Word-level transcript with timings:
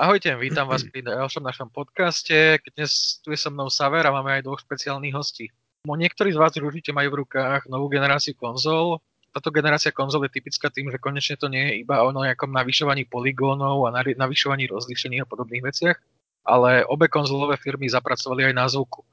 Ahojte, 0.00 0.32
vítam 0.40 0.64
vás 0.64 0.80
pri 0.80 1.04
ďalšom 1.04 1.44
našom 1.44 1.68
podcaste. 1.68 2.56
Dnes 2.72 3.20
tu 3.20 3.36
je 3.36 3.36
so 3.36 3.52
mnou 3.52 3.68
Saver 3.68 4.00
a 4.08 4.16
máme 4.16 4.32
aj 4.32 4.48
dvoch 4.48 4.64
špeciálnych 4.64 5.12
hostí. 5.12 5.52
Niektorí 5.84 6.32
z 6.32 6.40
vás 6.40 6.56
určite 6.56 6.96
majú 6.96 7.12
v 7.12 7.20
rukách 7.28 7.68
novú 7.68 7.92
generáciu 7.92 8.32
konzol. 8.32 9.04
Táto 9.28 9.52
generácia 9.52 9.92
konzol 9.92 10.24
je 10.24 10.40
typická 10.40 10.72
tým, 10.72 10.88
že 10.88 10.96
konečne 10.96 11.36
to 11.36 11.52
nie 11.52 11.60
je 11.68 11.84
iba 11.84 12.00
o 12.00 12.16
nejakom 12.16 12.48
navyšovaní 12.48 13.12
poligónov 13.12 13.92
a 13.92 14.00
navyšovaní 14.00 14.72
rozlíšení 14.72 15.20
a 15.20 15.28
podobných 15.28 15.68
veciach, 15.68 16.00
ale 16.48 16.80
obe 16.88 17.12
konzolové 17.12 17.60
firmy 17.60 17.84
zapracovali 17.84 18.48
aj 18.48 18.54
na 18.56 18.72
zvuku. 18.72 19.04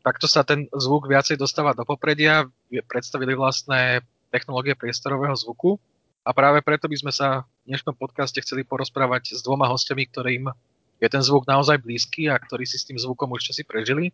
Takto 0.00 0.24
sa 0.24 0.40
ten 0.40 0.72
zvuk 0.72 1.04
viacej 1.04 1.36
dostáva 1.36 1.76
do 1.76 1.84
popredia, 1.84 2.48
predstavili 2.88 3.36
vlastné 3.36 4.00
technológie 4.32 4.72
priestorového 4.72 5.36
zvuku, 5.36 5.76
a 6.26 6.34
práve 6.34 6.58
preto 6.66 6.90
by 6.90 6.96
sme 6.98 7.12
sa 7.14 7.46
v 7.62 7.70
dnešnom 7.70 7.94
podcaste 7.94 8.42
chceli 8.42 8.66
porozprávať 8.66 9.38
s 9.38 9.46
dvoma 9.46 9.70
hostiami, 9.70 10.10
ktorým 10.10 10.50
je 10.98 11.06
ten 11.06 11.22
zvuk 11.22 11.46
naozaj 11.46 11.78
blízky 11.78 12.26
a 12.26 12.34
ktorí 12.34 12.66
si 12.66 12.82
s 12.82 12.86
tým 12.90 12.98
zvukom 12.98 13.30
už 13.30 13.54
si 13.54 13.62
prežili. 13.62 14.10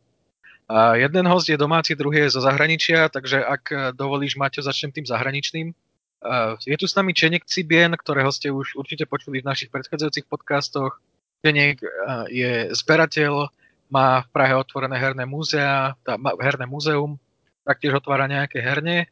A 0.69 1.01
jeden 1.01 1.25
host 1.25 1.49
je 1.49 1.57
domáci, 1.57 1.97
druhý 1.97 2.29
je 2.29 2.37
zo 2.37 2.45
zahraničia, 2.45 3.09
takže 3.09 3.41
ak 3.41 3.97
dovolíš, 3.97 4.37
Maťo, 4.37 4.61
začnem 4.61 4.93
tým 4.93 5.09
zahraničným. 5.09 5.73
Je 6.69 6.77
tu 6.77 6.85
s 6.85 6.95
nami 6.95 7.17
Čenek 7.17 7.49
Cibien, 7.49 7.97
ktorého 7.97 8.29
ste 8.29 8.53
už 8.53 8.77
určite 8.77 9.09
počuli 9.09 9.41
v 9.41 9.49
našich 9.49 9.73
predchádzajúcich 9.73 10.29
podcastoch. 10.29 11.01
Čenek 11.41 11.81
je 12.29 12.71
zberateľ, 12.77 13.49
má 13.89 14.21
v 14.21 14.29
Prahe 14.37 14.53
otvorené 14.53 15.01
herné 15.01 15.25
múzea, 15.25 15.97
herné 16.45 16.69
múzeum, 16.69 17.17
taktiež 17.65 17.97
otvára 17.97 18.29
nejaké 18.29 18.61
herne 18.61 19.09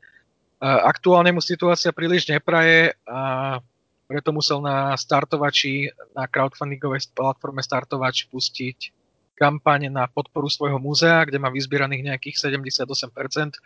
Aktuálne 0.61 1.33
mu 1.33 1.41
situácia 1.41 1.89
príliš 1.89 2.29
nepraje 2.29 2.93
a 3.09 3.57
preto 4.05 4.29
musel 4.29 4.61
na 4.61 4.93
startovači, 4.93 5.89
na 6.13 6.29
crowdfundingovej 6.29 7.17
platforme 7.17 7.65
Startovač 7.65 8.29
pustiť 8.29 8.93
kampaň 9.41 9.89
na 9.89 10.05
podporu 10.05 10.53
svojho 10.53 10.77
múzea, 10.77 11.25
kde 11.25 11.41
má 11.41 11.49
vyzbieraných 11.49 12.13
nejakých 12.13 12.37
78%. 12.53 13.57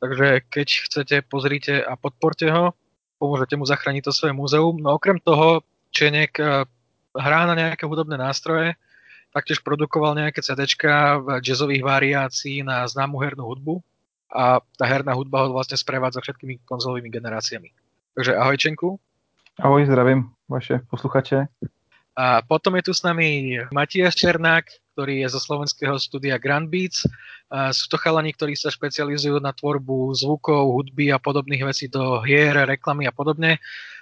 Takže 0.00 0.48
keď 0.48 0.68
chcete, 0.88 1.16
pozrite 1.28 1.84
a 1.84 1.92
podporte 2.00 2.48
ho. 2.48 2.72
Pomôžete 3.20 3.60
mu 3.60 3.68
zachrániť 3.68 4.08
to 4.08 4.16
svoje 4.16 4.32
múzeum. 4.32 4.80
No 4.80 4.96
okrem 4.96 5.20
toho, 5.20 5.60
Čenek 5.92 6.40
e, 6.40 6.64
hrá 7.12 7.44
na 7.44 7.52
nejaké 7.52 7.84
hudobné 7.84 8.16
nástroje, 8.16 8.80
taktiež 9.28 9.60
produkoval 9.60 10.16
nejaké 10.16 10.40
CDčka 10.40 11.20
v 11.20 11.26
jazzových 11.44 11.84
variácií 11.84 12.64
na 12.64 12.88
známu 12.88 13.20
hernú 13.20 13.44
hudbu 13.44 13.74
a 14.30 14.62
tá 14.78 14.84
herná 14.86 15.12
hudba 15.12 15.44
ho 15.44 15.52
vlastne 15.54 15.74
sprevádza 15.74 16.22
všetkými 16.22 16.62
konzolovými 16.64 17.10
generáciami. 17.10 17.68
Takže 18.14 18.32
ahoj 18.38 18.56
Čenku. 18.56 18.88
Ahoj, 19.58 19.84
zdravím 19.84 20.30
vaše 20.48 20.80
posluchače. 20.86 21.50
A 22.14 22.42
potom 22.42 22.74
je 22.78 22.90
tu 22.90 22.92
s 22.94 23.02
nami 23.06 23.58
Matias 23.70 24.14
Černák, 24.18 24.66
ktorý 24.94 25.24
je 25.24 25.28
zo 25.32 25.40
slovenského 25.40 25.96
studia 25.96 26.36
Grand 26.36 26.68
Beats. 26.68 27.06
A 27.50 27.74
sú 27.74 27.90
to 27.90 27.96
chalani, 27.98 28.34
ktorí 28.34 28.54
sa 28.54 28.70
špecializujú 28.70 29.40
na 29.42 29.50
tvorbu 29.50 30.14
zvukov, 30.14 30.74
hudby 30.74 31.10
a 31.10 31.18
podobných 31.18 31.64
vecí 31.66 31.88
do 31.88 32.20
hier, 32.22 32.54
reklamy 32.66 33.08
a 33.08 33.14
podobne. 33.14 33.58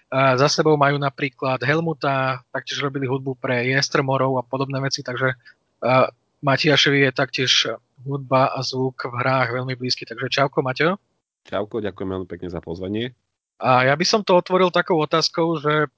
A 0.09 0.41
za 0.41 0.49
sebou 0.49 0.75
majú 0.81 0.97
napríklad 0.97 1.61
Helmuta, 1.61 2.41
taktiež 2.49 2.81
robili 2.81 3.05
hudbu 3.05 3.37
pre 3.37 3.69
Jestrmorov 3.69 4.41
a 4.41 4.43
podobné 4.43 4.81
veci, 4.81 5.05
takže 5.05 5.37
Matiašovi 6.39 7.09
je 7.09 7.13
taktiež 7.13 7.53
hudba 8.07 8.55
a 8.55 8.63
zvuk 8.63 9.11
v 9.11 9.15
hrách 9.19 9.51
veľmi 9.51 9.75
blízky. 9.75 10.07
Takže 10.07 10.31
čauko, 10.31 10.63
Maťo. 10.63 10.99
Čauko, 11.49 11.83
ďakujem 11.83 12.09
veľmi 12.15 12.29
pekne 12.31 12.49
za 12.53 12.63
pozvanie. 12.63 13.17
A 13.59 13.91
ja 13.91 13.95
by 13.99 14.07
som 14.07 14.23
to 14.23 14.39
otvoril 14.39 14.71
takou 14.71 15.03
otázkou, 15.03 15.59
že 15.59 15.91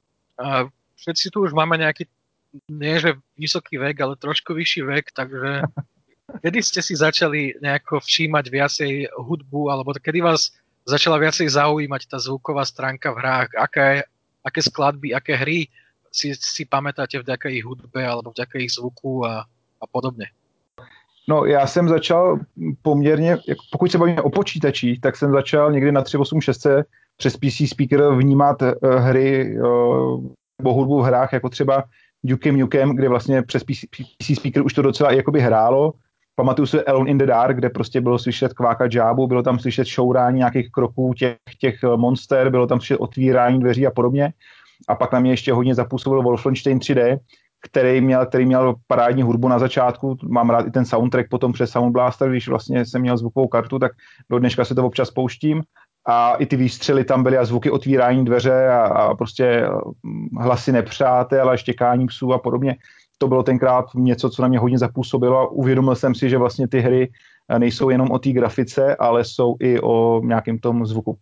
všetci 0.97 1.28
tu 1.28 1.45
už 1.45 1.53
máme 1.53 1.77
nejaký, 1.77 2.09
nie 2.73 2.97
že 2.97 3.21
vysoký 3.37 3.77
vek, 3.77 4.01
ale 4.01 4.17
trošku 4.17 4.56
vyšší 4.56 4.81
vek, 4.89 5.12
takže 5.12 5.69
kedy 6.45 6.59
ste 6.65 6.81
si 6.81 6.97
začali 6.97 7.61
nejako 7.61 8.01
všímať 8.01 8.45
viacej 8.49 8.93
hudbu, 9.12 9.69
alebo 9.69 9.93
kedy 9.93 10.25
vás 10.25 10.57
začala 10.89 11.21
viacej 11.21 11.53
zaujímať 11.53 12.09
tá 12.09 12.17
zvuková 12.17 12.65
stránka 12.65 13.12
v 13.12 13.21
hrách, 13.21 13.51
aké, 13.61 13.89
aké 14.41 14.61
skladby, 14.65 15.12
aké 15.12 15.37
hry 15.37 15.61
si, 16.09 16.33
si 16.34 16.65
pamätáte 16.65 17.21
vďaka 17.21 17.53
ich 17.53 17.62
hudbe 17.62 18.03
alebo 18.03 18.33
vďaka 18.33 18.57
ich 18.59 18.75
zvuku 18.75 19.22
a, 19.28 19.47
a 19.81 19.87
podobne? 19.93 20.25
No 21.29 21.45
já 21.45 21.67
jsem 21.67 21.89
začal 21.89 22.39
poměrně, 22.83 23.39
pokud 23.73 23.93
se 23.93 23.99
bavíme 23.99 24.23
o 24.23 24.31
počítačích, 24.31 25.01
tak 25.01 25.17
jsem 25.17 25.33
začal 25.33 25.73
někdy 25.73 25.93
na 25.93 26.03
386 26.03 26.67
přes 27.17 27.37
PC 27.37 27.69
speaker 27.69 28.15
vnímat 28.15 28.63
uh, 28.63 28.69
hry 28.95 29.59
uh, 29.59 30.25
nebo 30.59 30.75
hudbu 30.75 31.01
v 31.01 31.05
hrách, 31.05 31.33
jako 31.33 31.49
třeba 31.49 31.85
Duke 32.25 32.53
Nukem, 32.53 32.97
kde 32.97 33.09
vlastně 33.09 33.43
přes 33.43 33.65
PC, 33.65 34.35
speaker 34.35 34.63
už 34.65 34.75
to 34.75 34.83
docela 34.83 35.13
jakoby 35.13 35.41
hrálo. 35.41 35.93
Pamatuju 36.35 36.67
si 36.67 36.85
Alone 36.85 37.11
in 37.11 37.19
the 37.19 37.27
Dark, 37.27 37.57
kde 37.57 37.71
prostě 37.71 38.01
bylo 38.01 38.19
slyšet 38.19 38.53
kváka 38.53 38.89
džábu, 38.89 39.27
bylo 39.27 39.43
tam 39.43 39.59
slyšet 39.59 39.87
šourání 39.87 40.39
nějakých 40.39 40.71
kroků 40.71 41.15
těch, 41.15 41.37
těch 41.61 41.83
monster, 41.97 42.51
bylo 42.51 42.67
tam 42.67 42.81
slyšet 42.81 42.97
otvírání 42.97 43.61
dveří 43.61 43.87
a 43.87 43.91
podobně. 43.91 44.33
A 44.89 44.95
pak 44.95 45.13
na 45.13 45.21
mě 45.21 45.33
ještě 45.33 45.53
hodně 45.53 45.75
zapůsobil 45.75 46.23
Wolfenstein 46.23 46.79
3D, 46.79 47.19
který 47.62 48.00
měl, 48.00 48.26
který 48.26 48.47
měl 48.47 48.75
parádní 48.87 49.22
hudbu 49.22 49.48
na 49.48 49.59
začátku, 49.59 50.16
mám 50.28 50.50
rád 50.50 50.66
i 50.66 50.71
ten 50.71 50.84
soundtrack 50.84 51.28
potom 51.28 51.53
přes 51.53 51.71
Sound 51.71 51.93
Blaster, 51.93 52.31
když 52.31 52.48
vlastně 52.48 52.87
jsem 52.87 53.00
měl 53.00 53.16
zvukovou 53.16 53.48
kartu, 53.48 53.78
tak 53.78 53.93
do 54.31 54.38
dneška 54.38 54.65
se 54.65 54.75
to 54.75 54.87
občas 54.87 55.10
pouštím 55.10 55.62
a 56.06 56.34
i 56.34 56.47
ty 56.47 56.56
výstřely 56.56 57.04
tam 57.04 57.22
byly 57.22 57.38
a 57.38 57.44
zvuky 57.44 57.71
otvírání 57.71 58.25
dveře 58.25 58.69
a, 58.69 58.81
a 58.82 59.15
prostě 59.15 59.66
hm, 60.06 60.28
hlasy 60.41 60.72
nepřátel 60.72 61.50
a 61.50 61.56
štěkání 61.56 62.06
psů 62.06 62.32
a 62.32 62.38
podobně. 62.38 62.76
To 63.19 63.28
bylo 63.28 63.43
tenkrát 63.43 63.84
něco, 63.94 64.31
co 64.31 64.42
na 64.42 64.48
mě 64.48 64.59
hodně 64.59 64.78
zapůsobilo 64.78 65.38
a 65.38 65.50
uvědomil 65.50 65.94
jsem 65.97 66.15
si, 66.15 66.31
že 66.31 66.38
vlastně 66.38 66.69
ty 66.69 66.81
hry 66.81 67.10
nejsou 67.59 67.91
jenom 67.91 68.10
o 68.10 68.19
té 68.19 68.31
grafice, 68.31 68.97
ale 68.97 69.25
jsou 69.25 69.56
i 69.60 69.81
o 69.81 70.21
nějakém 70.25 70.59
tom 70.59 70.87
zvuku. 70.87 71.19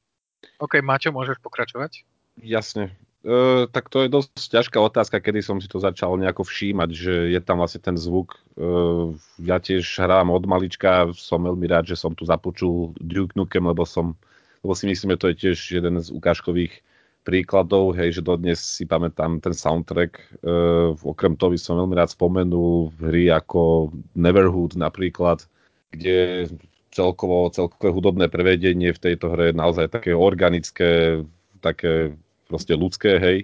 OK, 0.59 0.83
Máťo, 0.83 1.11
môžeš 1.11 1.39
pokračovať? 1.43 2.03
Jasne. 2.39 2.95
Uh, 3.29 3.69
tak 3.69 3.93
to 3.93 4.01
je 4.01 4.09
dosť 4.09 4.33
ťažká 4.41 4.81
otázka, 4.81 5.21
kedy 5.21 5.45
som 5.45 5.61
si 5.61 5.69
to 5.69 5.77
začal 5.77 6.17
nejako 6.17 6.49
všímať, 6.49 6.89
že 6.97 7.15
je 7.29 7.41
tam 7.45 7.61
vlastne 7.61 7.85
ten 7.85 7.93
zvuk. 8.01 8.41
Uh, 8.57 9.13
ja 9.37 9.61
tiež 9.61 9.85
hrám 10.01 10.33
od 10.33 10.49
malička, 10.49 11.13
som 11.13 11.45
veľmi 11.45 11.69
rád, 11.69 11.93
že 11.93 12.01
som 12.01 12.17
tu 12.17 12.25
započul 12.25 12.97
Duke 12.97 13.37
Nukem, 13.37 13.69
lebo 13.69 13.85
som, 13.85 14.17
lebo 14.65 14.73
si 14.73 14.89
myslím, 14.89 15.13
že 15.13 15.21
to 15.21 15.29
je 15.29 15.37
tiež 15.45 15.59
jeden 15.77 16.01
z 16.01 16.09
ukážkových 16.09 16.81
príkladov, 17.29 17.93
hej, 18.01 18.17
že 18.17 18.25
dodnes 18.25 18.57
si 18.65 18.89
pamätám 18.89 19.45
ten 19.45 19.53
soundtrack. 19.53 20.41
Uh, 20.41 20.97
okrem 21.05 21.37
toho 21.37 21.53
by 21.53 21.61
som 21.61 21.77
veľmi 21.77 22.01
rád 22.01 22.09
spomenul 22.09 22.97
hry 22.97 23.29
ako 23.29 23.93
Neverhood 24.17 24.73
napríklad, 24.81 25.45
kde 25.93 26.49
celkovo, 26.97 27.53
celkové 27.53 27.93
hudobné 27.93 28.33
prevedenie 28.33 28.97
v 28.97 29.03
tejto 29.05 29.37
hre 29.37 29.53
je 29.53 29.61
naozaj 29.61 29.93
také 29.93 30.17
organické, 30.17 31.21
také 31.61 32.17
proste 32.49 32.75
ľudské, 32.75 33.21
hej. 33.21 33.39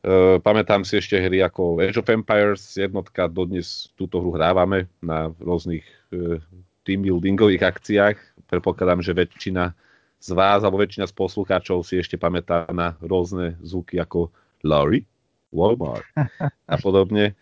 Uh, 0.00 0.40
pamätám 0.40 0.80
si 0.80 0.96
ešte 0.96 1.20
hry 1.20 1.44
ako 1.44 1.76
Age 1.76 2.00
of 2.00 2.08
Empires 2.08 2.64
jednotka, 2.72 3.28
dodnes 3.28 3.92
túto 4.00 4.16
hru 4.16 4.32
hrávame 4.32 4.88
na 5.04 5.28
rôznych 5.36 5.84
uh, 6.16 6.40
team 6.88 7.04
buildingových 7.04 7.60
akciách. 7.60 8.16
Predpokladám, 8.48 9.04
že 9.04 9.12
väčšina 9.12 9.76
z 10.20 10.28
vás 10.32 10.64
alebo 10.64 10.80
väčšina 10.80 11.04
z 11.04 11.16
poslucháčov 11.16 11.84
si 11.84 12.00
ešte 12.00 12.16
pamätá 12.16 12.64
na 12.72 12.96
rôzne 13.04 13.60
zvuky 13.60 14.00
ako 14.00 14.32
Larry, 14.64 15.04
Walmart 15.52 16.04
a 16.68 16.74
podobne. 16.84 17.36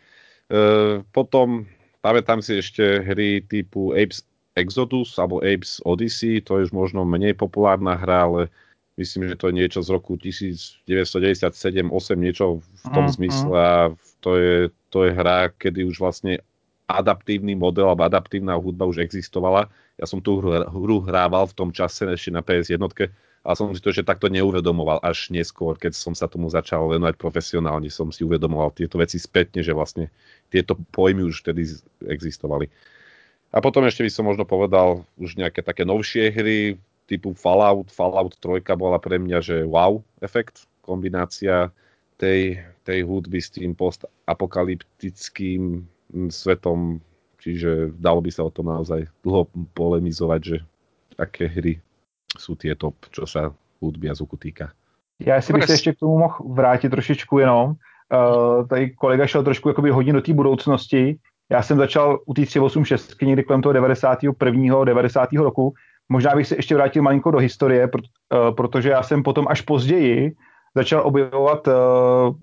Uh, 0.50 1.06
potom 1.14 1.66
pamätám 2.02 2.42
si 2.42 2.58
ešte 2.58 3.06
hry 3.06 3.38
typu 3.46 3.94
Apes 3.94 4.26
Exodus 4.58 5.14
alebo 5.14 5.38
Apes 5.46 5.78
Odyssey, 5.86 6.42
to 6.42 6.58
je 6.58 6.66
už 6.66 6.72
možno 6.74 7.06
menej 7.06 7.38
populárna 7.38 7.94
hra, 7.94 8.26
ale 8.26 8.42
Myslím, 8.98 9.30
že 9.30 9.38
to 9.38 9.48
je 9.48 9.54
niečo 9.54 9.78
z 9.78 9.94
roku 9.94 10.18
1997-8, 10.18 11.86
niečo 12.18 12.58
v 12.58 12.86
tom 12.90 13.06
mm, 13.06 13.14
zmysle 13.14 13.54
a 13.54 13.94
to 14.18 14.34
je, 14.34 14.74
to 14.90 15.06
je 15.06 15.14
hra, 15.14 15.54
kedy 15.54 15.86
už 15.86 16.02
vlastne 16.02 16.42
adaptívny 16.90 17.54
model 17.54 17.94
alebo 17.94 18.10
adaptívna 18.10 18.58
hudba 18.58 18.90
už 18.90 19.06
existovala. 19.06 19.70
Ja 20.02 20.10
som 20.10 20.18
tú 20.18 20.42
hru, 20.42 20.66
hru 20.66 21.06
hrával 21.06 21.46
v 21.46 21.54
tom 21.54 21.70
čase 21.70 22.10
ešte 22.10 22.34
na 22.34 22.42
PS1, 22.42 22.82
ale 23.46 23.54
som 23.54 23.70
si 23.70 23.78
to 23.78 23.94
že 23.94 24.02
takto 24.02 24.26
neuvedomoval 24.26 24.98
až 25.06 25.30
neskôr, 25.30 25.78
keď 25.78 25.94
som 25.94 26.18
sa 26.18 26.26
tomu 26.26 26.50
začal 26.50 26.90
venovať 26.90 27.14
profesionálne, 27.14 27.86
som 27.94 28.10
si 28.10 28.26
uvedomoval 28.26 28.74
tieto 28.74 28.98
veci 28.98 29.22
spätne, 29.22 29.62
že 29.62 29.70
vlastne 29.70 30.10
tieto 30.50 30.74
pojmy 30.90 31.22
už 31.22 31.46
vtedy 31.46 31.70
existovali. 32.02 32.66
A 33.54 33.62
potom 33.62 33.86
ešte 33.86 34.04
by 34.04 34.10
som 34.12 34.26
možno 34.26 34.44
povedal 34.44 35.06
už 35.16 35.38
nejaké 35.38 35.64
také 35.64 35.86
novšie 35.86 36.34
hry, 36.34 36.76
typu 37.08 37.32
Fallout. 37.32 37.88
Fallout 37.88 38.36
3 38.36 38.60
bola 38.76 39.00
pre 39.00 39.18
mňa, 39.18 39.40
že 39.40 39.56
wow 39.64 40.04
efekt, 40.20 40.68
kombinácia 40.84 41.72
tej, 42.20 42.60
tej 42.84 43.08
hudby 43.08 43.40
s 43.40 43.50
tým 43.50 43.72
postapokalyptickým 43.72 45.88
svetom, 46.28 47.00
čiže 47.40 47.96
dalo 47.96 48.20
by 48.20 48.28
sa 48.28 48.44
o 48.44 48.52
tom 48.52 48.68
naozaj 48.68 49.08
dlho 49.24 49.48
polemizovať, 49.72 50.40
že 50.44 50.56
aké 51.16 51.48
hry 51.48 51.80
sú 52.36 52.54
tie 52.54 52.76
top, 52.76 52.94
čo 53.08 53.24
sa 53.24 53.56
hudby 53.80 54.12
a 54.12 54.14
zvuku 54.14 54.36
týka. 54.36 54.68
Já 55.20 55.42
si 55.42 55.52
bych 55.52 55.64
se 55.64 55.72
ještě 55.72 55.92
k 55.92 55.98
tomu 55.98 56.18
mohl 56.18 56.54
vrátit 56.54 56.88
trošičku 56.88 57.38
jenom 57.38 57.74
Uh, 58.12 58.66
tady 58.66 58.90
kolega 58.90 59.26
šel 59.26 59.44
trošku 59.44 59.68
jakoby 59.68 59.90
hodně 59.90 60.12
do 60.12 60.20
té 60.20 60.32
budoucnosti. 60.32 61.18
Já 61.50 61.62
jsem 61.62 61.78
začal 61.78 62.18
u 62.26 62.34
té 62.34 62.46
386 62.46 63.22
někdy 63.22 63.44
kolem 63.44 63.62
toho 63.62 63.72
91. 63.72 64.84
90. 64.84 65.32
roku. 65.32 65.74
Možná 66.08 66.34
bych 66.34 66.46
se 66.46 66.56
ještě 66.56 66.74
vrátil 66.74 67.02
malinko 67.02 67.30
do 67.30 67.38
historie, 67.38 67.88
uh, 67.88 68.54
protože 68.54 68.88
já 68.88 69.02
jsem 69.02 69.22
potom 69.22 69.46
až 69.48 69.60
později 69.60 70.32
začal 70.76 71.06
objevovat 71.06 71.66
uh, 71.66 71.74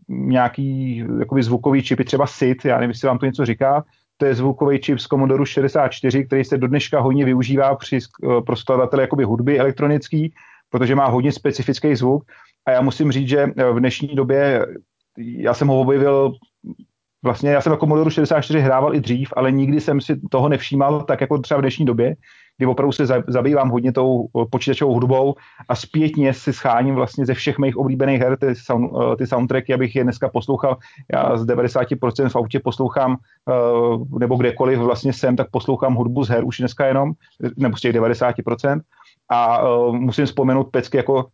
nějaký 0.08 0.98
jakoby 1.20 1.44
zvukový 1.44 1.84
čipy, 1.84 2.04
třeba 2.04 2.28
SID, 2.28 2.66
já 2.66 2.76
nevím, 2.76 2.90
jestli 2.90 3.08
vám 3.08 3.18
to 3.18 3.26
něco 3.26 3.46
říká, 3.46 3.84
to 4.18 4.26
je 4.26 4.36
zvukový 4.36 4.80
čip 4.80 5.00
z 5.00 5.08
Commodore 5.08 5.46
64, 5.46 6.26
který 6.26 6.44
se 6.44 6.58
do 6.58 6.68
dneška 6.68 7.00
hodně 7.00 7.26
využívá 7.26 7.76
při, 7.76 8.00
uh, 8.24 8.44
pro 8.44 8.56
skladatele 8.56 9.04
jakoby 9.04 9.24
hudby 9.24 9.60
elektronický, 9.60 10.34
protože 10.70 10.96
má 10.96 11.06
hodně 11.06 11.32
specifický 11.32 11.96
zvuk. 11.96 12.24
A 12.66 12.72
já 12.72 12.82
musím 12.82 13.12
říct, 13.12 13.30
že 13.30 13.48
v 13.72 13.80
dnešní 13.80 14.16
době 14.16 14.66
já 15.18 15.54
jsem 15.54 15.68
ho 15.68 15.80
objevil 15.80 16.34
vlastně 17.24 17.50
já 17.50 17.62
jsem 17.62 17.72
na 17.72 17.78
Commodore 17.78 18.12
64 18.12 18.60
hrával 18.60 18.96
i 18.96 19.02
dřív, 19.02 19.34
ale 19.36 19.52
nikdy 19.52 19.82
jsem 19.82 20.02
si 20.02 20.20
toho 20.32 20.50
nevšímal 20.50 21.04
tak 21.04 21.22
jako 21.22 21.38
třeba 21.40 21.58
v 21.58 21.62
dnešní 21.62 21.86
době, 21.86 22.16
kdy 22.58 22.66
opravdu 22.66 22.92
se 22.92 23.06
zabývám 23.28 23.70
hodně 23.70 23.92
tou 23.92 24.28
počítačovou 24.50 24.94
hudbou 24.94 25.36
a 25.70 25.76
zpětně 25.76 26.34
si 26.34 26.54
scháním 26.54 26.96
vlastně 26.96 27.26
ze 27.26 27.34
všech 27.34 27.58
mých 27.58 27.78
oblíbených 27.78 28.22
her 28.22 28.38
ty, 28.38 28.56
sound, 28.56 28.92
eh, 28.92 29.16
ty 29.16 29.28
soundtracky, 29.28 29.74
abych 29.74 29.96
je 29.96 30.04
dneska 30.04 30.30
poslouchal. 30.30 30.78
Já 31.14 31.38
z 31.38 31.46
90% 31.46 32.30
v 32.30 32.36
autě 32.36 32.60
poslouchám, 32.60 33.18
eh, 33.50 34.20
nebo 34.20 34.36
kdekoliv 34.36 34.80
vlastně 34.80 35.14
jsem, 35.14 35.36
tak 35.36 35.52
poslouchám 35.52 35.96
hudbu 35.96 36.24
z 36.24 36.30
her 36.30 36.44
už 36.44 36.58
dneska 36.60 36.86
jenom, 36.86 37.12
nebo 37.58 37.78
z 37.78 37.82
těch 37.82 37.94
90%. 37.94 38.82
A 39.32 39.62
musím 39.92 40.26
vzpomenout 40.26 40.64
pecky 40.64 40.98
jako 40.98 41.26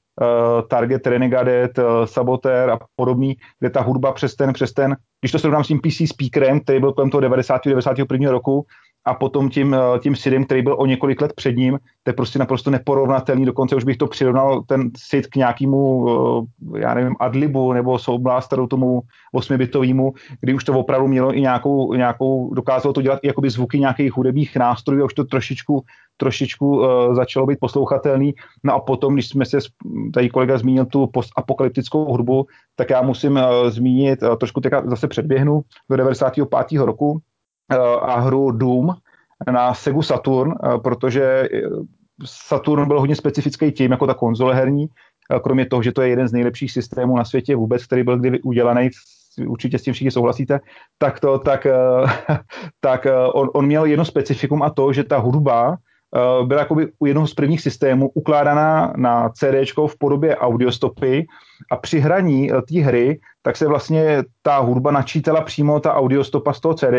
Target, 0.67 1.07
Renegade, 1.07 1.69
uh, 1.77 2.05
Saboteur 2.05 2.69
a 2.69 2.79
podobný, 2.95 3.37
kde 3.59 3.69
ta 3.69 3.81
hudba 3.81 4.11
přes 4.11 4.35
ten, 4.35 4.53
přes 4.53 4.73
ten, 4.73 4.95
když 5.21 5.31
to 5.31 5.39
srovnám 5.39 5.63
s 5.63 5.67
tím 5.67 5.79
PC 5.79 6.09
speakerem, 6.09 6.59
který 6.59 6.79
byl 6.79 6.93
kolem 6.93 7.09
toho 7.09 7.21
90. 7.21 7.61
91. 7.65 8.31
roku, 8.31 8.65
a 9.05 9.13
potom 9.13 9.49
tím, 9.49 9.73
eh, 9.73 9.99
tím 9.99 10.15
Sidem, 10.15 10.45
který 10.45 10.61
byl 10.61 10.75
o 10.79 10.85
několik 10.85 11.21
let 11.21 11.33
před 11.35 11.57
ním, 11.57 11.79
to 12.03 12.09
je 12.09 12.13
prostě 12.13 12.39
naprosto 12.39 12.71
neporovnatelný, 12.71 13.45
dokonce 13.45 13.75
už 13.75 13.83
bych 13.83 13.97
to 13.97 14.07
přirovnal 14.07 14.61
ten 14.61 14.91
Sid 14.97 15.27
k 15.27 15.35
nějakému, 15.35 16.07
eh, 16.75 16.79
já 16.79 16.93
nevím, 16.93 17.15
Adlibu 17.19 17.73
nebo 17.73 17.99
Soul 17.99 18.19
Blasteru, 18.19 18.67
tomu 18.67 19.01
osmibitovému, 19.33 20.13
kdy 20.41 20.53
už 20.53 20.63
to 20.63 20.79
opravdu 20.79 21.07
mělo 21.07 21.33
i 21.33 21.41
nějakou, 21.41 21.93
nějakou 21.93 22.53
dokázalo 22.53 22.93
to 22.93 23.01
dělat 23.01 23.19
i 23.23 23.27
jakoby 23.27 23.49
zvuky 23.49 23.79
nějakých 23.79 24.13
hudebních 24.13 24.55
nástrojů 24.55 25.01
a 25.01 25.05
už 25.05 25.13
to 25.13 25.23
trošičku, 25.23 25.83
trošičku 26.17 26.77
uh, 26.77 27.15
začalo 27.15 27.45
být 27.45 27.59
poslouchatelný. 27.59 28.33
No 28.63 28.73
a 28.73 28.79
potom, 28.79 29.13
když 29.13 29.29
jsme 29.29 29.45
se, 29.45 29.57
tady 30.13 30.29
kolega 30.29 30.57
zmínil 30.57 30.85
tu 30.85 31.07
postapokalyptickou 31.07 32.05
hudbu, 32.05 32.45
tak 32.75 32.89
já 32.89 33.01
musím 33.01 33.31
uh, 33.31 33.69
zmínit, 33.69 34.23
uh, 34.23 34.35
trošku 34.35 34.61
teďka 34.61 34.83
zase 34.85 35.07
předběhnu, 35.07 35.61
do 35.89 35.97
95. 35.97 36.85
roku, 36.85 37.21
Eh, 37.71 37.77
a 38.01 38.19
hru 38.19 38.51
Doom 38.51 38.95
na 39.51 39.73
Segu 39.73 40.01
Saturn, 40.01 40.51
eh, 40.51 40.77
protože 40.77 41.49
Saturn 42.25 42.87
byl 42.87 42.99
hodně 42.99 43.15
specifický 43.15 43.71
tím, 43.71 43.91
jako 43.91 44.07
ta 44.07 44.13
konzole 44.13 44.55
herní, 44.55 44.85
eh, 44.85 45.39
kromě 45.39 45.65
toho, 45.65 45.83
že 45.83 45.91
to 45.91 46.01
je 46.01 46.09
jeden 46.09 46.27
z 46.27 46.31
nejlepších 46.31 46.71
systémů 46.71 47.17
na 47.17 47.25
světě 47.25 47.55
vůbec, 47.55 47.85
který 47.85 48.03
byl 48.03 48.19
kdy 48.19 48.41
udělaný, 48.41 48.89
určitě 49.47 49.79
s 49.79 49.81
tím 49.81 49.93
všichni 49.93 50.11
souhlasíte, 50.11 50.59
tak, 50.97 51.19
to, 51.19 51.39
tak, 51.39 51.67
tak 52.79 53.07
on, 53.33 53.49
on 53.53 53.65
měl 53.65 53.85
jedno 53.85 54.05
specifikum 54.05 54.63
a 54.63 54.69
to, 54.69 54.93
že 54.93 55.03
ta 55.03 55.17
hudba 55.17 55.77
Eh, 55.77 55.77
byla 56.45 56.59
jakoby 56.59 56.87
u 56.99 57.05
jednoho 57.05 57.27
z 57.27 57.33
prvních 57.33 57.61
systémů 57.61 58.09
ukládaná 58.13 58.93
na 58.97 59.29
CD 59.29 59.71
v 59.87 59.97
podobě 59.97 60.37
audiostopy 60.37 61.27
a 61.71 61.77
při 61.77 61.99
hraní 61.99 62.51
eh, 62.51 62.61
té 62.61 62.79
hry 62.79 63.19
tak 63.41 63.57
se 63.57 63.67
vlastně 63.67 64.23
ta 64.41 64.57
hudba 64.59 64.91
načítala 64.91 65.41
přímo 65.41 65.79
ta 65.79 65.93
audiostopa 65.93 66.53
z 66.53 66.59
toho 66.59 66.73
CD, 66.73 66.93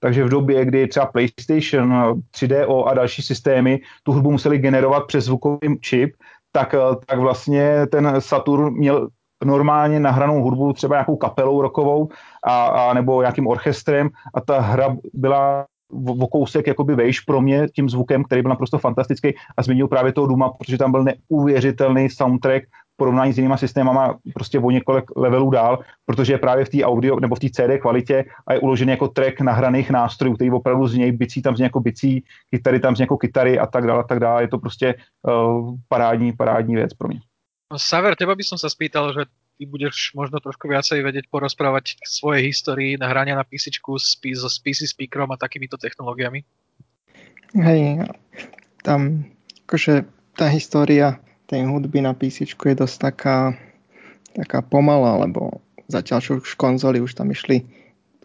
takže 0.00 0.24
v 0.24 0.28
době, 0.28 0.64
kdy 0.64 0.86
třeba 0.86 1.06
PlayStation, 1.06 1.92
3DO 2.36 2.86
a 2.86 2.94
další 2.94 3.22
systémy 3.22 3.80
tu 4.02 4.12
hudbu 4.12 4.30
museli 4.30 4.58
generovat 4.58 5.06
přes 5.06 5.24
zvukový 5.24 5.80
čip, 5.80 6.14
tak, 6.52 6.74
eh, 6.74 6.78
tak 7.06 7.18
vlastně 7.18 7.86
ten 7.86 8.14
Saturn 8.18 8.74
měl 8.74 9.08
normálně 9.44 10.00
nahranou 10.00 10.42
hudbu 10.42 10.72
třeba 10.72 10.94
nějakou 10.94 11.16
kapelou 11.16 11.62
rokovou 11.62 12.08
a, 12.44 12.66
a 12.66 12.94
nebo 12.94 13.20
nějakým 13.20 13.46
orchestrem 13.46 14.10
a 14.34 14.40
ta 14.40 14.60
hra 14.60 14.96
byla 15.14 15.66
o 15.92 16.26
kousek 16.26 16.66
jakoby 16.66 16.94
vejš 16.94 17.20
pro 17.20 17.40
mě 17.40 17.68
tím 17.68 17.88
zvukem, 17.88 18.24
který 18.24 18.42
byl 18.42 18.48
naprosto 18.48 18.78
fantastický 18.78 19.34
a 19.56 19.62
zmínil 19.62 19.88
právě 19.88 20.12
toho 20.12 20.26
Duma, 20.26 20.50
protože 20.50 20.78
tam 20.78 20.92
byl 20.92 21.04
neuvěřitelný 21.04 22.10
soundtrack 22.10 22.64
v 22.64 22.96
porovnání 22.96 23.32
s 23.32 23.38
jinýma 23.38 23.56
systémama 23.56 24.18
prostě 24.34 24.58
o 24.58 24.70
několik 24.70 25.04
levelů 25.16 25.50
dál, 25.50 25.78
protože 26.06 26.32
je 26.32 26.38
právě 26.38 26.64
v 26.64 26.68
té 26.68 26.84
audio 26.84 27.20
nebo 27.20 27.34
v 27.34 27.38
té 27.38 27.48
CD 27.50 27.80
kvalitě 27.80 28.24
a 28.46 28.52
je 28.52 28.60
uložený 28.60 28.90
jako 28.90 29.08
track 29.08 29.40
nahraných 29.40 29.90
nástrojů, 29.90 30.34
který 30.34 30.50
opravdu 30.50 30.86
z 30.86 30.94
něj 30.94 31.12
bicí 31.12 31.42
tam 31.42 31.56
z 31.56 31.60
jako 31.60 31.80
bicí, 31.80 32.24
kytary 32.50 32.80
tam 32.80 32.96
z 32.96 33.00
jako 33.00 33.16
kytary 33.16 33.58
a 33.58 33.66
tak 33.66 33.86
dále, 33.86 34.00
a 34.00 34.02
tak 34.02 34.20
dále. 34.20 34.42
Je 34.42 34.48
to 34.48 34.58
prostě 34.58 34.94
uh, 35.22 35.74
parádní, 35.88 36.32
parádní 36.32 36.74
věc 36.74 36.94
pro 36.94 37.08
mě. 37.08 37.20
No, 37.68 37.76
Saver, 37.76 38.16
teba 38.16 38.32
by 38.32 38.40
som 38.40 38.56
sa 38.56 38.72
spýtal, 38.72 39.12
že 39.12 39.28
ty 39.58 39.66
budeš 39.66 40.14
možno 40.14 40.38
trošku 40.38 40.70
viacej 40.70 41.02
vedieť 41.02 41.26
porozprávať 41.26 41.98
k 41.98 42.04
svojej 42.06 42.46
histórii 42.46 42.94
nahrania 42.94 43.34
na 43.34 43.42
PC 43.42 43.74
so 43.74 44.48
PC 44.62 44.86
speakerom 44.86 45.34
a 45.34 45.36
takýmito 45.36 45.74
technológiami. 45.74 46.46
Hej, 47.58 48.06
tam 48.86 49.26
akože 49.66 50.06
tá 50.38 50.46
história 50.46 51.18
tej 51.50 51.66
hudby 51.66 51.98
na 51.98 52.14
PC 52.14 52.46
je 52.46 52.76
dosť 52.78 52.96
taká, 53.10 53.58
taká 54.38 54.62
pomalá, 54.62 55.26
lebo 55.26 55.58
zatiaľ 55.90 56.18
čo 56.22 56.32
už 56.38 56.54
konzoli 56.54 57.02
už 57.02 57.18
tam 57.18 57.34
išli 57.34 57.66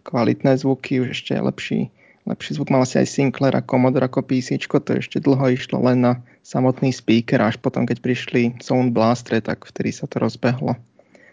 kvalitné 0.06 0.54
zvuky, 0.54 1.02
už 1.02 1.18
ešte 1.18 1.34
lepší, 1.34 1.90
lepší 2.28 2.60
zvuk 2.60 2.70
mal 2.70 2.84
asi 2.84 3.02
aj 3.02 3.10
Sinclair 3.10 3.56
a 3.58 3.64
Commodore 3.64 4.06
ako 4.06 4.22
PC, 4.22 4.60
to 4.60 5.00
ešte 5.00 5.18
dlho 5.18 5.50
išlo 5.50 5.82
len 5.82 6.04
na 6.04 6.12
samotný 6.44 6.92
speaker, 6.92 7.40
až 7.40 7.58
potom 7.58 7.88
keď 7.88 8.04
prišli 8.04 8.60
Sound 8.60 8.92
Blaster, 8.92 9.40
tak 9.40 9.64
vtedy 9.64 9.90
sa 9.90 10.04
to 10.04 10.20
rozbehlo 10.20 10.76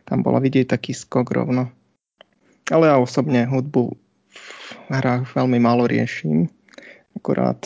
tam 0.06 0.26
bola 0.26 0.42
vidieť 0.42 0.70
taký 0.70 0.92
skok 0.92 1.32
rovno. 1.32 1.70
Ale 2.72 2.88
ja 2.88 2.96
osobne 2.98 3.44
hudbu 3.48 3.92
v 3.92 4.90
hrách 4.92 5.28
veľmi 5.36 5.60
málo 5.60 5.88
riešim. 5.88 6.48
Akurát, 7.18 7.60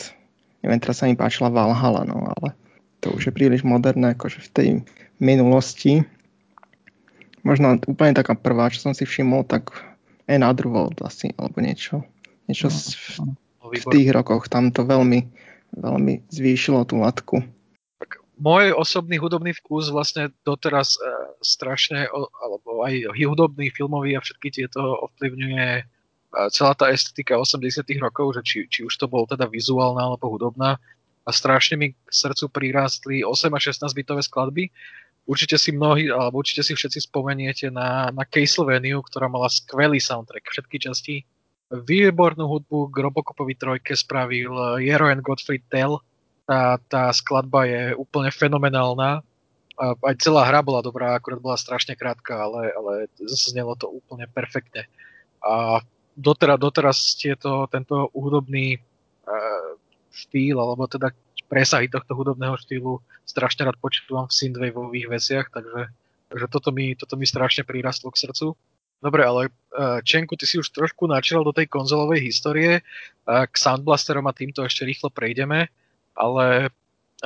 neviem, 0.62 0.82
teraz 0.82 0.98
sa 1.02 1.06
mi 1.06 1.14
páčila 1.14 1.52
Valhalla, 1.52 2.02
no 2.02 2.26
ale 2.26 2.58
to 2.98 3.14
už 3.14 3.30
je 3.30 3.32
príliš 3.32 3.62
moderné, 3.62 4.18
akože 4.18 4.42
v 4.42 4.50
tej 4.50 4.68
minulosti. 5.22 6.02
Možno 7.46 7.78
úplne 7.86 8.18
taká 8.18 8.34
prvá, 8.34 8.66
čo 8.74 8.90
som 8.90 8.92
si 8.92 9.06
všimol, 9.06 9.46
tak 9.46 9.70
Another 10.26 10.66
World 10.66 10.98
asi, 11.06 11.30
alebo 11.38 11.62
niečo. 11.62 12.02
Niečo 12.50 12.66
no, 12.66 13.38
v, 13.70 13.78
v 13.78 13.84
tých 13.94 14.08
rokoch. 14.10 14.50
Tam 14.50 14.74
to 14.74 14.82
veľmi, 14.82 15.22
veľmi 15.78 16.26
zvýšilo 16.34 16.82
tú 16.82 16.98
latku 16.98 17.46
môj 18.36 18.76
osobný 18.76 19.16
hudobný 19.16 19.56
vkus 19.56 19.88
vlastne 19.88 20.32
doteraz 20.44 21.00
e, 21.00 21.00
strašne, 21.46 22.10
alebo 22.42 22.82
aj 22.82 23.14
hudobný, 23.14 23.70
filmový 23.70 24.18
a 24.18 24.24
všetky 24.24 24.50
tieto 24.50 24.82
ovplyvňuje 25.06 25.66
e, 25.78 25.82
celá 26.50 26.74
tá 26.74 26.90
estetika 26.90 27.38
80 27.38 27.86
rokov, 28.02 28.34
že 28.38 28.42
či, 28.42 28.58
či 28.66 28.80
už 28.82 28.94
to 28.98 29.06
bol 29.06 29.24
teda 29.24 29.46
vizuálna 29.46 30.02
alebo 30.02 30.26
hudobná 30.26 30.82
a 31.26 31.30
strašne 31.34 31.74
mi 31.74 31.88
k 31.90 31.98
srdcu 32.06 32.46
prirástli 32.54 33.26
8 33.26 33.50
a 33.50 33.58
16 33.58 33.90
bitové 33.98 34.22
skladby. 34.22 34.70
Určite 35.26 35.58
si 35.58 35.74
mnohí, 35.74 36.06
alebo 36.06 36.38
určite 36.38 36.62
si 36.62 36.78
všetci 36.78 37.10
spomeniete 37.10 37.66
na, 37.74 38.14
na 38.14 38.22
Castlevania, 38.22 38.94
ktorá 39.02 39.26
mala 39.26 39.50
skvelý 39.50 39.98
soundtrack, 39.98 40.46
všetky 40.46 40.76
časti. 40.78 41.14
Výbornú 41.66 42.46
hudbu 42.46 42.94
k 42.94 42.96
Robocopovi 43.02 43.58
trojke 43.58 43.98
spravil 43.98 44.78
Jero 44.78 45.10
and 45.10 45.26
Gottfried 45.26 45.66
Tell, 45.66 45.98
tá, 46.46 46.78
tá 46.86 47.10
skladba 47.10 47.66
je 47.66 47.82
úplne 47.98 48.30
fenomenálna. 48.30 49.26
A 49.76 49.92
aj 49.92 50.16
celá 50.24 50.48
hra 50.48 50.64
bola 50.64 50.80
dobrá, 50.80 51.12
akurát 51.12 51.40
bola 51.40 51.60
strašne 51.60 51.92
krátka, 51.92 52.32
ale, 52.36 52.72
ale 52.72 52.92
znelo 53.28 53.76
to 53.76 53.92
úplne 53.92 54.24
perfektne. 54.28 54.88
A 55.44 55.84
doteraz, 56.16 56.56
doteraz 56.56 56.98
tieto, 57.20 57.68
tento 57.68 58.08
hudobný 58.16 58.80
uh, 58.80 59.76
štýl, 60.12 60.56
alebo 60.56 60.88
teda 60.88 61.12
presahy 61.46 61.86
tohto 61.92 62.16
hudobného 62.16 62.56
štýlu 62.56 62.98
strašne 63.28 63.68
rád 63.68 63.78
počúvam 63.78 64.26
v 64.26 64.34
synthwaveových 64.34 65.06
veciach, 65.12 65.46
takže, 65.52 65.92
takže 66.32 66.46
toto, 66.50 66.72
mi, 66.72 66.96
toto 66.96 67.14
mi 67.20 67.28
strašne 67.28 67.62
prirastlo 67.62 68.10
k 68.10 68.26
srdcu. 68.26 68.56
Dobre, 69.04 69.22
ale 69.28 69.52
uh, 69.76 70.00
Čenku, 70.00 70.40
ty 70.40 70.48
si 70.48 70.56
už 70.56 70.72
trošku 70.72 71.04
načíral 71.04 71.44
do 71.44 71.52
tej 71.52 71.68
konzolovej 71.68 72.24
histórie, 72.24 72.80
uh, 72.80 73.44
k 73.44 73.54
Soundblasterom 73.54 74.24
a 74.24 74.32
týmto 74.32 74.64
ešte 74.64 74.88
rýchlo 74.88 75.12
prejdeme 75.12 75.68
ale 76.16 76.72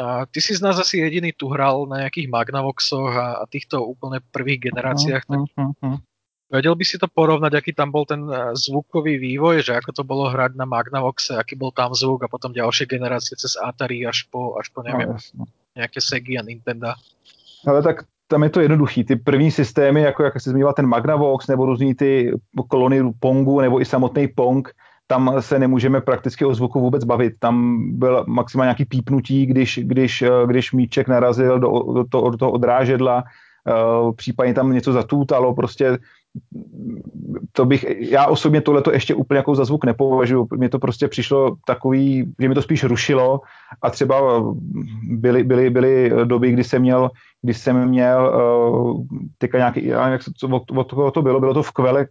a 0.00 0.24
ty 0.24 0.40
si 0.40 0.56
z 0.56 0.64
nás 0.64 0.80
asi 0.80 0.96
jediný 0.98 1.36
tu 1.36 1.52
hral 1.52 1.84
na 1.84 2.00
nejakých 2.00 2.32
Magnavoxoch 2.32 3.12
a, 3.12 3.28
a 3.40 3.44
týchto 3.44 3.84
úplne 3.84 4.24
prvých 4.32 4.72
generáciách, 4.72 5.24
tak 5.28 5.40
uh, 5.44 5.60
uh, 5.60 5.72
uh. 5.84 5.98
vedel 6.48 6.72
by 6.72 6.84
si 6.88 6.96
to 6.96 7.04
porovnať, 7.04 7.52
aký 7.52 7.76
tam 7.76 7.92
bol 7.92 8.08
ten 8.08 8.24
zvukový 8.56 9.20
vývoj, 9.20 9.60
že 9.60 9.76
ako 9.76 9.92
to 9.92 10.02
bolo 10.08 10.32
hrať 10.32 10.56
na 10.56 10.64
Magnavoxe, 10.64 11.36
aký 11.36 11.60
bol 11.60 11.68
tam 11.68 11.92
zvuk 11.92 12.24
a 12.24 12.32
potom 12.32 12.56
ďalšie 12.56 12.88
generácie 12.88 13.36
cez 13.36 13.60
Atari 13.60 14.08
až 14.08 14.24
po, 14.32 14.56
až 14.56 14.72
po 14.72 14.80
neviem, 14.80 15.12
no, 15.36 15.44
nejaké 15.76 16.00
Sega 16.00 16.40
a 16.40 16.48
Nintendo. 16.48 16.96
Ale 17.68 17.84
tak 17.84 18.08
tam 18.30 18.42
je 18.42 18.50
to 18.50 18.60
jednoduchý. 18.60 19.04
Ty 19.04 19.16
první 19.16 19.50
systémy, 19.50 20.02
jako 20.02 20.22
jak 20.22 20.40
se 20.40 20.50
zmínila 20.50 20.72
ten 20.72 20.86
Magnavox, 20.86 21.46
nebo 21.46 21.66
různý 21.66 21.94
ty 21.94 22.32
kolony 22.68 23.12
Pongu, 23.20 23.60
nebo 23.60 23.80
i 23.80 23.84
samotný 23.84 24.28
Pong, 24.28 24.70
tam 25.10 25.36
se 25.40 25.58
nemůžeme 25.58 26.00
prakticky 26.00 26.44
o 26.44 26.54
zvuku 26.54 26.80
vůbec 26.80 27.04
bavit. 27.04 27.34
Tam 27.38 27.82
byl 27.98 28.24
maximálně 28.28 28.66
nějaký 28.66 28.84
pípnutí, 28.84 29.46
když, 29.46 29.80
když, 29.82 30.24
když 30.46 30.72
míček 30.72 31.08
narazil 31.08 31.58
do, 31.58 31.68
do, 31.68 32.04
to, 32.10 32.30
do 32.30 32.36
toho 32.36 32.50
odrážedla, 32.50 33.24
uh, 33.24 34.12
případně 34.14 34.54
tam 34.54 34.72
něco 34.72 34.92
zatůtalo, 34.92 35.54
prostě 35.54 35.98
to 37.52 37.66
bych, 37.66 37.86
já 37.98 38.26
osobně 38.26 38.60
tohleto 38.60 38.92
ještě 38.92 39.14
úplně 39.14 39.36
jako 39.36 39.54
za 39.54 39.64
zvuk 39.64 39.84
nepovažuji. 39.84 40.46
Mně 40.56 40.68
to 40.68 40.78
prostě 40.78 41.08
přišlo 41.08 41.56
takový, 41.66 42.30
že 42.38 42.48
mi 42.48 42.54
to 42.54 42.62
spíš 42.62 42.84
rušilo 42.84 43.40
a 43.82 43.90
třeba 43.90 44.44
byly, 45.02 45.44
byly, 45.44 45.70
byly 45.70 46.12
doby, 46.24 46.52
kdy 46.52 46.64
jsem 46.64 46.82
měl, 46.82 47.10
kdy 47.42 47.54
jsem 47.54 47.88
měl 47.88 48.32
teďka 49.38 49.58
nějaký, 49.58 49.86
já 49.86 50.08
jak 50.08 50.22
se, 50.22 50.30
od, 50.46 50.70
od 50.70 50.84
toho 50.84 51.10
to 51.10 51.22
bylo, 51.22 51.40
bylo 51.40 51.54
to 51.54 51.62
v 51.62 51.72
Kvele, 51.72 52.06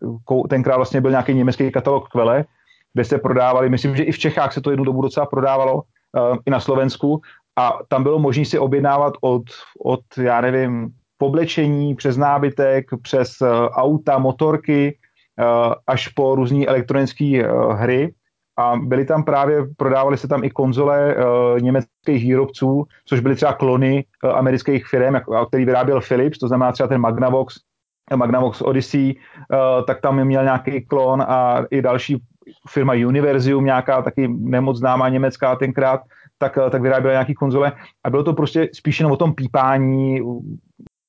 tenkrát 0.50 0.76
vlastně 0.76 1.02
byl 1.02 1.12
nějaký 1.12 1.34
německý 1.34 1.72
katalog 1.72 2.10
Kvele, 2.10 2.46
kde 2.94 3.04
se 3.04 3.18
prodávali, 3.18 3.70
myslím, 3.70 3.96
že 3.96 4.04
i 4.04 4.12
v 4.12 4.20
Čechách 4.20 4.54
se 4.54 4.62
to 4.62 4.70
jednu 4.70 4.86
dobu 4.86 5.02
docela 5.02 5.26
prodávalo, 5.26 5.76
uh, 5.76 6.38
i 6.46 6.50
na 6.50 6.60
Slovensku, 6.60 7.22
a 7.58 7.80
tam 7.88 8.04
bylo 8.04 8.20
možné 8.20 8.46
si 8.46 8.60
objednávat 8.60 9.14
od, 9.22 9.44
od, 9.86 10.00
já 10.18 10.42
nevím, 10.42 10.90
poblečení, 11.18 11.96
přes 11.96 12.18
nábytek, 12.18 12.86
přes 13.02 13.42
uh, 13.42 13.48
auta, 13.72 14.18
motorky, 14.18 14.98
uh, 15.40 15.74
až 15.88 16.08
po 16.08 16.36
různé 16.36 16.66
elektronické 16.66 17.44
hry. 17.74 18.14
A 18.60 18.76
byly 18.76 19.06
tam 19.06 19.24
právě, 19.24 19.66
prodávali 19.78 20.18
se 20.18 20.28
tam 20.28 20.44
i 20.44 20.50
konzole 20.50 21.16
německých 21.62 22.24
výrobců, 22.24 22.86
což 23.06 23.20
byly 23.20 23.36
třeba 23.36 23.54
klony 23.54 24.06
amerických 24.34 24.88
firm, 24.88 25.16
který 25.48 25.66
vyráběl 25.66 26.02
Philips, 26.02 26.40
to 26.40 26.48
znamená 26.48 26.72
třeba 26.72 26.88
ten 26.88 27.02
Magnavox, 27.02 27.56
Magnavox 28.16 28.62
Odyssey, 28.62 29.16
tak 29.88 30.02
tam 30.02 30.24
měl 30.24 30.44
nějaký 30.44 30.86
klon 30.86 31.22
a 31.22 31.66
i 31.72 31.82
další 31.82 32.18
firma 32.70 32.94
Univerzium, 32.94 33.66
nějaká 33.66 34.02
taky 34.02 34.28
nemoc 34.28 34.78
známá 34.78 35.10
německá 35.10 35.56
tenkrát, 35.56 36.02
tak, 36.38 36.58
tak 36.72 36.82
vyráběla 36.82 37.14
nějaký 37.14 37.34
konzole 37.34 37.72
a 38.04 38.10
bylo 38.10 38.24
to 38.24 38.34
prostě 38.34 38.70
spíš 38.74 39.00
jenom 39.00 39.12
o 39.12 39.18
tom 39.18 39.34
pípání, 39.34 40.22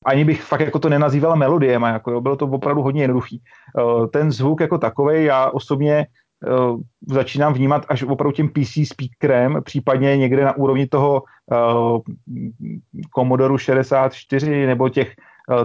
ani 0.05 0.25
bych 0.25 0.43
fakt 0.43 0.61
jako 0.61 0.79
to 0.79 0.89
nenazýval 0.89 1.37
melodiem, 1.37 1.83
jako 1.83 2.11
jo, 2.11 2.21
bylo 2.21 2.37
to 2.37 2.47
opravdu 2.47 2.83
hodně 2.83 3.03
jednoduchý. 3.03 3.43
Eh, 3.79 4.07
ten 4.07 4.33
zvuk 4.33 4.61
jako 4.61 4.79
takový, 4.79 5.25
já 5.25 5.51
osobně 5.51 6.07
uh, 6.49 6.81
začínám 7.09 7.53
vnímat 7.53 7.87
až 7.89 8.03
opravdu 8.03 8.33
tím 8.33 8.49
PC 8.49 8.89
speakerem, 8.93 9.61
případně 9.65 10.17
někde 10.17 10.45
na 10.45 10.57
úrovni 10.57 10.87
toho 10.87 11.23
Commodore 13.15 13.59
64 13.59 14.67
nebo 14.67 14.89
těch 14.89 15.15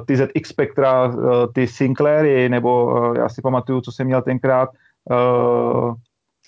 ty 0.05 0.17
ZX 0.17 0.49
Spectra, 0.49 1.13
ty 1.53 1.67
Sinclairy, 1.67 2.49
nebo 2.49 2.93
já 3.17 3.29
si 3.29 3.41
pamatuju, 3.41 3.81
co 3.81 3.91
jsem 3.91 4.07
měl 4.07 4.21
tenkrát, 4.21 4.69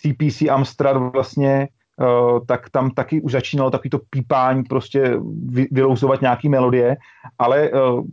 CPC 0.01 0.41
Amstrad 0.41 0.97
vlastně, 0.97 1.67
uh, 2.01 2.45
tak 2.45 2.69
tam 2.69 2.91
taky 2.91 3.21
už 3.21 3.31
začínalo 3.31 3.71
takový 3.71 3.89
to 3.89 3.99
pípání, 4.09 4.63
prostě 4.63 5.19
vy, 5.45 5.67
vylouzovat 5.71 6.21
nějaký 6.21 6.49
melodie, 6.49 6.97
ale 7.39 7.71
uh, 7.71 8.05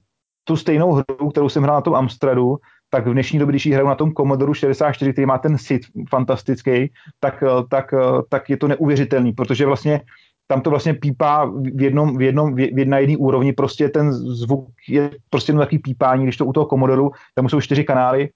tu 0.45 0.57
stejnou 0.57 0.93
hru, 0.93 1.31
kterou 1.31 1.49
jsem 1.49 1.63
hrál 1.63 1.77
na 1.77 1.81
tom 1.81 1.95
Amstradu, 1.95 2.57
tak 2.91 3.07
v 3.07 3.13
dnešní 3.13 3.39
době, 3.39 3.53
když 3.53 3.67
ji 3.67 3.73
hraju 3.73 3.89
na 3.89 3.95
tom 3.95 4.13
Commodore 4.13 4.55
64, 4.55 5.13
který 5.13 5.27
má 5.27 5.39
ten 5.39 5.59
sit 5.59 5.83
fantastický, 6.09 6.93
tak, 7.21 7.45
tak, 7.71 7.95
tak 8.29 8.51
je 8.51 8.57
to 8.57 8.69
neuvěřitelný, 8.69 9.33
protože 9.33 9.67
vlastně 9.67 10.01
tam 10.47 10.61
to 10.61 10.71
vlastně 10.71 10.95
pípá 10.95 11.45
v 11.45 11.83
jednom, 11.83 12.19
v 12.19 12.23
jednom, 12.23 12.55
v 12.55 12.61
jedné 12.61 13.01
jedné 13.01 13.17
úrovni, 13.17 13.53
prostě 13.53 13.89
ten 13.89 14.13
zvuk 14.13 14.69
je 14.89 15.11
prostě 15.31 15.51
jenom 15.51 15.65
takový 15.65 15.79
pípání, 15.79 16.23
když 16.23 16.37
to 16.37 16.47
u 16.47 16.53
toho 16.53 16.67
Commodore, 16.67 17.03
tam 17.35 17.49
jsou 17.49 17.61
čtyři 17.61 17.85
kanály 17.85 18.29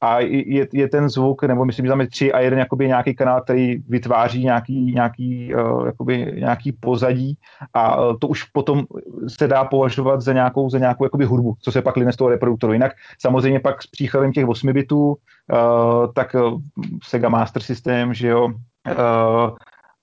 a 0.00 0.20
je, 0.20 0.68
je 0.72 0.88
ten 0.88 1.08
zvuk, 1.08 1.42
nebo 1.42 1.64
myslím, 1.64 1.86
že 1.86 1.90
tam 1.90 2.00
je 2.00 2.06
tři 2.08 2.32
a 2.32 2.40
jeden 2.40 2.58
jakoby 2.58 2.86
nějaký 2.86 3.14
kanál, 3.14 3.40
který 3.40 3.76
vytváří 3.88 4.44
nějaký, 4.44 4.92
nějaký, 4.94 5.54
uh, 5.54 5.86
jakoby 5.86 6.32
nějaký 6.36 6.72
pozadí 6.72 7.38
a 7.74 8.00
uh, 8.00 8.16
to 8.18 8.28
už 8.28 8.44
potom 8.44 8.84
se 9.28 9.48
dá 9.48 9.64
považovat 9.64 10.20
za 10.20 10.32
nějakou, 10.32 10.70
za 10.70 10.78
nějakou 10.78 11.04
jakoby 11.04 11.24
hudbu, 11.24 11.54
co 11.60 11.72
se 11.72 11.82
pak 11.82 11.96
line 11.96 12.12
z 12.12 12.16
toho 12.16 12.30
reproduktoru. 12.30 12.72
Jinak 12.72 12.92
samozřejmě 13.20 13.60
pak 13.60 13.82
s 13.82 13.86
příchodem 13.86 14.32
těch 14.32 14.48
8 14.48 14.72
bitů, 14.72 15.06
uh, 15.06 16.12
tak 16.14 16.34
uh, 16.34 16.60
Sega 17.02 17.28
Master 17.28 17.62
System, 17.62 18.14
že 18.14 18.28
jo, 18.28 18.46
uh, 18.46 19.56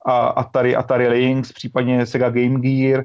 a 0.06 0.28
Atari, 0.28 0.76
Atari 0.76 1.08
Lynx, 1.08 1.52
případně 1.52 2.06
Sega 2.06 2.30
Game 2.30 2.60
Gear 2.60 3.04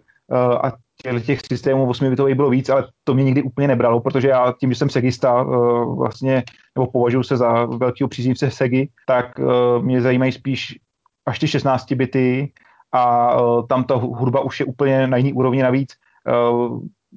a 0.63 0.73
těch, 1.03 1.41
systémů 1.41 1.89
8 1.89 2.11
bitových 2.11 2.35
bylo 2.35 2.51
víc, 2.51 2.69
ale 2.69 2.89
to 3.05 3.15
mě 3.15 3.25
nikdy 3.25 3.43
úplně 3.43 3.69
nebralo, 3.69 4.01
protože 4.01 4.29
já 4.29 4.55
tím, 4.61 4.73
že 4.73 4.79
jsem 4.79 4.91
segista 4.91 5.43
uh, 5.43 5.99
vlastně, 5.99 6.43
nebo 6.79 6.91
považuji 6.91 7.23
se 7.23 7.37
za 7.37 7.65
velkého 7.65 8.09
příznivce 8.09 8.51
Segy, 8.51 8.89
tak 9.07 9.39
uh, 9.39 9.85
mě 9.85 10.03
zajímají 10.03 10.33
spíš 10.33 10.79
až 11.27 11.39
ty 11.39 11.49
16 11.49 11.93
bity 11.93 12.53
a 12.93 13.35
uh, 13.41 13.67
tam 13.67 13.85
ta 13.85 13.95
hudba 13.95 14.41
už 14.41 14.61
je 14.61 14.67
úplně 14.67 15.07
na 15.07 15.17
jiný 15.17 15.33
úrovni 15.33 15.63
navíc. 15.63 15.95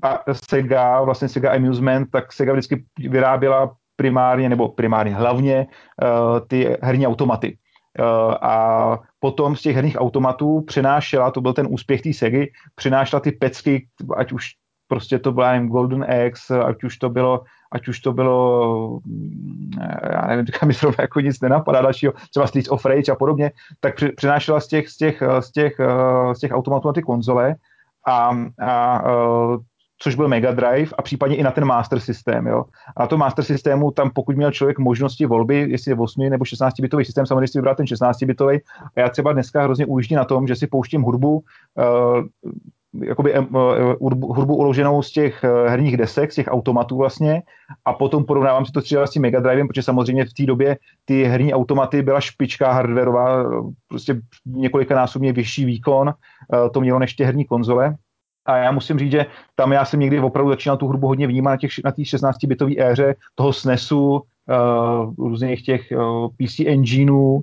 A 0.03 0.19
Sega, 0.49 1.01
vlastně 1.01 1.27
Sega 1.29 1.53
Amusement, 1.53 2.11
tak 2.11 2.33
Sega 2.33 2.53
vždycky 2.53 2.85
vyráběla 3.09 3.75
primárně, 3.95 4.49
nebo 4.49 4.69
primárně 4.69 5.15
hlavně 5.15 5.67
ty 6.47 6.77
herní 6.81 7.07
automaty. 7.07 7.57
A 8.41 8.97
potom 9.21 9.55
z 9.55 9.61
těch 9.61 9.75
herních 9.75 10.01
automatů 10.01 10.61
přenášela, 10.61 11.31
to 11.31 11.41
byl 11.41 11.53
ten 11.53 11.67
úspěch 11.69 12.01
té 12.01 12.13
Segy, 12.13 12.51
přenášela 12.75 13.19
ty 13.19 13.31
pecky, 13.31 13.87
ať 14.17 14.31
už 14.31 14.45
prostě 14.87 15.19
to 15.19 15.31
byla 15.31 15.53
jen 15.53 15.67
Golden 15.67 16.05
X, 16.25 16.51
ať 16.51 16.83
už 16.83 16.97
to 16.97 17.09
bylo, 17.09 17.43
ať 17.71 17.87
už 17.87 17.99
to 17.99 18.13
bylo, 18.13 18.99
já 20.11 20.27
nevím, 20.27 20.45
teďka 20.49 20.65
mi 20.65 20.73
zrovna 20.73 21.01
jako 21.01 21.19
nic 21.19 21.41
nenapadá 21.41 21.81
dalšího, 21.81 22.13
třeba 22.29 22.47
Streets 22.47 22.69
of 22.69 22.85
Rage 22.85 23.11
a 23.11 23.15
podobně, 23.15 23.51
tak 23.79 23.95
přenášela 24.15 24.59
z 24.59 24.67
těch, 24.67 24.89
z 24.89 24.97
těch, 24.97 25.23
z 25.39 25.51
těch, 25.51 25.73
z 26.33 26.39
těch 26.39 26.51
automatů 26.51 26.87
na 26.87 26.93
ty 26.93 27.01
konzole 27.01 27.55
a, 28.07 28.31
a 28.67 29.01
což 30.01 30.15
byl 30.15 30.27
Mega 30.27 30.51
Drive 30.51 30.91
a 30.97 31.01
případně 31.01 31.35
i 31.35 31.43
na 31.43 31.51
ten 31.51 31.65
Master 31.65 31.99
systém. 31.99 32.47
Jo. 32.47 32.63
A 32.97 33.07
tom 33.07 33.19
Master 33.19 33.45
systému 33.45 33.91
tam 33.91 34.09
pokud 34.09 34.35
měl 34.35 34.51
člověk 34.51 34.79
možnosti 34.79 35.25
volby, 35.25 35.65
jestli 35.69 35.91
je 35.91 35.95
8 35.95 36.29
nebo 36.29 36.45
16 36.45 36.79
bitový 36.79 37.05
systém, 37.05 37.25
samozřejmě 37.25 37.47
si 37.47 37.57
vybral 37.57 37.75
ten 37.75 37.87
16 37.87 38.23
bitový. 38.23 38.59
A 38.95 38.99
já 38.99 39.09
třeba 39.09 39.33
dneska 39.33 39.63
hrozně 39.63 39.85
ujíždím 39.85 40.17
na 40.17 40.25
tom, 40.25 40.47
že 40.47 40.55
si 40.55 40.67
pouštím 40.67 41.01
hudbu, 41.01 41.33
uh, 41.33 41.43
jakoby 43.03 43.39
uh, 43.39 43.45
hudbu 44.35 44.55
uloženou 44.55 45.01
z 45.01 45.11
těch 45.11 45.43
herních 45.67 45.97
desek, 45.97 46.31
z 46.31 46.35
těch 46.35 46.47
automatů 46.47 46.97
vlastně 46.97 47.41
a 47.85 47.93
potom 47.93 48.25
porovnávám 48.25 48.65
si 48.65 48.71
to 48.71 48.81
třeba 48.81 49.07
s 49.07 49.11
tím 49.11 49.21
Mega 49.21 49.39
Drivem, 49.39 49.67
protože 49.67 49.83
samozřejmě 49.83 50.25
v 50.25 50.33
té 50.33 50.45
době 50.45 50.77
ty 51.05 51.23
herní 51.23 51.53
automaty 51.53 52.01
byla 52.01 52.21
špička 52.21 52.71
hardwareová, 52.71 53.43
prostě 53.87 54.21
několikanásobně 54.45 55.33
vyšší 55.33 55.65
výkon, 55.65 56.07
uh, 56.07 56.69
to 56.69 56.81
mělo 56.81 56.99
než 56.99 57.13
ty 57.13 57.23
herní 57.23 57.45
konzole 57.45 57.95
a 58.51 58.57
já 58.57 58.71
musím 58.71 58.99
říct, 58.99 59.11
že 59.11 59.25
tam 59.55 59.71
já 59.71 59.85
jsem 59.85 59.99
někdy 59.99 60.19
opravdu 60.19 60.51
začínal 60.51 60.77
tu 60.77 60.87
hudbu 60.87 61.07
hodně 61.07 61.27
vnímat 61.27 61.51
na 61.51 61.91
těch 61.91 62.05
16-bitové 62.05 62.75
éře 62.77 63.15
toho 63.35 63.53
SNESu, 63.53 64.09
uh, 64.09 65.13
různých 65.17 65.63
těch 65.63 65.81
uh, 65.91 66.27
PC 66.27 66.59
engineů, 66.59 67.33
uh, 67.33 67.41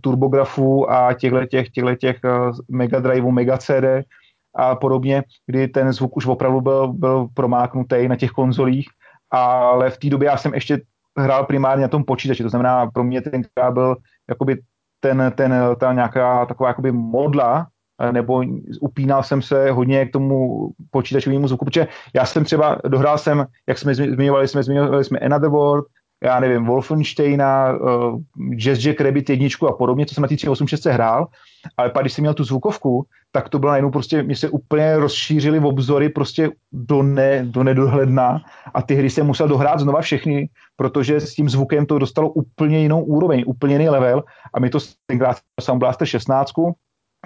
turbografů 0.00 0.90
a 0.90 1.14
těchto 1.14 1.46
těch, 1.46 1.68
těchto 1.70 1.94
těch 1.94 2.16
uh, 2.24 2.56
Mega 2.68 3.00
Driveů, 3.00 3.30
Mega 3.30 3.58
CD 3.58 4.06
a 4.54 4.74
podobně, 4.74 5.22
kdy 5.46 5.68
ten 5.68 5.92
zvuk 5.92 6.16
už 6.16 6.26
opravdu 6.26 6.60
byl, 6.60 6.92
byl 6.92 7.26
promáknutý 7.34 8.08
na 8.08 8.16
těch 8.16 8.30
konzolích, 8.30 8.86
ale 9.30 9.90
v 9.90 9.98
té 9.98 10.08
době 10.08 10.26
já 10.26 10.36
jsem 10.36 10.54
ještě 10.54 10.80
hrál 11.18 11.44
primárně 11.44 11.82
na 11.82 11.88
tom 11.88 12.04
počítači, 12.04 12.42
to 12.42 12.48
znamená 12.48 12.90
pro 12.90 13.04
mě 13.04 13.20
ten 13.20 13.42
byl 13.70 13.96
jakoby 14.28 14.60
ten, 15.00 15.32
ten, 15.36 15.54
ta 15.80 15.92
nějaká 15.92 16.46
taková 16.46 16.68
jakoby 16.68 16.92
modla, 16.92 17.66
nebo 18.12 18.42
upínal 18.80 19.22
jsem 19.22 19.42
se 19.42 19.70
hodně 19.70 20.06
k 20.06 20.12
tomu 20.12 20.68
počítačovému 20.90 21.48
zvuku, 21.48 21.64
protože 21.64 21.88
já 22.14 22.26
jsem 22.26 22.44
třeba, 22.44 22.78
dohrál 22.88 23.18
jsem, 23.18 23.46
jak 23.68 23.78
jsme 23.78 23.94
zmiňovali, 23.94 24.48
jsme 24.48 24.62
zmiňovali 24.62 25.04
jsme 25.04 25.18
Another 25.18 25.50
World, 25.50 25.84
já 26.24 26.40
nevím, 26.40 26.64
Wolfensteina, 26.64 27.72
uh, 27.72 28.20
Jazz 28.56 28.78
Jack 28.78 29.00
Rabbit 29.00 29.30
jedničku 29.30 29.68
a 29.68 29.76
podobně, 29.76 30.06
co 30.06 30.14
jsem 30.14 30.22
na 30.22 30.28
té 30.28 30.36
386 30.36 30.84
hrál, 30.84 31.26
ale 31.76 31.90
pak, 31.90 32.02
když 32.02 32.12
jsem 32.12 32.22
měl 32.22 32.34
tu 32.34 32.44
zvukovku, 32.44 33.06
tak 33.32 33.48
to 33.48 33.58
bylo 33.58 33.70
najednou 33.70 33.90
prostě, 33.90 34.22
mě 34.22 34.36
se 34.36 34.48
úplně 34.48 34.96
rozšířily 34.96 35.58
obzory 35.58 36.08
prostě 36.08 36.50
do, 36.72 37.02
ne, 37.02 37.44
do 37.44 37.62
nedohledna 37.62 38.40
a 38.74 38.82
ty 38.82 38.94
hry 38.94 39.10
jsem 39.10 39.26
musel 39.26 39.48
dohrát 39.48 39.80
znova 39.80 40.00
všechny, 40.00 40.48
protože 40.76 41.20
s 41.20 41.34
tím 41.34 41.48
zvukem 41.48 41.86
to 41.86 41.98
dostalo 41.98 42.30
úplně 42.30 42.78
jinou 42.78 43.04
úroveň, 43.04 43.44
úplně 43.46 43.74
jiný 43.74 43.88
level 43.88 44.24
a 44.54 44.60
mi 44.60 44.70
to 44.70 44.78
tenkrát 45.06 45.36
Sound 45.60 45.80
Blaster 45.80 46.08
16, 46.08 46.52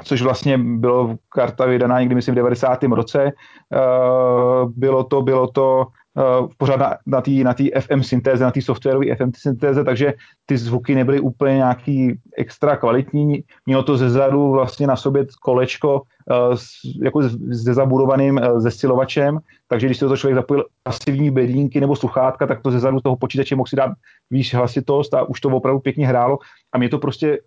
což 0.05 0.23
vlastně 0.23 0.59
bylo 0.59 1.17
karta 1.29 1.67
vydaná 1.67 2.01
někdy, 2.01 2.15
myslím, 2.15 2.35
v 2.35 2.37
90. 2.37 2.83
roce. 2.83 3.33
Uh, 3.75 4.71
bylo 4.77 5.05
to, 5.05 5.23
bylo 5.23 5.47
to 5.47 5.87
uh, 6.15 6.49
pořád 6.57 6.81
na, 7.07 7.23
na 7.45 7.55
té 7.55 7.65
FM 7.81 8.03
syntéze, 8.03 8.45
na 8.45 8.51
té 8.51 8.63
softwarové 8.63 9.17
FM 9.17 9.31
syntéze, 9.37 9.85
takže 9.85 10.15
ty 10.47 10.59
zvuky 10.59 10.95
nebyly 10.95 11.21
úplně 11.21 11.55
nějaký 11.55 12.19
extra 12.37 12.77
kvalitní. 12.77 13.45
Mělo 13.67 13.83
to 13.83 13.97
zezadu 13.97 14.51
vlastně 14.51 14.87
na 14.87 14.97
sobě 14.97 15.27
kolečko 15.43 15.95
uh, 15.95 16.55
s, 16.55 16.71
jako 17.03 17.23
se 17.53 17.75
zabudovaným 17.75 18.41
zesilovačem, 18.57 19.39
takže 19.69 19.87
když 19.87 19.99
se 19.99 20.09
to 20.09 20.17
člověk 20.17 20.37
zapojil 20.37 20.65
pasivní 20.83 21.31
bedínky 21.31 21.81
nebo 21.81 21.97
sluchátka, 21.97 22.47
tak 22.47 22.63
to 22.63 22.71
zezadu 22.71 23.01
toho 23.01 23.17
počítače 23.17 23.57
mohl 23.57 23.69
si 23.69 23.77
dát 23.77 23.91
víc 24.31 24.53
hlasitost 24.53 25.15
a 25.15 25.23
už 25.23 25.41
to 25.41 25.49
opravdu 25.49 25.81
pěkně 25.81 26.07
hrálo 26.07 26.39
a 26.73 26.79
mě 26.79 26.89
to 26.89 26.99
prostě 26.99 27.39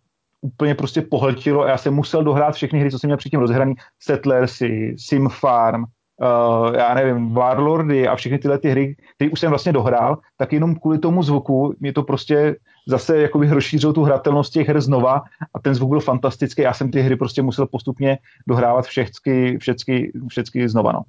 úplně 0.41 0.75
prostě 0.75 1.01
pohltilo 1.01 1.61
a 1.61 1.69
já 1.69 1.77
jsem 1.77 1.93
musel 1.93 2.23
dohrát 2.23 2.55
všechny 2.55 2.79
hry, 2.79 2.91
co 2.91 2.99
jsem 2.99 3.07
měl 3.07 3.17
předtím 3.17 3.39
rozhraný, 3.39 3.73
Settlersy, 3.99 4.95
Sim 4.97 5.29
Farm, 5.29 5.83
uh, 5.83 6.75
já 6.75 6.93
nevím, 6.93 7.33
Warlordy 7.33 8.07
a 8.07 8.15
všechny 8.15 8.39
tyhle 8.39 8.57
ty 8.57 8.69
hry, 8.69 8.95
které 9.15 9.31
už 9.31 9.39
jsem 9.39 9.49
vlastně 9.49 9.73
dohrál, 9.73 10.17
tak 10.37 10.53
jenom 10.53 10.75
kvůli 10.75 10.99
tomu 10.99 11.23
zvuku 11.23 11.75
mě 11.79 11.93
to 11.93 12.03
prostě 12.03 12.55
zase 12.87 13.17
jakoby 13.17 13.49
rozšířilo 13.49 13.93
tu 13.93 14.03
hratelnost 14.03 14.53
těch 14.53 14.67
her 14.67 14.81
znova 14.81 15.21
a 15.53 15.59
ten 15.59 15.75
zvuk 15.75 15.89
byl 15.89 15.99
fantastický. 15.99 16.61
Já 16.61 16.73
jsem 16.73 16.91
ty 16.91 17.01
hry 17.01 17.15
prostě 17.15 17.41
musel 17.41 17.67
postupně 17.67 18.17
dohrávat 18.47 18.85
všechny, 18.85 19.57
všechny, 19.57 20.11
všechny 20.29 20.69
znova. 20.69 20.91
No. 20.91 21.01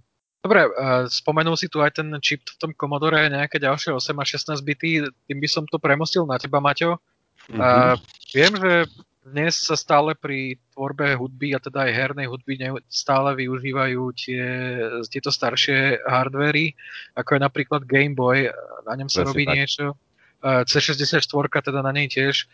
Dobre, 0.43 0.67
uh, 0.67 1.07
spomenul 1.07 1.55
si 1.55 1.71
tu 1.71 1.79
aj 1.79 2.03
ten 2.03 2.19
čip 2.19 2.43
v 2.43 2.59
tom 2.59 2.71
Commodore, 2.75 3.31
nejaké 3.31 3.63
ďalšie 3.63 3.95
8 3.95 4.11
a 4.11 4.25
16 4.27 4.59
bity, 4.67 5.07
tým 5.31 5.39
by 5.39 5.47
som 5.47 5.63
to 5.71 5.79
premostil 5.79 6.27
na 6.27 6.35
teba, 6.35 6.59
Maťo. 6.59 6.99
Mm-hmm. 7.47 7.63
Uh, 7.63 7.95
viem, 8.35 8.51
že 8.59 8.73
dnes 9.23 9.55
sa 9.55 9.79
stále 9.79 10.19
pri 10.19 10.59
tvorbe 10.75 11.15
hudby 11.15 11.55
a 11.55 11.63
teda 11.63 11.87
aj 11.87 11.95
hernej 11.95 12.27
hudby 12.27 12.59
stále 12.91 13.39
využívajú 13.39 14.03
tie, 14.19 14.45
tieto 15.07 15.31
staršie 15.31 16.03
hardvery, 16.03 16.75
ako 17.15 17.39
je 17.39 17.41
napríklad 17.41 17.87
Game 17.87 18.19
Boy, 18.19 18.51
na 18.83 18.95
ňom 18.99 19.07
sa 19.07 19.23
Presne 19.23 19.31
robí 19.31 19.45
tak. 19.47 19.55
niečo. 19.55 19.85
C64 20.43 21.23
teda 21.63 21.87
na 21.87 21.95
nej 21.95 22.11
tiež. 22.11 22.51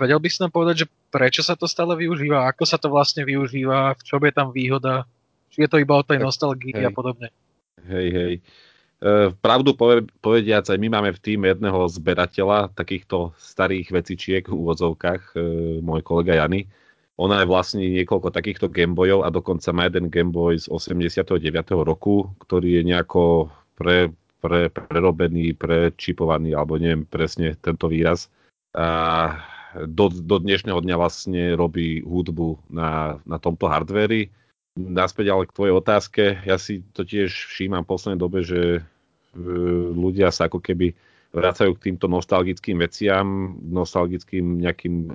Vedel 0.00 0.16
by 0.16 0.28
si 0.32 0.40
nám 0.40 0.56
povedať, 0.56 0.88
že 0.88 0.90
prečo 1.12 1.44
sa 1.44 1.52
to 1.52 1.68
stále 1.68 1.92
využíva, 1.92 2.48
ako 2.48 2.64
sa 2.64 2.80
to 2.80 2.88
vlastne 2.88 3.28
využíva, 3.28 3.92
v 3.92 4.02
čom 4.08 4.24
je 4.24 4.32
tam 4.32 4.48
výhoda, 4.56 5.04
či 5.52 5.64
je 5.64 5.68
to 5.68 5.76
iba 5.76 6.00
o 6.00 6.06
tej 6.06 6.16
nostalgii 6.16 6.80
a 6.80 6.88
podobne. 6.88 7.28
Hej, 7.84 8.08
hej. 8.08 8.32
E, 8.40 8.40
pravdu 9.40 9.72
povediac, 10.20 10.68
aj 10.68 10.76
my 10.76 10.88
máme 10.92 11.10
v 11.16 11.22
týme 11.24 11.48
jedného 11.48 11.88
zberateľa 11.88 12.76
takýchto 12.76 13.32
starých 13.40 13.96
vecičiek 13.96 14.44
v 14.44 14.52
úvodzovkách, 14.52 15.22
e, 15.32 15.38
môj 15.80 16.04
kolega 16.04 16.36
Jany. 16.36 16.68
Ona 17.16 17.44
je 17.44 17.48
vlastne 17.48 17.84
niekoľko 17.84 18.28
takýchto 18.32 18.68
Gameboyov 18.68 19.24
a 19.24 19.32
dokonca 19.32 19.72
má 19.72 19.88
jeden 19.88 20.12
Gameboy 20.12 20.60
z 20.60 20.68
89. 20.68 21.80
roku, 21.84 22.28
ktorý 22.44 22.80
je 22.80 22.82
nejako 22.92 23.48
pre, 23.76 24.12
pre, 24.40 24.68
prerobený, 24.68 25.56
prečipovaný, 25.56 26.52
alebo 26.52 26.76
neviem 26.76 27.04
presne 27.08 27.56
tento 27.60 27.88
výraz. 27.88 28.28
A 28.76 29.36
do, 29.88 30.12
do 30.12 30.36
dnešného 30.40 30.80
dňa 30.80 30.96
vlastne 30.96 31.56
robí 31.56 32.04
hudbu 32.04 32.68
na, 32.68 33.20
na 33.24 33.36
tomto 33.40 33.68
hardveri 33.68 34.28
naspäť 34.78 35.34
ale 35.34 35.48
k 35.48 35.56
tvojej 35.56 35.74
otázke, 35.74 36.22
ja 36.46 36.56
si 36.60 36.86
to 36.94 37.02
tiež 37.02 37.30
všímam 37.30 37.82
v 37.82 37.90
poslednej 37.90 38.20
dobe, 38.20 38.46
že 38.46 38.60
e, 38.78 38.82
ľudia 39.94 40.30
sa 40.30 40.46
ako 40.46 40.62
keby 40.62 40.94
vracajú 41.30 41.78
k 41.78 41.84
týmto 41.90 42.10
nostalgickým 42.10 42.82
veciam, 42.82 43.54
nostalgickým 43.62 44.62
nejakým 44.62 44.94
e, 45.06 45.10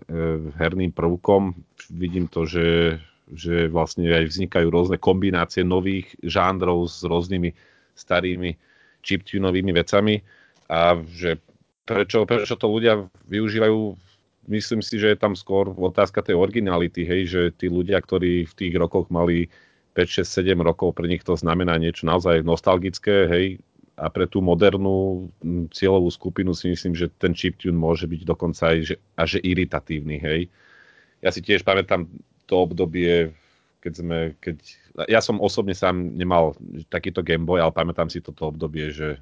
herným 0.55 0.91
prvkom. 0.95 1.55
Vidím 1.91 2.31
to, 2.31 2.47
že, 2.47 2.99
že 3.31 3.67
vlastne 3.67 4.07
aj 4.07 4.31
vznikajú 4.31 4.67
rôzne 4.71 4.97
kombinácie 4.99 5.67
nových 5.67 6.07
žánrov 6.23 6.87
s 6.87 7.03
rôznymi 7.03 7.51
starými 7.95 8.55
chiptunovými 9.03 9.71
vecami 9.75 10.23
a 10.71 10.97
že 11.03 11.37
prečo, 11.85 12.25
prečo 12.25 12.57
to 12.57 12.67
ľudia 12.67 13.05
využívajú 13.29 13.77
myslím 14.47 14.81
si, 14.81 14.97
že 15.01 15.13
je 15.13 15.17
tam 15.17 15.33
skôr 15.33 15.69
otázka 15.71 16.21
tej 16.21 16.37
originality, 16.37 17.05
hej, 17.05 17.21
že 17.27 17.41
tí 17.55 17.67
ľudia, 17.69 18.01
ktorí 18.01 18.45
v 18.45 18.53
tých 18.53 18.73
rokoch 18.77 19.09
mali 19.09 19.49
5, 19.95 20.25
6, 20.25 20.43
7 20.43 20.59
rokov, 20.59 20.93
pre 20.95 21.07
nich 21.07 21.23
to 21.23 21.33
znamená 21.39 21.79
niečo 21.79 22.05
naozaj 22.05 22.43
nostalgické, 22.43 23.27
hej, 23.27 23.45
a 23.95 24.11
pre 24.11 24.27
tú 24.27 24.43
modernú 24.43 25.31
cieľovú 25.71 26.11
skupinu 26.11 26.51
si 26.51 26.67
myslím, 26.75 26.99
že 26.99 27.07
ten 27.15 27.31
chiptune 27.31 27.79
môže 27.79 28.03
byť 28.11 28.21
dokonca 28.27 28.75
aj 28.75 28.77
že, 28.83 28.95
až 29.15 29.39
iritatívny, 29.39 30.19
hej. 30.19 30.51
Ja 31.23 31.31
si 31.31 31.39
tiež 31.39 31.63
pamätám 31.63 32.11
to 32.43 32.55
obdobie, 32.59 33.31
keď 33.79 33.93
sme, 33.95 34.19
keď, 34.43 34.57
ja 35.07 35.23
som 35.23 35.39
osobne 35.39 35.71
sám 35.71 36.11
nemal 36.11 36.59
takýto 36.91 37.23
Gameboy, 37.23 37.63
ale 37.63 37.71
pamätám 37.71 38.11
si 38.11 38.19
toto 38.19 38.51
obdobie, 38.51 38.91
že 38.91 39.15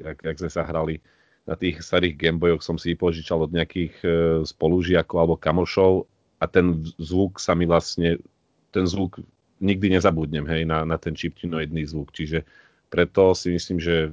jak, 0.00 0.18
jak 0.24 0.36
sme 0.40 0.50
sa 0.50 0.64
hrali 0.64 1.04
na 1.44 1.54
tých 1.54 1.84
starých 1.84 2.16
Gameboyoch 2.16 2.64
som 2.64 2.80
si 2.80 2.96
požičal 2.96 3.44
od 3.44 3.52
nejakých 3.52 3.94
e, 4.00 4.08
spolužiakov 4.48 5.16
alebo 5.20 5.36
kamošov 5.36 6.08
a 6.40 6.44
ten 6.48 6.80
zvuk 6.96 7.36
sa 7.36 7.52
mi 7.52 7.68
vlastne, 7.68 8.16
ten 8.72 8.84
zvuk 8.88 9.20
nikdy 9.60 9.92
nezabudnem, 9.92 10.48
hej, 10.48 10.64
na, 10.64 10.88
na 10.88 10.96
ten 10.96 11.12
chiptinoidný 11.12 11.84
zvuk. 11.84 12.12
Čiže 12.16 12.48
preto 12.88 13.36
si 13.36 13.52
myslím, 13.52 13.78
že 13.78 13.96
e, 14.08 14.10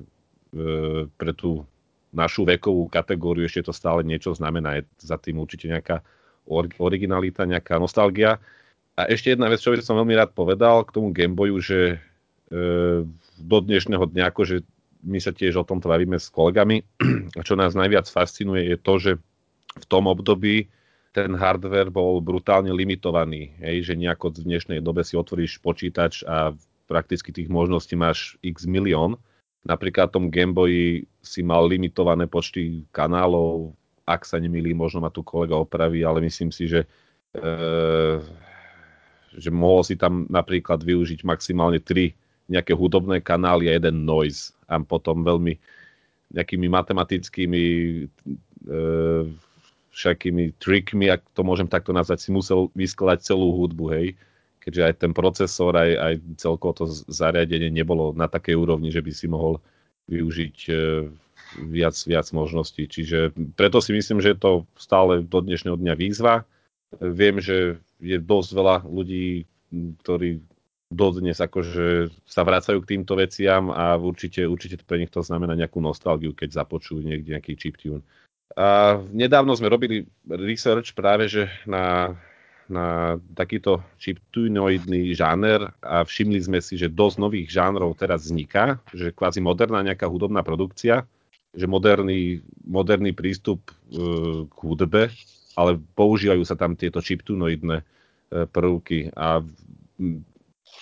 pre 1.08 1.32
tú 1.32 1.64
našu 2.12 2.44
vekovú 2.44 2.92
kategóriu 2.92 3.48
ešte 3.48 3.72
to 3.72 3.74
stále 3.74 4.04
niečo 4.04 4.36
znamená. 4.36 4.80
Je 4.80 4.84
za 5.00 5.16
tým 5.16 5.40
určite 5.40 5.72
nejaká 5.72 6.04
originalita, 6.80 7.48
nejaká 7.48 7.80
nostalgia. 7.80 8.44
A 9.00 9.08
ešte 9.08 9.32
jedna 9.32 9.48
vec, 9.48 9.64
čo 9.64 9.72
by 9.72 9.80
som 9.80 9.96
veľmi 9.96 10.20
rád 10.20 10.36
povedal 10.36 10.84
k 10.84 10.94
tomu 10.94 11.16
Gameboyu, 11.16 11.64
že 11.64 11.80
e, 11.96 11.98
do 13.40 13.58
dnešného 13.64 14.04
dňa 14.04 14.24
akože 14.36 14.68
my 15.04 15.20
sa 15.22 15.34
tiež 15.34 15.62
o 15.62 15.68
tomto 15.68 15.90
bavíme 15.90 16.18
s 16.18 16.30
kolegami. 16.30 16.82
A 17.38 17.42
čo 17.42 17.58
nás 17.58 17.74
najviac 17.74 18.06
fascinuje 18.08 18.70
je 18.70 18.78
to, 18.78 18.94
že 18.98 19.12
v 19.72 19.86
tom 19.88 20.08
období 20.08 20.68
ten 21.12 21.36
hardware 21.36 21.92
bol 21.92 22.24
brutálne 22.24 22.72
limitovaný. 22.72 23.52
Hej, 23.60 23.92
že 23.92 24.00
nejako 24.00 24.32
v 24.32 24.48
dnešnej 24.48 24.80
dobe 24.80 25.04
si 25.04 25.20
otvoríš 25.20 25.60
počítač 25.60 26.24
a 26.24 26.56
prakticky 26.88 27.36
tých 27.36 27.52
možností 27.52 28.00
máš 28.00 28.40
x 28.40 28.64
milión. 28.64 29.20
Napríklad 29.68 30.10
v 30.10 30.16
tom 30.16 30.26
Gameboyi 30.32 31.06
si 31.22 31.42
mal 31.44 31.68
limitované 31.68 32.26
počty 32.26 32.88
kanálov, 32.96 33.76
ak 34.08 34.26
sa 34.26 34.42
nemýli, 34.42 34.74
možno 34.74 35.04
ma 35.04 35.14
tu 35.14 35.22
kolega 35.22 35.56
opraví, 35.56 36.02
ale 36.02 36.24
myslím 36.26 36.50
si, 36.50 36.66
že, 36.66 36.88
e, 37.38 37.54
že 39.38 39.50
mohol 39.54 39.86
si 39.86 39.96
tam 39.96 40.26
napríklad 40.28 40.82
využiť 40.82 41.22
maximálne 41.22 41.80
3 41.80 42.12
nejaké 42.52 42.76
hudobné 42.76 43.24
kanály 43.24 43.72
a 43.72 43.80
jeden 43.80 44.04
noise 44.04 44.52
a 44.68 44.76
potom 44.84 45.24
veľmi 45.24 45.56
nejakými 46.36 46.68
matematickými 46.68 47.64
e, 47.64 48.76
všakými 49.92 50.56
trikmi, 50.60 51.12
ak 51.12 51.24
to 51.36 51.44
môžem 51.44 51.68
takto 51.68 51.92
nazvať, 51.92 52.28
si 52.28 52.30
musel 52.32 52.72
vyskladať 52.76 53.20
celú 53.24 53.56
hudbu, 53.60 53.86
hej. 53.92 54.08
Keďže 54.62 54.82
aj 54.88 54.94
ten 55.02 55.12
procesor, 55.12 55.74
aj, 55.76 55.92
aj 55.98 56.14
celkovo 56.38 56.72
to 56.72 56.86
zariadenie 57.10 57.74
nebolo 57.74 58.14
na 58.16 58.30
takej 58.30 58.56
úrovni, 58.56 58.94
že 58.94 59.02
by 59.04 59.12
si 59.12 59.28
mohol 59.28 59.60
využiť 60.08 60.58
e, 60.70 60.74
viac, 61.68 61.96
viac 62.08 62.28
možností. 62.32 62.88
Čiže 62.88 63.36
preto 63.58 63.84
si 63.84 63.92
myslím, 63.92 64.24
že 64.24 64.36
je 64.36 64.40
to 64.40 64.52
stále 64.80 65.26
do 65.26 65.40
dnešného 65.44 65.76
dňa 65.76 65.94
výzva. 65.98 66.48
Viem, 67.00 67.44
že 67.44 67.80
je 68.00 68.18
dosť 68.20 68.50
veľa 68.56 68.76
ľudí, 68.88 69.48
ktorí 70.04 70.44
dodnes 70.92 71.40
akože 71.40 72.12
sa 72.28 72.44
vracajú 72.44 72.84
k 72.84 72.90
týmto 72.96 73.16
veciam 73.16 73.72
a 73.72 73.96
určite, 73.96 74.44
určite 74.44 74.84
pre 74.84 75.00
nich 75.00 75.10
to 75.10 75.24
znamená 75.24 75.56
nejakú 75.56 75.80
nostalgiu, 75.80 76.36
keď 76.36 76.62
započujú 76.62 77.00
niekde 77.00 77.32
nejaký 77.32 77.56
chiptune. 77.56 78.04
A 78.60 79.00
nedávno 79.16 79.56
sme 79.56 79.72
robili 79.72 80.04
research 80.28 80.92
práve, 80.92 81.32
že 81.32 81.48
na, 81.64 82.20
na 82.68 83.16
takýto 83.32 83.80
chiptunoidný 84.04 85.16
žáner 85.16 85.72
a 85.80 86.04
všimli 86.04 86.40
sme 86.44 86.60
si, 86.60 86.76
že 86.76 86.92
dosť 86.92 87.16
nových 87.24 87.48
žánrov 87.48 87.96
teraz 87.96 88.28
vzniká, 88.28 88.84
že 88.92 89.16
kvázi 89.16 89.40
moderná 89.40 89.80
nejaká 89.80 90.04
hudobná 90.12 90.44
produkcia, 90.44 91.08
že 91.56 91.64
moderný, 91.64 92.44
moderný 92.68 93.16
prístup 93.16 93.72
e, 93.72 93.74
k 94.48 94.60
hudbe, 94.60 95.08
ale 95.56 95.80
používajú 95.96 96.44
sa 96.44 96.60
tam 96.60 96.76
tieto 96.76 97.00
chiptunoidné 97.00 97.80
e, 97.80 97.86
prvky 98.52 99.16
a 99.16 99.40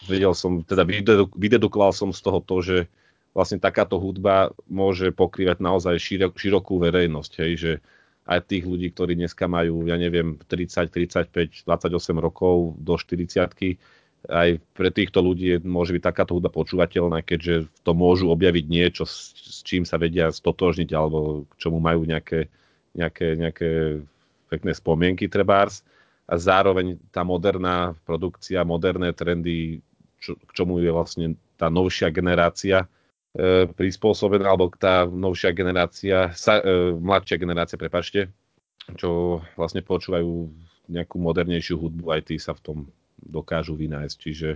vedel 0.10 0.34
som, 0.34 0.66
teda 0.66 0.84
vydedukoval 1.38 1.94
som 1.94 2.10
z 2.10 2.22
toho 2.26 2.40
to, 2.42 2.58
že 2.66 2.78
vlastne 3.32 3.62
takáto 3.62 4.02
hudba 4.02 4.52
môže 4.66 5.14
pokrývať 5.14 5.62
naozaj 5.62 5.96
širok, 6.02 6.34
širokú 6.36 6.82
verejnosť, 6.82 7.32
hej, 7.46 7.52
že 7.56 7.72
aj 8.30 8.46
tých 8.46 8.66
ľudí, 8.66 8.94
ktorí 8.94 9.18
dneska 9.18 9.50
majú, 9.50 9.90
ja 9.90 9.98
neviem, 9.98 10.38
30, 10.38 10.90
35, 10.90 11.66
28 11.66 12.18
rokov 12.18 12.78
do 12.78 12.94
40 12.98 13.78
aj 14.28 14.60
pre 14.76 14.92
týchto 14.92 15.24
ľudí 15.24 15.64
môže 15.64 15.96
byť 15.96 16.04
takáto 16.04 16.36
hudba 16.36 16.52
počúvateľná, 16.52 17.24
keďže 17.24 17.72
to 17.88 17.92
môžu 17.96 18.28
objaviť 18.28 18.66
niečo, 18.68 19.08
s, 19.08 19.32
s 19.32 19.64
čím 19.64 19.88
sa 19.88 19.96
vedia 19.96 20.28
stotožniť, 20.28 20.90
alebo 20.92 21.48
k 21.48 21.54
čomu 21.56 21.80
majú 21.80 22.04
nejaké, 22.04 22.52
nejaké, 22.92 23.40
nejaké 23.40 23.70
pekné 24.52 24.72
spomienky 24.76 25.32
trebárs. 25.32 25.88
A 26.30 26.36
zároveň 26.38 27.00
tá 27.10 27.24
moderná 27.24 27.96
produkcia, 28.04 28.68
moderné 28.68 29.16
trendy 29.16 29.82
čo, 30.20 30.36
k 30.36 30.52
čomu 30.54 30.84
je 30.84 30.92
vlastne 30.92 31.26
tá 31.56 31.68
novšia 31.68 32.12
generácia, 32.14 32.88
prispôsobená, 33.78 34.50
alebo 34.50 34.74
tá 34.74 35.06
novšia 35.06 35.54
generácia, 35.54 36.34
sa, 36.34 36.58
e, 36.60 36.98
mladšia 36.98 37.38
generácia, 37.38 37.78
prepačte, 37.78 38.34
čo 38.98 39.42
vlastne 39.54 39.86
počúvajú 39.86 40.50
nejakú 40.90 41.22
modernejšiu 41.22 41.78
hudbu, 41.78 42.10
aj 42.10 42.22
tí 42.34 42.36
sa 42.42 42.58
v 42.58 42.64
tom 42.66 42.78
dokážu 43.22 43.78
vynájsť. 43.78 44.18
Čiže 44.18 44.50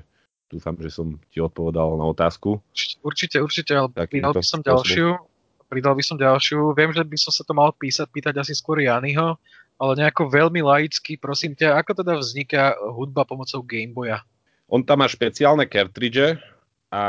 dúfam, 0.50 0.74
že 0.82 0.90
som 0.90 1.22
ti 1.30 1.38
odpovedal 1.38 2.02
na 2.02 2.10
otázku. 2.10 2.58
Určite, 3.06 3.38
určite, 3.38 3.78
ale 3.78 3.94
pridal 4.10 4.34
by 4.34 4.42
som 4.42 4.66
ďalšiu. 4.66 5.22
Pridal 5.70 5.94
by 5.94 6.04
som 6.06 6.18
ďalšiu. 6.18 6.74
Viem, 6.74 6.92
že 6.98 7.06
by 7.06 7.18
som 7.18 7.30
sa 7.30 7.46
to 7.46 7.54
mal 7.54 7.70
písať, 7.78 8.10
pýtať 8.10 8.42
asi 8.42 8.58
skôr 8.58 8.82
Janyho, 8.82 9.38
ale 9.78 9.92
nejako 10.02 10.34
veľmi 10.34 10.66
laicky, 10.66 11.22
prosím 11.22 11.54
ťa, 11.54 11.78
ako 11.78 12.02
teda 12.02 12.14
vzniká 12.18 12.74
hudba 12.90 13.22
pomocou 13.22 13.62
Gameboya? 13.62 14.26
On 14.74 14.82
tam 14.82 15.06
má 15.06 15.08
špeciálne 15.08 15.70
cartridge 15.70 16.34
a 16.90 17.04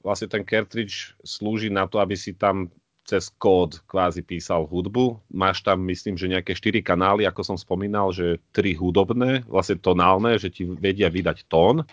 vlastne 0.00 0.32
ten 0.32 0.48
cartridge 0.48 1.12
slúži 1.20 1.68
na 1.68 1.84
to, 1.84 2.00
aby 2.00 2.16
si 2.16 2.32
tam 2.32 2.72
cez 3.04 3.28
kód 3.36 3.84
kvázi 3.84 4.24
písal 4.24 4.64
hudbu. 4.64 5.20
Máš 5.28 5.60
tam, 5.60 5.84
myslím, 5.84 6.16
že 6.16 6.32
nejaké 6.32 6.56
4 6.56 6.80
kanály, 6.80 7.28
ako 7.28 7.52
som 7.52 7.56
spomínal, 7.60 8.16
že 8.16 8.40
3 8.56 8.80
hudobné, 8.80 9.44
vlastne 9.44 9.76
tonálne, 9.76 10.40
že 10.40 10.48
ti 10.48 10.64
vedia 10.64 11.12
vydať 11.12 11.44
tón 11.52 11.84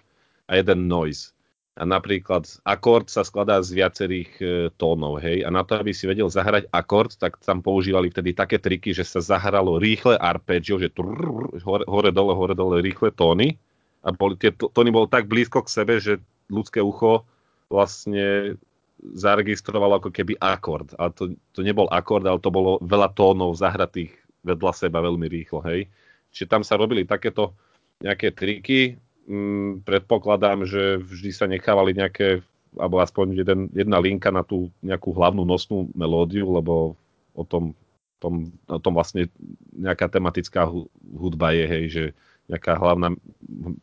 a 0.48 0.52
jeden 0.56 0.88
noise. 0.88 1.36
A 1.78 1.86
napríklad 1.86 2.48
akord 2.66 3.12
sa 3.12 3.22
skladá 3.28 3.62
z 3.62 3.78
viacerých 3.78 4.32
e, 4.42 4.46
tónov, 4.82 5.22
hej. 5.22 5.46
A 5.46 5.54
na 5.54 5.62
to, 5.62 5.78
aby 5.78 5.94
si 5.94 6.10
vedel 6.10 6.26
zahrať 6.26 6.72
akord, 6.74 7.14
tak 7.22 7.38
tam 7.44 7.62
používali 7.62 8.10
vtedy 8.10 8.34
také 8.34 8.58
triky, 8.58 8.98
že 8.98 9.06
sa 9.06 9.22
zahralo 9.22 9.78
rýchle 9.78 10.18
arpeggio, 10.18 10.82
že 10.82 10.90
trrr, 10.90 11.62
hore, 11.62 11.86
hore, 11.86 12.10
dole, 12.10 12.34
hore, 12.34 12.56
dole, 12.58 12.82
rýchle 12.82 13.14
tóny. 13.14 13.62
A 14.06 14.14
boli, 14.14 14.38
tie 14.38 14.54
tóny 14.54 14.94
boli 14.94 15.08
tak 15.10 15.26
blízko 15.26 15.66
k 15.66 15.74
sebe, 15.74 15.98
že 15.98 16.22
ľudské 16.48 16.80
ucho 16.80 17.28
vlastne 17.68 18.56
zaregistrovalo 19.02 20.02
ako 20.02 20.10
keby 20.10 20.40
akord. 20.42 20.94
A 20.98 21.14
to, 21.14 21.38
to 21.54 21.62
nebol 21.62 21.86
akord, 21.94 22.26
ale 22.26 22.42
to 22.42 22.50
bolo 22.50 22.82
veľa 22.82 23.14
tónov 23.14 23.54
zahratých 23.58 24.14
vedľa 24.42 24.74
seba 24.74 25.04
veľmi 25.04 25.28
rýchlo, 25.28 25.60
hej. 25.68 25.92
Čiže 26.32 26.48
tam 26.48 26.62
sa 26.64 26.80
robili 26.80 27.04
takéto 27.04 27.54
nejaké 28.00 28.32
triky. 28.32 28.96
Mm, 29.28 29.84
predpokladám, 29.84 30.64
že 30.64 31.04
vždy 31.04 31.32
sa 31.36 31.46
nechávali 31.52 31.92
nejaké, 31.98 32.42
alebo 32.80 33.04
aspoň 33.04 33.26
jeden, 33.36 33.60
jedna 33.76 34.00
linka 34.00 34.32
na 34.32 34.46
tú 34.46 34.72
nejakú 34.80 35.12
hlavnú 35.12 35.44
nosnú 35.44 35.92
melódiu, 35.92 36.48
lebo 36.48 36.96
o 37.36 37.44
tom, 37.44 37.76
tom, 38.24 38.50
o 38.66 38.80
tom 38.80 38.94
vlastne 38.96 39.28
nejaká 39.76 40.08
tematická 40.08 40.66
hudba 41.12 41.54
je, 41.54 41.66
hej, 41.68 41.86
že 41.92 42.04
nejaká 42.48 42.80
hlavná 42.80 43.12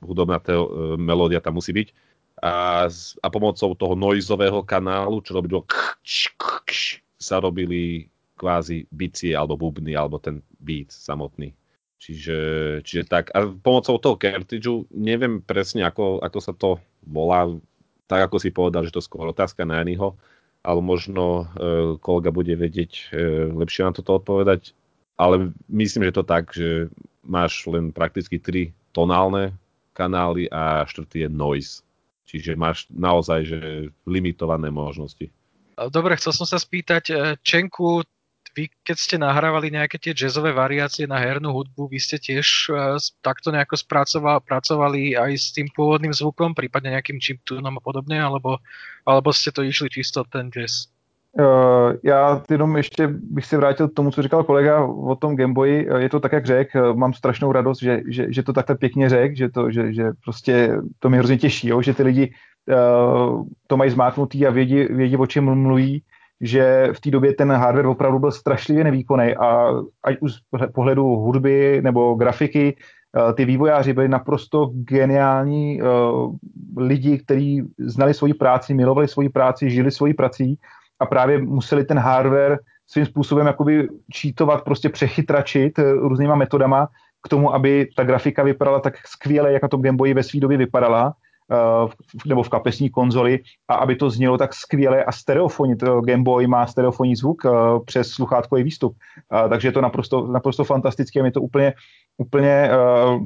hudobná 0.00 0.40
te- 0.40 0.57
melódia 0.96 1.40
tam 1.40 1.61
musí 1.61 1.72
byť 1.72 1.88
a, 2.42 2.87
a 3.22 3.27
pomocou 3.31 3.72
toho 3.79 3.94
noizového 3.94 4.61
kanálu, 4.66 5.22
čo 5.22 5.38
robilo 5.38 5.64
sa 7.16 7.40
robili 7.40 8.11
kvázi 8.35 8.85
bicie 8.90 9.33
alebo 9.33 9.57
bubny 9.57 9.94
alebo 9.94 10.18
ten 10.18 10.42
beat 10.59 10.90
samotný. 10.90 11.55
Čiže, 12.03 12.38
čiže 12.85 13.09
tak. 13.09 13.33
A 13.33 13.48
pomocou 13.48 13.96
toho 13.96 14.20
cartridgeu 14.20 14.85
neviem 14.92 15.40
presne, 15.40 15.88
ako, 15.88 16.20
ako 16.20 16.38
sa 16.42 16.53
to 16.53 16.77
volá. 17.07 17.48
Tak 18.05 18.29
ako 18.29 18.37
si 18.37 18.53
povedal, 18.53 18.85
že 18.85 18.92
to 18.92 19.00
skôr 19.00 19.33
otázka 19.33 19.64
na 19.64 19.81
Janyho, 19.81 20.12
ale 20.61 20.85
možno 20.85 21.48
e, 21.57 21.96
kolega 22.05 22.29
bude 22.29 22.53
vedieť 22.53 22.92
e, 22.92 23.03
lepšie 23.57 23.88
na 23.88 23.96
toto 23.96 24.20
odpovedať. 24.20 24.77
Ale 25.16 25.57
myslím, 25.72 26.12
že 26.12 26.16
to 26.20 26.24
tak, 26.27 26.53
že 26.53 26.92
máš 27.24 27.64
len 27.66 27.90
prakticky 27.90 28.38
tri 28.38 28.70
tonálne 28.94 29.56
kanály 29.96 30.46
a 30.52 30.84
štvrtý 30.84 31.26
je 31.26 31.30
noise. 31.30 31.80
Čiže 32.24 32.56
máš 32.56 32.88
naozaj 32.90 33.40
že 33.46 33.58
limitované 34.08 34.72
možnosti. 34.72 35.28
Dobre, 35.90 36.14
chcel 36.16 36.32
som 36.32 36.46
sa 36.46 36.58
spýtať, 36.58 37.04
e, 37.10 37.14
Čenku, 37.42 38.06
vy 38.54 38.70
keď 38.87 38.96
ste 38.96 39.16
nahrávali 39.18 39.74
nejaké 39.74 39.98
tie 39.98 40.14
jazzové 40.14 40.54
variácie 40.54 41.10
na 41.10 41.18
hernú 41.18 41.50
hudbu, 41.50 41.90
vy 41.90 41.98
ste 41.98 42.22
tiež 42.22 42.70
uh, 42.70 42.94
takto 43.18 43.50
nejako 43.50 43.74
pracovali 44.46 45.18
aj 45.18 45.32
s 45.34 45.50
tým 45.50 45.66
pôvodným 45.74 46.14
zvukom, 46.14 46.54
prípadne 46.54 46.94
nejakým 46.94 47.18
chiptunom 47.18 47.74
a 47.74 47.82
podobne, 47.82 48.22
alebo, 48.22 48.62
alebo 49.02 49.34
ste 49.34 49.50
to 49.50 49.66
išli 49.66 49.90
čisto 49.90 50.22
ten 50.30 50.54
jazz? 50.54 50.87
Uh, 51.38 51.92
já 52.02 52.42
jenom 52.50 52.76
ještě 52.76 53.08
bych 53.12 53.46
se 53.46 53.56
vrátil 53.56 53.88
k 53.88 53.94
tomu, 53.94 54.10
co 54.10 54.22
říkal 54.22 54.44
kolega 54.44 54.84
o 54.84 55.16
tom 55.16 55.36
Gameboyi. 55.36 55.88
Je 55.98 56.08
to 56.08 56.20
tak, 56.20 56.32
jak 56.32 56.46
řekl, 56.46 56.94
mám 56.94 57.12
strašnou 57.12 57.52
radost, 57.52 57.82
že, 57.82 58.02
že, 58.08 58.32
že 58.32 58.42
to 58.42 58.52
takhle 58.52 58.76
pěkně 58.76 59.08
řekl, 59.08 59.36
že, 59.36 59.48
to, 59.48 59.70
že, 59.70 59.92
že 59.92 60.12
prostě 60.24 60.78
to 60.98 61.08
mě 61.08 61.18
hrozně 61.18 61.38
těší, 61.38 61.68
jo? 61.68 61.82
že 61.82 61.94
ty 61.94 62.02
lidi 62.02 62.32
uh, 62.68 63.42
to 63.66 63.76
mají 63.76 63.90
zmáknutý 63.90 64.46
a 64.46 64.50
vědí, 64.50 64.84
vědí, 64.84 65.16
o 65.16 65.26
čem 65.26 65.44
mluví, 65.54 66.02
že 66.40 66.88
v 66.92 67.00
té 67.00 67.10
době 67.10 67.34
ten 67.34 67.52
hardware 67.52 67.86
opravdu 67.86 68.18
byl 68.18 68.32
strašlivě 68.32 68.84
nevýkonný 68.84 69.36
a 69.36 69.70
ať 70.04 70.16
už 70.20 70.32
z 70.32 70.38
pohledu 70.74 71.04
hudby 71.04 71.80
nebo 71.84 72.14
grafiky, 72.14 72.76
ty 73.34 73.44
vývojáři 73.44 73.92
byli 73.92 74.08
naprosto 74.08 74.70
geniální 74.74 75.82
uh, 75.82 76.34
lidi, 76.76 77.18
kteří 77.18 77.62
znali 77.78 78.14
svoji 78.14 78.34
práci, 78.34 78.74
milovali 78.74 79.08
svoji 79.08 79.28
práci, 79.28 79.70
žili 79.70 79.90
svoji 79.90 80.14
prací 80.14 80.58
a 81.00 81.07
právě 81.07 81.38
museli 81.38 81.85
ten 81.85 81.98
hardware 81.98 82.59
svým 82.87 83.07
způsobem 83.07 83.46
jakoby 83.46 83.88
čítovat, 84.12 84.64
prostě 84.64 84.88
přechytračit 84.88 85.78
eh, 85.78 85.92
různýma 85.92 86.35
metodama 86.35 86.88
k 87.22 87.28
tomu, 87.28 87.54
aby 87.54 87.88
ta 87.96 88.04
grafika 88.04 88.42
vypadala 88.42 88.80
tak 88.80 89.07
skvěle, 89.07 89.52
jak 89.52 89.62
na 89.62 89.68
tom 89.68 89.83
Gameboyi 89.83 90.14
ve 90.14 90.22
své 90.22 90.40
době 90.40 90.59
vypadala, 90.59 91.14
uh, 91.85 91.90
nebo 92.26 92.42
v 92.42 92.48
kapesní 92.48 92.90
konzoli, 92.90 93.38
a 93.68 93.74
aby 93.74 93.96
to 93.96 94.11
znělo 94.11 94.38
tak 94.38 94.54
skvěle 94.54 95.04
a 95.04 95.12
stereofonní. 95.12 95.76
To 95.76 96.00
Gameboy 96.00 96.46
má 96.46 96.66
stereofonní 96.66 97.16
zvuk 97.16 97.44
uh, 97.44 97.52
přes 97.85 98.09
sluchátkový 98.09 98.62
výstup, 98.62 98.96
takže 99.48 99.68
je 99.68 99.72
to 99.72 99.80
naprosto, 99.80 100.26
naprosto 100.26 100.64
fantastické. 100.64 101.20
Je 101.24 101.33
to 101.33 101.40
úplně, 101.40 101.74
úplně 102.18 102.70
Eh, 102.70 103.18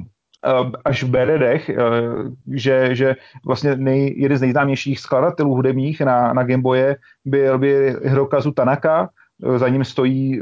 až 0.85 1.03
v 1.03 1.09
Beredech, 1.09 1.69
eh, 1.69 1.75
že, 2.47 2.95
že 2.95 3.15
vlastně 3.45 3.75
nej, 3.75 4.13
jeden 4.17 4.37
z 4.37 4.41
nejznámějších 4.41 4.99
skladatelů 4.99 5.55
hudebních 5.55 6.01
na, 6.01 6.33
na 6.33 6.43
Gameboye 6.43 6.95
byl 7.25 7.57
by 7.57 7.95
Hirokazu 8.03 8.51
Tanaka, 8.51 9.09
eh, 9.43 9.59
za 9.59 9.67
ním 9.67 9.83
stojí 9.83 10.41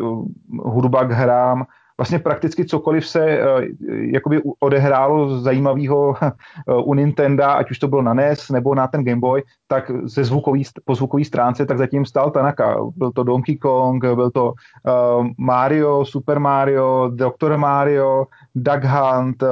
hudba 0.64 1.04
k 1.04 1.12
hrám 1.12 1.66
vlastně 1.98 2.20
prakticky 2.20 2.66
cokoliv 2.66 3.08
se 3.08 3.40
uh, 3.42 3.62
jakoby 3.90 4.42
odehrálo 4.60 5.40
zajímavého 5.40 6.10
uh, 6.10 6.90
u 6.90 6.94
Nintendo, 6.94 7.44
ať 7.44 7.72
už 7.72 7.80
to 7.80 7.88
bylo 7.88 8.02
na 8.02 8.14
NES 8.14 8.50
nebo 8.50 8.76
na 8.76 8.88
ten 8.88 9.06
Game 9.06 9.20
Boy, 9.20 9.44
tak 9.68 9.92
ze 10.04 10.24
zvukový, 10.24 10.64
po 10.86 10.96
zvukové 10.96 11.26
stránce, 11.26 11.66
tak 11.66 11.78
zatím 11.78 12.06
stál 12.06 12.32
Tanaka. 12.32 12.78
Byl 12.96 13.12
to 13.12 13.24
Donkey 13.24 13.58
Kong, 13.58 14.06
byl 14.06 14.32
to 14.32 14.54
uh, 14.54 15.28
Mario, 15.38 16.06
Super 16.06 16.40
Mario, 16.40 17.12
Dr. 17.14 17.58
Mario, 17.58 18.26
Duck 18.56 18.84
Hunt, 18.84 19.44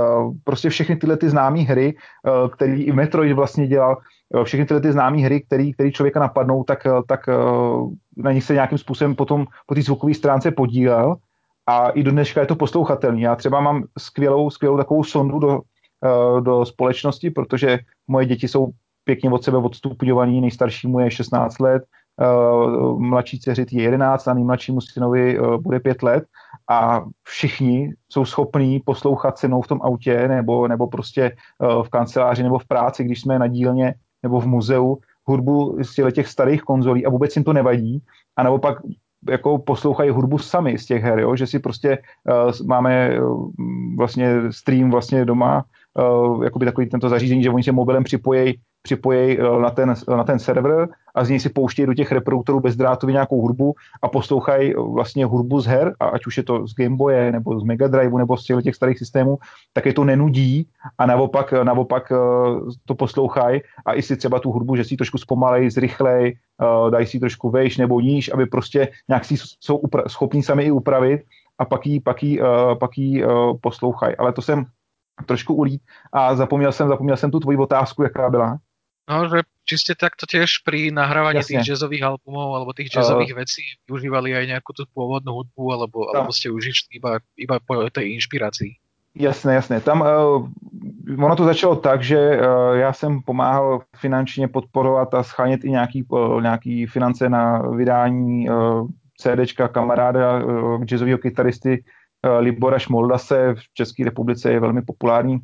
prostě 0.44 0.70
všechny 0.70 0.96
tyhle 0.96 1.18
ty 1.18 1.30
známé 1.30 1.60
hry, 1.60 1.96
který 2.54 2.84
i 2.84 2.92
Metroid 2.92 3.36
vlastně 3.36 3.68
dělal, 3.68 3.98
všechny 4.44 4.66
tyhle 4.66 4.82
ty 4.82 4.92
známé 4.92 5.18
hry, 5.18 5.42
který, 5.42 5.74
který 5.74 5.92
člověka 5.92 6.20
napadnou, 6.20 6.64
tak, 6.64 6.88
tak 7.08 7.20
na 8.18 8.32
nich 8.32 8.44
se 8.44 8.54
nějakým 8.54 8.78
způsobem 8.78 9.16
potom 9.16 9.46
po 9.68 9.76
té 9.76 9.82
zvukové 9.82 10.14
stránce 10.14 10.52
podílel 10.52 11.16
a 11.68 11.90
i 11.90 12.04
do 12.04 12.12
dneška 12.12 12.42
je 12.42 12.48
to 12.48 12.56
poslouchatelný. 12.56 13.22
Já 13.22 13.36
třeba 13.36 13.62
mám 13.62 13.84
skvělou, 14.00 14.50
skvělou 14.50 14.78
takovou 14.78 15.04
sondu 15.04 15.40
do, 15.40 15.60
uh, 15.60 16.42
do 16.42 16.66
společnosti, 16.66 17.32
protože 17.32 17.80
moje 18.08 18.26
děti 18.26 18.48
jsou 18.48 18.70
pěkně 19.04 19.30
od 19.30 19.44
sebe 19.44 19.58
odstupňovaný, 19.58 20.42
nejstaršímu 20.42 21.00
je 21.00 21.12
16 21.12 21.60
let, 21.60 21.84
uh, 22.22 23.00
mladší 23.00 23.40
dceři 23.40 23.66
je 23.72 23.82
11 23.82 24.28
a 24.28 24.34
nejmladšímu 24.34 24.82
synovi 24.82 25.40
uh, 25.40 25.58
bude 25.58 25.80
5 25.80 26.04
let 26.04 26.24
a 26.70 27.02
všichni 27.24 27.94
jsou 28.10 28.26
schopní 28.26 28.80
poslouchat 28.86 29.38
se 29.38 29.48
mnou 29.48 29.62
v 29.62 29.68
tom 29.68 29.82
autě 29.82 30.28
nebo, 30.28 30.68
nebo 30.68 30.88
prostě 30.88 31.36
v 31.84 31.90
kanceláři 31.90 32.44
nebo 32.44 32.60
v 32.60 32.66
práci, 32.66 33.04
když 33.04 33.22
jsme 33.22 33.40
na 33.40 33.48
dílně 33.48 33.96
nebo 34.24 34.40
v 34.40 34.46
muzeu, 34.46 34.98
hudbu 35.26 35.78
z 35.82 36.12
těch 36.12 36.28
starých 36.28 36.62
konzolí 36.62 37.06
a 37.06 37.10
vůbec 37.10 37.36
jim 37.36 37.44
to 37.44 37.54
nevadí. 37.54 38.02
A 38.36 38.44
naopak 38.44 38.78
jako 39.30 39.58
poslouchají 39.58 40.10
hudbu 40.10 40.38
sami 40.38 40.78
z 40.78 40.86
těch 40.86 41.04
her, 41.04 41.20
jo? 41.20 41.36
že 41.36 41.48
si 41.48 41.60
prostě 41.60 41.98
uh, 41.98 42.68
máme 42.68 43.22
uh, 43.22 43.52
vlastně 43.98 44.52
stream 44.52 44.92
vlastně 44.92 45.26
doma, 45.26 45.64
uh, 46.00 46.44
jakoby 46.44 46.66
takový 46.66 46.90
tento 46.90 47.10
zařízení, 47.10 47.44
že 47.44 47.50
oni 47.50 47.64
se 47.64 47.72
mobilem 47.72 48.04
připojí 48.04 48.60
připojí 48.86 49.40
uh, 49.40 49.62
na 49.62 49.70
ten, 49.70 49.94
na 50.08 50.24
ten 50.24 50.40
server 50.40 50.88
a 51.16 51.24
z 51.26 51.30
něj 51.30 51.40
si 51.40 51.50
pouštějí 51.50 51.86
do 51.86 51.94
těch 51.94 52.12
reproduktorů 52.12 52.60
bezdrátově 52.60 53.14
nějakou 53.14 53.42
hudbu 53.42 53.74
a 54.02 54.08
poslouchají 54.08 54.74
vlastně 54.78 55.26
hudbu 55.26 55.62
z 55.62 55.66
her, 55.66 55.96
a 56.00 56.06
ať 56.06 56.28
už 56.28 56.38
je 56.38 56.44
to 56.44 56.68
z 56.68 56.74
Game 56.78 56.96
Boye, 56.96 57.32
nebo 57.32 57.60
z 57.60 57.64
Mega 57.64 57.88
Drive, 57.88 58.18
nebo 58.18 58.38
z 58.38 58.46
těch 58.64 58.76
starých 58.76 58.98
systémů, 58.98 59.38
tak 59.74 59.86
je 59.86 59.94
to 59.94 60.04
nenudí 60.04 60.70
a 60.98 61.06
naopak, 61.06 61.54
naopak 61.64 62.12
to 62.86 62.96
poslouchají 62.96 63.62
a 63.86 63.94
i 63.94 64.02
si 64.02 64.18
třeba 64.18 64.40
tu 64.40 64.52
hudbu, 64.52 64.76
že 64.76 64.84
si 64.84 64.98
trošku 64.98 65.18
zpomalej, 65.18 65.70
zrychlej, 65.70 66.38
dají 66.90 67.06
si 67.06 67.20
trošku 67.20 67.50
vejš 67.50 67.78
nebo 67.78 68.00
níž, 68.00 68.34
aby 68.34 68.46
prostě 68.46 68.88
nějak 69.10 69.26
si 69.26 69.36
jsou 69.60 69.78
upra- 69.78 70.08
schopní 70.08 70.44
sami 70.44 70.64
i 70.64 70.72
upravit 70.72 71.22
a 71.58 71.66
pak 71.66 71.86
jí, 71.88 72.00
pak 72.00 72.24
jí, 72.24 72.40
pak 72.80 72.98
jí 72.98 73.24
poslouchají. 73.62 74.16
Ale 74.16 74.34
to 74.34 74.42
jsem 74.42 74.66
trošku 75.26 75.54
ulít 75.54 75.82
a 76.14 76.36
zapomněl 76.36 76.72
jsem, 76.72 76.88
zapomněl 76.88 77.18
jsem 77.18 77.32
tu 77.32 77.40
tvoji 77.40 77.58
otázku, 77.58 78.04
jaká 78.04 78.30
byla. 78.30 78.58
No, 79.06 79.30
že 79.30 79.46
či 79.66 79.76
ste 79.78 79.94
takto 79.94 80.26
tiež 80.26 80.66
pri 80.66 80.90
nahrávaní 80.90 81.42
Jasne. 81.42 81.62
tých 81.62 81.74
jazzových 81.74 82.06
albumov 82.06 82.58
alebo 82.58 82.74
tých 82.74 82.90
jazzových 82.90 83.34
uh, 83.34 83.38
vecí 83.46 83.62
využívali 83.86 84.34
aj 84.34 84.46
nejakú 84.58 84.74
tú 84.74 84.90
pôvodnú 84.94 85.42
hudbu 85.42 85.64
alebo, 85.74 86.10
alebo 86.10 86.34
ste 86.34 86.50
už 86.50 86.74
išli 86.74 86.98
iba, 86.98 87.22
iba 87.38 87.62
po 87.62 87.86
tej 87.90 88.18
inšpirácii? 88.18 88.74
Jasné, 89.16 89.56
jasné. 89.62 89.78
Tam 89.82 90.02
uh, 90.02 90.42
ono 91.18 91.36
to 91.36 91.46
začalo 91.46 91.76
tak, 91.76 92.04
že 92.04 92.18
uh, 92.18 92.76
já 92.76 92.94
jsem 92.94 93.22
pomáhal 93.22 93.82
finančně 93.96 94.48
podporovat 94.48 95.14
a 95.14 95.24
schánět 95.24 95.64
i 95.64 95.70
nějaký, 95.70 96.04
uh, 96.10 96.42
nějaký 96.42 96.86
finance 96.86 97.30
na 97.30 97.62
vydání 97.62 98.50
uh, 98.50 98.88
CDčka 99.18 99.68
kamaráda 99.68 100.44
uh, 100.44 100.84
jazzového 100.84 101.18
kytaristy 101.18 101.84
uh, 102.26 102.40
Libora 102.40 102.80
Šmoldase 102.80 103.54
v 103.54 103.74
České 103.74 104.04
republice 104.06 104.52
je 104.52 104.60
velmi 104.60 104.82
populární. 104.82 105.40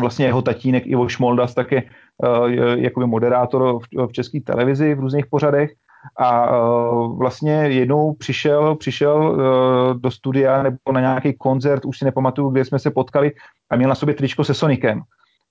Vlastně 0.00 0.26
jeho 0.26 0.42
tatínek 0.42 0.86
Ivo 0.86 1.08
Šmoldas 1.08 1.54
tak 1.54 1.72
je 1.72 1.82
uh, 1.82 2.48
jakoby 2.74 3.06
moderátor 3.06 3.78
v, 3.78 4.06
v 4.06 4.12
české 4.12 4.40
televizi 4.40 4.94
v 4.94 5.00
různých 5.00 5.26
pořadech 5.26 5.70
a 6.18 6.60
uh, 6.60 7.18
vlastně 7.18 7.52
jednou 7.52 8.12
přišel, 8.12 8.76
přišel 8.76 9.16
uh, 9.16 10.00
do 10.00 10.10
studia 10.10 10.62
nebo 10.62 10.76
na 10.92 11.00
nějaký 11.00 11.32
koncert, 11.34 11.84
už 11.84 11.98
si 11.98 12.04
nepamatuju, 12.04 12.50
kde 12.50 12.64
jsme 12.64 12.78
se 12.78 12.90
potkali 12.90 13.32
a 13.70 13.76
měl 13.76 13.88
na 13.88 13.94
sobě 13.94 14.14
tričko 14.14 14.44
se 14.44 14.54
Sonikem. 14.54 15.02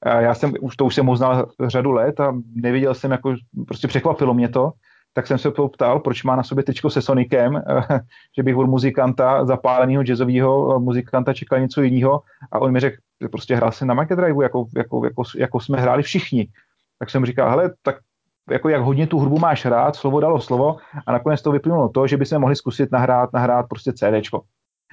A 0.03 0.21
já 0.21 0.33
jsem, 0.33 0.53
už 0.61 0.75
to 0.75 0.85
už 0.85 0.95
jsem 0.95 1.05
ho 1.05 1.15
znal 1.15 1.47
řadu 1.67 1.91
let 1.91 2.19
a 2.19 2.35
neviděl 2.55 2.93
jsem, 2.93 3.11
jako, 3.11 3.35
prostě 3.67 3.87
překvapilo 3.87 4.33
mě 4.33 4.49
to, 4.49 4.71
tak 5.17 5.27
jsem 5.27 5.37
se 5.37 5.51
to 5.51 5.67
ptal, 5.67 5.99
proč 5.99 6.23
má 6.23 6.35
na 6.35 6.43
sobě 6.43 6.63
tričko 6.63 6.89
se 6.89 7.01
Sonikem, 7.01 7.61
že 8.37 8.43
bych 8.43 8.55
od 8.55 8.67
muzikanta, 8.67 9.45
zapáleného 9.45 10.03
jazzového 10.03 10.79
muzikanta 10.79 11.33
čekal 11.33 11.59
něco 11.59 11.81
jiného 11.81 12.21
a 12.51 12.59
on 12.59 12.71
mi 12.71 12.79
řekl, 12.79 12.97
že 13.21 13.27
prostě 13.27 13.55
hrál 13.55 13.71
jsem 13.71 13.87
na 13.87 13.93
Mega 13.93 14.15
Drive, 14.15 14.43
jako, 14.43 14.65
jako, 14.77 15.05
jako, 15.05 15.23
jako 15.37 15.59
jsme 15.59 15.81
hráli 15.81 16.03
všichni. 16.03 16.47
Tak 16.99 17.09
jsem 17.09 17.25
říkal, 17.25 17.49
hele, 17.49 17.73
tak 17.81 17.95
jako 18.51 18.69
jak 18.69 18.81
hodně 18.81 19.07
tu 19.07 19.19
hudbu 19.19 19.39
máš 19.39 19.65
hrát, 19.65 19.95
slovo 19.95 20.19
dalo 20.19 20.39
slovo 20.39 20.77
a 21.07 21.11
nakonec 21.11 21.41
to 21.41 21.51
vyplynulo 21.51 21.89
to, 21.89 22.07
že 22.07 22.17
by 22.17 22.25
se 22.25 22.37
mohli 22.37 22.55
zkusit 22.55 22.91
nahrát, 22.91 23.33
nahrát 23.33 23.65
prostě 23.69 23.93
CDčko. 23.93 24.41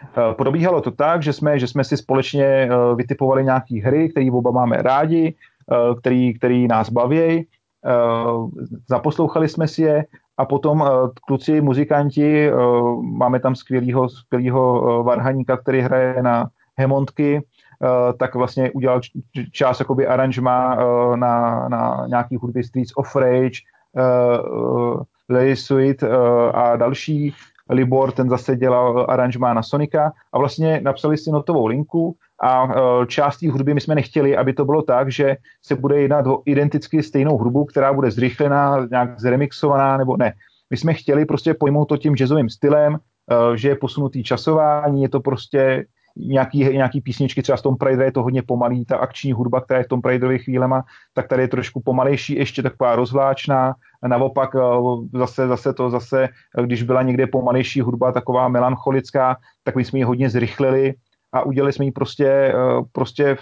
Eh, 0.02 0.34
probíhalo 0.34 0.80
to 0.80 0.90
tak, 0.90 1.22
že 1.22 1.32
jsme, 1.32 1.58
že 1.58 1.66
jsme 1.66 1.84
si 1.84 1.96
společně 1.96 2.44
eh, 2.44 2.68
vytipovali 2.94 3.44
nějaké 3.44 3.82
hry, 3.84 4.08
které 4.08 4.30
oba 4.32 4.50
máme 4.50 4.76
rádi, 4.76 5.34
eh, 5.72 5.94
který, 6.00 6.34
který 6.34 6.68
nás 6.68 6.90
baví, 6.90 7.46
zaposlouchali 8.88 9.48
jsme 9.48 9.68
si 9.68 9.82
je 9.82 10.04
a 10.36 10.44
potom 10.44 10.84
kluci, 11.26 11.60
muzikanti, 11.60 12.50
máme 13.02 13.40
tam 13.40 13.54
skvělýho, 13.54 14.08
skvělýho 14.08 15.02
varhaníka, 15.04 15.56
který 15.56 15.80
hraje 15.80 16.22
na 16.22 16.48
hemontky, 16.76 17.42
Eh, 17.84 18.12
tak 18.12 18.34
vlastně 18.34 18.70
udělal 18.70 19.00
část 19.52 19.80
jakoby 19.80 20.06
aranžma 20.06 20.76
eh, 20.78 21.16
na, 21.16 21.68
na 21.68 22.04
nějaký 22.08 22.36
hudby 22.36 22.64
Streets 22.64 22.92
of 22.96 23.16
Rage, 23.16 23.60
eh, 23.96 24.02
Lady 25.30 25.56
Sweet 25.56 26.02
a 26.54 26.76
další. 26.76 27.34
Libor, 27.70 28.12
ten 28.12 28.28
zase 28.28 28.56
dělal 28.56 29.06
aranžma 29.08 29.54
na 29.54 29.62
Sonika 29.62 30.12
a 30.32 30.38
vlastně 30.38 30.80
napsali 30.84 31.18
si 31.18 31.30
notovou 31.30 31.66
linku 31.66 32.16
a 32.42 32.68
část 33.06 33.38
té 33.38 33.50
hudby 33.50 33.74
my 33.74 33.80
jsme 33.80 33.94
nechtěli, 33.94 34.36
aby 34.36 34.52
to 34.52 34.64
bylo 34.64 34.82
tak, 34.82 35.12
že 35.12 35.36
se 35.62 35.74
bude 35.74 36.00
jednat 36.00 36.26
o 36.26 36.42
identicky 36.44 37.02
stejnou 37.02 37.38
hudbu, 37.38 37.64
která 37.64 37.92
bude 37.92 38.10
zrychlená, 38.10 38.86
nějak 38.90 39.20
zremixovaná, 39.20 39.96
nebo 39.96 40.16
ne. 40.16 40.32
My 40.70 40.76
jsme 40.76 40.94
chtěli 40.94 41.24
prostě 41.24 41.54
pojmout 41.54 41.84
to 41.84 41.96
tím 41.96 42.16
jazzovým 42.16 42.48
stylem, 42.48 42.98
že 43.54 43.68
je 43.68 43.76
posunutý 43.76 44.22
časování, 44.22 45.02
je 45.02 45.08
to 45.08 45.20
prostě 45.20 45.84
nějaký, 46.16 46.58
nějaký 46.58 47.00
písničky, 47.00 47.42
třeba 47.42 47.56
v 47.56 47.62
tom 47.62 47.76
Raider 47.82 48.04
je 48.04 48.12
to 48.12 48.22
hodně 48.22 48.42
pomalý, 48.42 48.84
ta 48.84 48.96
akční 48.96 49.32
hudba, 49.32 49.60
která 49.60 49.78
je 49.78 49.84
v 49.84 49.88
tom 49.88 50.00
Raiderových 50.04 50.44
chvílema, 50.44 50.84
tak 51.12 51.28
tady 51.28 51.42
je 51.42 51.48
trošku 51.48 51.80
pomalejší, 51.80 52.34
ještě 52.34 52.62
taková 52.62 52.96
rozvláčná, 52.96 53.74
naopak 54.06 54.50
eh, 54.54 55.18
zase, 55.18 55.48
zase 55.48 55.74
to 55.74 55.90
zase, 55.90 56.28
když 56.64 56.82
byla 56.82 57.02
někde 57.02 57.26
pomalejší 57.26 57.80
hudba, 57.80 58.12
taková 58.12 58.48
melancholická, 58.48 59.36
tak 59.64 59.76
my 59.76 59.84
jsme 59.84 59.98
ji 59.98 60.04
hodně 60.04 60.30
zrychlili 60.30 60.94
a 61.34 61.42
udělali 61.42 61.72
jsme 61.72 61.84
ji 61.84 61.92
prostě, 61.92 62.26
eh, 62.26 62.54
prostě 62.92 63.36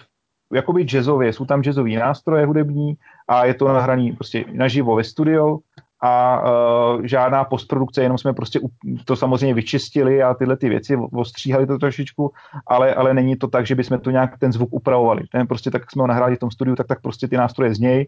jakoby 0.53 0.83
jazzově, 0.83 1.33
jsou 1.33 1.45
tam 1.45 1.63
jazzový 1.63 1.97
nástroje 1.97 2.47
hudební 2.47 2.95
a 3.29 3.45
je 3.45 3.55
to 3.55 3.69
nahraný 3.69 4.13
prostě 4.13 4.45
naživo 4.53 4.97
ve 4.97 5.05
studio 5.05 5.59
a 6.05 6.43
uh, 6.43 7.03
žádná 7.05 7.45
postprodukce, 7.45 8.03
jenom 8.03 8.19
jsme 8.19 8.33
prostě 8.33 8.61
to 9.05 9.17
samozřejmě 9.17 9.55
vyčistili 9.55 10.23
a 10.23 10.35
tyhle 10.35 10.57
ty 10.57 10.69
věci 10.69 10.97
ostříhali 10.97 11.67
to 11.67 11.79
trošičku, 11.79 12.33
ale, 12.67 12.95
ale 12.95 13.15
není 13.15 13.37
to 13.37 13.49
tak, 13.49 13.67
že 13.67 13.75
bychom 13.75 13.99
to 13.99 14.11
nějak 14.11 14.39
ten 14.39 14.53
zvuk 14.53 14.69
upravovali. 14.73 15.23
Ten 15.33 15.47
prostě 15.47 15.71
tak, 15.71 15.83
jak 15.83 15.91
jsme 15.91 16.03
ho 16.03 16.07
nahráli 16.07 16.37
v 16.37 16.39
tom 16.39 16.51
studiu, 16.51 16.77
tak 16.77 16.87
tak 16.87 17.03
prostě 17.03 17.29
ty 17.29 17.37
nástroje 17.37 17.75
znějí 17.75 18.07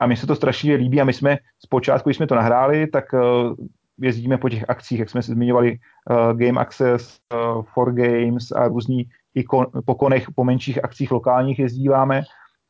a 0.00 0.06
mně 0.06 0.16
se 0.16 0.26
to 0.26 0.34
strašně 0.34 0.74
líbí 0.74 1.00
a 1.00 1.04
my 1.04 1.12
jsme 1.12 1.38
zpočátku, 1.64 2.08
když 2.08 2.16
jsme 2.16 2.26
to 2.26 2.34
nahráli, 2.34 2.86
tak 2.86 3.04
uh, 3.12 3.54
jezdíme 4.00 4.38
po 4.38 4.48
těch 4.48 4.64
akcích, 4.68 4.98
jak 4.98 5.10
jsme 5.10 5.22
se 5.22 5.32
zmiňovali, 5.32 5.78
uh, 6.10 6.38
Game 6.38 6.60
Access, 6.60 7.18
uh, 7.34 7.62
For 7.62 7.92
Games 7.92 8.52
a 8.52 8.68
různí 8.68 9.04
i 9.34 9.44
po 9.86 9.94
konech, 9.94 10.26
po 10.34 10.44
menších 10.44 10.84
akcích 10.84 11.10
lokálních 11.10 11.58
jezdíváme. 11.58 12.22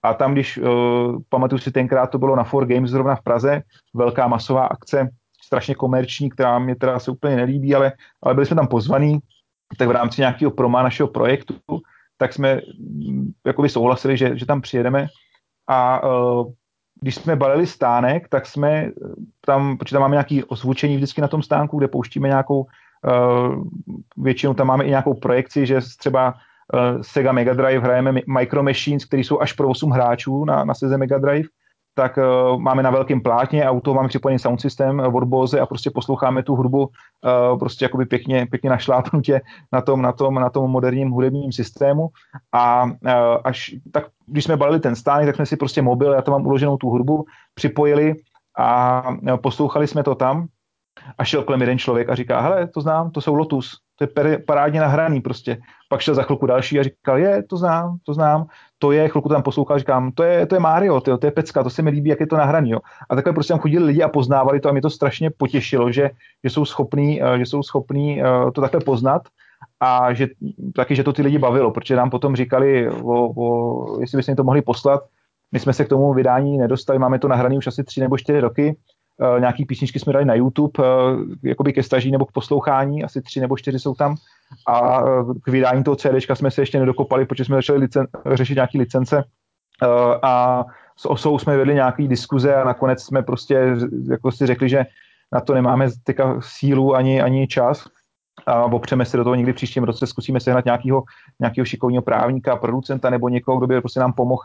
A 0.03 0.14
tam, 0.14 0.33
když 0.33 0.59
uh, 0.59 0.66
pamatuju 1.29 1.59
si 1.59 1.70
tenkrát, 1.70 2.07
to 2.07 2.18
bylo 2.18 2.37
na 2.37 2.44
4 2.44 2.66
Games 2.66 2.90
zrovna 2.90 3.16
v 3.16 3.22
Praze, 3.22 3.62
velká 3.94 4.29
masová 4.29 4.66
akce, 4.66 5.09
strašně 5.44 5.74
komerční, 5.74 6.31
která 6.31 6.59
mě 6.59 6.77
teda 6.77 6.98
se 6.98 7.11
úplně 7.11 7.37
nelíbí, 7.37 7.74
ale, 7.74 7.92
ale 8.22 8.35
byli 8.35 8.46
jsme 8.46 8.57
tam 8.57 8.68
pozvaní, 8.68 9.18
tak 9.79 9.88
v 9.88 9.90
rámci 9.90 10.20
nějakého 10.20 10.50
proma 10.50 10.83
našeho 10.83 11.09
projektu, 11.09 11.55
tak 12.16 12.33
jsme 12.33 12.61
mm, 12.79 13.33
jakoby 13.46 13.68
souhlasili, 13.68 14.16
že, 14.16 14.38
že 14.38 14.46
tam 14.46 14.61
přijedeme. 14.61 15.07
A 15.68 16.07
uh, 16.09 16.53
když 17.00 17.14
jsme 17.14 17.37
balili 17.37 17.66
stánek, 17.66 18.29
tak 18.29 18.46
jsme 18.46 18.90
tam, 19.46 19.79
protože 19.79 19.92
tam 19.92 20.03
máme 20.03 20.14
nějaké 20.14 20.44
ozvučení 20.44 20.96
vždycky 20.96 21.20
na 21.20 21.29
tom 21.29 21.42
stánku, 21.42 21.79
kde 21.79 21.88
pouštíme 21.88 22.29
nějakou, 22.29 22.61
uh, 22.61 23.64
většinou 24.16 24.55
tam 24.55 24.66
máme 24.66 24.85
i 24.85 24.88
nějakou 24.88 25.14
projekci, 25.14 25.66
že 25.66 25.81
třeba 25.98 26.35
Sega 27.03 27.33
Mega 27.33 27.55
Drive 27.55 27.85
hrajeme 27.85 28.12
Micro 28.27 28.62
Machines, 28.62 29.05
které 29.05 29.20
jsou 29.20 29.40
až 29.40 29.53
pro 29.53 29.68
8 29.68 29.90
hráčů 29.90 30.44
na, 30.44 30.64
na 30.64 30.74
Sega 30.74 30.96
Mega 30.96 31.18
Drive, 31.18 31.48
tak 31.94 32.18
uh, 32.18 32.61
máme 32.61 32.83
na 32.83 32.90
velkém 32.90 33.20
plátně 33.20 33.64
a 33.64 33.70
u 33.70 33.81
toho 33.81 33.94
máme 33.94 34.09
připojený 34.09 34.38
sound 34.38 34.61
systém 34.61 35.00
od 35.00 35.24
Bose 35.24 35.61
a 35.61 35.66
prostě 35.66 35.90
posloucháme 35.90 36.42
tu 36.42 36.55
hudbu 36.55 36.81
uh, 36.81 37.59
prostě 37.59 37.85
jakoby 37.85 38.07
pěkně, 38.07 38.46
pěkně 38.46 38.70
našlápnutě 38.70 39.40
na 39.72 39.81
tom, 39.81 40.03
na 40.03 40.12
tom, 40.12 40.35
na 40.35 40.50
tom 40.50 40.70
moderním 40.70 41.11
hudebním 41.11 41.53
systému. 41.53 42.09
A 42.53 42.85
uh, 42.85 42.90
až 43.44 43.74
tak, 43.92 44.05
když 44.27 44.44
jsme 44.44 44.57
balili 44.57 44.81
ten 44.81 44.96
stánek, 44.96 45.27
tak 45.27 45.37
jsme 45.37 45.46
si 45.46 45.57
prostě 45.57 45.83
mobil, 45.83 46.12
já 46.12 46.22
tam 46.22 46.33
mám 46.33 46.46
uloženou 46.46 46.77
tu 46.77 46.90
hudbu, 46.90 47.24
připojili 47.55 48.14
a 48.59 49.03
poslouchali 49.42 49.87
jsme 49.87 50.03
to 50.03 50.14
tam. 50.14 50.46
A 51.18 51.24
šel 51.24 51.42
kolem 51.42 51.61
jeden 51.61 51.79
člověk 51.79 52.09
a 52.09 52.14
říká, 52.14 52.40
hele, 52.40 52.66
to 52.66 52.81
znám, 52.81 53.11
to 53.11 53.20
jsou 53.20 53.35
Lotus, 53.35 53.79
to 53.96 54.04
je 54.04 54.38
parádně 54.38 54.80
nahraný 54.80 55.20
prostě. 55.20 55.59
Pak 55.88 56.00
šel 56.00 56.14
za 56.14 56.22
chvilku 56.22 56.46
další 56.46 56.80
a 56.80 56.83
říkal, 56.83 57.18
je, 57.18 57.42
to 57.42 57.57
znám, 57.57 57.96
to 58.02 58.14
znám, 58.14 58.46
to 58.78 58.92
je, 58.92 59.09
chvilku 59.09 59.28
tam 59.28 59.42
poslouchal, 59.42 59.78
říkám, 59.78 60.12
to 60.12 60.22
je, 60.22 60.46
to 60.46 60.54
je 60.57 60.61
Mario, 60.61 61.00
tyjo, 61.00 61.18
to 61.18 61.26
je 61.26 61.30
pecka, 61.30 61.62
to 61.62 61.70
se 61.70 61.83
mi 61.83 61.90
líbí, 61.90 62.11
jak 62.11 62.20
je 62.20 62.26
to 62.26 62.37
nahraný. 62.37 62.70
Jo. 62.70 62.78
A 63.11 63.14
takhle 63.14 63.33
prostě 63.33 63.52
tam 63.52 63.61
chodili 63.61 63.85
lidi 63.85 64.02
a 64.02 64.09
poznávali 64.09 64.61
to 64.61 64.68
a 64.68 64.72
mě 64.72 64.83
to 64.83 64.90
strašně 64.90 65.30
potěšilo, 65.30 65.92
že, 65.92 66.11
že 66.44 66.50
jsou 66.50 66.64
schopní, 66.64 67.22
eh, 67.22 67.38
že 67.38 67.46
jsou 67.46 67.62
schopní 67.62 68.22
eh, 68.22 68.50
to 68.54 68.61
takhle 68.61 68.80
poznat 68.80 69.22
a 69.80 70.12
že 70.12 70.28
taky, 70.74 70.96
že 70.96 71.04
to 71.04 71.12
ty 71.12 71.22
lidi 71.22 71.38
bavilo, 71.38 71.70
protože 71.70 71.96
nám 71.96 72.11
potom 72.11 72.37
říkali, 72.37 72.90
o, 72.90 73.33
o, 73.37 74.00
jestli 74.00 74.16
byste 74.16 74.33
mi 74.33 74.37
to 74.37 74.44
mohli 74.44 74.62
poslat, 74.62 75.04
my 75.52 75.61
jsme 75.61 75.72
se 75.72 75.85
k 75.85 75.88
tomu 75.88 76.14
vydání 76.14 76.59
nedostali, 76.59 76.98
máme 76.98 77.18
to 77.18 77.28
nahrané 77.28 77.57
už 77.57 77.66
asi 77.66 77.85
tři 77.85 78.00
nebo 78.00 78.18
čtyři 78.18 78.40
roky, 78.40 78.76
nějaký 79.38 79.64
písničky 79.64 79.98
jsme 79.98 80.12
dali 80.12 80.24
na 80.24 80.35
YouTube, 80.35 80.72
uh, 80.79 81.20
jakoby 81.42 81.72
ke 81.72 81.83
staží 81.83 82.11
nebo 82.11 82.27
k 82.27 82.33
poslouchání, 82.33 83.05
asi 83.05 83.22
tři 83.22 83.40
nebo 83.40 83.57
čtyři 83.57 83.79
jsou 83.79 83.94
tam. 83.94 84.16
A 84.66 85.03
uh, 85.03 85.35
k 85.42 85.48
vydání 85.48 85.85
toho 85.85 85.96
CDčka 85.96 86.35
jsme 86.35 86.50
se 86.50 86.62
ještě 86.62 86.81
nedokopali, 86.81 87.27
protože 87.27 87.44
jsme 87.44 87.57
začali 87.57 87.79
licen- 87.79 88.07
řešit 88.35 88.55
nějaké 88.55 88.79
licence. 88.79 89.24
A 90.22 90.64
s 90.96 91.09
osou 91.09 91.38
jsme 91.38 91.57
vedli 91.57 91.74
nějaký 91.74 92.09
diskuze 92.09 92.55
a 92.55 92.64
nakonec 92.64 93.03
jsme 93.03 93.22
prostě 93.22 93.77
jako 94.11 94.33
si 94.33 94.46
řekli, 94.46 94.68
že 94.68 94.87
na 95.33 95.40
to 95.40 95.55
nemáme 95.55 95.88
teďka 96.05 96.40
sílu 96.40 96.94
ani, 96.94 97.22
ani 97.22 97.46
čas 97.46 97.85
a 98.46 98.64
opřeme 98.64 99.05
se 99.05 99.16
do 99.16 99.24
toho 99.24 99.35
někdy 99.35 99.53
příštím 99.53 99.85
roce, 99.85 100.07
zkusíme 100.07 100.40
sehnat 100.40 100.64
nějakého, 100.64 101.03
nějakého 101.40 101.64
šikovního 101.64 102.03
právníka, 102.03 102.57
producenta 102.57 103.11
nebo 103.11 103.29
někoho, 103.29 103.59
kdo 103.59 103.66
by 103.66 103.81
prostě 103.81 104.00
nám 104.00 104.12
pomohl 104.12 104.42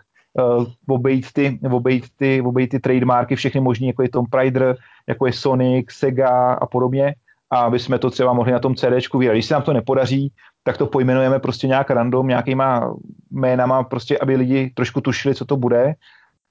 obejít, 0.88 1.26
ty, 1.34 1.60
obejít, 1.72 2.06
ty, 2.16 2.42
obejít 2.42 2.70
ty 2.70 2.80
trademarky, 2.80 3.36
všechny 3.36 3.62
možný, 3.62 3.88
jako 3.88 4.02
je 4.02 4.10
Tom 4.10 4.26
Raider, 4.34 4.76
jako 5.08 5.26
je 5.26 5.34
Sonic, 5.34 5.92
Sega 5.92 6.54
a 6.54 6.66
podobně, 6.66 7.16
a 7.52 7.60
aby 7.60 7.80
jsme 7.80 8.00
to 8.00 8.10
třeba 8.10 8.34
mohli 8.34 8.52
na 8.52 8.60
tom 8.60 8.76
CDčku 8.76 9.18
vydat. 9.18 9.34
Když 9.34 9.46
se 9.46 9.54
nám 9.54 9.64
to 9.64 9.74
nepodaří, 9.74 10.32
tak 10.64 10.78
to 10.78 10.88
pojmenujeme 10.88 11.40
prostě 11.40 11.68
nějak 11.68 11.90
random, 11.90 12.28
nějakýma 12.28 12.94
jménama, 13.32 13.84
prostě 13.84 14.18
aby 14.18 14.36
lidi 14.36 14.72
trošku 14.76 15.02
tušili, 15.02 15.36
co 15.36 15.46
to 15.46 15.58
bude, 15.58 15.94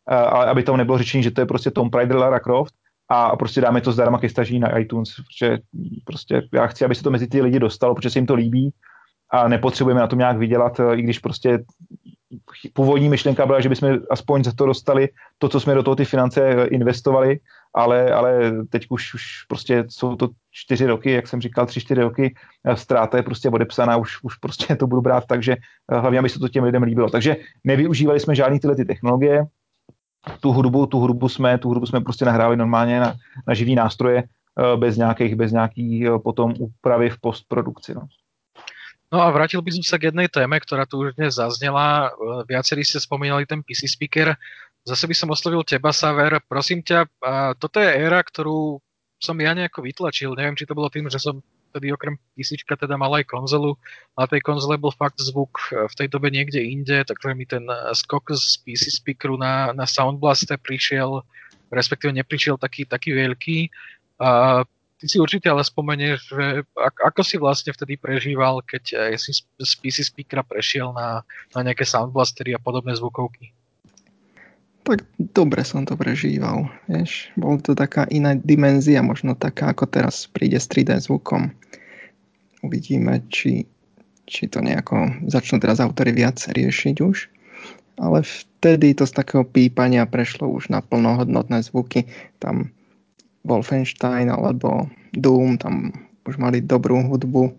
ale 0.07 0.47
aby 0.47 0.63
tam 0.63 0.77
nebylo 0.77 0.99
řečení, 0.99 1.23
že 1.23 1.31
to 1.31 1.41
je 1.41 1.47
prostě 1.47 1.71
Tom 1.71 1.91
Raider, 1.95 2.17
Lara 2.17 2.41
Croft, 2.41 2.75
a 3.11 3.37
prostě 3.37 3.61
dáme 3.61 3.81
to 3.81 3.93
zdarma 3.93 4.19
ke 4.19 4.29
staží 4.29 4.59
na 4.59 4.79
iTunes, 4.79 5.09
protože 5.15 5.59
prostě 6.05 6.43
já 6.53 6.67
chci, 6.67 6.85
aby 6.85 6.95
se 6.95 7.03
to 7.03 7.11
mezi 7.11 7.27
ty 7.27 7.43
lidi 7.43 7.59
dostalo, 7.59 7.95
protože 7.95 8.11
se 8.11 8.19
jim 8.19 8.27
to 8.27 8.35
líbí. 8.35 8.71
A 9.31 9.49
nepotřebujeme 9.49 10.01
na 10.01 10.07
tom 10.07 10.19
nějak 10.19 10.39
vydělat, 10.39 10.81
i 10.95 11.03
když 11.03 11.19
prostě 11.19 11.59
původní 12.73 13.09
myšlenka 13.09 13.47
byla, 13.47 13.61
že 13.61 13.69
bychom 13.69 13.99
aspoň 14.11 14.45
za 14.45 14.53
to 14.53 14.67
dostali 14.67 15.09
to, 15.39 15.49
co 15.49 15.61
jsme 15.61 15.75
do 15.75 15.83
toho 15.83 15.97
ty 15.97 16.05
finance 16.05 16.67
investovali, 16.71 17.41
ale, 17.75 18.13
ale 18.13 18.53
teď 18.69 18.87
už, 18.89 19.15
už 19.15 19.23
prostě 19.49 19.85
jsou 19.89 20.17
to 20.17 20.29
čtyři 20.51 20.87
roky, 20.87 21.11
jak 21.11 21.29
jsem 21.29 21.41
říkal, 21.41 21.67
tři, 21.67 21.81
čtyři 21.81 22.01
roky, 22.01 22.35
ztráta 22.75 23.17
je 23.17 23.23
prostě 23.23 23.51
odepsaná, 23.51 23.97
už, 23.97 24.23
už 24.23 24.35
prostě 24.35 24.77
to 24.77 24.87
budu 24.87 25.03
brát 25.03 25.25
tak, 25.27 25.43
že 25.43 25.57
hlavně, 25.89 26.19
aby 26.19 26.29
se 26.29 26.39
to 26.39 26.49
těm 26.49 26.65
lidem 26.65 26.83
líbilo. 26.83 27.11
Takže 27.11 27.37
nevyužívali 27.65 28.21
jsme 28.21 28.35
žádný 28.35 28.61
tyhle 28.61 28.77
ty 28.77 28.85
technologie, 28.85 29.45
tu 30.41 30.53
hudbu, 30.53 30.87
tu 30.87 30.99
hudbu 30.99 31.29
jsme, 31.29 31.59
tu 31.59 31.69
hudbu 31.69 31.87
jsme 31.87 32.01
prostě 32.01 32.25
nahráli 32.25 32.57
normálně 32.57 33.01
na, 33.01 33.15
na 33.47 33.55
živý 33.55 33.75
nástroje, 33.75 34.23
bez 34.77 34.97
nějakých, 34.97 35.35
bez 35.35 35.53
nějakých 35.53 36.07
potom 36.25 36.55
úpravy 36.59 37.11
v 37.11 37.21
postprodukci. 37.21 37.95
No. 37.95 38.03
No 39.09 39.25
a 39.25 39.33
vrátil 39.33 39.65
by 39.65 39.73
som 39.73 39.85
sa 39.85 39.97
k 39.97 40.13
jednej 40.13 40.29
téme, 40.29 40.61
ktorá 40.61 40.85
tu 40.85 41.01
už 41.01 41.17
dnes 41.17 41.41
zaznela. 41.41 42.13
Viacerí 42.45 42.85
ste 42.85 43.01
spomínali 43.01 43.49
ten 43.49 43.65
PC 43.65 43.89
speaker. 43.89 44.37
Zase 44.85 45.09
by 45.09 45.17
som 45.17 45.33
oslovil 45.33 45.65
teba, 45.65 45.97
Saver. 45.97 46.37
Prosím 46.45 46.85
ťa, 46.85 47.09
toto 47.57 47.81
je 47.81 47.89
éra, 47.89 48.21
ktorú 48.21 48.77
som 49.17 49.35
ja 49.41 49.57
nejako 49.57 49.81
vytlačil. 49.81 50.37
Neviem, 50.37 50.61
či 50.61 50.69
to 50.69 50.77
bolo 50.77 50.93
tým, 50.93 51.09
že 51.09 51.17
som 51.17 51.41
tedy 51.73 51.93
okrem 51.93 52.21
PC 52.37 52.61
teda 52.65 52.97
mal 53.01 53.13
aj 53.17 53.29
konzolu. 53.29 53.81
Na 54.13 54.29
tej 54.29 54.45
konzole 54.45 54.77
bol 54.77 54.93
fakt 54.93 55.21
zvuk 55.21 55.57
v 55.73 55.95
tej 55.97 56.09
dobe 56.13 56.29
niekde 56.29 56.61
inde, 56.61 57.05
takže 57.05 57.33
mi 57.33 57.49
ten 57.49 57.65
skok 57.97 58.37
z 58.37 58.61
PC 58.65 58.93
speakeru 58.93 59.41
na, 59.41 59.73
na 59.73 59.89
Sound 59.89 60.21
Blaster 60.21 60.61
prišiel, 60.61 61.25
respektíve 61.73 62.13
neprišiel 62.13 62.61
taký, 62.61 62.85
taký 62.85 63.17
veľký. 63.17 63.59
A 64.21 64.65
ty 64.99 65.07
si 65.07 65.17
určite 65.23 65.47
ale 65.47 65.63
spomenieš, 65.63 66.21
že 66.35 66.47
ako 66.79 67.23
si 67.23 67.39
vlastne 67.39 67.71
vtedy 67.71 67.95
prežíval, 67.95 68.61
keď 68.67 69.15
si 69.15 69.31
z 69.39 69.73
PC 69.79 70.03
speakera 70.03 70.43
prešiel 70.43 70.91
na, 70.91 71.23
na 71.55 71.61
nejaké 71.63 71.87
soundblastery 71.87 72.53
a 72.53 72.61
podobné 72.61 72.99
zvukovky? 72.99 73.55
Tak 74.83 75.05
dobre 75.21 75.63
som 75.69 75.85
to 75.85 76.01
prežíval, 76.01 76.67
vieš. 76.89 77.29
Bol 77.37 77.61
to 77.61 77.77
taká 77.77 78.09
iná 78.09 78.33
dimenzia, 78.33 79.05
možno 79.05 79.37
taká, 79.37 79.77
ako 79.77 79.85
teraz 79.85 80.25
príde 80.25 80.57
s 80.57 80.65
3D 80.65 80.97
zvukom. 81.05 81.53
Uvidíme, 82.65 83.21
či, 83.29 83.69
či 84.25 84.49
to 84.49 84.65
nejako 84.65 85.29
začnú 85.29 85.61
teraz 85.61 85.79
autory 85.79 86.17
viac 86.17 86.41
riešiť 86.41 86.97
už. 87.05 87.29
Ale 88.01 88.25
vtedy 88.25 88.97
to 88.97 89.05
z 89.05 89.13
takého 89.13 89.45
pípania 89.45 90.09
prešlo 90.09 90.49
už 90.49 90.73
na 90.73 90.81
plnohodnotné 90.81 91.61
zvuky. 91.69 92.09
Tam 92.41 92.73
Wolfenstein 93.47 94.33
alebo 94.33 94.89
Doom, 95.15 95.59
tam 95.59 95.93
už 96.29 96.37
mali 96.37 96.61
dobrú 96.61 97.01
hudbu. 97.09 97.55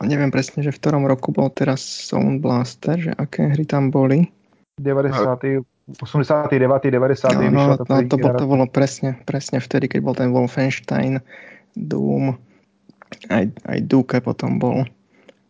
A 0.00 0.08
neviem 0.08 0.32
presne, 0.32 0.64
že 0.64 0.72
v 0.72 0.80
ktorom 0.80 1.04
roku 1.04 1.28
bol 1.28 1.52
teraz 1.52 1.84
Sound 1.84 2.40
Blaster, 2.40 2.96
že 2.96 3.12
aké 3.12 3.52
hry 3.52 3.68
tam 3.68 3.92
boli. 3.92 4.32
90. 4.80 5.60
89. 6.00 6.56
90. 6.56 7.50
No, 7.50 7.50
no, 7.50 7.76
to, 7.76 7.84
no 7.84 7.96
to, 8.08 8.16
bol, 8.16 8.32
to 8.32 8.46
bolo 8.46 8.64
presne, 8.64 9.18
presne 9.28 9.60
vtedy, 9.60 9.90
keď 9.90 10.00
bol 10.00 10.14
ten 10.16 10.32
Wolfenstein, 10.32 11.20
Doom, 11.76 12.38
aj, 13.28 13.44
aj 13.66 13.78
Duke 13.84 14.22
potom 14.22 14.56
bol. 14.56 14.86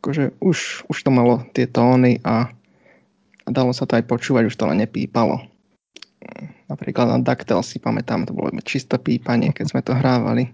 Akože 0.01 0.33
už, 0.41 0.89
už 0.89 0.99
to 1.05 1.11
malo 1.13 1.45
tie 1.53 1.69
tóny 1.69 2.25
a, 2.25 2.49
a 3.45 3.49
dalo 3.53 3.77
sa 3.77 3.85
to 3.85 4.01
aj 4.01 4.09
počúvať, 4.09 4.49
už 4.49 4.57
to 4.57 4.65
len 4.65 4.81
nepípalo. 4.81 5.45
Napríklad 6.71 7.07
na 7.11 7.19
Dactyl 7.19 7.61
si 7.67 7.83
pamätám, 7.83 8.25
to 8.25 8.33
bolo 8.33 8.51
čisto 8.63 8.97
pípanie, 8.97 9.51
keď 9.51 9.67
sme 9.67 9.81
to 9.83 9.93
hrávali. 9.95 10.51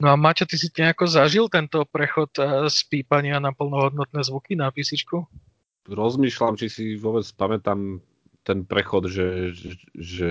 No 0.00 0.08
a 0.08 0.16
Maťo, 0.16 0.48
ty 0.48 0.56
si 0.56 0.72
nejako 0.72 1.04
zažil 1.04 1.46
tento 1.52 1.84
prechod 1.84 2.32
eh, 2.40 2.66
z 2.72 2.78
pípania 2.88 3.36
na 3.36 3.52
plnohodnotné 3.52 4.24
zvuky 4.24 4.56
na 4.56 4.72
písičku? 4.72 5.28
Rozmýšľam, 5.84 6.56
či 6.56 6.66
si 6.72 6.84
vôbec 6.96 7.28
pamätám 7.36 8.00
ten 8.40 8.64
prechod, 8.64 9.12
že, 9.12 9.52
že 9.92 10.30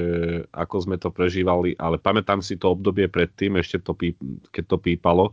ako 0.49 0.75
sme 0.81 0.97
to 0.97 1.13
prežívali, 1.13 1.77
ale 1.77 2.01
pamätám 2.01 2.41
si 2.41 2.57
to 2.57 2.73
obdobie 2.73 3.05
predtým, 3.05 3.61
ešte 3.61 3.85
to 3.85 3.93
píp, 3.93 4.17
keď 4.49 4.63
to 4.65 4.77
pípalo. 4.81 5.25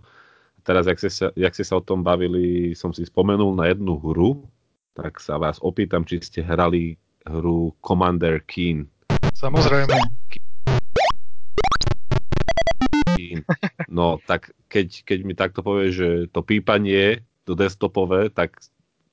Teraz, 0.61 0.85
jak 0.85 0.98
ste, 1.00 1.09
sa, 1.09 1.26
jak 1.33 1.57
ste 1.57 1.64
sa 1.64 1.81
o 1.81 1.87
tom 1.87 2.05
bavili, 2.05 2.76
som 2.76 2.92
si 2.92 3.07
spomenul 3.09 3.57
na 3.57 3.72
jednu 3.72 3.96
hru, 3.96 4.44
tak 4.92 5.22
sa 5.22 5.40
vás 5.40 5.57
opýtam, 5.64 6.05
či 6.05 6.20
ste 6.20 6.44
hrali 6.44 7.00
hru 7.24 7.72
Commander 7.81 8.44
Keen. 8.44 8.90
Samozrejme. 9.37 9.92
No, 13.92 14.16
tak 14.25 14.57
keď, 14.72 15.05
keď 15.05 15.18
mi 15.29 15.35
takto 15.37 15.61
povie, 15.61 15.92
že 15.92 16.09
to 16.33 16.40
pípanie 16.40 17.20
to 17.44 17.53
desktopové, 17.53 18.33
tak 18.33 18.57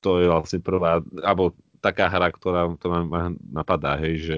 to 0.00 0.24
je 0.24 0.26
vlastne 0.28 0.60
prvá, 0.64 1.04
alebo 1.20 1.52
taká 1.84 2.08
hra, 2.08 2.32
ktorá 2.32 2.72
to 2.80 2.88
ma 2.88 3.32
napadá, 3.52 4.00
hej, 4.00 4.14
že 4.20 4.36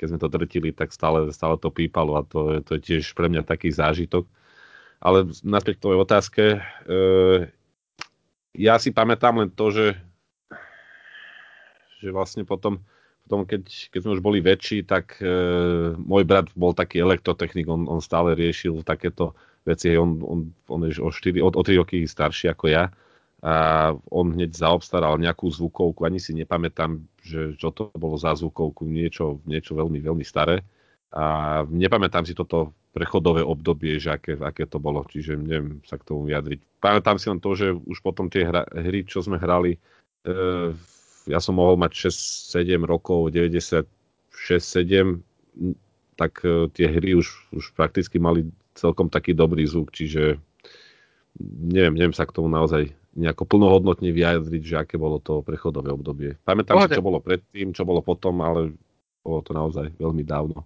keď 0.00 0.06
sme 0.08 0.18
to 0.24 0.32
drtili, 0.32 0.72
tak 0.72 0.96
stále, 0.96 1.28
stále 1.36 1.60
to 1.60 1.68
pípalo 1.68 2.16
a 2.16 2.24
to, 2.24 2.64
to 2.64 2.80
je 2.80 2.80
tiež 2.80 3.12
pre 3.12 3.28
mňa 3.28 3.44
taký 3.44 3.68
zážitok. 3.68 4.24
Ale 5.00 5.28
naspäť 5.44 5.76
k 5.76 5.82
tvojej 5.84 6.00
otázke, 6.00 6.44
e, 6.56 6.60
ja 8.56 8.80
si 8.80 8.88
pamätám 8.92 9.36
len 9.44 9.52
to, 9.52 9.68
že, 9.68 9.88
že 12.00 12.08
vlastne 12.08 12.48
potom 12.48 12.80
potom, 13.30 13.46
keď, 13.46 13.62
keď 13.94 14.00
sme 14.02 14.14
už 14.18 14.26
boli 14.26 14.42
väčší, 14.42 14.82
tak 14.82 15.14
e, 15.22 15.30
môj 15.94 16.26
brat 16.26 16.50
bol 16.58 16.74
taký 16.74 16.98
elektrotechnik, 16.98 17.70
on, 17.70 17.86
on 17.86 18.02
stále 18.02 18.34
riešil 18.34 18.82
takéto 18.82 19.38
veci, 19.62 19.94
on, 19.94 20.18
on, 20.18 20.50
on 20.66 20.90
je 20.90 20.98
o, 20.98 21.14
4, 21.14 21.38
o, 21.38 21.54
o 21.54 21.62
3 21.62 21.78
roky 21.78 22.02
starší 22.10 22.50
ako 22.50 22.66
ja 22.66 22.90
a 23.40 23.54
on 24.10 24.34
hneď 24.34 24.52
zaobstaral 24.52 25.16
nejakú 25.16 25.46
zvukovku, 25.46 26.02
ani 26.02 26.18
si 26.18 26.34
nepamätám, 26.34 27.00
že 27.22 27.54
čo 27.54 27.70
to 27.70 27.88
bolo 27.94 28.18
za 28.18 28.34
zvukovku, 28.34 28.84
niečo, 28.84 29.38
niečo 29.48 29.78
veľmi, 29.78 29.96
veľmi 30.02 30.26
staré. 30.26 30.60
A 31.14 31.62
nepamätám 31.64 32.28
si 32.28 32.36
toto 32.36 32.76
prechodové 32.92 33.40
obdobie, 33.40 33.96
že 33.96 34.12
aké, 34.12 34.36
aké 34.36 34.68
to 34.68 34.76
bolo, 34.76 35.08
čiže 35.08 35.40
neviem 35.40 35.80
sa 35.88 35.96
k 35.96 36.04
tomu 36.04 36.28
vyjadriť. 36.28 36.60
Pamätám 36.84 37.16
si 37.16 37.32
len 37.32 37.40
to, 37.40 37.56
že 37.56 37.72
už 37.72 38.04
potom 38.04 38.28
tie 38.28 38.44
hra, 38.44 38.68
hry, 38.76 39.08
čo 39.08 39.24
sme 39.24 39.40
hrali, 39.40 39.80
e, 40.22 40.76
ja 41.30 41.40
som 41.40 41.56
mohol 41.56 41.78
mať 41.78 42.10
6-7 42.10 42.82
rokov, 42.84 43.30
96-7, 43.30 43.86
tak 46.18 46.44
e, 46.44 46.68
tie 46.74 46.86
hry 46.90 47.16
už, 47.16 47.54
už 47.54 47.72
prakticky 47.78 48.18
mali 48.20 48.50
celkom 48.74 49.08
taký 49.08 49.32
dobrý 49.32 49.64
zvuk, 49.64 49.94
čiže 49.94 50.36
neviem, 51.40 51.94
neviem 51.94 52.16
sa 52.16 52.26
k 52.26 52.34
tomu 52.34 52.50
naozaj 52.50 52.90
nejako 53.14 53.46
plnohodnotne 53.46 54.14
vyjadriť, 54.14 54.62
že 54.62 54.76
aké 54.78 54.94
bolo 54.94 55.18
to 55.18 55.42
prechodové 55.42 55.90
obdobie. 55.90 56.38
Pamätám 56.46 56.78
si, 56.86 56.94
čo 56.94 57.02
bolo 57.02 57.18
predtým, 57.18 57.74
čo 57.74 57.82
bolo 57.82 58.02
potom, 58.02 58.38
ale 58.42 58.74
bolo 59.26 59.42
to 59.42 59.50
naozaj 59.50 59.90
veľmi 59.98 60.22
dávno. 60.22 60.62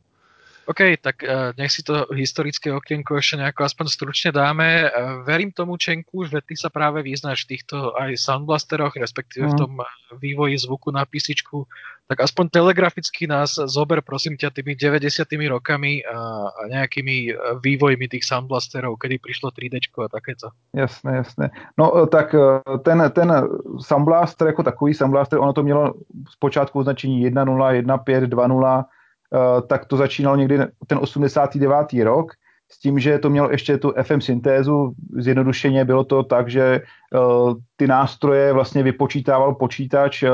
OK, 0.66 0.81
tak 0.96 1.20
uh, 1.20 1.53
nech 1.61 1.68
si 1.68 1.85
to 1.85 2.09
historické 2.16 2.72
okienko 2.72 3.20
ešte 3.20 3.37
nejako 3.37 3.68
aspoň 3.68 3.87
stručne 3.92 4.31
dáme. 4.33 4.88
Uh, 4.88 5.20
verím 5.29 5.53
tomu, 5.53 5.77
Čenku, 5.77 6.24
že 6.24 6.40
ty 6.40 6.57
sa 6.57 6.72
práve 6.72 7.05
vyznáš 7.05 7.44
v 7.44 7.57
týchto 7.57 7.92
aj 7.92 8.16
soundblasteroch, 8.16 8.96
respektíve 8.96 9.53
v 9.53 9.55
mhm. 9.57 9.61
tom 9.61 9.72
vývoji 10.16 10.57
zvuku 10.64 10.88
na 10.88 11.05
písičku. 11.05 11.68
Tak 12.05 12.20
aspoň 12.20 12.53
telegraficky 12.53 13.24
nás 13.24 13.57
zober, 13.57 14.05
prosím 14.05 14.37
ťa, 14.37 14.53
tými 14.53 14.77
90 14.77 15.24
rokami 15.48 16.05
a, 16.05 16.53
a 16.53 16.62
nejakými 16.68 17.33
vývojmi 17.64 18.12
tých 18.12 18.29
soundblasterov, 18.29 19.00
kedy 19.00 19.16
prišlo 19.24 19.48
3D 19.48 19.81
a 20.05 20.09
takéto. 20.12 20.53
Jasné, 20.77 21.24
jasné. 21.24 21.48
No 21.81 22.05
tak 22.12 22.37
ten, 22.85 23.00
ten 23.09 23.29
soundblaster 23.81 24.53
jako 24.53 24.62
takový 24.62 24.94
soundblaster, 24.94 25.40
ono 25.40 25.53
to 25.53 25.62
mělo 25.62 25.94
zpočátku 26.37 26.79
označení 26.79 27.24
1.0, 27.24 27.57
1.5, 27.88 28.29
2.0, 28.29 28.85
Eh, 28.85 28.85
tak 29.66 29.85
to 29.85 29.97
začínalo 29.97 30.37
někdy 30.37 30.59
ten 30.87 30.99
89. 30.99 31.92
rok, 32.05 32.33
s 32.70 32.79
tím, 32.79 32.99
že 32.99 33.18
to 33.18 33.31
mělo 33.31 33.51
ještě 33.51 33.79
tu 33.79 33.92
FM 34.03 34.20
syntézu, 34.20 34.92
zjednodušeně 35.18 35.85
bylo 35.85 36.05
to 36.05 36.23
tak, 36.23 36.49
že 36.49 36.81
uh, 37.14 37.55
ty 37.77 37.87
nástroje 37.87 38.53
vlastně 38.53 38.83
vypočítával 38.83 39.55
počítač 39.55 40.23
uh, 40.23 40.31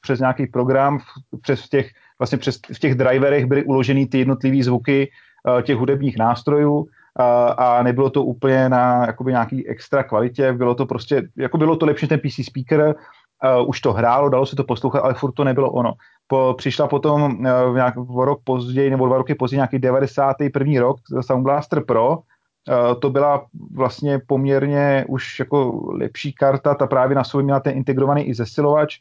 přes 0.00 0.20
nějaký 0.20 0.46
program, 0.46 0.98
přes 1.42 1.68
těch, 1.68 1.90
vlastně 2.18 2.38
přes, 2.38 2.58
v 2.72 2.78
těch 2.78 2.94
driverech 2.94 3.46
byly 3.46 3.64
uloženy 3.64 4.06
ty 4.06 4.18
jednotlivé 4.18 4.62
zvuky 4.62 5.10
těch 5.62 5.76
hudebních 5.76 6.18
nástrojů 6.18 6.86
a 7.58 7.82
nebylo 7.82 8.10
to 8.10 8.24
úplně 8.24 8.68
na 8.68 9.06
jakoby 9.06 9.32
nějaký 9.32 9.68
extra 9.68 10.02
kvalitě, 10.02 10.52
bylo 10.52 10.74
to 10.74 10.86
prostě, 10.86 11.22
jako 11.36 11.58
bylo 11.58 11.76
to 11.76 11.86
lepší 11.86 12.08
ten 12.08 12.20
PC 12.20 12.44
speaker, 12.44 12.94
uh, 13.60 13.68
už 13.68 13.80
to 13.80 13.92
hrálo, 13.92 14.28
dalo 14.28 14.46
se 14.46 14.56
to 14.56 14.64
poslouchat, 14.64 15.00
ale 15.00 15.14
furt 15.14 15.32
to 15.32 15.44
nebylo 15.44 15.70
ono 15.70 15.92
po, 16.26 16.54
přišla 16.58 16.88
potom 16.88 17.22
uh, 17.22 17.74
nějak 17.74 17.94
o 17.96 18.24
rok 18.24 18.40
později, 18.44 18.90
nebo 18.90 19.06
dva 19.06 19.16
roky 19.16 19.34
později, 19.34 19.58
nějaký 19.58 19.78
91. 19.78 20.80
rok 20.80 20.96
Sound 21.20 21.42
Blaster 21.42 21.84
Pro, 21.84 22.18
to 23.00 23.10
byla 23.10 23.46
vlastně 23.74 24.20
poměrně 24.26 25.04
už 25.08 25.38
jako 25.38 25.88
lepší 25.92 26.32
karta, 26.32 26.74
ta 26.74 26.86
právě 26.86 27.16
na 27.16 27.24
sobě 27.24 27.44
měla 27.44 27.60
ten 27.60 27.76
integrovaný 27.76 28.22
i 28.22 28.34
zesilovač, 28.34 28.96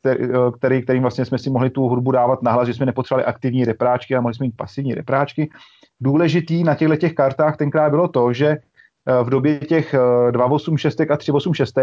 který, 0.00 0.28
který, 0.58 0.82
kterým 0.82 1.02
vlastně 1.02 1.24
jsme 1.24 1.38
si 1.38 1.50
mohli 1.50 1.70
tu 1.70 1.88
hudbu 1.88 2.10
dávat 2.10 2.42
nahlas, 2.42 2.66
že 2.66 2.74
jsme 2.74 2.86
nepotřebovali 2.86 3.24
aktivní 3.24 3.64
repráčky 3.64 4.16
a 4.16 4.20
mohli 4.20 4.34
jsme 4.34 4.46
mít 4.46 4.56
pasivní 4.56 4.94
repráčky. 4.94 5.50
Důležitý 6.00 6.64
na 6.64 6.74
těchto 6.74 6.96
těch 6.96 7.14
kartách 7.14 7.56
tenkrát 7.56 7.90
bylo 7.90 8.08
to, 8.08 8.32
že 8.32 8.56
v 9.22 9.30
době 9.30 9.58
těch 9.58 9.94
286 10.30 11.00
a 11.00 11.16
386 11.16 11.74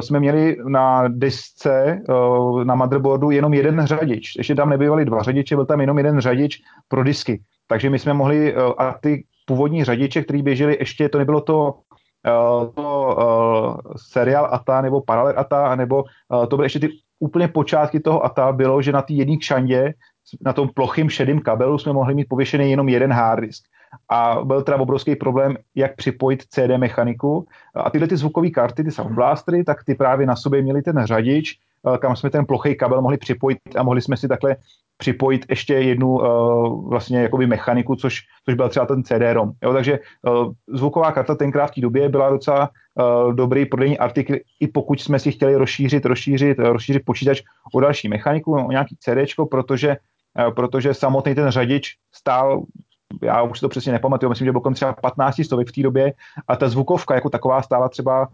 jsme 0.00 0.20
měli 0.20 0.56
na 0.68 1.08
disce, 1.08 2.02
na 2.64 2.74
motherboardu 2.74 3.30
jenom 3.30 3.54
jeden 3.54 3.86
řadič. 3.86 4.36
Ještě 4.36 4.54
tam 4.54 4.70
nebývaly 4.70 5.04
dva 5.04 5.22
řadiče, 5.22 5.56
byl 5.56 5.66
tam 5.66 5.80
jenom 5.80 5.98
jeden 5.98 6.20
řadič 6.20 6.58
pro 6.88 7.04
disky. 7.04 7.40
Takže 7.68 7.90
my 7.90 7.98
jsme 7.98 8.12
mohli, 8.12 8.54
a 8.78 8.94
ty 9.00 9.24
původní 9.46 9.84
řadiče, 9.84 10.22
které 10.22 10.42
běžely, 10.42 10.76
ještě 10.80 11.08
to 11.08 11.18
nebylo 11.18 11.40
to 11.40 11.74
to 12.74 13.16
seriál 13.96 14.48
ATA 14.52 14.80
nebo 14.80 15.00
paralel 15.00 15.34
ATA, 15.36 15.74
nebo 15.76 16.04
to 16.48 16.56
byly 16.56 16.66
ještě 16.66 16.80
ty 16.80 16.88
úplně 17.20 17.48
počátky 17.48 18.00
toho 18.00 18.24
ATA, 18.24 18.52
bylo, 18.52 18.82
že 18.82 18.92
na 18.92 19.02
té 19.02 19.12
jedné 19.12 19.36
kšandě, 19.36 19.94
na 20.44 20.52
tom 20.52 20.68
plochým 20.74 21.10
šedým 21.10 21.40
kabelu 21.40 21.78
jsme 21.78 21.92
mohli 21.92 22.14
mít 22.14 22.28
pověšený 22.28 22.70
jenom 22.70 22.88
jeden 22.88 23.12
hard 23.12 23.40
disk. 23.40 23.64
A 24.08 24.38
byl 24.44 24.62
teda 24.62 24.78
obrovský 24.78 25.16
problém, 25.16 25.56
jak 25.74 25.96
připojit 25.96 26.42
CD 26.42 26.76
mechaniku. 26.76 27.46
A 27.74 27.90
tyhle 27.90 28.08
ty 28.08 28.16
zvukové 28.16 28.50
karty, 28.50 28.84
ty 28.84 28.90
Sound 28.90 29.14
Blastery, 29.14 29.64
tak 29.64 29.84
ty 29.84 29.94
právě 29.94 30.26
na 30.26 30.36
sobě 30.36 30.62
měly 30.62 30.82
ten 30.82 31.06
řadič, 31.06 31.58
kam 32.00 32.16
jsme 32.16 32.30
ten 32.30 32.46
plochý 32.46 32.76
kabel 32.76 33.02
mohli 33.02 33.18
připojit 33.18 33.58
a 33.76 33.82
mohli 33.82 34.02
jsme 34.02 34.16
si 34.16 34.28
takhle 34.28 34.56
připojit 35.00 35.46
ještě 35.48 35.74
jednu 35.74 36.08
uh, 36.08 36.88
vlastně 36.88 37.22
jakoby 37.22 37.46
mechaniku, 37.46 37.96
což, 37.96 38.20
což 38.44 38.54
byl 38.54 38.68
třeba 38.68 38.86
ten 38.86 39.02
CD-ROM. 39.02 39.52
Jo, 39.62 39.72
takže 39.72 39.98
uh, 39.98 40.52
zvuková 40.68 41.12
karta 41.12 41.34
tenkrát 41.34 41.66
v 41.66 41.74
té 41.74 41.80
době 41.80 42.08
byla 42.08 42.30
docela 42.30 42.68
uh, 42.68 43.34
dobrý 43.34 43.66
prodejní 43.66 43.98
artikl, 43.98 44.34
i 44.60 44.68
pokud 44.68 45.00
jsme 45.00 45.18
si 45.18 45.32
chtěli 45.32 45.56
rozšířit, 45.56 46.04
rozšířit, 46.06 46.58
rozšířit 46.58 47.02
počítač 47.04 47.42
o 47.74 47.80
další 47.80 48.08
mechaniku, 48.08 48.52
o 48.52 48.70
nějaký 48.70 48.96
CD, 49.00 49.34
protože, 49.50 49.96
protože 50.54 50.94
samotný 50.94 51.34
ten 51.34 51.50
řadič 51.50 51.96
stál 52.14 52.62
já 53.22 53.42
už 53.42 53.60
to 53.60 53.68
přesně 53.68 53.92
nepamatuju, 53.92 54.30
myslím, 54.30 54.44
že 54.44 54.52
byl 54.52 54.60
kolem 54.60 54.74
třeba 54.74 54.92
15 54.92 55.44
stovek 55.44 55.68
v 55.68 55.72
té 55.72 55.82
době 55.82 56.12
a 56.48 56.56
ta 56.56 56.68
zvukovka 56.68 57.14
jako 57.14 57.30
taková 57.30 57.62
stála 57.62 57.88
třeba 57.88 58.28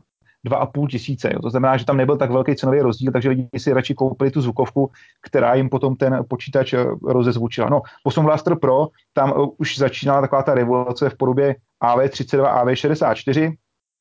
2,5 0.46 0.86
tisíce. 0.88 1.30
Jo. 1.32 1.42
To 1.42 1.50
znamená, 1.50 1.76
že 1.76 1.84
tam 1.84 1.96
nebyl 1.96 2.16
tak 2.16 2.30
velký 2.30 2.56
cenový 2.56 2.80
rozdíl, 2.80 3.12
takže 3.12 3.28
lidi 3.28 3.48
si 3.56 3.72
radši 3.72 3.94
koupili 3.94 4.30
tu 4.30 4.40
zvukovku, 4.40 4.90
která 5.22 5.54
jim 5.54 5.68
potom 5.68 5.96
ten 5.96 6.24
počítač 6.28 6.72
eh, 6.72 6.84
rozezvučila. 7.04 7.68
No, 7.68 7.82
Posun 8.02 8.24
Blaster 8.24 8.58
Pro, 8.58 8.86
tam 9.12 9.30
eh, 9.30 9.46
už 9.58 9.78
začínala 9.78 10.20
taková 10.20 10.42
ta 10.42 10.54
revoluce 10.54 11.10
v 11.10 11.16
podobě 11.16 11.56
AV32, 11.82 12.64
AV64, 12.64 13.54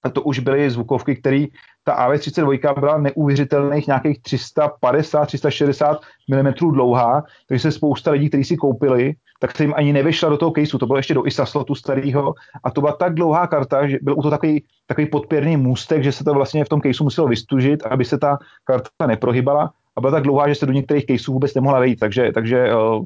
a 0.03 0.09
to 0.09 0.21
už 0.21 0.39
byly 0.39 0.69
zvukovky, 0.69 1.15
které 1.15 1.45
ta 1.83 2.09
AV32 2.09 2.79
byla 2.79 2.97
neuvěřitelných 2.97 3.87
nějakých 3.87 4.21
350, 4.21 5.25
360 5.25 6.01
mm 6.29 6.53
dlouhá, 6.71 7.23
takže 7.47 7.61
se 7.61 7.71
spousta 7.71 8.11
lidí, 8.11 8.29
kteří 8.29 8.43
si 8.43 8.57
koupili, 8.57 9.13
tak 9.45 9.57
se 9.57 9.63
jim 9.63 9.73
ani 9.77 9.93
nevešla 9.93 10.29
do 10.29 10.37
toho 10.37 10.51
caseu, 10.51 10.77
to 10.77 10.85
bylo 10.85 10.97
ještě 10.97 11.13
do 11.13 11.27
ISA 11.27 11.45
slotu 11.45 11.75
starého 11.75 12.33
a 12.63 12.71
to 12.71 12.81
byla 12.81 12.93
tak 12.93 13.13
dlouhá 13.13 13.47
karta, 13.47 13.87
že 13.87 13.97
byl 14.01 14.15
u 14.17 14.21
to 14.21 14.29
takový, 14.29 14.63
takový 14.87 15.07
podpěrný 15.07 15.57
můstek, 15.57 16.03
že 16.03 16.11
se 16.11 16.23
to 16.23 16.33
vlastně 16.33 16.65
v 16.65 16.69
tom 16.69 16.81
caseu 16.81 17.03
muselo 17.03 17.27
vystužit, 17.27 17.85
aby 17.85 18.05
se 18.05 18.17
ta 18.17 18.37
karta 18.63 19.07
neprohybala. 19.07 19.71
A 19.95 20.01
byla 20.01 20.11
tak 20.11 20.23
dlouhá, 20.23 20.49
že 20.49 20.55
se 20.55 20.65
do 20.65 20.73
některých 20.73 21.05
caseů 21.05 21.33
vůbec 21.33 21.53
nemohla 21.53 21.79
vejít, 21.79 21.99
takže, 21.99 22.31
takže 22.33 22.75
uh, 22.75 23.05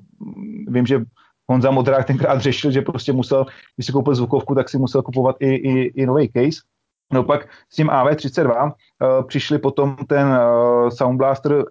vím, 0.68 0.86
že 0.86 1.02
Honza 1.50 1.72
Modrák 1.72 2.08
tenkrát 2.08 2.42
řešil, 2.42 2.72
že 2.72 2.82
prostě 2.82 3.14
musel, 3.14 3.46
když 3.76 3.86
si 3.86 3.92
koupil 3.92 4.16
zvukovku, 4.16 4.56
tak 4.56 4.70
si 4.70 4.78
musel 4.78 5.02
kupovat 5.02 5.36
i, 5.40 5.50
i, 5.56 5.74
i 6.02 6.06
nový 6.06 6.30
case. 6.32 6.62
No 7.14 7.24
pak 7.24 7.48
s 7.70 7.76
tím 7.76 7.88
AV32 7.88 8.64
uh, 8.64 9.28
přišli 9.28 9.58
potom 9.60 9.96
ten 10.08 10.28
uh, 10.28 10.90
Sound 10.90 11.18
Blaster 11.18 11.54
uh, 11.54 11.64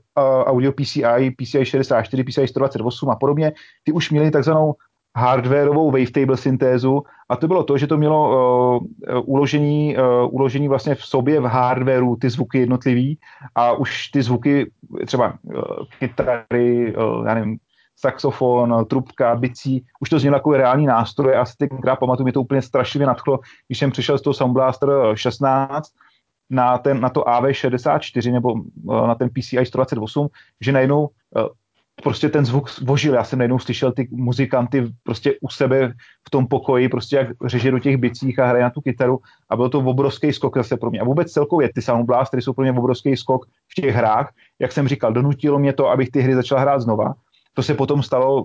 Audio 0.47 0.72
PCI, 0.72 1.34
PCI 1.39 1.64
64, 1.64 2.24
PCI 2.24 2.49
128 2.49 3.11
a 3.11 3.16
podobně. 3.16 3.53
Ty 3.84 3.93
už 3.93 4.11
měli 4.11 4.30
takzvanou 4.30 4.74
hardwareovou 5.16 5.91
wavetable 5.91 6.36
syntézu 6.36 7.03
a 7.28 7.36
to 7.36 7.49
bylo 7.49 7.64
to, 7.64 7.78
že 7.78 7.86
to 7.86 7.97
mělo 7.97 8.30
uh, 8.80 8.86
uložení, 9.24 9.97
uh, 9.97 10.34
uložení 10.34 10.68
vlastně 10.68 10.95
v 10.95 11.03
sobě 11.03 11.41
v 11.41 11.45
hardwareu 11.45 12.16
ty 12.16 12.30
zvuky 12.30 12.59
jednotlivý 12.59 13.18
a 13.55 13.72
už 13.72 14.09
ty 14.09 14.22
zvuky 14.22 14.70
třeba 15.07 15.34
uh, 15.43 15.62
kytary, 15.99 16.97
uh, 16.97 17.26
já 17.26 17.34
nevím, 17.34 17.59
saxofon, 18.01 18.85
trubka, 18.85 19.37
bicí, 19.37 19.85
už 20.01 20.09
to 20.09 20.19
znělo 20.19 20.37
jako 20.37 20.53
reální 20.53 20.87
nástroje 20.87 21.37
a 21.37 21.45
si 21.45 21.57
tenkrát 21.57 21.97
pamatuju, 21.97 22.25
mě 22.25 22.33
to 22.33 22.41
úplně 22.41 22.63
strašlivě 22.63 23.07
nadchlo, 23.07 23.39
když 23.67 23.79
jsem 23.79 23.91
přišel 23.91 24.19
z 24.19 24.23
toho 24.23 24.35
Sound 24.35 24.53
Blaster 24.53 24.91
16 25.15 25.93
na, 26.51 26.79
ten, 26.79 27.01
na 27.01 27.09
to 27.09 27.21
AV64 27.21 28.33
nebo 28.33 28.55
eh, 28.59 29.07
na 29.07 29.15
ten 29.15 29.29
PCI 29.31 29.67
128, 29.67 30.29
že 30.61 30.73
najednou 30.73 31.09
eh, 31.37 31.43
prostě 32.03 32.29
ten 32.29 32.45
zvuk 32.45 32.81
vožil. 32.81 33.15
Já 33.15 33.25
jsem 33.25 33.39
najednou 33.39 33.59
slyšel 33.59 33.93
ty 33.93 34.09
muzikanty 34.11 34.93
prostě 35.03 35.35
u 35.41 35.49
sebe 35.49 35.93
v 36.27 36.31
tom 36.31 36.47
pokoji, 36.47 36.89
prostě 36.89 37.17
jak 37.17 37.29
řeže 37.45 37.71
do 37.71 37.79
těch 37.79 37.97
bicích 37.97 38.39
a 38.39 38.47
hraje 38.47 38.63
na 38.63 38.71
tu 38.71 38.81
kytaru 38.81 39.19
a 39.51 39.57
byl 39.57 39.69
to 39.69 39.79
obrovský 39.79 40.33
skok 40.33 40.57
zase 40.57 40.77
pro 40.77 40.91
mě. 40.91 41.01
A 41.01 41.05
vůbec 41.05 41.33
celkově 41.33 41.73
ty 41.75 41.83
Sound 41.83 42.07
Blastery 42.07 42.43
jsou 42.43 42.53
pro 42.53 42.63
mě 42.63 42.73
obrovský 42.73 43.17
skok 43.17 43.47
v 43.47 43.75
těch 43.75 43.95
hrách. 43.95 44.33
Jak 44.59 44.73
jsem 44.73 44.89
říkal, 44.89 45.13
donutilo 45.13 45.59
mě 45.59 45.73
to, 45.73 45.89
abych 45.89 46.11
ty 46.11 46.21
hry 46.21 46.35
začal 46.35 46.59
hrát 46.59 46.81
znova 46.81 47.15
to 47.59 47.63
se 47.63 47.75
potom 47.75 48.03
stalo 48.03 48.45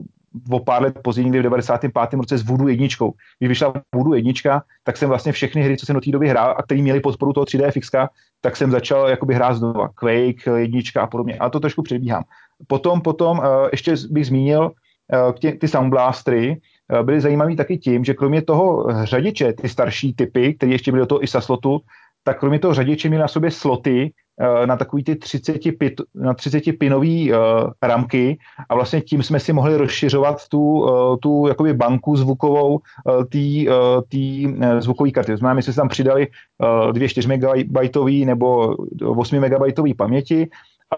o 0.51 0.59
pár 0.59 0.81
let 0.81 0.99
později, 1.03 1.25
někdy 1.25 1.39
v 1.39 1.43
95. 1.43 2.13
roce 2.13 2.37
s 2.37 2.43
Voodoo 2.43 2.67
jedničkou. 2.67 3.13
Když 3.39 3.49
vyšla 3.49 3.73
Voodoo 3.95 4.13
jednička, 4.13 4.63
tak 4.83 4.97
jsem 4.97 5.09
vlastně 5.09 5.31
všechny 5.31 5.61
hry, 5.61 5.77
co 5.77 5.85
jsem 5.85 5.93
do 5.93 6.01
té 6.01 6.11
doby 6.11 6.29
hrál 6.29 6.55
a 6.57 6.63
které 6.63 6.81
měly 6.81 6.99
podporu 6.99 7.33
toho 7.33 7.45
3D 7.45 7.71
fixka, 7.71 8.09
tak 8.41 8.57
jsem 8.57 8.71
začal 8.71 9.09
jakoby 9.09 9.33
hrát 9.33 9.53
znova. 9.53 9.87
Quake, 9.87 10.47
jednička 10.55 11.01
a 11.01 11.07
podobně. 11.07 11.37
A 11.37 11.49
to 11.49 11.59
trošku 11.59 11.81
přebíhám. 11.81 12.23
Potom, 12.67 13.01
potom 13.01 13.37
uh, 13.37 13.45
ještě 13.71 13.95
bych 14.09 14.25
zmínil 14.25 14.61
uh, 14.65 15.33
tě, 15.33 15.51
ty 15.51 15.67
Soundblastery, 15.67 16.57
uh, 16.93 17.05
byly 17.05 17.21
zajímavý 17.21 17.55
taky 17.55 17.77
tím, 17.77 18.03
že 18.03 18.13
kromě 18.13 18.41
toho 18.41 18.87
řadiče, 19.03 19.53
ty 19.53 19.69
starší 19.69 20.13
typy, 20.13 20.53
které 20.53 20.71
ještě 20.71 20.91
byly 20.91 21.01
do 21.01 21.05
toho 21.05 21.23
ISA 21.23 21.41
slotu, 21.41 21.81
tak 22.23 22.39
kromě 22.39 22.59
toho 22.59 22.73
řadiče 22.73 23.09
měli 23.09 23.21
na 23.21 23.27
sobě 23.27 23.51
sloty, 23.51 24.09
Eh, 24.09 24.22
na 24.65 24.77
takový 24.77 25.03
ty 25.03 25.15
30, 25.15 25.61
pit, 25.77 26.01
na 26.15 26.33
30 26.33 26.63
pinový 26.79 27.33
uh, 27.33 27.37
ramky 27.81 28.37
a 28.69 28.75
vlastně 28.75 29.01
tím 29.01 29.23
jsme 29.23 29.39
si 29.39 29.53
mohli 29.53 29.77
rozšiřovat 29.77 30.47
tu, 30.47 30.61
uh, 30.61 31.17
tu 31.21 31.47
jakoby 31.47 31.73
banku 31.73 32.15
zvukovou 32.15 32.73
uh, 32.73 33.23
té 33.23 33.69
uh, 33.69 34.79
zvukové 34.79 35.11
karty. 35.11 35.31
To 35.31 35.37
znamená, 35.37 35.53
my 35.53 35.63
jsme 35.63 35.73
si 35.73 35.77
tam 35.77 35.89
přidali 35.89 36.27
uh, 36.27 36.91
dvě 36.91 37.09
4 37.09 37.27
MB 37.27 38.05
nebo 38.25 38.75
8 39.05 39.39
MB 39.39 39.97
paměti 39.97 40.47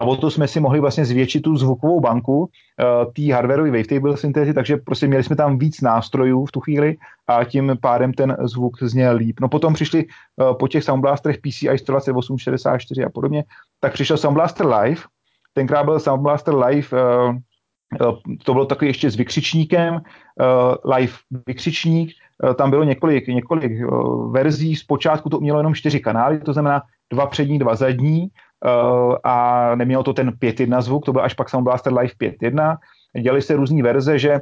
o 0.00 0.16
to 0.16 0.30
jsme 0.30 0.48
si 0.48 0.60
mohli 0.60 0.80
vlastně 0.80 1.04
zvětšit 1.04 1.40
tu 1.40 1.56
zvukovou 1.56 2.00
banku 2.00 2.38
uh, 2.38 2.48
té 3.12 3.34
hardwareové 3.34 3.70
wavetable 3.70 4.16
syntézy, 4.16 4.54
takže 4.54 4.76
prostě 4.76 5.06
měli 5.06 5.22
jsme 5.22 5.36
tam 5.36 5.58
víc 5.58 5.80
nástrojů 5.80 6.44
v 6.44 6.52
tu 6.52 6.60
chvíli 6.60 6.96
a 7.26 7.44
tím 7.44 7.76
pádem 7.80 8.12
ten 8.12 8.36
zvuk 8.44 8.82
zněl 8.82 9.16
líp. 9.16 9.40
No 9.40 9.48
potom 9.48 9.74
přišli 9.74 10.04
uh, 10.04 10.56
po 10.58 10.68
těch 10.68 10.84
Soundblasterech 10.84 11.38
PCI 11.38 11.78
128, 11.78 12.38
64 12.38 13.04
a 13.04 13.10
podobně, 13.10 13.44
tak 13.80 13.92
přišel 13.92 14.16
Soundblaster 14.16 14.66
Live, 14.66 15.00
tenkrát 15.54 15.84
byl 15.84 16.00
Soundblaster 16.00 16.54
Live 16.54 16.88
uh, 16.92 17.36
to 18.44 18.52
bylo 18.52 18.66
takový 18.66 18.88
ještě 18.88 19.10
s 19.10 19.16
vykřičníkem, 19.16 20.00
live 20.96 21.12
vykřičník, 21.46 22.10
tam 22.58 22.70
bylo 22.70 22.84
několik, 22.84 23.28
několik 23.28 23.72
verzí, 24.30 24.76
zpočátku 24.76 25.28
to 25.30 25.40
mělo 25.40 25.58
jenom 25.58 25.74
čtyři 25.74 26.00
kanály, 26.00 26.40
to 26.40 26.52
znamená 26.52 26.82
dva 27.12 27.26
přední, 27.26 27.58
dva 27.58 27.74
zadní, 27.74 28.28
a 29.24 29.74
nemělo 29.74 30.02
to 30.02 30.12
ten 30.12 30.30
5.1 30.30 30.80
zvuk, 30.80 31.04
to 31.04 31.12
byl 31.12 31.22
až 31.22 31.34
pak 31.34 31.50
Sound 31.50 31.64
Blaster 31.64 31.92
Live 31.92 32.14
5.1. 32.20 32.76
Dělali 33.22 33.42
se 33.42 33.56
různé 33.56 33.82
verze, 33.82 34.18
že 34.18 34.32
uh, 34.32 34.40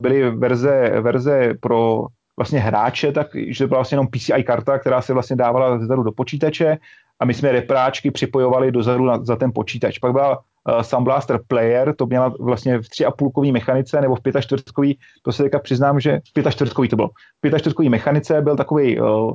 byly 0.00 0.30
verze, 0.30 1.00
verze 1.00 1.54
pro 1.60 2.06
vlastně 2.36 2.60
hráče, 2.60 3.12
tak 3.12 3.28
že 3.48 3.64
to 3.64 3.68
byla 3.68 3.78
vlastně 3.78 3.94
jenom 3.94 4.06
PCI 4.06 4.44
karta, 4.44 4.78
která 4.78 5.02
se 5.02 5.12
vlastně 5.12 5.36
dávala 5.36 5.78
zezadu 5.78 6.02
do 6.02 6.12
počítače 6.12 6.78
a 7.20 7.24
my 7.24 7.34
jsme 7.34 7.52
repráčky 7.52 8.10
připojovali 8.10 8.72
dozadu 8.72 9.04
na, 9.04 9.24
za 9.24 9.36
ten 9.36 9.52
počítač. 9.54 9.98
Pak 9.98 10.12
byla 10.12 10.38
uh, 10.38 10.80
Sound 10.80 11.04
Blaster 11.04 11.40
Player, 11.46 11.94
to 11.94 12.06
měla 12.06 12.34
vlastně 12.40 12.78
v 12.78 12.82
3,5 12.82 13.52
mechanice 13.52 14.00
nebo 14.00 14.14
v 14.14 14.20
45 14.40 14.96
to 15.22 15.32
se 15.32 15.42
teďka 15.42 15.58
přiznám, 15.58 16.00
že 16.00 16.20
v 16.36 16.50
45 16.50 16.88
to 16.88 16.96
bylo. 16.96 17.08
V 17.44 17.58
45 17.58 17.88
mechanice 17.88 18.42
byl 18.42 18.56
takový 18.56 19.00
uh, 19.00 19.32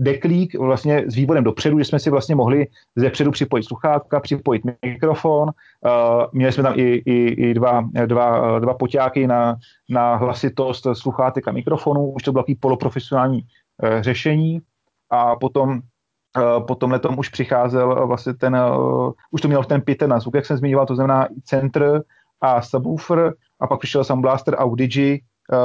deklík 0.00 0.58
vlastně 0.58 1.04
s 1.06 1.14
vývodem 1.14 1.44
dopředu, 1.44 1.78
že 1.78 1.84
jsme 1.84 1.98
si 1.98 2.10
vlastně 2.10 2.34
mohli 2.34 2.66
ze 2.96 3.10
předu 3.10 3.30
připojit 3.30 3.62
sluchátka, 3.62 4.20
připojit 4.20 4.62
mikrofon. 4.84 5.42
Uh, 5.48 6.24
měli 6.32 6.52
jsme 6.52 6.62
tam 6.62 6.72
i, 6.76 6.82
i, 6.82 7.26
i 7.28 7.54
dva, 7.54 7.84
dva, 8.06 8.58
dva 8.58 8.74
poťáky 8.74 9.26
na, 9.26 9.56
na 9.88 10.16
hlasitost 10.16 10.86
sluchátek 10.92 11.48
a 11.48 11.52
mikrofonu. 11.52 12.10
Už 12.10 12.22
to 12.22 12.32
bylo 12.32 12.42
takový 12.42 12.54
poloprofesionální 12.54 13.40
uh, 13.42 14.00
řešení. 14.00 14.60
A 15.10 15.36
potom 15.36 15.70
uh, 15.70 16.66
po 16.66 16.74
tomhle 16.74 16.98
tom 16.98 17.18
už 17.18 17.28
přicházel 17.28 18.06
vlastně 18.06 18.34
ten, 18.34 18.56
už 19.30 19.40
to 19.40 19.48
mělo 19.48 19.64
ten 19.64 19.80
pět 19.80 20.02
na 20.02 20.20
zvuk, 20.20 20.34
jak 20.34 20.46
jsem 20.46 20.56
zmiňoval, 20.56 20.86
to 20.86 20.94
znamená 20.94 21.28
center 21.44 22.02
a 22.40 22.62
subwoofer 22.62 23.34
a 23.60 23.66
pak 23.66 23.78
přišel 23.78 24.04
Sound 24.04 24.22
Blaster 24.22 24.54
Audigi, 24.54 25.22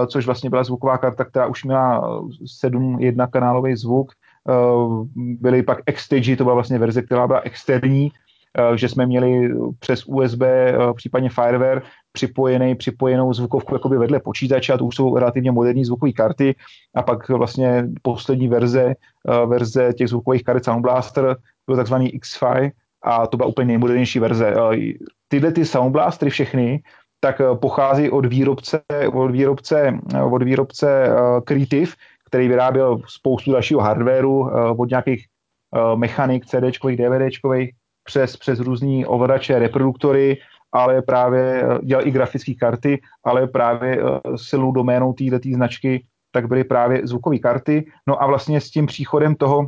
což 0.07 0.25
vlastně 0.25 0.49
byla 0.49 0.63
zvuková 0.63 0.97
karta, 0.97 1.25
která 1.25 1.47
už 1.47 1.63
měla 1.63 2.19
7.1 2.63 3.29
kanálový 3.29 3.75
zvuk, 3.75 4.11
Eh, 4.11 4.24
byly 5.15 5.63
pak 5.63 5.79
Xstage, 5.93 6.35
to 6.35 6.43
byla 6.43 6.53
vlastně 6.53 6.79
verze, 6.79 7.01
která 7.01 7.27
byla 7.27 7.39
externí, 7.39 8.11
že 8.75 8.89
jsme 8.89 9.05
měli 9.05 9.55
přes 9.79 10.05
USB, 10.05 10.41
případně 10.95 11.29
Fireware, 11.29 11.81
připojený, 12.11 12.75
připojenou 12.75 13.33
zvukovku 13.33 13.75
jakoby 13.75 13.97
vedle 13.97 14.19
počítače 14.19 14.73
a 14.73 14.77
to 14.77 14.85
už 14.85 14.95
jsou 14.95 15.17
relativně 15.17 15.51
moderní 15.51 15.85
zvukové 15.85 16.11
karty 16.11 16.55
a 16.95 17.01
pak 17.01 17.29
vlastně 17.29 17.87
poslední 18.01 18.47
verze, 18.47 18.95
verze 19.45 19.93
těch 19.93 20.09
zvukových 20.09 20.43
karet 20.43 20.65
Sound 20.65 20.81
Blaster 20.81 21.35
byl 21.67 21.75
takzvaný 21.75 22.19
X5 22.19 22.71
a 23.03 23.27
to 23.27 23.37
byla 23.37 23.49
úplně 23.49 23.67
nejmodernější 23.67 24.19
verze. 24.19 24.53
Tyhle 25.27 25.51
ty 25.51 25.65
Sound 25.65 25.91
Blastery 25.91 26.31
všechny 26.31 26.83
tak 27.19 27.41
pochází 27.55 28.09
od 28.09 28.25
výrobce, 28.25 28.81
od 29.13 29.31
výrobce, 29.31 29.99
od 30.31 30.43
výrobce 30.43 31.09
Creative, 31.43 31.91
který 32.25 32.47
vyráběl 32.47 32.99
spoustu 33.07 33.51
dalšího 33.51 33.81
hardwareu, 33.81 34.49
od 34.77 34.89
nějakých 34.89 35.25
mechanik, 35.95 36.45
CDčkových, 36.45 36.97
DVDčkových, 36.97 37.71
přes, 38.03 38.37
přes 38.37 38.59
různý 38.59 39.05
ovladače, 39.05 39.59
reproduktory, 39.59 40.37
ale 40.71 41.01
právě 41.01 41.63
dělal 41.83 42.07
i 42.07 42.11
grafické 42.11 42.53
karty, 42.53 43.01
ale 43.25 43.47
právě 43.47 43.99
silou 44.35 44.71
doménou 44.71 45.13
této 45.13 45.49
značky 45.53 46.05
tak 46.31 46.47
byly 46.47 46.63
právě 46.63 47.07
zvukové 47.07 47.37
karty. 47.39 47.85
No 48.07 48.23
a 48.23 48.27
vlastně 48.27 48.61
s 48.61 48.69
tím 48.69 48.85
příchodem 48.85 49.35
toho, 49.35 49.67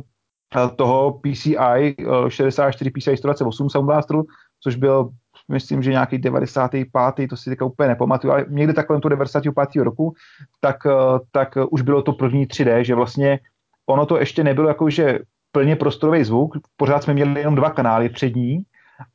toho 0.76 1.20
PCI 1.20 1.96
64 2.28 2.90
PCI 2.90 3.16
128 3.16 3.70
Sound 3.70 3.86
Blasteru, 3.86 4.24
což 4.62 4.76
byl 4.76 5.08
myslím, 5.48 5.82
že 5.82 5.90
nějaký 5.90 6.18
95. 6.18 7.28
to 7.28 7.36
si 7.36 7.50
teďka 7.50 7.64
úplně 7.64 7.88
nepamatuju, 7.88 8.32
ale 8.32 8.44
někde 8.48 8.72
takhle 8.72 9.00
to 9.00 9.08
95. 9.08 9.82
roku, 9.82 10.14
tak, 10.60 10.76
tak 11.32 11.58
už 11.70 11.82
bylo 11.82 12.02
to 12.02 12.12
první 12.12 12.46
3D, 12.46 12.80
že 12.80 12.94
vlastně 12.94 13.38
ono 13.86 14.06
to 14.06 14.18
ještě 14.18 14.44
nebylo 14.44 14.68
jako, 14.68 14.90
že 14.90 15.18
plně 15.52 15.76
prostorový 15.76 16.24
zvuk, 16.24 16.56
pořád 16.76 17.02
jsme 17.02 17.14
měli 17.14 17.40
jenom 17.40 17.54
dva 17.54 17.70
kanály 17.70 18.08
přední, 18.08 18.62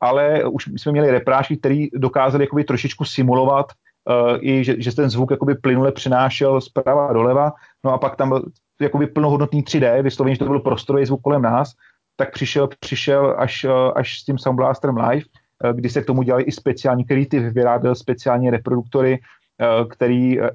ale 0.00 0.44
už 0.44 0.66
jsme 0.66 0.92
měli 0.92 1.10
reprážky, 1.10 1.56
které 1.56 1.86
dokázali 1.94 2.44
jakoby 2.44 2.64
trošičku 2.64 3.04
simulovat 3.04 3.66
uh, 4.04 4.38
i, 4.40 4.64
že, 4.64 4.74
že 4.78 4.96
ten 4.96 5.10
zvuk 5.10 5.30
jakoby 5.30 5.54
plynule 5.54 5.92
přinášel 5.92 6.60
zprava 6.60 7.12
doleva, 7.12 7.52
no 7.84 7.92
a 7.92 7.98
pak 7.98 8.16
tam 8.16 8.42
jakoby 8.80 9.06
plnohodnotný 9.06 9.62
3D, 9.62 10.02
vysloveně, 10.02 10.34
že 10.34 10.38
to 10.38 10.44
byl 10.44 10.60
prostorový 10.60 11.06
zvuk 11.06 11.22
kolem 11.22 11.42
nás, 11.42 11.72
tak 12.16 12.32
přišel, 12.32 12.68
přišel 12.80 13.34
až, 13.38 13.64
uh, 13.64 13.70
až 13.96 14.20
s 14.20 14.24
tím 14.24 14.38
Sound 14.38 14.56
Blasterem 14.56 14.96
Live, 14.96 15.26
kdy 15.72 15.88
se 15.88 16.02
k 16.02 16.06
tomu 16.06 16.22
dělali 16.22 16.44
i 16.44 16.52
speciální 16.52 17.04
Creative, 17.04 17.50
vyráběl 17.50 17.94
speciální 17.94 18.50
reproduktory, 18.50 19.18
uh, 19.18 19.88
který, 19.88 20.40
uh, 20.40 20.48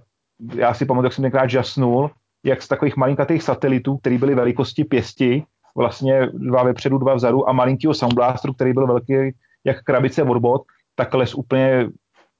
já 0.56 0.74
si 0.74 0.86
pamatuju, 0.86 1.06
jak 1.06 1.14
jsem 1.14 1.22
tenkrát 1.22 1.50
žasnul, 1.50 2.12
jak 2.44 2.62
z 2.62 2.68
takových 2.68 2.98
malinkatých 2.98 3.44
satelitů, 3.44 3.98
které 3.98 4.18
byly 4.18 4.36
velikosti 4.36 4.84
pěsti, 4.84 5.44
vlastně 5.76 6.28
dva 6.34 6.64
vepředu, 6.64 6.98
dva 6.98 7.14
vzadu 7.14 7.50
a 7.50 7.54
malinkýho 7.54 7.94
soundblasteru, 7.94 8.54
který 8.54 8.74
byl 8.74 8.88
velký 8.88 9.14
jak 9.64 9.84
krabice 9.84 10.24
od 10.24 10.38
bot, 10.38 10.62
tak 10.96 11.14
les 11.14 11.36
úplně 11.36 11.88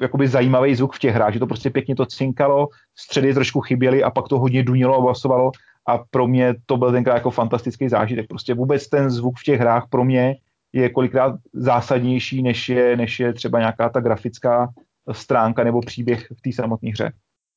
jakoby 0.02 0.28
zajímavý 0.28 0.76
zvuk 0.76 0.96
v 0.96 1.00
těch 1.00 1.16
hrách, 1.16 1.34
že 1.34 1.40
to 1.40 1.48
prostě 1.48 1.70
pěkně 1.70 1.96
to 1.96 2.06
cinkalo, 2.06 2.68
středy 2.96 3.34
trošku 3.34 3.62
chyběly 3.62 4.04
a 4.04 4.12
pak 4.12 4.28
to 4.28 4.40
hodně 4.40 4.64
dunilo 4.64 4.98
a 4.98 5.02
basovalo 5.02 5.52
a 5.88 5.98
pro 6.12 6.28
mě 6.28 6.56
to 6.66 6.78
byl 6.78 6.92
tenkrát 6.92 7.16
jako 7.16 7.32
fantastický 7.32 7.90
zážitek. 7.90 8.28
Prostě 8.28 8.54
vůbec 8.54 8.90
ten 8.90 9.10
zvuk 9.10 9.40
v 9.40 9.44
těch 9.44 9.60
hrách 9.60 9.88
pro 9.90 10.04
mě 10.04 10.36
je 10.74 10.90
kolikrát 10.90 11.36
zásadnější, 11.54 12.44
než 12.44 12.70
je, 12.70 12.98
než 12.98 13.20
je 13.20 13.34
třeba 13.34 13.60
nějaká 13.60 13.90
ta 13.90 14.00
grafická 14.00 14.70
stránka 15.12 15.64
nebo 15.64 15.82
příběh 15.82 16.28
v 16.38 16.42
té 16.42 16.52
samotné 16.54 16.90
hře. 16.90 17.12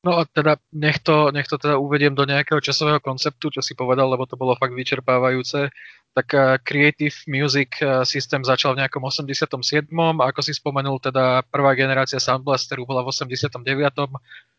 No 0.06 0.18
a 0.18 0.24
teda 0.32 0.56
nech 0.72 0.98
to, 0.98 1.30
nech 1.30 1.46
to 1.46 1.58
teda 1.58 1.78
uvediem 1.78 2.14
do 2.14 2.26
nejakého 2.26 2.60
časového 2.60 2.98
konceptu, 3.00 3.50
čo 3.54 3.62
si 3.62 3.78
povedal, 3.78 4.10
lebo 4.10 4.26
to 4.26 4.34
bolo 4.34 4.58
fakt 4.58 4.74
vyčerpávajúce. 4.74 5.70
Tak 6.12 6.26
uh, 6.34 6.58
Creative 6.58 7.14
Music 7.30 7.70
uh, 7.78 8.02
System 8.02 8.42
začal 8.42 8.74
v 8.74 8.82
nejakom 8.82 8.98
87. 8.98 9.86
A 9.94 10.26
ako 10.26 10.42
si 10.42 10.58
spomenul, 10.58 10.98
teda 10.98 11.46
prvá 11.46 11.78
generácia 11.78 12.18
Sound 12.18 12.42
Blasteru 12.42 12.82
bola 12.82 13.06
v 13.06 13.14
89. 13.14 13.62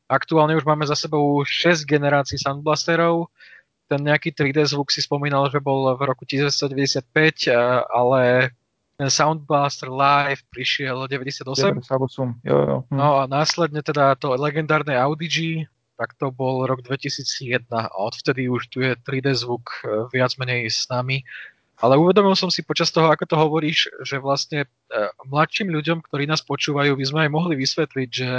Aktuálne 0.08 0.56
už 0.56 0.64
máme 0.64 0.88
za 0.88 0.96
sebou 0.96 1.44
6 1.44 1.84
generácií 1.84 2.40
Sound 2.40 2.64
Blasterov. 2.64 3.28
Ten 3.92 4.00
nejaký 4.04 4.32
3D 4.32 4.74
zvuk 4.74 4.90
si 4.90 5.04
spomínal, 5.04 5.52
že 5.52 5.60
bol 5.60 5.92
v 5.96 6.02
roku 6.08 6.24
1995, 6.24 7.52
uh, 7.52 7.84
ale 7.92 8.52
ten 8.96 9.10
Sound 9.10 9.44
Blaster 9.44 9.90
Live 9.92 10.46
prišiel 10.54 11.10
98. 11.10 11.84
98, 11.84 12.46
jo, 12.46 12.58
jo. 12.58 12.78
Hm. 12.88 12.96
No 12.96 13.08
a 13.20 13.28
následne 13.28 13.82
teda 13.84 14.16
to 14.16 14.34
legendárne 14.40 14.96
Audi 14.96 15.66
tak 15.94 16.18
to 16.18 16.34
bol 16.34 16.66
rok 16.66 16.82
2001 16.82 17.70
a 17.70 17.88
odvtedy 17.94 18.50
už 18.50 18.68
tu 18.68 18.82
je 18.82 18.98
3D 18.98 19.38
zvuk 19.38 19.70
e, 19.86 20.10
viac 20.10 20.34
menej 20.42 20.68
s 20.68 20.90
nami. 20.90 21.22
Ale 21.78 22.00
uvedomil 22.00 22.34
som 22.34 22.50
si 22.50 22.66
počas 22.66 22.90
toho, 22.90 23.12
ako 23.14 23.26
to 23.30 23.36
hovoríš, 23.38 23.88
že 24.02 24.18
vlastne 24.18 24.66
e, 24.66 24.68
mladším 25.30 25.70
ľuďom, 25.70 26.02
ktorí 26.02 26.26
nás 26.26 26.42
počúvajú, 26.42 26.98
by 26.98 27.06
sme 27.06 27.20
aj 27.28 27.32
mohli 27.32 27.56
vysvetliť, 27.56 28.10
že 28.10 28.30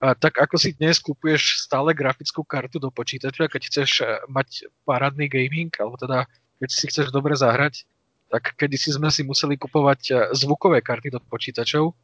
e, 0.00 0.14
tak 0.18 0.38
ako 0.38 0.56
si 0.58 0.74
dnes 0.74 1.02
kúpuješ 1.02 1.66
stále 1.66 1.94
grafickú 1.94 2.46
kartu 2.46 2.78
do 2.78 2.90
počítača, 2.90 3.50
keď 3.50 3.62
chceš 3.66 3.90
mať 4.30 4.70
parádny 4.86 5.26
gaming, 5.26 5.70
alebo 5.78 5.98
teda 5.98 6.26
keď 6.58 6.68
si 6.70 6.84
chceš 6.90 7.14
dobre 7.14 7.38
zahrať, 7.38 7.86
tak 8.28 8.54
kedysi 8.60 8.92
sme 8.92 9.08
si 9.08 9.24
museli 9.24 9.56
kupovať 9.56 10.00
eh, 10.12 10.16
zvukové 10.36 10.84
karty 10.84 11.08
do 11.14 11.20
počítačov. 11.24 11.96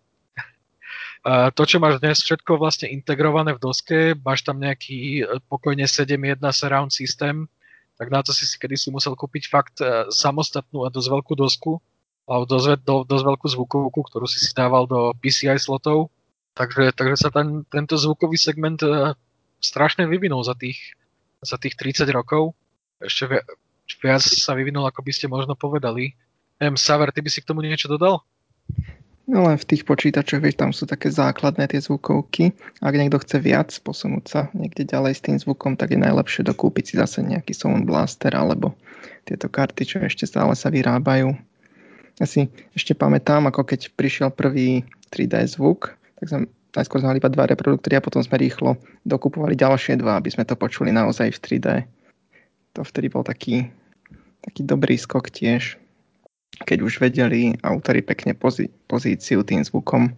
A 1.25 1.49
to, 1.57 1.65
čo 1.65 1.81
máš 1.81 2.05
dnes 2.05 2.21
všetko 2.21 2.61
vlastne 2.61 2.93
integrované 2.93 3.57
v 3.57 3.63
doske, 3.63 3.99
máš 4.25 4.45
tam 4.45 4.61
nejaký 4.61 5.25
eh, 5.25 5.41
pokojne 5.49 5.85
7.1 5.85 6.41
surround 6.53 6.91
systém, 6.91 7.49
tak 7.95 8.11
na 8.11 8.25
to 8.27 8.35
si 8.35 8.49
si 8.49 8.59
kedysi 8.59 8.91
musel 8.91 9.15
kúpiť 9.15 9.53
fakt 9.53 9.77
eh, 9.85 10.09
samostatnú 10.09 10.89
a 10.89 10.93
dosť 10.93 11.09
veľkú 11.13 11.33
dosku, 11.37 11.73
alebo 12.25 12.45
dosť, 12.49 12.81
do, 12.83 13.05
dosť 13.05 13.25
veľkú 13.25 13.47
zvukovku, 13.53 14.01
ktorú 14.09 14.25
si 14.25 14.41
si 14.41 14.51
dával 14.57 14.89
do 14.89 15.13
PCI 15.21 15.61
slotov. 15.61 16.09
Takže, 16.55 16.95
takže 16.95 17.17
sa 17.19 17.31
ten, 17.35 17.67
tento 17.67 17.99
zvukový 17.99 18.39
segment 18.39 18.79
strašne 19.59 20.07
vyvinul 20.07 20.45
za 20.47 20.55
tých, 20.55 20.95
za 21.43 21.59
tých 21.59 21.75
30 21.75 22.07
rokov. 22.15 22.55
Ešte 23.03 23.43
viac 24.05 24.23
sa 24.23 24.53
vyvinul, 24.55 24.87
ako 24.87 25.01
by 25.03 25.13
ste 25.13 25.27
možno 25.27 25.59
povedali. 25.59 26.15
Em, 26.63 26.79
Saver, 26.79 27.11
ty 27.11 27.25
by 27.25 27.31
si 27.33 27.43
k 27.43 27.49
tomu 27.49 27.65
niečo 27.65 27.91
dodal? 27.91 28.23
No 29.25 29.49
len 29.49 29.57
v 29.57 29.65
tých 29.65 29.89
počítačoch, 29.89 30.45
vieš, 30.45 30.61
tam 30.61 30.71
sú 30.77 30.85
také 30.85 31.09
základné 31.09 31.65
tie 31.73 31.81
zvukovky. 31.81 32.53
Ak 32.85 32.93
niekto 32.93 33.17
chce 33.25 33.41
viac 33.41 33.73
posunúť 33.81 34.25
sa 34.29 34.41
niekde 34.53 34.85
ďalej 34.85 35.13
s 35.17 35.25
tým 35.25 35.37
zvukom, 35.41 35.81
tak 35.81 35.97
je 35.97 36.01
najlepšie 36.05 36.45
dokúpiť 36.45 36.85
si 36.85 36.95
zase 37.01 37.25
nejaký 37.25 37.57
Sound 37.57 37.89
Blaster 37.89 38.37
alebo 38.37 38.77
tieto 39.25 39.49
karty, 39.49 39.83
čo 39.89 39.97
ešte 40.05 40.29
stále 40.29 40.53
sa 40.53 40.69
vyrábajú. 40.69 41.33
Ja 42.21 42.27
si 42.29 42.53
ešte 42.77 42.93
pamätám, 42.93 43.49
ako 43.49 43.65
keď 43.65 43.97
prišiel 43.97 44.29
prvý 44.29 44.85
3D 45.09 45.57
zvuk, 45.57 45.97
tak 46.21 46.27
sme 46.31 46.39
najskôr 46.75 46.99
sme 46.99 47.15
mali 47.15 47.23
iba 47.23 47.31
dva 47.31 47.47
reproduktory 47.47 47.95
a 47.99 48.05
potom 48.05 48.19
sme 48.23 48.35
rýchlo 48.35 48.75
dokupovali 49.07 49.55
ďalšie 49.55 49.99
dva, 49.99 50.19
aby 50.19 50.31
sme 50.31 50.43
to 50.43 50.59
počuli 50.59 50.91
naozaj 50.91 51.31
v 51.31 51.39
3D 51.39 51.69
to 52.75 52.83
vtedy 52.83 53.07
bol 53.09 53.23
taký, 53.23 53.71
taký 54.43 54.67
dobrý 54.67 54.99
skok 54.99 55.31
tiež, 55.31 55.79
keď 56.67 56.79
už 56.83 56.99
vedeli 56.99 57.55
autory 57.63 58.03
pekne 58.03 58.35
pozí, 58.35 58.69
pozíciu 58.91 59.47
tým 59.47 59.63
zvukom 59.63 60.11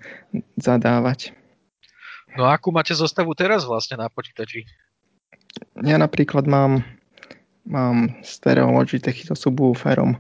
zadávať. 0.57 1.37
No 2.37 2.49
a 2.49 2.57
akú 2.57 2.73
máte 2.73 2.97
zostavu 2.97 3.37
teraz 3.37 3.69
vlastne 3.69 4.01
na 4.01 4.09
počítači? 4.09 4.65
Ja 5.85 5.97
napríklad 6.01 6.49
mám, 6.49 6.85
mám 7.65 8.17
stereo 8.25 8.73
Logitech 8.73 9.25
subwooferom. 9.33 10.17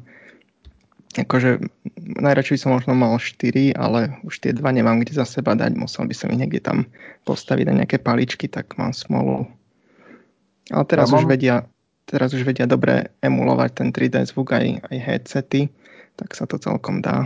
Akože 1.16 1.64
najradšej 1.96 2.60
som 2.60 2.76
možno 2.76 2.92
mal 2.92 3.16
4, 3.16 3.72
ale 3.72 4.20
už 4.20 4.44
tie 4.44 4.52
dva 4.52 4.68
nemám 4.68 5.00
kde 5.00 5.16
za 5.16 5.24
seba 5.24 5.56
dať. 5.56 5.72
Musel 5.72 6.04
by 6.04 6.14
som 6.14 6.28
ich 6.28 6.40
niekde 6.40 6.60
tam 6.60 6.84
postaviť 7.24 7.64
na 7.72 7.74
nejaké 7.82 7.96
paličky, 7.96 8.52
tak 8.52 8.76
mám 8.76 8.92
smolu. 8.92 9.48
Ale 10.68 10.84
teraz 10.84 11.08
ja 11.08 11.16
už 11.16 11.24
mám... 11.24 11.32
vedia, 11.32 11.56
teraz 12.04 12.36
už 12.36 12.44
vedia 12.44 12.68
dobre 12.68 13.16
emulovať 13.24 13.70
ten 13.72 13.88
3D 13.94 14.28
zvuk 14.28 14.52
aj, 14.52 14.84
aj 14.92 14.96
headsety, 14.98 15.72
tak 16.20 16.36
sa 16.36 16.44
to 16.44 16.60
celkom 16.60 17.00
dá. 17.00 17.24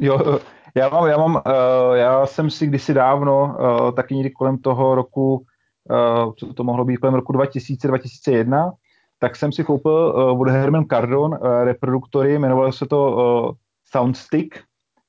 Jo, 0.00 0.40
já 0.74 0.88
mám, 0.88 1.06
já 1.06 1.18
mám, 1.18 1.34
uh, 1.34 1.94
já 1.94 2.26
jsem 2.26 2.50
si 2.50 2.66
kdysi 2.66 2.94
dávno, 2.94 3.56
uh, 3.60 3.92
taky 3.92 4.14
někdy 4.14 4.30
kolem 4.30 4.58
toho 4.58 4.94
roku, 4.94 5.46
uh, 5.90 6.32
co 6.36 6.52
to 6.52 6.64
mohlo 6.64 6.84
být, 6.84 6.96
kolem 6.96 7.14
roku 7.14 7.32
2000-2001, 7.32 8.72
tak 9.22 9.36
jsem 9.36 9.52
si 9.52 9.64
koupil 9.64 10.14
uh, 10.16 10.40
od 10.40 10.48
Herman 10.48 10.84
Cardon 10.84 11.30
uh, 11.30 11.64
reproduktory, 11.64 12.34
jmenovalo 12.34 12.72
se 12.72 12.86
to 12.86 12.98
uh, 13.12 13.54
Soundstick. 13.90 14.58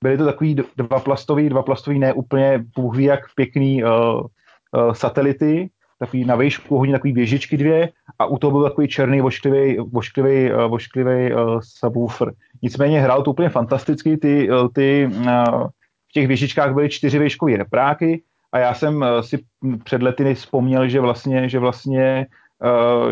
Byly 0.04 0.18
to 0.18 0.26
takový 0.26 0.56
dva 0.78 1.00
plastový, 1.00 1.50
dva 1.50 1.64
plastový, 1.64 2.00
ne 2.00 2.14
úplně 2.14 2.66
bůh 2.76 3.00
jak 3.00 3.20
pěkný 3.36 3.84
uh, 3.84 3.90
uh, 3.90 4.94
satelity, 4.94 5.70
takový 6.00 6.26
na 6.26 6.36
výšku, 6.36 6.78
hodně 6.78 6.94
takový 6.94 7.14
věžičky 7.14 7.58
dvě 7.58 7.90
a 8.20 8.26
u 8.26 8.38
toho 8.38 8.52
byl 8.52 8.64
takový 8.64 8.88
černý 8.88 9.22
vošklivý, 9.22 9.78
vošklivý, 9.78 10.54
uh, 10.54 10.62
vošklivý 10.62 11.34
uh, 11.34 11.60
subwoofer. 11.64 12.34
Nicméně 12.62 13.02
hrál 13.02 13.24
to 13.24 13.32
úplně 13.32 13.50
fantasticky, 13.50 14.18
ty, 14.18 14.52
uh, 14.52 14.68
ty 14.74 15.10
uh, 15.10 15.68
v 16.10 16.14
těch 16.14 16.28
věžičkách 16.28 16.74
byly 16.74 16.90
čtyři 16.90 17.20
výškové 17.20 17.58
repráky 17.58 18.22
a 18.52 18.60
já 18.60 18.74
jsem 18.74 19.02
uh, 19.02 19.22
si 19.22 19.40
před 19.84 20.04
lety 20.04 20.34
vzpomněl, 20.34 20.88
že 20.88 21.00
vlastně, 21.00 21.50
že 21.50 21.60
vlastně, 21.60 22.26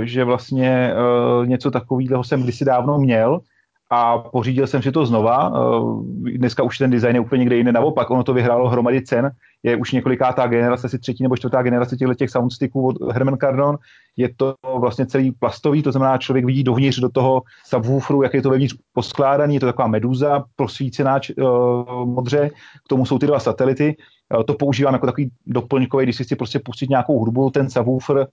že 0.04 0.24
vlastně 0.24 0.94
uh, 0.94 1.48
něco 1.48 1.72
takového 1.72 2.24
jsem 2.24 2.44
kdysi 2.44 2.66
dávno 2.66 2.98
měl 2.98 3.42
a 3.94 4.18
pořídil 4.18 4.68
jsem 4.68 4.82
si 4.82 4.92
to 4.92 5.06
znova. 5.06 5.54
Eh, 5.56 6.38
dneska 6.38 6.64
už 6.64 6.78
ten 6.78 6.92
design 6.92 7.16
je 7.16 7.20
úplně 7.20 7.40
někde 7.40 7.56
jiný, 7.56 7.72
naopak 7.72 8.10
ono 8.10 8.24
to 8.24 8.34
vyhrálo 8.34 8.70
hromady 8.70 9.02
cen. 9.02 9.32
Je 9.64 9.76
už 9.76 9.92
několikátá 9.92 10.48
generace, 10.48 10.88
asi 10.88 11.00
třetí 11.00 11.24
nebo 11.24 11.38
čtvrtá 11.38 11.62
generace 11.62 11.98
těchto 11.98 12.14
těch 12.14 12.30
soundsticků 12.30 12.88
od 12.88 13.14
Herman 13.14 13.38
Cardon. 13.38 13.78
Je 14.18 14.30
to 14.36 14.56
vlastně 14.80 15.06
celý 15.06 15.32
plastový, 15.32 15.84
to 15.84 15.92
znamená, 15.92 16.18
člověk 16.18 16.46
vidí 16.46 16.64
dovnitř 16.64 17.00
do 17.00 17.10
toho 17.10 17.42
subwooferu, 17.66 18.24
jak 18.24 18.34
je 18.34 18.42
to 18.42 18.50
vevnitř 18.50 18.76
poskládaný, 18.94 19.54
je 19.54 19.60
to 19.60 19.66
taková 19.66 19.88
meduza 19.88 20.44
prosvícená 20.56 21.20
uh, 21.38 22.06
modře, 22.06 22.50
k 22.86 22.90
tomu 22.90 23.06
jsou 23.06 23.20
ty 23.20 23.28
dva 23.28 23.40
satelity. 23.40 23.96
To 24.46 24.54
používám 24.54 24.94
jako 24.94 25.06
takový 25.06 25.32
doplňkový, 25.48 26.06
když 26.06 26.16
si 26.16 26.24
chci 26.24 26.36
prostě 26.36 26.60
pustit 26.60 26.90
nějakou 26.90 27.20
hudbu, 27.20 27.50
ten 27.50 27.70
subwoofer 27.70 28.28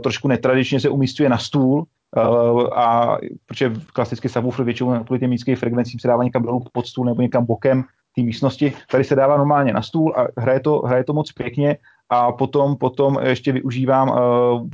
trošku 0.00 0.28
netradičně 0.28 0.80
se 0.80 0.88
umístuje 0.88 1.28
na 1.28 1.38
stůl, 1.38 1.84
Uh, 2.16 2.78
a 2.78 3.18
protože 3.46 3.72
klasicky 3.92 4.28
subwoofer 4.28 4.64
většinou 4.64 5.04
kvůli 5.04 5.20
těm 5.20 5.30
nízkých 5.30 5.58
frekvencím 5.58 6.00
se 6.00 6.08
dává 6.08 6.24
někam 6.24 6.42
dolů 6.42 6.64
pod 6.72 6.86
stůl 6.86 7.04
nebo 7.04 7.22
někam 7.22 7.44
bokem 7.44 7.84
té 8.16 8.22
místnosti. 8.22 8.72
Tady 8.90 9.04
se 9.04 9.14
dává 9.14 9.36
normálně 9.36 9.72
na 9.72 9.82
stůl 9.82 10.14
a 10.16 10.40
hraje 10.40 10.60
to, 10.60 10.78
hraje 10.78 11.04
to 11.04 11.12
moc 11.12 11.32
pěkně 11.32 11.76
a 12.08 12.32
potom, 12.32 12.76
potom 12.76 13.18
ještě 13.22 13.52
využívám 13.52 14.08
uh, 14.10 14.16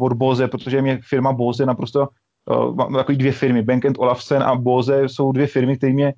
od 0.00 0.12
Bose, 0.12 0.48
protože 0.48 0.82
mě 0.82 0.98
firma 1.08 1.32
Bose 1.32 1.66
naprosto, 1.66 2.08
uh, 2.50 2.74
mám 2.74 2.94
takový 2.94 3.18
dvě 3.18 3.32
firmy, 3.32 3.62
Bank 3.62 3.84
Olufsen 3.98 4.42
a 4.42 4.54
Bose 4.54 5.08
jsou 5.08 5.32
dvě 5.32 5.46
firmy, 5.46 5.76
které 5.76 5.92
mě 5.92 6.14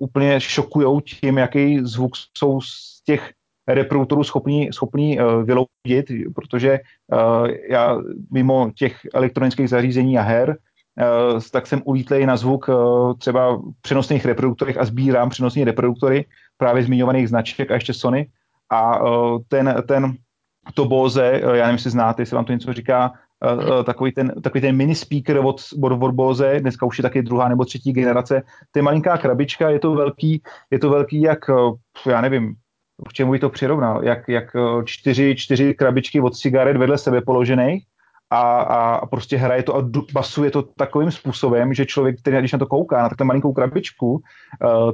úplně 0.00 0.40
šokují 0.40 1.02
tím, 1.02 1.38
jaký 1.38 1.80
zvuk 1.84 2.12
jsou 2.38 2.60
z 2.60 3.02
těch 3.04 3.30
reproduktorů 3.68 4.24
schopní, 4.24 4.72
schopní 4.72 5.20
uh, 5.20 5.42
vyloudit, 5.42 6.06
protože 6.34 6.80
uh, 7.12 7.48
já 7.70 7.98
mimo 8.32 8.70
těch 8.74 9.00
elektronických 9.14 9.68
zařízení 9.68 10.18
a 10.18 10.22
her, 10.22 10.48
uh, 10.48 11.40
tak 11.52 11.66
jsem 11.66 11.82
ulítlej 11.84 12.26
na 12.26 12.36
zvuk 12.36 12.70
třeba 13.18 13.62
přenosných 13.80 14.26
reproduktorech 14.26 14.78
a 14.78 14.84
sbírám 14.84 15.30
přenosní 15.30 15.64
reproduktory 15.64 16.24
právě 16.56 16.82
zmiňovaných 16.82 17.28
značek 17.28 17.70
a 17.70 17.74
ještě 17.74 17.94
Sony. 17.94 18.26
A 18.70 19.00
ten, 19.48 19.74
ten 19.88 20.14
to 20.74 20.84
Bose, 20.84 21.40
já 21.42 21.66
nevím, 21.66 21.74
jestli 21.74 21.90
znáte, 21.90 22.22
jestli 22.22 22.36
vám 22.36 22.44
to 22.44 22.52
něco 22.52 22.72
říká, 22.72 23.12
takový, 23.84 24.12
ten, 24.12 24.32
takový 24.42 24.60
ten 24.60 24.76
mini 24.76 24.94
speaker 24.94 25.38
od, 25.38 25.60
od, 25.82 25.92
od 25.92 26.14
Bose, 26.14 26.60
dneska 26.60 26.86
už 26.86 26.98
je 26.98 27.02
taky 27.02 27.22
druhá 27.22 27.48
nebo 27.48 27.64
třetí 27.64 27.92
generace, 27.92 28.42
to 28.70 28.78
je 28.78 28.82
malinká 28.82 29.18
krabička, 29.18 29.70
je 29.70 29.78
to 29.78 29.94
velký, 29.94 30.42
je 30.70 30.78
to 30.78 30.90
velký 30.90 31.20
jak, 31.20 31.38
já 32.06 32.20
nevím, 32.20 32.54
k 33.08 33.12
čemu 33.12 33.32
by 33.32 33.38
to 33.38 33.50
přirovnal, 33.50 34.04
jak, 34.04 34.28
jak 34.28 34.56
eh, 34.56 34.84
čtyři, 34.84 35.36
čtyři 35.36 35.74
krabičky 35.74 36.20
od 36.20 36.36
cigaret 36.36 36.76
vedle 36.76 36.98
sebe 36.98 37.20
položených 37.20 37.84
a, 38.32 38.60
a 38.60 39.06
prostě 39.06 39.36
hraje 39.36 39.62
to 39.62 39.76
a 39.76 39.88
basuje 40.12 40.50
to 40.50 40.62
takovým 40.62 41.10
způsobem, 41.10 41.74
že 41.74 41.86
člověk, 41.86 42.20
který 42.20 42.38
když 42.38 42.52
na 42.52 42.58
to 42.58 42.66
kouká, 42.66 43.02
na 43.02 43.08
takhle 43.08 43.26
malinkou 43.26 43.52
krabičku, 43.52 44.12
uh, 44.12 44.20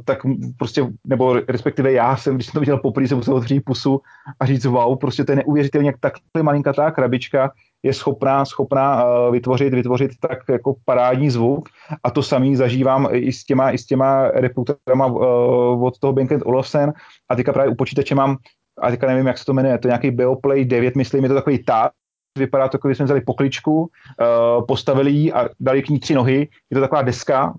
tak 0.04 0.18
prostě, 0.56 0.86
nebo 1.06 1.40
respektive 1.48 1.92
já 1.92 2.16
jsem, 2.16 2.34
když 2.34 2.46
jsem 2.46 2.52
to 2.52 2.60
viděl 2.60 2.78
poprvé, 2.78 3.08
jsem 3.08 3.18
musel 3.18 3.34
otevřít 3.34 3.60
pusu 3.60 4.00
a 4.40 4.46
říct 4.46 4.64
wow, 4.64 4.98
prostě 4.98 5.24
to 5.24 5.32
je 5.32 5.36
neuvěřitelně, 5.36 5.88
jak 5.88 5.98
takhle 6.00 6.42
malinká 6.42 6.72
ta 6.72 6.90
krabička 6.90 7.50
je 7.82 7.92
schopná, 7.94 8.44
schopná 8.44 9.04
uh, 9.04 9.32
vytvořit, 9.32 9.74
vytvořit 9.74 10.10
tak 10.20 10.38
jako 10.48 10.74
parádní 10.84 11.30
zvuk. 11.30 11.68
A 12.04 12.10
to 12.10 12.22
samý 12.22 12.56
zažívám 12.56 13.08
i 13.12 13.32
s 13.32 13.44
těma, 13.44 13.70
i 13.70 13.78
s 13.78 13.86
těma 13.86 14.30
reputerama 14.30 15.06
uh, 15.06 15.84
od 15.84 15.98
toho 15.98 16.12
Bank 16.12 16.30
Olufsen. 16.44 16.92
A 17.28 17.36
teďka 17.36 17.52
právě 17.52 17.72
u 17.72 17.74
počítače 17.74 18.14
mám 18.14 18.36
a 18.80 18.90
teďka 18.90 19.06
nevím, 19.06 19.26
jak 19.26 19.38
se 19.38 19.44
to 19.44 19.52
jmenuje, 19.52 19.78
to 19.78 19.88
je 19.88 19.90
nějaký 19.90 20.10
Beoplay 20.10 20.64
9, 20.64 20.96
myslím, 20.96 21.22
je 21.22 21.28
to 21.28 21.34
takový 21.34 21.64
tá, 21.64 21.90
vypadá 22.38 22.68
to, 22.68 22.76
jako 22.76 22.88
jsme 22.88 23.04
vzali 23.04 23.20
pokličku, 23.20 23.80
uh, 23.80 24.66
postavili 24.66 25.10
ji 25.10 25.32
a 25.32 25.48
dali 25.60 25.82
k 25.82 25.88
ní 25.88 26.00
tři 26.00 26.14
nohy, 26.14 26.48
je 26.70 26.74
to 26.74 26.80
taková 26.80 27.02
deska, 27.02 27.54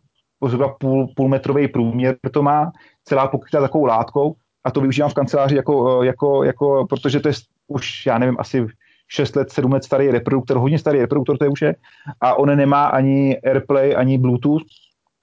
zhruba 0.48 0.70
půl, 0.70 1.08
půlmetrový 1.16 1.68
průměr 1.68 2.18
to 2.32 2.44
má, 2.44 2.72
celá 3.04 3.28
pokrytá 3.28 3.62
takovou 3.62 3.86
látkou. 3.86 4.36
A 4.64 4.72
to 4.72 4.82
využívám 4.82 5.12
v 5.12 5.14
kanceláři 5.14 5.56
jako, 5.56 6.04
jako, 6.04 6.44
jako, 6.44 6.86
protože 6.90 7.20
to 7.20 7.28
je 7.28 7.34
už, 7.68 8.06
já 8.06 8.18
nevím, 8.18 8.36
asi 8.40 8.68
6 9.10 9.36
let, 9.36 9.52
7 9.52 9.72
let 9.72 9.84
starý 9.84 10.08
reproduktor, 10.12 10.58
hodně 10.58 10.80
starý 10.80 11.00
reproduktor 11.00 11.38
to 11.38 11.44
je 11.44 11.50
už 11.50 11.62
je, 11.62 11.76
a 12.22 12.34
on 12.34 12.58
nemá 12.58 12.86
ani 12.86 13.38
AirPlay, 13.38 13.96
ani 13.96 14.18
Bluetooth, 14.18 14.62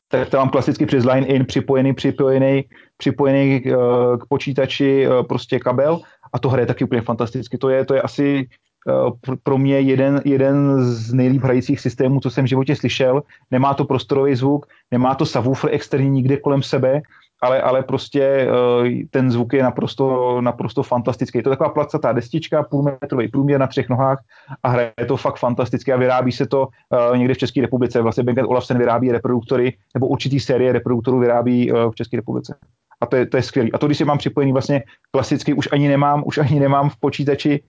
tak 0.09 0.29
to 0.29 0.37
mám 0.37 0.49
klasicky 0.49 0.87
přes 0.87 1.05
line-in 1.05 1.47
připojený, 1.47 1.95
připojený, 1.95 2.65
připojený 2.97 3.63
uh, 3.65 4.17
k 4.17 4.27
počítači 4.29 5.09
uh, 5.09 5.27
prostě 5.27 5.59
kabel 5.59 6.01
a 6.33 6.39
to 6.39 6.49
hraje 6.49 6.67
taky 6.67 6.85
úplně 6.85 7.01
fantasticky. 7.01 7.59
To 7.59 7.69
je, 7.69 7.85
to 7.85 7.95
je 7.95 8.03
asi 8.03 8.49
uh, 8.87 9.11
pro 9.43 9.59
mě 9.59 9.81
jeden, 9.81 10.23
jeden 10.25 10.85
z 10.85 11.13
nejlíp 11.13 11.43
hrajících 11.43 11.81
systémů, 11.81 12.21
co 12.21 12.31
jsem 12.31 12.45
v 12.45 12.49
životě 12.49 12.77
slyšel. 12.77 13.23
Nemá 13.51 13.75
to 13.75 13.85
prostorový 13.85 14.35
zvuk, 14.35 14.67
nemá 14.91 15.15
to 15.15 15.27
subwoofer 15.27 15.71
externí 15.75 16.11
nikde 16.11 16.37
kolem 16.37 16.63
sebe, 16.63 17.03
ale, 17.43 17.63
ale 17.63 17.83
prostě 17.83 18.49
uh, 18.49 18.89
ten 19.11 19.31
zvuk 19.31 19.53
je 19.53 19.63
naprosto, 19.63 20.41
naprosto 20.41 20.83
fantastický. 20.83 21.39
Je 21.39 21.43
to 21.43 21.51
taková 21.51 21.69
placatá 21.69 22.13
destička, 22.13 22.63
půlmetrový 22.63 23.29
průměr 23.29 23.61
na 23.61 23.67
třech 23.67 23.89
nohách 23.89 24.19
a 24.63 24.69
hraje 24.69 24.93
to 25.09 25.17
fakt 25.17 25.39
fantasticky 25.39 25.93
a 25.93 25.97
vyrábí 25.97 26.33
se 26.33 26.47
to 26.47 26.69
uh, 27.11 27.17
někde 27.19 27.35
v 27.35 27.39
České 27.39 27.61
republice. 27.61 28.03
Vlastně 28.03 28.25
Bang 28.25 28.49
Olufsen 28.49 28.79
vyrábí 28.79 29.13
reproduktory, 29.13 29.77
nebo 29.95 30.07
určitý 30.07 30.41
série 30.41 30.73
reproduktorů 30.73 31.19
vyrábí 31.19 31.73
uh, 31.73 31.91
v 31.91 31.95
České 31.95 32.17
republice. 32.17 32.55
A 33.01 33.07
to 33.07 33.17
je, 33.17 33.27
to 33.27 33.37
je 33.37 33.43
skvělé. 33.43 33.71
A 33.75 33.79
to, 33.79 33.87
když 33.87 33.99
si 33.99 34.05
mám 34.05 34.19
připojený 34.19 34.53
vlastně 34.53 34.83
klasicky, 35.11 35.53
už 35.53 35.69
ani 35.73 35.89
nemám, 35.89 36.23
už 36.27 36.39
ani 36.39 36.61
nemám 36.61 36.91
v 36.91 36.97
počítači 36.97 37.63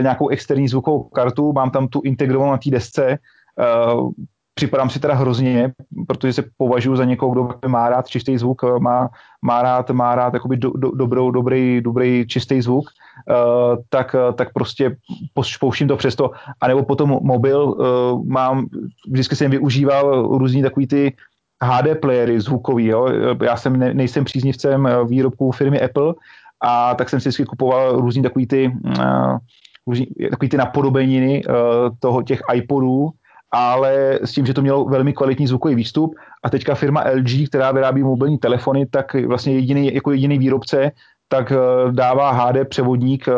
nějakou 0.00 0.28
externí 0.28 0.68
zvukovou 0.68 1.02
kartu, 1.02 1.52
mám 1.52 1.70
tam 1.70 1.88
tu 1.88 2.00
integrovanou 2.04 2.50
na 2.52 2.58
té 2.58 2.70
desce, 2.70 3.18
připadám 4.54 4.90
si 4.90 5.00
teda 5.00 5.14
hrozně, 5.14 5.72
protože 6.06 6.32
se 6.32 6.44
považuji 6.56 6.96
za 6.96 7.04
někoho, 7.04 7.32
kdo 7.32 7.68
má 7.68 7.88
rád 7.88 8.08
čistý 8.08 8.38
zvuk, 8.38 8.62
má, 8.78 9.08
má 9.42 9.62
rád, 9.62 9.90
má 9.90 10.14
rád 10.14 10.34
do, 10.56 10.70
do, 10.70 10.90
dobrou, 10.90 11.30
dobrý, 11.30 11.80
dobrý 11.80 12.26
čistý 12.28 12.62
zvuk, 12.62 12.84
uh, 12.84 13.76
tak, 13.88 14.16
tak 14.34 14.52
prostě 14.52 14.96
pouštím 15.60 15.88
to 15.88 15.96
přesto. 15.96 16.30
A 16.60 16.68
nebo 16.68 16.84
potom 16.84 17.18
mobil 17.22 17.64
uh, 17.64 18.26
mám, 18.26 18.66
vždycky 19.08 19.36
jsem 19.36 19.50
využíval 19.50 20.22
různý 20.38 20.62
takový 20.62 20.86
ty 20.86 21.16
HD 21.62 21.98
playery 22.00 22.40
zvukový, 22.40 22.86
jo. 22.86 23.08
Já 23.42 23.56
jsem 23.56 23.76
ne, 23.76 23.94
nejsem 23.94 24.24
příznivcem 24.24 24.88
výrobků 25.06 25.50
firmy 25.52 25.80
Apple, 25.80 26.14
a 26.64 26.94
tak 26.94 27.08
jsem 27.08 27.20
si 27.20 27.28
vždycky 27.28 27.44
kupoval 27.44 27.96
různý 27.96 28.22
takový 28.22 28.46
ty, 28.46 28.72
uh, 28.98 29.36
různý, 29.86 30.06
takový 30.30 30.48
ty 30.48 30.56
napodobeniny 30.56 31.44
uh, 31.44 31.54
toho, 31.98 32.22
těch 32.22 32.42
iPodů, 32.54 33.10
ale 33.52 34.18
s 34.22 34.32
tím, 34.32 34.46
že 34.46 34.54
to 34.54 34.62
mělo 34.62 34.84
velmi 34.84 35.12
kvalitní 35.12 35.46
zvukový 35.46 35.74
výstup 35.74 36.14
a 36.42 36.50
teďka 36.50 36.74
firma 36.74 37.04
LG, 37.14 37.48
která 37.48 37.72
vyrábí 37.72 38.02
mobilní 38.02 38.38
telefony, 38.38 38.86
tak 38.86 39.14
vlastně 39.14 39.54
jediný, 39.54 39.94
jako 39.94 40.12
jediný 40.12 40.38
výrobce 40.38 40.92
tak 41.32 41.52
eh, 41.52 41.56
dává 41.92 42.30
HD 42.30 42.68
převodník 42.68 43.28
eh, 43.28 43.32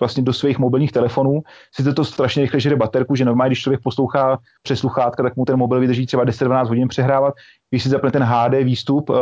vlastně 0.00 0.22
do 0.22 0.32
svých 0.32 0.58
mobilních 0.58 0.92
telefonů. 0.92 1.42
Sice 1.74 1.94
to 1.94 2.04
strašně 2.04 2.42
rychle 2.42 2.60
žere 2.60 2.76
baterku, 2.76 3.14
že 3.14 3.24
normálně, 3.24 3.48
když 3.48 3.62
člověk 3.62 3.80
poslouchá 3.82 4.38
přes 4.62 4.78
sluchátka, 4.78 5.22
tak 5.22 5.36
mu 5.36 5.44
ten 5.44 5.56
mobil 5.56 5.80
vydrží 5.80 6.06
třeba 6.06 6.24
10-12 6.24 6.68
hodin 6.68 6.88
přehrávat. 6.88 7.34
Když 7.70 7.82
si 7.82 7.88
zapne 7.88 8.10
ten 8.10 8.22
HD 8.22 8.54
výstup, 8.62 9.10
eh, 9.10 9.14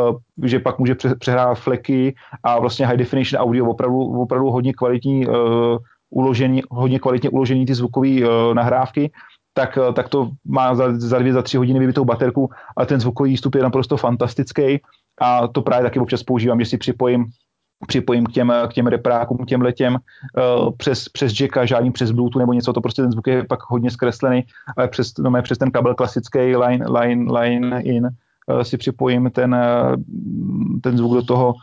že 0.47 0.59
pak 0.59 0.79
může 0.79 0.95
přehrávat 1.19 1.59
fleky 1.59 2.15
a 2.43 2.59
vlastně 2.59 2.85
high 2.85 2.97
definition 2.97 3.41
audio, 3.41 3.65
opravdu, 3.65 4.21
opravdu 4.21 4.49
hodně 4.49 4.73
kvalitní 4.73 5.25
uložený, 6.09 6.61
hodně 6.71 6.99
kvalitně 6.99 7.29
uložený 7.29 7.65
ty 7.65 7.75
zvukové 7.75 8.09
nahrávky, 8.53 9.11
tak, 9.57 9.77
eh, 9.77 9.93
tak 9.93 10.09
to 10.09 10.29
má 10.45 10.75
za, 10.75 10.99
za 10.99 11.19
dvě, 11.19 11.33
za 11.33 11.41
tři 11.41 11.57
hodiny 11.57 11.79
vybitou 11.79 12.05
baterku, 12.05 12.49
ale 12.75 12.85
ten 12.85 12.99
zvukový 12.99 13.31
výstup 13.31 13.55
je 13.55 13.63
naprosto 13.63 13.97
fantastický 13.97 14.79
a 15.21 15.47
to 15.47 15.61
právě 15.61 15.83
taky 15.83 15.99
občas 15.99 16.23
používám, 16.23 16.59
že 16.59 16.65
si 16.65 16.77
připojím 16.77 17.25
připojím 17.87 18.25
k 18.25 18.31
těm, 18.31 18.53
k 18.67 18.73
těm 18.73 18.87
reprákům, 18.87 19.37
k 19.37 19.47
těm 19.47 19.61
letěm 19.61 19.93
uh, 19.95 20.71
přes, 20.77 21.09
přes 21.09 21.39
jacka, 21.39 21.65
žádný 21.65 21.91
přes 21.91 22.11
Bluetooth 22.11 22.39
nebo 22.39 22.53
něco, 22.53 22.73
to 22.73 22.81
prostě 22.81 23.01
ten 23.01 23.11
zvuk 23.11 23.27
je 23.27 23.43
pak 23.43 23.59
hodně 23.67 23.91
zkreslený, 23.91 24.43
ale 24.77 24.87
přes, 24.87 25.11
no, 25.19 25.41
přes 25.41 25.57
ten 25.57 25.71
kabel 25.71 25.95
klasický 25.95 26.55
line, 26.55 26.85
line, 26.99 27.39
line 27.39 27.81
in 27.81 28.07
uh, 28.47 28.61
si 28.61 28.77
připojím 28.77 29.31
ten, 29.31 29.55
uh, 29.55 29.95
ten 30.81 30.97
zvuk 30.97 31.13
do 31.13 31.23
toho, 31.23 31.53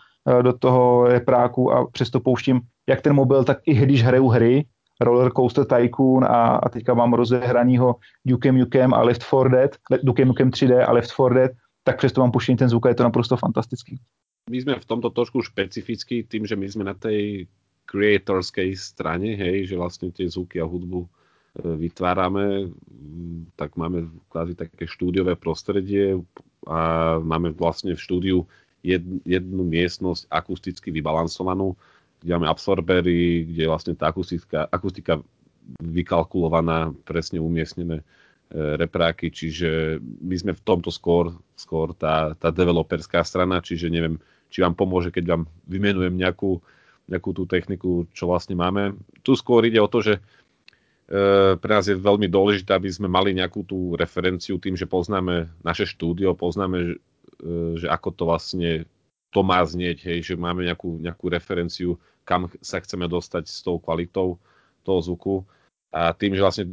do 0.43 0.53
toho 0.53 1.05
repráku 1.05 1.73
a 1.73 1.87
přesto 1.91 2.21
pouštím 2.21 2.61
jak 2.89 3.01
ten 3.01 3.13
mobil, 3.13 3.45
tak 3.45 3.59
i 3.67 3.75
když 3.75 4.05
hraju 4.05 4.29
hry, 4.29 4.65
Roller 5.05 5.33
Coaster 5.33 5.65
Tycoon 5.65 6.25
a, 6.25 6.57
a 6.63 6.67
teďka 6.69 6.95
mám 6.95 7.13
rozehranýho 7.13 7.97
Duke 8.25 8.53
Nukem 8.53 8.95
a 8.95 9.03
Left 9.03 9.23
4 9.23 9.49
Dead, 9.51 9.73
Duke 10.03 10.25
Nukem 10.25 10.51
3D 10.51 10.85
a 10.87 10.93
Left 10.93 11.11
4 11.11 11.35
Dead, 11.35 11.53
tak 11.85 11.99
přesto 11.99 12.21
mám 12.21 12.31
puštěný 12.31 12.57
ten 12.57 12.69
zvuk 12.69 12.87
a 12.87 12.89
je 12.89 12.95
to 12.95 13.03
naprosto 13.03 13.37
fantastický. 13.37 13.99
My 14.51 14.59
sme 14.59 14.75
v 14.79 14.89
tomto 14.89 15.11
trošku 15.15 15.43
špecifickí 15.43 16.27
tým, 16.27 16.47
že 16.47 16.59
my 16.59 16.67
sme 16.67 16.85
na 16.85 16.95
tej 16.99 17.47
creatorskej 17.87 18.75
strane, 18.75 19.39
hej, 19.39 19.71
že 19.71 19.79
vlastne 19.79 20.11
tie 20.11 20.27
zvuky 20.27 20.59
a 20.59 20.67
hudbu 20.67 21.07
e, 21.07 21.09
vytvárame, 21.87 22.71
tak 23.55 23.79
máme 23.79 24.11
kvázi 24.31 24.55
také 24.59 24.87
štúdiové 24.87 25.39
prostredie 25.39 26.19
a 26.67 27.19
máme 27.23 27.55
vlastne 27.55 27.95
v 27.95 28.03
štúdiu 28.03 28.39
jednu 29.23 29.63
miestnosť 29.63 30.27
akusticky 30.27 30.91
vybalansovanú, 30.91 31.79
máme 32.31 32.47
absorbery, 32.47 33.49
kde 33.51 33.67
je 33.67 33.71
vlastne 33.71 33.95
tá 33.99 34.15
akustika, 34.15 34.71
akustika 34.71 35.19
vykalkulovaná, 35.83 36.95
presne 37.03 37.43
umiestnené 37.43 38.07
repráky, 38.53 39.33
čiže 39.33 39.97
my 40.03 40.37
sme 40.37 40.53
v 40.53 40.61
tomto 40.61 40.93
skôr, 40.93 41.33
skôr 41.57 41.97
tá, 41.97 42.37
tá 42.37 42.53
developerská 42.53 43.25
strana, 43.25 43.65
čiže 43.65 43.89
neviem, 43.89 44.21
či 44.53 44.61
vám 44.61 44.77
pomôže, 44.77 45.09
keď 45.09 45.25
vám 45.25 45.43
vymenujem 45.65 46.13
nejakú, 46.13 46.61
nejakú 47.09 47.31
tú 47.33 47.49
techniku, 47.49 48.05
čo 48.13 48.29
vlastne 48.29 48.53
máme. 48.53 48.93
Tu 49.25 49.33
skôr 49.41 49.65
ide 49.65 49.81
o 49.81 49.89
to, 49.89 50.05
že 50.05 50.21
E, 51.13 51.61
pre 51.61 51.73
nás 51.77 51.85
je 51.85 51.93
veľmi 51.93 52.25
dôležité, 52.31 52.73
aby 52.73 52.89
sme 52.89 53.05
mali 53.05 53.37
nejakú 53.37 53.69
tú 53.69 53.93
referenciu 54.01 54.57
tým, 54.57 54.79
že 54.81 54.89
poznáme 54.89 55.51
naše 55.61 55.85
štúdio, 55.85 56.33
poznáme, 56.33 56.79
e, 56.89 56.97
že 57.77 57.85
ako 57.85 58.09
to 58.17 58.23
vlastne 58.25 58.89
to 59.29 59.41
má 59.45 59.61
znieť, 59.61 60.09
hej, 60.09 60.19
že 60.33 60.35
máme 60.41 60.65
nejakú, 60.65 60.97
nejakú 61.05 61.29
referenciu, 61.29 62.01
kam 62.25 62.51
sa 62.63 62.79
chceme 62.83 63.07
dostať 63.11 63.45
s 63.47 63.61
tou 63.63 63.79
kvalitou 63.79 64.39
toho 64.83 65.01
zvuku. 65.03 65.35
A 65.93 66.17
tým, 66.17 66.35
že 66.35 66.43
vlastne 66.43 66.67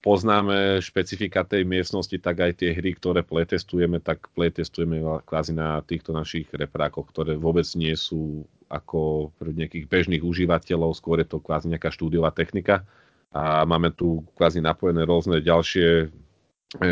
poznáme 0.00 0.80
špecifika 0.80 1.44
tej 1.44 1.68
miestnosti, 1.68 2.16
tak 2.16 2.40
aj 2.40 2.64
tie 2.64 2.72
hry, 2.72 2.96
ktoré 2.96 3.20
playtestujeme, 3.20 4.00
tak 4.00 4.32
playtestujeme 4.32 5.00
kvázi 5.28 5.52
na 5.52 5.84
týchto 5.84 6.16
našich 6.16 6.48
reprákoch, 6.52 7.12
ktoré 7.12 7.36
vôbec 7.36 7.68
nie 7.76 7.92
sú 7.92 8.48
ako 8.70 9.32
pre 9.36 9.50
nejakých 9.52 9.90
bežných 9.90 10.24
užívateľov, 10.24 10.96
skôr 10.96 11.20
je 11.20 11.28
to 11.28 11.42
kvázi 11.42 11.68
nejaká 11.68 11.90
štúdiová 11.90 12.30
technika 12.30 12.86
a 13.34 13.66
máme 13.66 13.90
tu 13.90 14.22
kvázi 14.38 14.62
napojené 14.62 15.02
rôzne 15.06 15.42
ďalšie 15.42 16.06
e, 16.06 16.08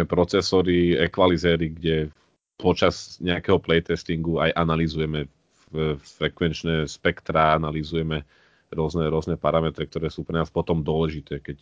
procesory, 0.05 0.99
ekvalizéry, 0.99 1.71
kde 1.71 1.97
počas 2.59 3.23
nejakého 3.23 3.63
playtestingu 3.63 4.43
aj 4.43 4.51
analizujeme 4.59 5.31
frekvenčné 6.19 6.89
spektra, 6.89 7.57
analizujeme 7.61 8.25
rôzne, 8.73 9.05
rôzne 9.09 9.37
parametre, 9.37 9.85
ktoré 9.85 10.09
sú 10.09 10.25
pre 10.25 10.41
nás 10.41 10.49
potom 10.49 10.81
dôležité, 10.81 11.41
keď 11.41 11.59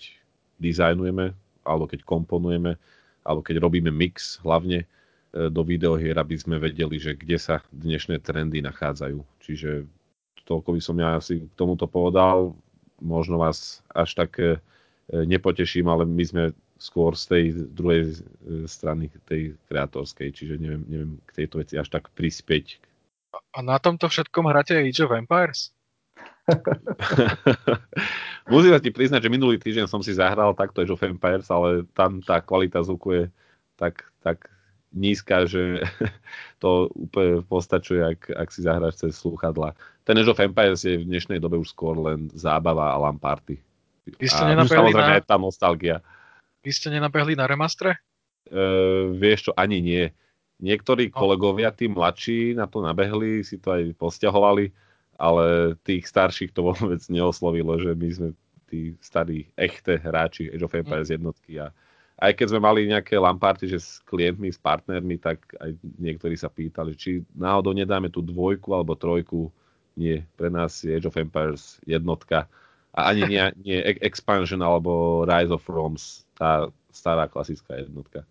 dizajnujeme, 0.58 1.34
alebo 1.66 1.84
keď 1.90 2.06
komponujeme, 2.06 2.78
alebo 3.26 3.42
keď 3.42 3.58
robíme 3.58 3.90
mix 3.90 4.38
hlavne 4.46 4.86
e, 4.86 4.86
do 5.50 5.62
videohier, 5.66 6.14
aby 6.18 6.38
sme 6.38 6.62
vedeli, 6.62 7.02
že 7.02 7.18
kde 7.18 7.38
sa 7.38 7.62
dnešné 7.74 8.22
trendy 8.22 8.62
nachádzajú. 8.62 9.18
Čiže 9.42 9.84
toľko 10.46 10.78
by 10.78 10.80
som 10.80 10.96
ja 11.02 11.18
asi 11.18 11.42
k 11.42 11.52
tomuto 11.58 11.90
povedal 11.90 12.54
možno 13.02 13.36
vás 13.42 13.84
až 13.92 14.16
tak 14.16 14.38
e, 14.40 14.56
nepoteším, 15.10 15.90
ale 15.90 16.08
my 16.08 16.24
sme 16.24 16.44
skôr 16.76 17.16
z 17.16 17.24
tej 17.28 17.44
druhej 17.72 18.02
e, 18.04 18.14
strany, 18.68 19.08
tej 19.24 19.56
kreatorskej, 19.68 20.32
čiže 20.32 20.60
neviem, 20.60 20.82
neviem 20.88 21.12
k 21.24 21.44
tejto 21.44 21.60
veci 21.60 21.74
až 21.76 21.88
tak 21.88 22.12
prispieť. 22.12 22.80
A 23.32 23.58
na 23.64 23.76
tomto 23.80 24.08
všetkom 24.08 24.46
hráte 24.48 24.76
Age 24.76 25.04
of 25.04 25.16
Empires? 25.16 25.72
Musím 28.52 28.78
ti 28.78 28.94
priznať, 28.94 29.26
že 29.26 29.34
minulý 29.34 29.58
týždeň 29.58 29.90
som 29.90 29.98
si 29.98 30.14
zahral 30.14 30.54
takto 30.54 30.82
Age 30.82 30.94
of 30.94 31.02
Empires, 31.02 31.50
ale 31.50 31.82
tam 31.96 32.22
tá 32.22 32.38
kvalita 32.38 32.86
zvuku 32.86 33.08
je 33.12 33.24
tak, 33.74 34.06
tak 34.22 34.46
nízka, 34.94 35.44
že 35.44 35.82
to 36.62 36.88
úplne 36.94 37.42
postačuje, 37.44 38.00
ak, 38.16 38.20
ak 38.32 38.48
si 38.54 38.62
zahráš 38.62 39.02
cez 39.02 39.18
slúchadla. 39.18 39.74
Ten 40.06 40.16
Age 40.22 40.30
of 40.30 40.42
Empires 40.42 40.86
je 40.86 41.02
v 41.02 41.08
dnešnej 41.08 41.42
dobe 41.42 41.58
už 41.58 41.74
skôr 41.74 41.98
len 41.98 42.30
zábava 42.32 42.94
a 42.94 42.96
lamparty. 43.10 43.58
Vy 44.06 44.26
ste 44.30 44.38
a 44.38 44.54
samozrejme 44.54 44.94
na... 44.94 45.18
aj 45.18 45.26
tá 45.26 45.34
nostalgia. 45.34 45.98
Vy 46.62 46.70
ste 46.70 46.94
nenabehli 46.94 47.34
na 47.34 47.50
remastre? 47.50 47.98
Uh, 48.46 49.10
vieš 49.18 49.50
čo, 49.50 49.52
ani 49.58 49.82
nie. 49.82 50.14
Niektorí 50.56 51.12
no. 51.12 51.14
kolegovia, 51.14 51.68
tí 51.72 51.88
mladší, 51.88 52.56
na 52.56 52.64
to 52.64 52.80
nabehli, 52.80 53.44
si 53.44 53.60
to 53.60 53.76
aj 53.76 53.92
posťahovali, 54.00 54.72
ale 55.20 55.76
tých 55.84 56.08
starších 56.08 56.52
to 56.52 56.64
vôbec 56.72 57.00
neoslovilo, 57.12 57.76
že 57.76 57.92
my 57.92 58.08
sme 58.08 58.28
tí 58.66 58.98
starí, 58.98 59.46
echte 59.54 59.94
hráči 60.00 60.50
Age 60.50 60.64
of 60.66 60.74
Empires 60.74 61.12
jednotky 61.12 61.62
a 61.62 61.70
aj 62.16 62.32
keď 62.32 62.46
sme 62.48 62.60
mali 62.64 62.88
nejaké 62.88 63.20
lamparty, 63.20 63.68
že 63.68 63.78
s 63.78 64.00
klientmi, 64.08 64.48
s 64.48 64.56
partnermi, 64.56 65.20
tak 65.20 65.44
aj 65.60 65.76
niektorí 66.00 66.32
sa 66.32 66.48
pýtali, 66.48 66.96
či 66.96 67.20
náhodou 67.36 67.76
nedáme 67.76 68.08
tú 68.08 68.24
dvojku 68.24 68.72
alebo 68.72 68.96
trojku. 68.96 69.52
Nie, 69.96 70.24
pre 70.36 70.48
nás 70.48 70.80
je 70.80 70.96
Age 70.96 71.08
of 71.08 71.20
Empires 71.20 71.76
jednotka. 71.84 72.48
A 72.96 73.12
ani 73.12 73.28
nie, 73.28 73.44
nie 73.68 73.78
Expansion 74.00 74.64
alebo 74.64 75.22
Rise 75.28 75.52
of 75.52 75.68
Roms, 75.68 76.24
tá 76.32 76.72
stará 76.88 77.28
klasická 77.28 77.76
jednotka. 77.76 78.24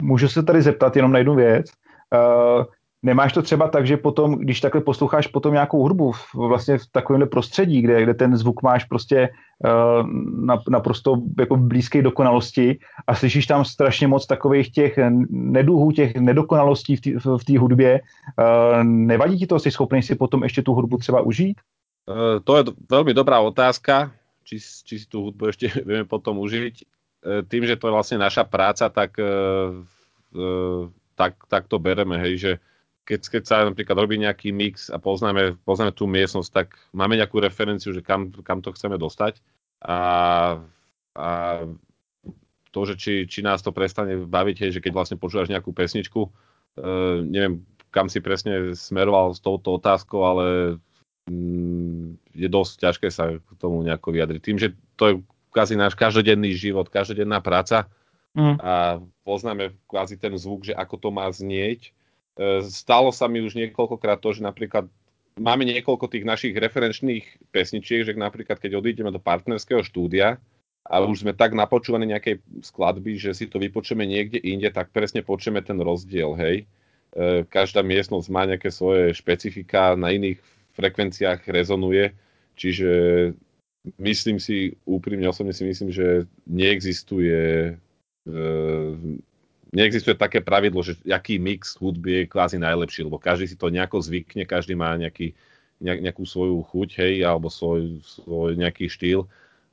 Můžu 0.00 0.28
se 0.28 0.42
tady 0.42 0.62
zeptat 0.62 0.96
jenom 0.96 1.12
na 1.12 1.18
jednu 1.18 1.34
věc. 1.34 1.66
Uh, 2.14 2.64
Nemáš 3.02 3.32
to 3.32 3.42
třeba 3.42 3.68
tak, 3.68 3.86
že 3.86 3.96
potom, 3.96 4.38
když 4.38 4.60
takhle 4.60 4.80
posloucháš 4.80 5.26
potom 5.26 5.52
nějakou 5.52 5.82
hudbu 5.82 6.12
v, 6.12 6.34
vlastně 6.34 6.78
v 6.78 6.86
takovémhle 6.86 7.26
prostředí, 7.26 7.82
kde, 7.82 8.02
kde 8.02 8.14
ten 8.14 8.36
zvuk 8.36 8.62
máš 8.62 8.84
prostě 8.84 9.28
uh, 9.64 10.06
naprosto 10.70 11.16
jako 11.38 11.56
blízké 11.56 12.02
dokonalosti 12.02 12.78
a 13.06 13.14
slyšíš 13.14 13.46
tam 13.46 13.64
strašně 13.64 14.06
moc 14.06 14.26
takových 14.26 14.72
těch 14.72 14.98
neduhů, 15.30 15.92
těch 15.92 16.14
nedokonalostí 16.14 16.96
v 17.38 17.44
té 17.44 17.58
hudbě, 17.58 18.00
uh, 18.00 18.84
nevadí 18.84 19.38
ti 19.38 19.46
to? 19.46 19.58
Jsi 19.58 19.70
schopný 19.70 20.02
si 20.02 20.14
potom 20.14 20.42
ještě 20.42 20.62
tu 20.62 20.74
hudbu 20.74 20.96
třeba 20.96 21.20
užít? 21.20 21.60
To 22.44 22.52
je 22.58 22.62
veľmi 22.90 23.14
dobrá 23.14 23.38
otázka, 23.38 24.10
či, 24.42 24.58
či 24.58 24.94
si 24.98 25.06
tú 25.06 25.30
hudbu 25.30 25.54
ešte 25.54 25.70
vieme 25.86 26.02
potom 26.02 26.42
užiť. 26.42 26.82
Uh, 27.22 27.46
tým, 27.46 27.62
že 27.64 27.78
to 27.78 27.86
je 27.88 27.96
vlastne 27.96 28.18
naša 28.18 28.42
práca, 28.42 28.90
tak, 28.90 29.14
uh, 29.16 29.78
uh, 30.34 30.82
tak, 31.14 31.38
tak 31.46 31.70
to 31.70 31.78
bereme, 31.78 32.18
hej, 32.18 32.34
že 32.38 32.52
keď, 33.02 33.20
keď 33.38 33.42
sa 33.42 33.56
napríklad 33.66 33.98
robí 33.98 34.14
nejaký 34.18 34.54
mix 34.54 34.86
a 34.90 34.98
poznáme, 34.98 35.58
poznáme 35.66 35.90
tú 35.90 36.06
miestnosť, 36.06 36.50
tak 36.50 36.78
máme 36.94 37.18
nejakú 37.18 37.42
referenciu, 37.42 37.90
že 37.90 38.02
kam, 38.02 38.30
kam 38.30 38.62
to 38.62 38.70
chceme 38.74 38.94
dostať. 38.94 39.42
A, 39.82 39.98
a 41.18 41.28
to, 42.70 42.80
že 42.86 42.94
či, 42.94 43.12
či 43.26 43.42
nás 43.42 43.58
to 43.58 43.74
prestane 43.74 44.22
baviť, 44.22 44.56
hej, 44.66 44.70
že 44.78 44.82
keď 44.82 44.92
vlastne 44.94 45.18
počúvaš 45.18 45.50
nejakú 45.50 45.74
pesničku, 45.74 46.20
uh, 46.26 47.18
neviem, 47.26 47.66
kam 47.92 48.08
si 48.08 48.24
presne 48.24 48.72
smeroval 48.72 49.36
s 49.36 49.40
touto 49.44 49.76
otázkou, 49.76 50.24
ale 50.24 50.46
mm, 51.28 52.32
je 52.32 52.48
dosť 52.48 52.72
ťažké 52.88 53.08
sa 53.12 53.36
k 53.36 53.48
tomu 53.60 53.84
nejako 53.84 54.16
vyjadriť. 54.16 54.40
Tým, 54.40 54.58
že 54.58 54.72
to 54.96 55.04
je 55.10 55.14
kvázi 55.52 55.76
náš 55.76 55.92
každodenný 55.92 56.56
život, 56.56 56.88
každodenná 56.88 57.38
práca 57.44 57.86
mm. 58.32 58.56
a 58.58 58.98
poznáme 59.22 59.76
kvázi 59.84 60.16
ten 60.16 60.32
zvuk, 60.34 60.64
že 60.64 60.72
ako 60.72 60.96
to 60.96 61.08
má 61.12 61.28
znieť, 61.28 61.92
E, 62.32 62.64
stalo 62.64 63.12
sa 63.12 63.28
mi 63.28 63.44
už 63.44 63.52
niekoľkokrát 63.52 64.16
to, 64.16 64.32
že 64.32 64.40
napríklad 64.40 64.88
máme 65.36 65.68
niekoľko 65.68 66.08
tých 66.08 66.24
našich 66.24 66.54
referenčných 66.56 67.52
pesničiek, 67.52 68.08
že 68.08 68.16
napríklad 68.16 68.56
keď 68.56 68.80
odídeme 68.80 69.12
do 69.12 69.20
partnerského 69.20 69.84
štúdia 69.84 70.40
a 70.82 70.94
už 71.04 71.28
sme 71.28 71.36
tak 71.36 71.52
napočúvaní 71.52 72.08
nejakej 72.08 72.40
skladby, 72.64 73.20
že 73.20 73.36
si 73.36 73.44
to 73.46 73.60
vypočujeme 73.60 74.08
niekde 74.08 74.40
inde, 74.40 74.72
tak 74.72 74.90
presne 74.90 75.20
počujeme 75.20 75.60
ten 75.60 75.76
rozdiel, 75.76 76.32
hej. 76.40 76.64
E, 77.12 77.44
každá 77.44 77.84
miestnosť 77.84 78.26
má 78.32 78.48
nejaké 78.48 78.72
svoje 78.72 79.12
špecifika, 79.12 79.92
na 79.92 80.16
iných 80.16 80.40
frekvenciách 80.72 81.44
rezonuje, 81.52 82.16
čiže 82.56 82.88
myslím 83.98 84.38
si, 84.38 84.78
úprimne 84.86 85.26
osobne 85.26 85.50
si 85.50 85.66
myslím, 85.66 85.90
že 85.90 86.26
neexistuje 86.46 87.74
e, 88.26 88.32
neexistuje 89.72 90.14
také 90.14 90.44
pravidlo, 90.44 90.84
že 90.84 91.00
aký 91.08 91.40
mix 91.40 91.80
hudby 91.80 92.22
je 92.22 92.30
kvázi 92.30 92.60
najlepší, 92.60 93.08
lebo 93.08 93.16
každý 93.16 93.48
si 93.48 93.56
to 93.56 93.72
nejako 93.72 94.04
zvykne, 94.04 94.44
každý 94.44 94.76
má 94.76 94.92
nejaký, 95.00 95.32
nejakú 95.80 96.28
svoju 96.28 96.60
chuť, 96.68 96.88
hej, 97.00 97.14
alebo 97.24 97.48
svoj, 97.48 98.04
svoj 98.04 98.54
nejaký 98.60 98.92
štýl, 98.92 99.24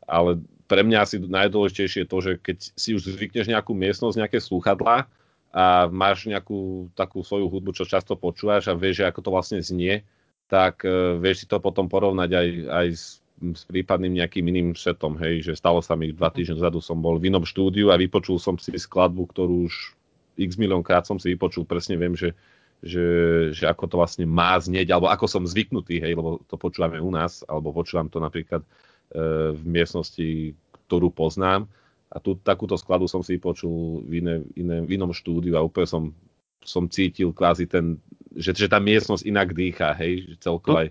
ale 0.07 0.39
pre 0.71 0.81
mňa 0.87 0.97
asi 1.03 1.19
najdôležitejšie 1.19 2.07
je 2.07 2.09
to, 2.09 2.17
že 2.23 2.31
keď 2.39 2.57
si 2.77 2.89
už 2.95 3.11
zvykneš 3.11 3.51
nejakú 3.51 3.75
miestnosť, 3.75 4.15
nejaké 4.23 4.39
slúchadlá 4.39 5.05
a 5.49 5.89
máš 5.89 6.29
nejakú 6.29 6.93
takú 6.95 7.25
svoju 7.25 7.49
hudbu, 7.51 7.75
čo 7.75 7.89
často 7.89 8.15
počúvaš 8.15 8.69
a 8.69 8.77
vieš, 8.77 9.03
ako 9.03 9.19
to 9.19 9.29
vlastne 9.33 9.59
znie, 9.59 10.05
tak 10.45 10.85
uh, 10.85 11.17
vieš 11.17 11.45
si 11.45 11.47
to 11.49 11.57
potom 11.57 11.89
porovnať 11.89 12.29
aj, 12.33 12.47
aj 12.69 12.87
s, 12.93 13.05
s 13.39 13.63
prípadným 13.63 14.19
nejakým 14.19 14.45
iným 14.51 14.69
setom, 14.75 15.15
hej, 15.15 15.41
že 15.41 15.53
stalo 15.55 15.79
sa 15.79 15.95
mi 15.95 16.11
dva 16.11 16.27
týždne 16.27 16.59
vzadu 16.59 16.83
som 16.83 16.99
bol 16.99 17.15
v 17.15 17.31
inom 17.31 17.47
štúdiu 17.47 17.89
a 17.89 17.95
vypočul 17.95 18.35
som 18.35 18.59
si 18.59 18.75
skladbu, 18.75 19.31
ktorú 19.31 19.71
už 19.71 19.95
x 20.39 20.55
milión 20.59 20.83
krát 20.83 21.07
som 21.07 21.19
si 21.19 21.31
vypočul, 21.35 21.63
presne 21.67 21.95
viem, 21.99 22.15
že, 22.15 22.35
že, 22.83 23.05
že 23.51 23.67
ako 23.67 23.87
to 23.87 23.95
vlastne 23.99 24.25
má 24.27 24.55
znieť, 24.59 24.91
alebo 24.91 25.11
ako 25.11 25.25
som 25.27 25.43
zvyknutý, 25.43 25.99
hej, 25.99 26.15
lebo 26.15 26.39
to 26.47 26.55
počúvame 26.55 26.99
u 26.99 27.11
nás, 27.11 27.43
alebo 27.47 27.75
počúvam 27.75 28.07
to 28.07 28.23
napríklad 28.23 28.63
e, 28.63 28.67
v 29.55 29.63
miestnosti, 29.67 30.55
ktorú 30.87 31.11
poznám. 31.11 31.67
A 32.09 32.17
tu 32.17 32.33
takúto 32.39 32.73
skladu 32.73 33.05
som 33.05 33.21
si 33.21 33.37
vypočul 33.37 34.01
v, 34.07 34.23
iné, 34.23 34.35
iné, 34.57 34.81
v 34.81 34.97
inom 34.97 35.13
štúdiu 35.13 35.53
a 35.59 35.61
úplne 35.61 35.85
som, 35.85 36.03
som 36.65 36.89
cítil 36.89 37.29
kvázi 37.35 37.69
ten, 37.69 38.01
že, 38.33 38.55
že 38.55 38.65
tá 38.65 38.81
miestnosť 38.81 39.23
inak 39.27 39.53
dýchá, 39.53 39.93
hej, 39.99 40.33
že 40.33 40.35
celkovo 40.41 40.87
aj, 40.87 40.89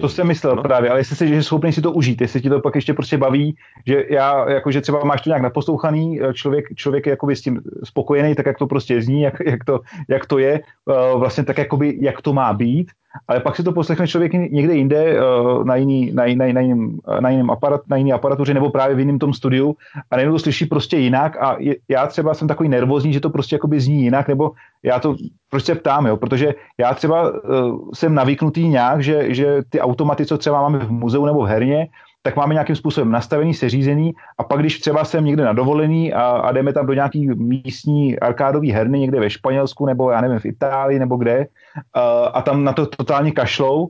to 0.00 0.08
jsem 0.08 0.26
myslel 0.26 0.56
no? 0.56 0.62
právě, 0.62 0.90
ale 0.90 1.00
jestli 1.00 1.16
jsi 1.16 1.28
že 1.28 1.42
schopný 1.42 1.72
si 1.72 1.82
to 1.82 1.92
užít, 1.92 2.20
jestli 2.20 2.40
ti 2.40 2.48
to 2.48 2.60
pak 2.60 2.74
ještě 2.74 2.94
prostě 2.94 3.18
baví, 3.18 3.56
že 3.86 4.04
já, 4.10 4.50
jakože 4.50 4.80
třeba 4.80 5.04
máš 5.04 5.20
to 5.20 5.30
nějak 5.30 5.42
naposlouchaný, 5.42 6.22
eh, 6.22 6.34
člověk, 6.34 6.64
člověk 6.74 7.06
je 7.06 7.10
jakoby 7.10 7.36
s 7.36 7.42
tím 7.42 7.60
spokojený, 7.84 8.34
tak 8.34 8.46
jak 8.46 8.58
to 8.58 8.66
prostě 8.66 9.02
zní, 9.02 9.22
jak, 9.22 9.34
jak, 9.46 9.64
to, 9.64 9.80
jak 10.08 10.26
to 10.26 10.38
je, 10.38 10.60
uh, 10.84 11.20
vlastně 11.20 11.44
tak 11.44 11.58
jakoby, 11.58 11.98
jak 12.00 12.22
to 12.22 12.32
má 12.32 12.52
být, 12.52 12.90
ale 13.28 13.40
pak 13.40 13.56
si 13.56 13.62
to 13.62 13.72
poslechne 13.72 14.08
člověk 14.08 14.32
někde 14.32 14.74
jinde 14.74 15.14
uh, 15.14 15.64
na, 15.64 15.76
jiný, 15.76 16.12
na, 16.12 16.24
na, 16.34 16.52
na, 16.52 16.60
jiným, 16.60 17.00
na, 17.20 17.30
jiným 17.30 17.50
aparat, 17.50 17.80
na 17.88 17.96
jiný 17.96 18.12
aparatuře 18.12 18.54
nebo 18.54 18.70
právě 18.70 18.96
v 18.96 18.98
jiném 18.98 19.18
tom 19.18 19.32
studiu. 19.32 19.76
A 20.10 20.16
najednou 20.16 20.34
to 20.34 20.38
slyší 20.38 20.66
prostě 20.66 20.96
jinak 20.96 21.36
a 21.42 21.56
je, 21.58 21.76
já 21.88 22.06
třeba 22.06 22.34
jsem 22.34 22.48
takový 22.48 22.68
nervózní, 22.68 23.12
že 23.12 23.20
to 23.20 23.30
prostě 23.30 23.54
jakoby 23.54 23.80
zní 23.80 24.02
jinak, 24.02 24.28
nebo 24.28 24.52
já 24.82 25.00
to 25.00 25.16
prostě 25.50 25.74
ptám, 25.74 26.06
jo, 26.06 26.16
protože 26.16 26.54
já 26.78 26.94
třeba 26.94 27.30
uh, 27.30 27.90
jsem 27.94 28.14
navyknutý 28.14 28.68
nějak, 28.68 29.02
že, 29.02 29.34
že 29.34 29.62
ty 29.70 29.80
automaty, 29.80 30.26
co 30.26 30.38
třeba 30.38 30.62
máme 30.62 30.78
v 30.78 30.90
muzeu 30.90 31.26
nebo 31.26 31.42
v 31.42 31.46
herně, 31.46 31.88
tak 32.22 32.36
máme 32.36 32.54
nějakým 32.54 32.76
způsobem 32.76 33.10
nastavený, 33.10 33.54
seřízený 33.54 34.12
a 34.38 34.44
pak 34.44 34.60
když 34.60 34.80
třeba 34.80 35.04
jsem 35.04 35.24
někde 35.24 35.44
na 35.44 35.52
dovolený 35.52 36.12
a, 36.12 36.22
a 36.22 36.52
jdeme 36.52 36.72
tam 36.72 36.86
do 36.86 36.92
nějaký 36.92 37.28
místní 37.28 38.18
arkádový 38.18 38.72
herny 38.72 38.98
někde 38.98 39.20
ve 39.20 39.30
Španělsku 39.30 39.86
nebo 39.86 40.10
já 40.10 40.20
nevím 40.20 40.38
v 40.38 40.44
Itálii 40.44 40.98
nebo 40.98 41.16
kde 41.16 41.46
a, 41.94 42.00
a 42.10 42.42
tam 42.42 42.64
na 42.64 42.72
to 42.72 42.86
totálně 42.86 43.32
kašlou, 43.32 43.88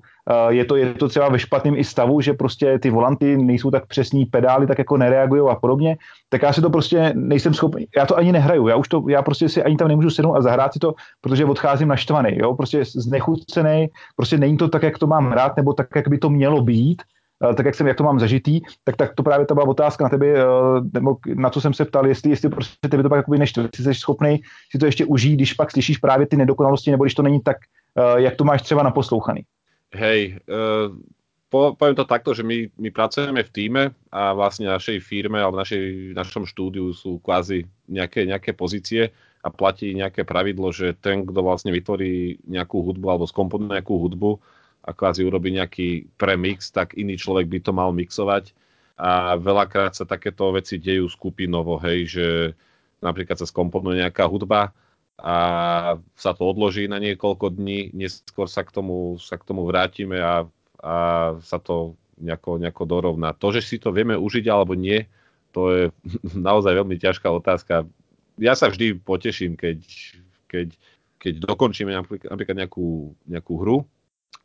je 0.49 0.65
to, 0.65 0.77
je 0.77 0.95
to 0.95 1.09
třeba 1.09 1.29
ve 1.29 1.39
špatném 1.39 1.77
i 1.77 1.85
stavu, 1.85 2.21
že 2.21 2.33
prostě 2.33 2.79
ty 2.79 2.91
volanty 2.91 3.37
nejsou 3.37 3.71
tak 3.71 3.87
přesní, 3.87 4.27
pedály 4.27 4.67
tak 4.67 4.79
jako 4.79 4.97
nereagují 4.97 5.43
a 5.51 5.55
podobně, 5.55 5.97
tak 6.29 6.43
já 6.43 6.53
si 6.53 6.61
to 6.61 6.71
prostě 6.71 7.13
nejsem 7.15 7.55
schopný, 7.55 7.87
já 7.97 8.07
to 8.07 8.17
ani 8.17 8.33
nehraju, 8.33 8.69
já 8.69 8.77
už 8.77 8.89
to, 8.89 9.05
já 9.09 9.23
prostě 9.23 9.49
si 9.49 9.63
ani 9.63 9.77
tam 9.77 9.89
nemůžu 9.89 10.11
sednout 10.11 10.35
a 10.35 10.43
zahrát 10.43 10.73
si 10.73 10.79
to, 10.79 10.95
protože 11.21 11.45
odcházím 11.45 11.89
naštvaný, 11.89 12.39
jo, 12.39 12.55
prostě 12.55 12.85
znechucený, 12.85 13.89
prostě 14.17 14.39
není 14.39 14.57
to 14.57 14.69
tak, 14.69 14.83
jak 14.83 14.99
to 14.99 15.07
mám 15.07 15.31
hrát, 15.31 15.57
nebo 15.57 15.73
tak, 15.73 15.87
jak 15.97 16.09
by 16.09 16.19
to 16.19 16.31
mělo 16.31 16.63
být, 16.63 17.03
tak 17.41 17.67
jak 17.67 17.75
jsem, 17.75 17.87
jak 17.87 17.97
to 17.97 18.05
mám 18.05 18.21
zažitý, 18.21 18.61
tak, 18.85 18.97
tak 18.97 19.15
to 19.15 19.23
právě 19.23 19.47
to 19.47 19.55
byla 19.55 19.69
otázka 19.69 20.05
na 20.05 20.11
tebe, 20.11 20.27
eh, 20.27 20.45
nebo 20.93 21.17
na 21.35 21.51
co 21.51 21.61
jsem 21.61 21.75
se 21.75 21.85
ptal, 21.85 22.07
jestli, 22.07 22.31
jestli 22.31 22.49
prostě 22.49 22.89
tebe 22.89 23.03
to 23.03 23.09
pak 23.09 23.17
jakoby 23.17 23.39
neštve, 23.39 23.63
jestli 23.63 23.85
jsi 23.85 24.01
schopný 24.01 24.41
si 24.71 24.79
to 24.79 24.87
ještě 24.87 25.05
užít, 25.05 25.35
když 25.35 25.53
pak 25.53 25.71
slyšíš 25.71 25.99
právě 25.99 26.27
ty 26.27 26.37
nedokonalosti, 26.37 26.91
nebo 26.91 27.05
když 27.05 27.15
to 27.15 27.23
není 27.23 27.41
tak, 27.41 27.57
eh, 27.97 28.21
jak 28.21 28.37
to 28.37 28.45
máš 28.45 28.63
třeba 28.63 28.83
naposlouchaný. 28.83 29.43
Hej, 29.95 30.39
uh, 30.47 30.95
po, 31.51 31.75
poviem 31.75 31.99
to 31.99 32.07
takto, 32.07 32.31
že 32.31 32.47
my, 32.47 32.71
my 32.79 32.95
pracujeme 32.95 33.43
v 33.43 33.51
týme 33.51 33.83
a 34.15 34.31
vlastne 34.31 34.71
našej 34.71 35.03
firme 35.03 35.43
alebo 35.43 35.59
našej, 35.59 36.15
našom 36.15 36.47
štúdiu 36.47 36.95
sú 36.95 37.19
kvázi 37.19 37.67
nejaké, 37.91 38.23
nejaké 38.23 38.55
pozície 38.55 39.11
a 39.43 39.51
platí 39.51 39.91
nejaké 39.91 40.23
pravidlo, 40.23 40.71
že 40.71 40.95
ten, 40.95 41.27
kto 41.27 41.43
vlastne 41.43 41.75
vytvorí 41.75 42.39
nejakú 42.47 42.87
hudbu 42.87 43.07
alebo 43.11 43.27
skomponuje 43.27 43.83
nejakú 43.83 43.99
hudbu, 43.99 44.39
a 44.81 44.91
kvázi 44.97 45.23
urobí 45.25 45.53
nejaký 45.53 46.09
premix, 46.17 46.73
tak 46.73 46.97
iný 46.97 47.21
človek 47.21 47.47
by 47.47 47.59
to 47.61 47.73
mal 47.77 47.93
mixovať. 47.93 48.57
A 49.01 49.37
veľakrát 49.37 49.97
sa 49.97 50.05
takéto 50.05 50.53
veci 50.53 50.77
dejú 50.77 51.09
skupinovo, 51.09 51.81
hej, 51.81 51.99
že 52.09 52.27
napríklad 53.01 53.41
sa 53.41 53.49
skomponuje 53.49 54.01
nejaká 54.01 54.29
hudba 54.29 54.77
a 55.21 55.37
sa 56.17 56.33
to 56.33 56.49
odloží 56.49 56.89
na 56.89 56.97
niekoľko 57.01 57.53
dní, 57.53 57.93
neskôr 57.93 58.49
sa 58.49 58.65
k 58.65 58.73
tomu, 58.73 59.21
sa 59.21 59.37
k 59.37 59.45
tomu 59.45 59.69
vrátime 59.69 60.21
a, 60.21 60.49
a 60.81 60.97
sa 61.45 61.61
to 61.61 61.97
nejako, 62.21 62.61
nejako 62.61 62.85
dorovná. 62.85 63.33
To, 63.37 63.53
že 63.53 63.65
si 63.65 63.77
to 63.81 63.93
vieme 63.93 64.17
užiť 64.17 64.49
alebo 64.49 64.77
nie, 64.77 65.05
to 65.53 65.61
je 65.73 65.83
naozaj 66.49 66.73
veľmi 66.73 66.97
ťažká 66.97 67.29
otázka. 67.29 67.89
Ja 68.41 68.57
sa 68.57 68.73
vždy 68.73 69.01
poteším, 69.01 69.57
keď, 69.57 69.81
keď, 70.49 70.69
keď 71.21 71.35
dokončíme 71.45 71.93
napríklad, 71.93 72.57
nejakú, 72.57 73.13
nejakú 73.29 73.55
hru 73.61 73.79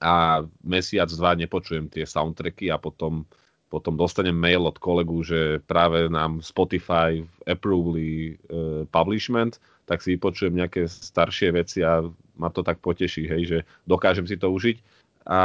a 0.02 0.44
mesiac, 0.64 1.08
dva 1.12 1.36
nepočujem 1.40 1.88
tie 1.88 2.04
soundtracky 2.04 2.68
a 2.72 2.78
potom, 2.78 3.24
potom 3.72 3.96
dostanem 3.96 4.36
mail 4.36 4.68
od 4.68 4.76
kolegu, 4.80 5.24
že 5.24 5.64
práve 5.64 6.12
nám 6.12 6.44
Spotify 6.44 7.24
approvali 7.48 8.36
uh, 8.36 8.84
publishment, 8.92 9.58
tak 9.86 10.02
si 10.02 10.18
vypočujem 10.18 10.56
nejaké 10.56 10.90
staršie 10.90 11.54
veci 11.56 11.80
a 11.86 12.04
ma 12.36 12.50
to 12.52 12.66
tak 12.66 12.82
poteší, 12.84 13.30
hej, 13.30 13.44
že 13.48 13.58
dokážem 13.88 14.28
si 14.28 14.36
to 14.36 14.52
užiť. 14.52 14.78
A 15.26 15.40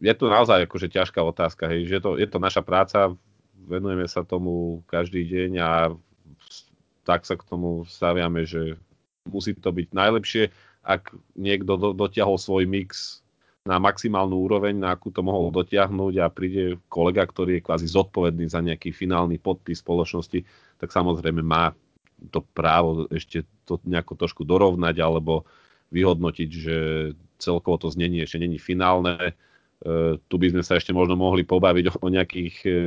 je 0.00 0.14
to 0.16 0.28
naozaj 0.28 0.66
akože 0.66 0.92
ťažká 0.92 1.20
otázka, 1.22 1.70
hej, 1.72 1.88
že 1.88 1.98
to, 2.02 2.20
je 2.20 2.28
to 2.28 2.36
naša 2.40 2.60
práca, 2.60 3.14
venujeme 3.66 4.04
sa 4.06 4.26
tomu 4.26 4.84
každý 4.88 5.24
deň 5.24 5.50
a 5.62 5.70
tak 7.06 7.22
sa 7.22 7.38
k 7.38 7.46
tomu 7.46 7.86
staviame, 7.86 8.42
že 8.44 8.76
musí 9.30 9.54
to 9.54 9.70
byť 9.70 9.88
najlepšie. 9.94 10.50
Ak 10.86 11.14
niekto 11.34 11.78
do, 11.78 11.90
dotiahol 11.94 12.38
svoj 12.38 12.66
mix 12.66 13.22
na 13.66 13.82
maximálnu 13.82 14.38
úroveň, 14.46 14.78
na 14.78 14.94
akú 14.94 15.10
to 15.10 15.26
mohol 15.26 15.50
dotiahnuť 15.50 16.14
a 16.22 16.30
príde 16.30 16.78
kolega, 16.86 17.26
ktorý 17.26 17.58
je 17.58 17.66
kvázi 17.66 17.86
zodpovedný 17.90 18.46
za 18.46 18.62
nejaký 18.62 18.94
finálny 18.94 19.42
podpis 19.42 19.82
spoločnosti, 19.82 20.46
tak 20.78 20.94
samozrejme 20.94 21.42
má 21.42 21.74
to 22.30 22.46
právo 22.54 23.10
ešte 23.10 23.44
to 23.66 23.82
nejako 23.82 24.14
trošku 24.16 24.46
dorovnať 24.46 25.02
alebo 25.02 25.44
vyhodnotiť, 25.90 26.48
že 26.48 26.76
celkovo 27.36 27.76
to 27.76 27.90
znenie 27.90 28.22
ešte 28.24 28.40
není 28.40 28.56
finálne. 28.56 29.18
E, 29.20 29.32
tu 30.16 30.34
by 30.38 30.54
sme 30.54 30.62
sa 30.62 30.78
ešte 30.78 30.94
možno 30.94 31.18
mohli 31.18 31.42
pobaviť 31.42 31.98
o 32.00 32.08
nejakých, 32.08 32.56
e, 32.64 32.78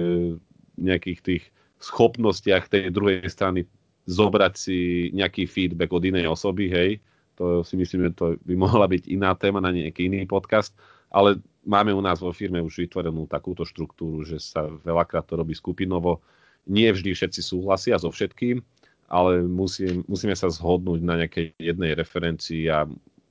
nejakých 0.80 1.20
tých 1.22 1.44
schopnostiach 1.80 2.72
tej 2.72 2.90
druhej 2.90 3.28
strany 3.28 3.68
zobrať 4.10 4.54
si 4.58 4.78
nejaký 5.14 5.46
feedback 5.46 5.94
od 5.94 6.02
inej 6.02 6.32
osoby, 6.32 6.66
hej, 6.72 6.92
to 7.40 7.64
si 7.64 7.80
myslím, 7.80 8.12
že 8.12 8.20
to 8.20 8.26
by 8.44 8.56
mohla 8.60 8.84
byť 8.92 9.08
iná 9.08 9.32
téma 9.32 9.64
na 9.64 9.72
nejaký 9.72 10.12
iný 10.12 10.28
podcast, 10.28 10.76
ale 11.08 11.40
máme 11.64 11.96
u 11.96 12.04
nás 12.04 12.20
vo 12.20 12.36
firme 12.36 12.60
už 12.60 12.84
vytvorenú 12.84 13.32
takúto 13.32 13.64
štruktúru, 13.64 14.28
že 14.28 14.44
sa 14.44 14.68
veľakrát 14.68 15.24
to 15.24 15.40
robí 15.40 15.56
skupinovo. 15.56 16.20
Nie 16.68 16.92
vždy 16.92 17.16
všetci 17.16 17.40
súhlasia 17.40 17.96
so 17.96 18.12
všetkým, 18.12 18.60
ale 19.08 19.48
musí, 19.48 20.04
musíme 20.06 20.36
sa 20.36 20.52
zhodnúť 20.52 21.00
na 21.00 21.24
nejakej 21.24 21.56
jednej 21.56 21.96
referencii 21.96 22.68
a 22.68 22.84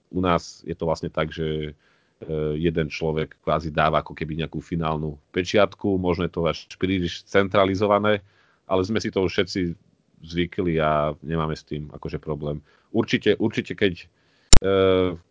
u 0.09 0.21
nás 0.25 0.65
je 0.65 0.73
to 0.73 0.89
vlastne 0.89 1.13
tak, 1.13 1.29
že 1.29 1.71
e, 1.71 1.73
jeden 2.57 2.89
človek 2.89 3.37
kvázi 3.45 3.69
dáva 3.69 4.01
ako 4.01 4.17
keby 4.17 4.41
nejakú 4.41 4.65
finálnu 4.65 5.21
pečiatku, 5.31 6.01
možno 6.01 6.25
je 6.25 6.33
to 6.33 6.49
až 6.49 6.65
príliš 6.81 7.23
centralizované, 7.29 8.25
ale 8.65 8.81
sme 8.89 8.99
si 8.99 9.13
to 9.13 9.21
už 9.21 9.37
všetci 9.37 9.61
zvykli 10.23 10.83
a 10.83 11.15
nemáme 11.23 11.55
s 11.55 11.67
tým 11.67 11.89
akože 11.91 12.19
problém. 12.19 12.63
Určite, 12.91 13.37
určite 13.39 13.77
keď, 13.79 13.95
e, 14.63 14.77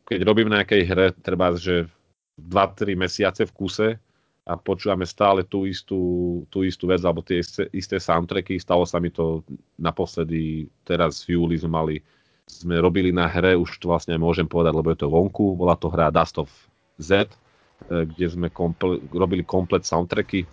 keď 0.07 0.19
robím 0.23 0.47
na 0.47 0.63
nejakej 0.63 0.83
hre, 0.87 1.07
treba, 1.19 1.55
že 1.57 1.89
2-3 2.37 2.93
mesiace 2.93 3.43
v 3.49 3.55
kuse 3.55 3.89
a 4.47 4.53
počúvame 4.55 5.03
stále 5.03 5.43
tú 5.43 5.67
istú, 5.67 5.99
tú 6.47 6.63
istú 6.63 6.87
vec, 6.87 7.03
alebo 7.03 7.25
tie 7.25 7.43
isté, 7.43 7.67
isté 7.75 7.97
soundtracky. 7.99 8.61
Stalo 8.61 8.87
sa 8.87 9.01
mi 9.01 9.11
to 9.11 9.43
naposledy, 9.75 10.71
teraz 10.87 11.25
v 11.27 11.35
júli 11.35 11.59
sme 11.59 11.71
mali, 11.73 11.95
sme 12.47 12.79
robili 12.79 13.11
na 13.11 13.27
hre, 13.27 13.59
už 13.59 13.81
to 13.81 13.91
vlastne 13.91 14.15
môžem 14.15 14.47
povedať, 14.47 14.73
lebo 14.77 14.87
je 14.93 14.99
to 15.03 15.11
vonku, 15.11 15.57
bola 15.57 15.75
to 15.75 15.91
hra 15.91 16.13
Dust 16.13 16.39
of 16.39 16.47
Z, 17.01 17.27
e, 17.27 18.07
kde 18.07 18.25
sme 18.31 18.47
komple, 18.47 19.03
robili 19.11 19.43
komplet 19.43 19.83
soundtracky, 19.83 20.45
e, 20.45 20.47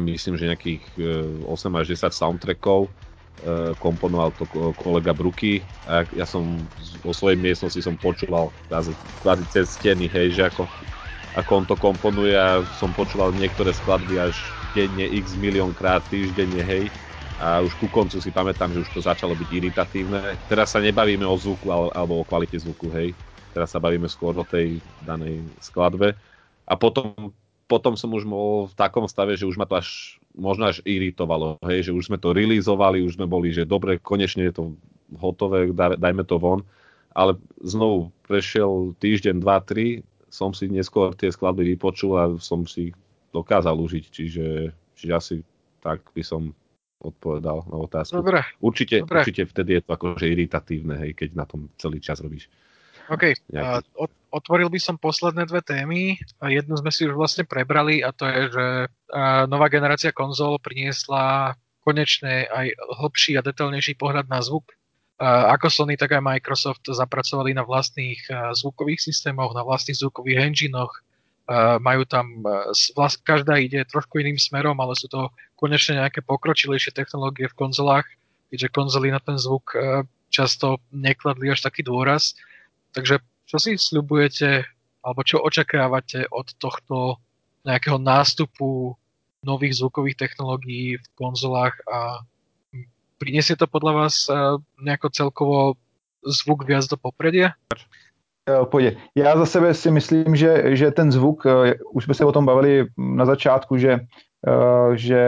myslím, 0.00 0.40
že 0.40 0.48
nejakých 0.48 0.82
8 1.44 1.52
až 1.76 1.92
10 1.92 2.14
soundtrackov 2.14 2.88
komponoval 3.78 4.34
to 4.34 4.44
kolega 4.82 5.14
Bruky 5.14 5.62
a 5.86 6.02
ja 6.14 6.26
som 6.26 6.58
vo 7.06 7.14
svojej 7.14 7.38
miestnosti 7.38 7.78
som 7.78 7.94
počúval 7.94 8.50
kvázi 9.22 9.44
cez 9.54 9.78
steny, 9.78 10.10
hej, 10.10 10.34
že 10.34 10.42
ako, 10.50 10.66
ako 11.38 11.50
on 11.54 11.64
to 11.66 11.76
komponuje 11.78 12.34
a 12.34 12.66
som 12.82 12.90
počúval 12.90 13.30
niektoré 13.34 13.70
skladby 13.70 14.18
až 14.18 14.34
denne 14.74 15.06
x 15.06 15.38
milión 15.38 15.70
krát 15.70 16.02
týždenne, 16.10 16.60
hej, 16.66 16.90
a 17.38 17.62
už 17.62 17.70
ku 17.78 17.86
koncu 17.86 18.18
si 18.18 18.34
pamätám, 18.34 18.74
že 18.74 18.82
už 18.82 18.90
to 18.90 19.00
začalo 19.00 19.38
byť 19.38 19.48
iritatívne. 19.54 20.34
Teraz 20.50 20.74
sa 20.74 20.82
nebavíme 20.82 21.22
o 21.22 21.38
zvuku 21.38 21.70
alebo 21.70 22.18
o 22.18 22.26
kvalite 22.26 22.58
zvuku, 22.58 22.90
hej. 22.90 23.14
Teraz 23.54 23.70
sa 23.70 23.78
bavíme 23.78 24.10
skôr 24.10 24.34
o 24.34 24.42
tej 24.42 24.82
danej 25.06 25.46
skladbe. 25.62 26.18
A 26.66 26.74
potom 26.74 27.14
potom 27.68 27.94
som 27.94 28.10
už 28.16 28.24
bol 28.24 28.66
v 28.66 28.74
takom 28.74 29.04
stave, 29.06 29.36
že 29.36 29.44
už 29.44 29.60
ma 29.60 29.68
to 29.68 29.76
až 29.76 30.17
možno 30.38 30.70
až 30.70 30.78
iritovalo, 30.86 31.58
hej, 31.66 31.90
že 31.90 31.92
už 31.92 32.08
sme 32.08 32.18
to 32.22 32.30
releaseovali, 32.30 33.02
už 33.02 33.18
sme 33.18 33.26
boli, 33.26 33.50
že 33.50 33.66
dobre, 33.66 33.98
konečne 33.98 34.48
je 34.48 34.54
to 34.54 34.64
hotové, 35.18 35.68
dajme 35.74 36.22
to 36.22 36.38
von, 36.38 36.62
ale 37.12 37.34
znovu 37.60 38.14
prešiel 38.24 38.94
týždeň, 39.02 39.42
dva, 39.42 39.58
tri, 39.60 40.06
som 40.30 40.54
si 40.54 40.70
neskôr 40.70 41.12
tie 41.18 41.34
skladby 41.34 41.74
vypočul 41.74 42.14
a 42.14 42.24
som 42.38 42.62
si 42.64 42.94
dokázal 43.34 43.74
užiť, 43.74 44.04
čiže, 44.08 44.46
čiže 44.94 45.12
asi 45.12 45.36
tak 45.82 46.06
by 46.14 46.22
som 46.22 46.54
odpovedal 46.98 47.62
na 47.70 47.76
otázku. 47.78 48.18
Dobre. 48.18 48.42
Určite, 48.58 49.06
Dobre. 49.06 49.22
určite 49.22 49.46
vtedy 49.46 49.78
je 49.78 49.82
to 49.86 49.90
akože 49.94 50.26
iritatívne, 50.26 50.94
hej, 51.06 51.10
keď 51.14 51.28
na 51.38 51.46
tom 51.46 51.70
celý 51.78 52.02
čas 52.02 52.18
robíš. 52.18 52.50
OK, 53.08 53.24
otvoril 54.28 54.68
by 54.68 54.76
som 54.76 55.00
posledné 55.00 55.48
dve 55.48 55.64
témy. 55.64 56.20
Jednu 56.44 56.76
sme 56.76 56.92
si 56.92 57.08
už 57.08 57.16
vlastne 57.16 57.48
prebrali 57.48 58.04
a 58.04 58.12
to 58.12 58.28
je, 58.28 58.52
že 58.52 58.66
nová 59.48 59.72
generácia 59.72 60.12
konzol 60.12 60.60
priniesla 60.60 61.56
konečne 61.80 62.44
aj 62.52 62.76
hlbší 63.00 63.40
a 63.40 63.44
detailnejší 63.44 63.96
pohľad 63.96 64.28
na 64.28 64.44
zvuk. 64.44 64.76
Ako 65.24 65.72
Sony, 65.72 65.96
tak 65.96 66.12
aj 66.14 66.20
Microsoft 66.20 66.84
zapracovali 66.84 67.56
na 67.56 67.64
vlastných 67.64 68.20
zvukových 68.54 69.00
systémoch, 69.08 69.56
na 69.56 69.64
vlastných 69.64 69.96
zvukových 69.96 70.44
enginoch. 70.44 70.92
Majú 71.80 72.04
tam, 72.04 72.44
vlast, 72.92 73.24
každá 73.24 73.56
ide 73.56 73.88
trošku 73.88 74.20
iným 74.20 74.36
smerom, 74.36 74.76
ale 74.84 74.92
sú 75.00 75.08
to 75.08 75.32
konečne 75.56 75.96
nejaké 75.96 76.20
pokročilejšie 76.20 76.92
technológie 76.92 77.48
v 77.48 77.56
konzolách, 77.56 78.04
keďže 78.52 78.68
konzoly 78.68 79.08
na 79.08 79.18
ten 79.18 79.40
zvuk 79.40 79.72
často 80.28 80.76
nekladli 80.92 81.48
až 81.48 81.64
taký 81.64 81.80
dôraz. 81.80 82.36
Takže 82.92 83.18
čo 83.48 83.56
si 83.56 83.78
sľubujete, 83.78 84.64
alebo 85.04 85.24
čo 85.24 85.40
očakávate 85.40 86.28
od 86.28 86.52
tohto 86.58 87.16
nejakého 87.64 87.98
nástupu 87.98 88.96
nových 89.44 89.78
zvukových 89.78 90.16
technológií 90.16 90.98
v 90.98 91.06
konzolách 91.14 91.78
a 91.86 92.20
prinesie 93.18 93.56
to 93.56 93.66
podľa 93.66 93.92
vás 93.92 94.14
nejako 94.82 95.08
celkovo 95.10 95.56
zvuk 96.26 96.66
viac 96.66 96.86
do 96.86 96.96
popredia? 96.96 97.54
Pojde. 98.70 98.96
Já 99.14 99.38
za 99.38 99.46
sebe 99.46 99.74
si 99.74 99.90
myslím, 99.90 100.36
že, 100.36 100.76
že 100.76 100.90
ten 100.90 101.12
zvuk, 101.12 101.46
už 101.92 102.04
jsme 102.04 102.14
se 102.14 102.24
o 102.24 102.32
tom 102.32 102.46
bavili 102.46 102.86
na 102.96 103.24
začátku, 103.26 103.78
že 103.78 104.00
že 104.94 105.22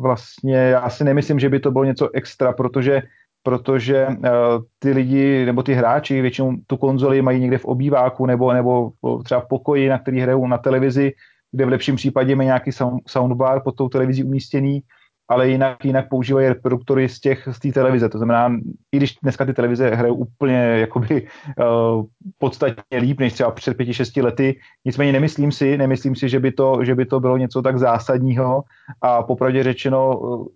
vlastně 0.00 0.56
já 0.56 0.90
si 0.90 1.04
nemyslím, 1.04 1.40
že 1.40 1.48
by 1.48 1.60
to 1.60 1.70
bylo 1.70 1.84
něco 1.84 2.10
extra, 2.14 2.52
protože 2.52 3.02
protože 3.42 4.06
eh, 4.10 4.30
ty 4.78 4.90
lidi 4.90 5.46
nebo 5.46 5.62
ty 5.62 5.74
hráči 5.74 6.22
většinou 6.22 6.56
tu 6.66 6.76
konzoli 6.76 7.22
mají 7.22 7.40
někde 7.40 7.58
v 7.58 7.64
obýváku 7.64 8.26
nebo, 8.26 8.52
nebo 8.52 8.92
třeba 9.24 9.40
v 9.40 9.48
pokoji, 9.48 9.88
na 9.88 9.98
který 9.98 10.20
hrajou 10.20 10.46
na 10.46 10.58
televizi, 10.58 11.12
kde 11.52 11.64
v 11.64 11.68
lepším 11.68 11.96
případě 11.96 12.36
mají 12.36 12.46
nějaký 12.46 12.70
soundbar 13.06 13.62
pod 13.62 13.76
tou 13.76 13.88
televizí 13.88 14.24
umístěný 14.24 14.82
ale 15.30 15.48
jinak, 15.48 15.84
jinak 15.84 16.08
používají 16.08 16.48
reproduktory 16.48 17.08
z 17.08 17.20
těch 17.20 17.48
z 17.52 17.58
té 17.58 17.72
televize. 17.72 18.08
To 18.08 18.18
znamená, 18.18 18.56
i 18.92 18.96
když 18.96 19.14
dneska 19.22 19.44
ty 19.44 19.54
televize 19.54 19.90
hrajou 19.90 20.14
úplně 20.14 20.56
jakoby 20.56 21.26
uh, 21.58 22.04
podstatně 22.38 22.98
líp 22.98 23.20
než 23.20 23.32
třeba 23.32 23.50
před 23.50 23.76
pěti, 23.76 23.94
šesti 23.94 24.22
lety, 24.22 24.58
nicméně 24.84 25.12
nemyslím 25.12 25.52
si, 25.52 25.78
nemyslím 25.78 26.16
si, 26.16 26.28
že 26.28 26.40
by 26.40 26.52
to, 26.52 26.78
že 26.82 26.94
by 26.94 27.06
to 27.06 27.20
bylo 27.20 27.36
něco 27.36 27.62
tak 27.62 27.78
zásadního 27.78 28.62
a 29.02 29.22
popravdě 29.22 29.62
řečeno 29.62 30.18
uh, 30.18 30.46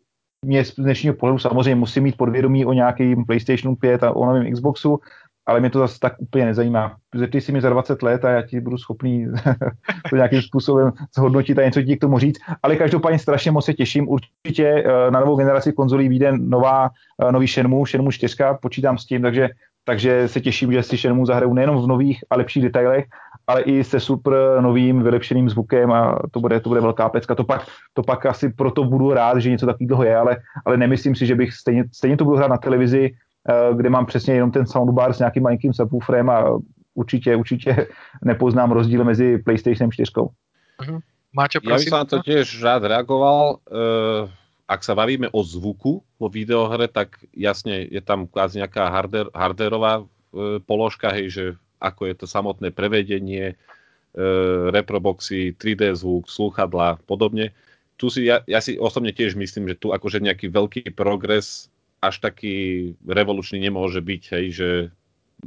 mě 0.45 0.65
z 0.65 0.75
dnešního 0.75 1.15
pohledu 1.15 1.39
samozřejmě 1.39 1.75
musím 1.75 2.03
mít 2.03 2.17
podvědomí 2.17 2.67
o 2.67 2.73
nějakým 2.73 3.25
PlayStation 3.25 3.77
5 3.77 4.03
a 4.03 4.17
o 4.17 4.27
novém 4.27 4.53
Xboxu, 4.53 5.01
ale 5.47 5.61
mě 5.61 5.71
to 5.71 5.79
zase 5.79 6.01
tak 6.01 6.15
úplně 6.19 6.45
nezajímá. 6.45 6.97
Zeptej 7.15 7.41
si 7.41 7.53
mi 7.53 7.61
za 7.61 7.71
20 7.71 8.03
let 8.03 8.25
a 8.25 8.31
já 8.31 8.43
ti 8.43 8.61
budu 8.61 8.79
schopný 8.79 9.27
to 10.11 10.17
nějakým 10.17 10.43
způsobem 10.43 10.93
zhodnotit 11.17 11.59
a 11.59 11.65
něco 11.65 11.83
ti 11.83 11.97
k 11.97 12.01
tomu 12.01 12.19
říct. 12.19 12.41
Ale 12.63 12.77
každopádně 12.77 13.19
strašně 13.19 13.51
moc 13.51 13.65
se 13.65 13.75
těším. 13.75 14.09
Určitě 14.09 14.67
eh, 14.67 15.11
na 15.11 15.21
novou 15.21 15.37
generaci 15.37 15.73
konzolí 15.73 16.09
vyjde 16.09 16.33
nová, 16.33 16.91
eh, 17.29 17.33
nový 17.33 17.47
Shenmue, 17.47 17.87
Shenmue 17.87 18.13
4, 18.13 18.37
počítám 18.63 18.99
s 18.99 19.07
tím, 19.07 19.23
takže, 19.23 19.49
takže 19.85 20.29
se 20.29 20.41
těším, 20.41 20.73
že 20.73 20.83
si 20.83 20.97
Shenmue 20.97 21.27
zahraju 21.27 21.55
nejenom 21.55 21.83
v 21.83 21.87
nových 21.87 22.25
a 22.31 22.37
lepších 22.37 22.63
detailech, 22.63 23.05
ale 23.47 23.63
i 23.63 23.85
se 23.85 24.01
super 24.01 24.35
novým 24.61 25.03
vylepšeným 25.03 25.51
zvukem 25.51 25.93
a 25.93 26.19
to 26.31 26.41
bude, 26.41 26.61
to 26.61 26.69
bude 26.69 26.81
velká 26.81 27.09
pecka. 27.09 27.35
To 27.35 27.45
pak, 27.45 27.67
to 27.93 28.03
pak 28.03 28.27
asi 28.27 28.49
proto 28.49 28.85
budu 28.85 29.13
rád, 29.13 29.39
že 29.39 29.51
něco 29.51 29.67
takového 29.67 30.05
je, 30.05 30.17
ale, 30.17 30.37
ale 30.65 30.77
nemyslím 30.77 31.15
si, 31.15 31.27
že 31.27 31.35
bych 31.35 31.53
stejně, 31.53 31.85
stejně 31.93 32.17
to 32.17 32.25
budu 32.25 32.37
hrát 32.37 32.51
na 32.51 32.57
televizi, 32.57 33.11
Eh, 33.49 33.75
kde 33.77 33.91
mám 33.91 34.07
přesně 34.07 34.35
jenom 34.35 34.51
ten 34.51 34.67
soundbar 34.67 35.13
s 35.13 35.19
nějakým 35.19 35.43
malinkým 35.43 35.73
subwooferem 35.73 36.31
a 36.31 36.59
určitě, 36.95 37.37
určitě 37.37 37.87
nepoznám 38.25 38.71
rozdíl 38.71 39.05
mezi 39.05 39.39
PlayStation 39.39 39.91
4. 39.93 40.11
Uh-huh. 40.13 41.01
Máte, 41.35 41.59
ja 41.59 41.75
by 41.75 41.83
som 41.83 41.99
na 41.99 42.07
to 42.07 42.23
tiež 42.23 42.63
rád 42.63 42.87
reagoval. 42.87 43.59
Uh, 43.67 44.31
ak 44.71 44.87
sa 44.87 44.95
bavíme 44.95 45.27
o 45.35 45.43
zvuku 45.43 45.99
vo 46.15 46.29
videohre, 46.31 46.87
tak 46.87 47.19
jasne 47.35 47.91
je 47.91 47.99
tam 47.99 48.31
kvázi 48.31 48.63
nejaká 48.63 48.87
hardware, 48.87 49.35
hardwareová 49.35 50.07
uh, 50.07 50.63
položka, 50.63 51.11
hej, 51.11 51.35
že 51.35 51.45
ako 51.85 52.09
je 52.09 52.15
to 52.17 52.27
samotné 52.27 52.73
prevedenie, 52.73 53.53
uh, 53.53 54.73
reproboxy, 54.73 55.53
3D 55.53 55.93
zvuk, 55.93 56.33
slúchadla, 56.33 56.97
podobne. 57.05 57.53
Tu 58.01 58.09
si, 58.11 58.27
ja, 58.27 58.41
ja 58.49 58.59
si 58.65 58.81
osobne 58.81 59.13
tiež 59.13 59.37
myslím, 59.37 59.71
že 59.71 59.79
tu 59.79 59.93
akože 59.93 60.25
nejaký 60.25 60.49
veľký 60.51 60.97
progres 60.97 61.69
až 62.03 62.21
taký 62.21 62.91
revolučný 63.05 63.61
nemôže 63.61 64.01
byť, 64.03 64.23
hej, 64.35 64.47
že 64.53 64.69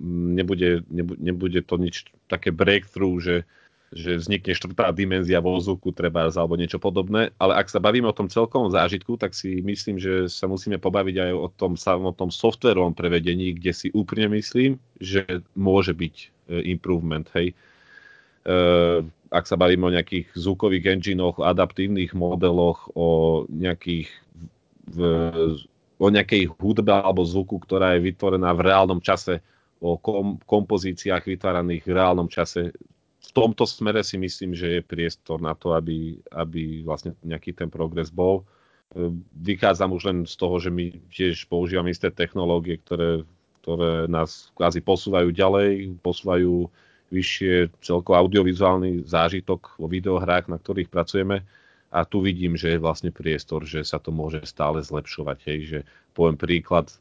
nebude, 0.01 0.85
nebude, 0.89 1.19
nebude 1.21 1.59
to 1.65 1.75
nič 1.77 2.09
také 2.29 2.49
breakthrough, 2.49 3.17
že, 3.21 3.35
že 3.95 4.19
vznikne 4.19 4.51
štvrtá 4.51 4.91
dimenzia 4.91 5.39
vo 5.39 5.55
zvuku 5.55 5.95
treba 5.95 6.27
alebo 6.27 6.59
niečo 6.59 6.75
podobné, 6.75 7.31
ale 7.39 7.55
ak 7.55 7.71
sa 7.71 7.79
bavíme 7.79 8.11
o 8.11 8.17
tom 8.17 8.27
celkovom 8.27 8.67
zážitku, 8.67 9.15
tak 9.15 9.31
si 9.31 9.63
myslím, 9.63 9.95
že 9.95 10.27
sa 10.27 10.51
musíme 10.51 10.75
pobaviť 10.75 11.15
aj 11.23 11.31
o 11.31 11.47
tom 11.55 11.79
samotnom 11.79 12.27
softverovom 12.27 12.91
prevedení, 12.91 13.55
kde 13.55 13.71
si 13.71 13.87
úprimne 13.95 14.35
myslím, 14.35 14.75
že 14.99 15.23
môže 15.55 15.95
byť 15.95 16.15
e, 16.19 16.25
improvement, 16.75 17.27
hej. 17.35 17.55
Uh, 18.47 19.03
ak 19.27 19.43
sa 19.43 19.59
bavíme 19.59 19.83
o 19.83 19.91
nejakých 19.91 20.31
zvukových 20.39 20.87
enginoch, 20.87 21.35
adaptívnych 21.43 22.15
modeloch, 22.15 22.87
o 22.95 23.43
nejakých 23.51 24.07
v, 24.87 24.99
o 25.99 26.07
nejakej 26.07 26.47
hudbe 26.55 26.95
alebo 26.95 27.27
zvuku, 27.27 27.59
ktorá 27.59 27.99
je 27.99 28.07
vytvorená 28.07 28.55
v 28.55 28.71
reálnom 28.71 29.03
čase, 29.03 29.43
o 29.83 29.99
kom, 29.99 30.39
kompozíciách 30.47 31.27
vytváraných 31.27 31.83
v 31.85 31.91
reálnom 31.91 32.31
čase. 32.31 32.73
V 33.17 33.31
tomto 33.33 33.65
smere 33.65 34.05
si 34.05 34.17
myslím, 34.17 34.53
že 34.53 34.79
je 34.79 34.81
priestor 34.85 35.41
na 35.41 35.57
to, 35.57 35.73
aby, 35.73 36.21
aby 36.33 36.85
vlastne 36.85 37.17
nejaký 37.25 37.53
ten 37.53 37.69
progres 37.69 38.13
bol. 38.13 38.45
E, 38.93 39.13
vychádzam 39.41 39.93
už 39.93 40.03
len 40.09 40.19
z 40.25 40.35
toho, 40.37 40.55
že 40.61 40.69
my 40.69 40.93
tiež 41.09 41.49
používame 41.49 41.89
isté 41.93 42.13
technológie, 42.13 42.77
ktoré, 42.81 43.25
ktoré 43.61 44.05
nás 44.05 44.53
kvázi 44.53 44.81
posúvajú 44.85 45.33
ďalej, 45.33 45.97
posúvajú 46.01 46.69
vyššie 47.07 47.71
celko 47.81 48.19
audiovizuálny 48.19 49.07
zážitok 49.07 49.79
vo 49.79 49.87
videohrách, 49.87 50.51
na 50.51 50.59
ktorých 50.59 50.91
pracujeme 50.91 51.47
a 51.87 52.03
tu 52.03 52.19
vidím, 52.19 52.59
že 52.59 52.75
je 52.75 52.83
vlastne 52.83 53.15
priestor, 53.15 53.63
že 53.63 53.79
sa 53.83 53.95
to 53.99 54.11
môže 54.11 54.43
stále 54.43 54.83
zlepšovať. 54.83 55.37
Hej, 55.47 55.59
že 55.63 55.79
poviem 56.11 56.35
príklad, 56.35 56.91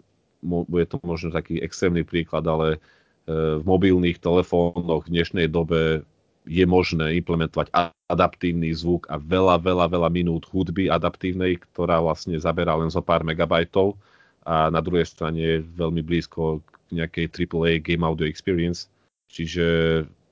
bude 0.42 0.86
to 0.86 1.02
možno 1.02 1.34
taký 1.34 1.58
extrémny 1.58 2.06
príklad, 2.06 2.46
ale 2.46 2.78
v 3.26 3.62
mobilných 3.66 4.22
telefónoch 4.22 5.10
v 5.10 5.12
dnešnej 5.18 5.46
dobe 5.50 6.06
je 6.46 6.62
možné 6.62 7.18
implementovať 7.18 7.74
adaptívny 8.06 8.70
zvuk 8.70 9.10
a 9.10 9.18
veľa, 9.18 9.58
veľa, 9.58 9.90
veľa 9.90 10.08
minút 10.14 10.46
hudby 10.46 10.86
adaptívnej, 10.86 11.58
ktorá 11.58 11.98
vlastne 11.98 12.38
zaberá 12.38 12.78
len 12.78 12.86
zo 12.86 13.02
pár 13.02 13.26
megabajtov 13.26 13.98
a 14.46 14.70
na 14.70 14.78
druhej 14.78 15.10
strane 15.10 15.42
je 15.42 15.56
veľmi 15.74 16.06
blízko 16.06 16.62
k 16.62 17.02
nejakej 17.02 17.50
AAA 17.50 17.82
Game 17.82 18.06
Audio 18.06 18.30
Experience. 18.30 18.86
Čiže 19.26 19.66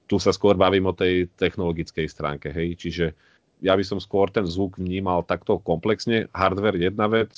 tu 0.07 0.23
sa 0.23 0.31
skôr 0.31 0.55
bavím 0.55 0.87
o 0.87 0.95
tej 0.95 1.27
technologickej 1.35 2.07
stránke, 2.07 2.55
hej, 2.55 2.79
čiže 2.79 3.11
ja 3.59 3.75
by 3.75 3.83
som 3.83 3.99
skôr 3.99 4.31
ten 4.31 4.47
zvuk 4.47 4.79
vnímal 4.79 5.27
takto 5.27 5.59
komplexne. 5.59 6.31
Hardware 6.31 6.79
jedna 6.79 7.11
vec, 7.11 7.35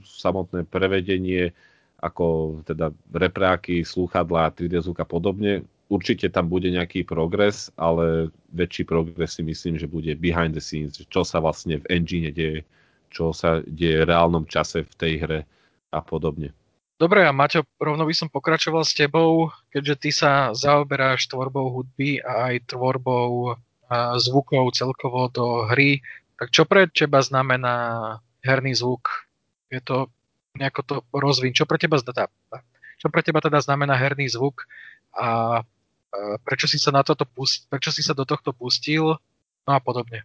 samotné 0.00 0.64
prevedenie, 0.64 1.52
ako 1.98 2.58
teda 2.62 2.94
repráky, 3.10 3.82
slúchadlá, 3.82 4.54
3D 4.54 4.82
zvuk 4.86 5.02
a 5.02 5.06
podobne. 5.06 5.66
Určite 5.88 6.28
tam 6.28 6.46
bude 6.52 6.68
nejaký 6.70 7.02
progres, 7.02 7.72
ale 7.74 8.28
väčší 8.52 8.84
progres 8.84 9.34
si 9.34 9.42
myslím, 9.42 9.80
že 9.80 9.90
bude 9.90 10.12
behind 10.20 10.54
the 10.54 10.62
scenes, 10.62 11.00
čo 11.00 11.22
sa 11.24 11.42
vlastne 11.42 11.80
v 11.80 11.88
engine 11.90 12.30
deje, 12.30 12.62
čo 13.08 13.32
sa 13.32 13.64
deje 13.64 14.04
v 14.04 14.08
reálnom 14.08 14.44
čase 14.44 14.84
v 14.84 14.94
tej 15.00 15.12
hre 15.24 15.40
a 15.90 15.98
podobne. 16.04 16.52
Dobre, 16.98 17.22
a 17.24 17.30
Maťo, 17.30 17.62
rovno 17.78 18.02
by 18.04 18.14
som 18.14 18.28
pokračoval 18.28 18.82
s 18.82 18.92
tebou, 18.92 19.54
keďže 19.70 19.94
ty 20.02 20.10
sa 20.10 20.50
zaoberáš 20.50 21.30
tvorbou 21.30 21.70
hudby 21.70 22.18
a 22.20 22.52
aj 22.52 22.74
tvorbou 22.74 23.54
zvukov 24.18 24.76
celkovo 24.76 25.30
do 25.32 25.64
hry. 25.72 26.04
Tak 26.36 26.52
čo 26.52 26.66
pre 26.68 26.90
teba 26.90 27.24
znamená 27.24 28.18
herný 28.44 28.76
zvuk? 28.76 29.30
Je 29.72 29.80
to 29.80 30.12
nejako 30.58 30.80
to 30.82 30.94
rozvin. 31.14 31.54
Čo 31.54 31.64
pre 31.64 31.78
teba, 31.78 32.02
teda, 32.02 32.26
čo 32.98 33.06
pre 33.08 33.22
teba 33.22 33.38
teda 33.38 33.62
znamená 33.62 33.94
herný 33.94 34.26
zvuk 34.26 34.66
a 35.14 35.62
prečo 36.44 36.66
si 36.66 36.80
sa 36.80 36.90
na 36.90 37.04
toto 37.04 37.24
pust, 37.28 37.68
prečo 37.68 37.92
si 37.92 38.00
sa 38.00 38.16
do 38.16 38.24
tohto 38.24 38.52
pustil 38.56 39.16
no 39.68 39.70
a 39.70 39.80
podobne. 39.80 40.24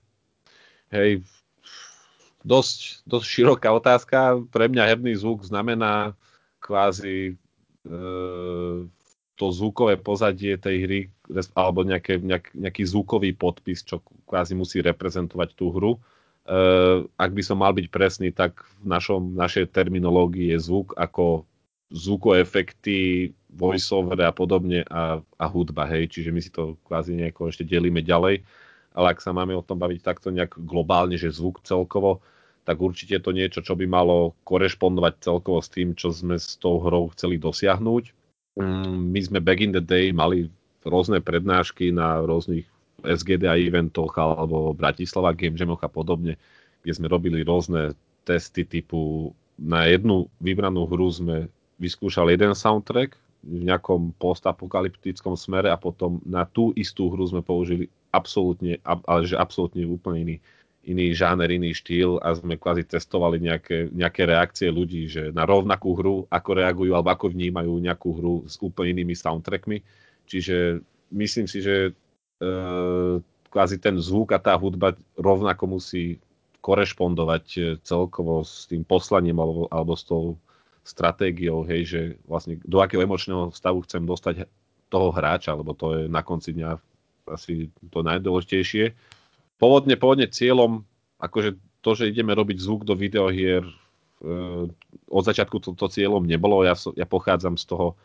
Hej, 0.93 1.25
dosť, 2.45 3.03
dosť 3.03 3.25
široká 3.27 3.69
otázka. 3.73 4.39
Pre 4.47 4.65
mňa 4.69 4.84
herný 4.93 5.13
zvuk 5.19 5.43
znamená 5.43 6.15
kvázi 6.63 7.34
e, 7.34 7.93
to 9.36 9.45
zvukové 9.51 9.99
pozadie 9.99 10.55
tej 10.55 10.77
hry, 10.86 11.01
alebo 11.57 11.84
nejaké, 11.84 12.21
nejak, 12.21 12.53
nejaký 12.55 12.84
zvukový 12.88 13.34
podpis, 13.36 13.84
čo 13.84 13.99
kvázi 14.29 14.55
musí 14.55 14.79
reprezentovať 14.79 15.49
tú 15.57 15.73
hru. 15.73 15.99
Uh, 16.44 17.08
ak 17.16 17.32
by 17.32 17.39
som 17.39 17.64
mal 17.64 17.72
byť 17.72 17.88
presný, 17.88 18.36
tak 18.36 18.68
v 18.84 18.86
našom, 18.91 19.32
našej 19.32 19.72
terminológii 19.72 20.52
je 20.52 20.60
zvuk 20.60 20.91
ako 21.00 21.48
zvukoefekty, 21.94 23.32
voiceover 23.54 24.18
a 24.26 24.34
podobne 24.34 24.84
a, 24.89 25.22
a 25.22 25.46
hudba, 25.46 25.86
hej, 25.88 26.10
čiže 26.10 26.34
my 26.34 26.41
si 26.41 26.50
to 26.50 26.76
kvázi 26.84 27.14
nejako 27.14 27.54
ešte 27.54 27.64
delíme 27.64 28.02
ďalej, 28.02 28.41
ale 28.98 29.06
ak 29.14 29.22
sa 29.22 29.32
máme 29.32 29.54
o 29.54 29.64
tom 29.64 29.78
baviť 29.78 30.02
takto 30.02 30.34
nejak 30.34 30.58
globálne, 30.58 31.16
že 31.16 31.32
zvuk 31.32 31.62
celkovo, 31.62 32.20
tak 32.64 32.80
určite 32.80 33.20
je 33.20 33.24
to 33.24 33.32
niečo, 33.32 33.60
čo 33.62 33.78
by 33.78 33.86
malo 33.86 34.34
korešpondovať 34.48 35.14
celkovo 35.22 35.60
s 35.62 35.70
tým, 35.70 35.94
čo 35.94 36.10
sme 36.10 36.39
s 36.39 36.58
tou 36.58 36.80
hrou 36.82 37.12
chceli 37.14 37.38
dosiahnuť. 37.38 38.04
Mm, 38.58 39.14
my 39.14 39.20
sme 39.20 39.39
back 39.44 39.60
in 39.62 39.76
the 39.76 39.84
day 39.84 40.10
mali 40.16 40.50
rôzne 40.84 41.20
prednášky 41.20 41.91
na 41.91 42.24
rôznych 42.24 42.68
SGDA 43.04 43.60
eventoch 43.60 44.16
alebo 44.18 44.74
Bratislava 44.74 45.36
Game 45.36 45.60
Jamoch 45.60 45.84
a 45.84 45.91
podobne, 45.91 46.39
kde 46.82 46.91
sme 46.95 47.12
robili 47.12 47.43
rôzne 47.43 47.95
testy 48.24 48.64
typu 48.64 49.32
na 49.60 49.86
jednu 49.86 50.32
vybranú 50.41 50.89
hru 50.89 51.08
sme 51.14 51.38
vyskúšali 51.78 52.34
jeden 52.34 52.58
soundtrack, 52.58 53.20
v 53.43 53.68
nejakom 53.68 54.16
postapokalyptickom 54.16 55.36
smere 55.36 55.68
a 55.68 55.76
potom 55.76 56.24
na 56.24 56.47
tú 56.47 56.72
istú 56.80 57.12
hru 57.12 57.28
sme 57.28 57.43
použili 57.43 57.91
absolútne, 58.16 58.80
ale 58.88 59.28
že 59.28 59.36
absolútne 59.36 59.84
úplne 59.84 60.20
iný, 60.24 60.36
iný 60.88 61.12
žáner, 61.12 61.51
iný 61.51 61.76
štýl 61.76 62.24
a 62.24 62.39
sme 62.39 62.56
kvázi 62.56 62.88
testovali 62.88 63.43
nejaké, 63.43 63.91
nejaké 63.91 64.24
reakcie 64.24 64.72
ľudí, 64.72 65.12
že 65.12 65.36
na 65.36 65.43
rovnakú 65.43 65.91
hru, 65.91 66.16
ako 66.32 66.49
reagujú 66.56 66.91
alebo 66.95 67.12
ako 67.12 67.36
vnímajú 67.36 67.74
nejakú 67.84 68.10
hru 68.16 68.36
s 68.47 68.56
úplne 68.64 68.95
inými 68.95 69.12
soundtrackmi. 69.12 69.84
Čiže 70.24 70.80
myslím 71.12 71.47
si, 71.51 71.60
že 71.60 71.91
kvázi 73.53 73.77
ten 73.77 74.01
zvuk 74.01 74.34
a 74.34 74.41
tá 74.41 74.57
hudba 74.57 74.97
rovnako 75.13 75.77
musí 75.77 76.17
korešpondovať 76.63 77.45
e, 77.59 77.61
celkovo 77.84 78.41
s 78.41 78.65
tým 78.71 78.88
poslaním 78.88 79.38
alebo, 79.38 79.67
alebo 79.67 79.93
s 79.99 80.07
tou 80.07 80.39
stratégiou, 80.88 81.67
hej, 81.67 81.81
že 81.86 82.01
vlastne 82.23 82.57
do 82.63 82.79
akého 82.79 83.03
emočného 83.03 83.51
stavu 83.51 83.84
chcem 83.84 84.07
dostať 84.07 84.47
toho 84.88 85.11
hráča, 85.11 85.55
lebo 85.55 85.75
to 85.75 85.91
je 85.95 86.01
na 86.07 86.23
konci 86.23 86.55
dňa 86.55 86.79
asi 87.27 87.71
to 87.91 88.03
najdôležitejšie. 88.03 88.95
Pôvodne, 89.59 89.95
pôvodne 89.95 90.27
cieľom, 90.27 90.84
akože 91.19 91.55
to, 91.84 91.91
že 91.99 92.11
ideme 92.11 92.31
robiť 92.36 92.57
zvuk 92.63 92.88
do 92.88 92.95
videohier, 92.95 93.63
e, 93.63 93.75
od 95.07 95.23
začiatku 95.23 95.59
to, 95.59 95.75
to 95.75 95.88
cieľom 95.91 96.23
nebolo. 96.23 96.63
Ja, 96.63 96.79
ja 96.95 97.07
pochádzam 97.07 97.59
z 97.59 97.65
toho 97.67 97.88
e, 97.91 97.95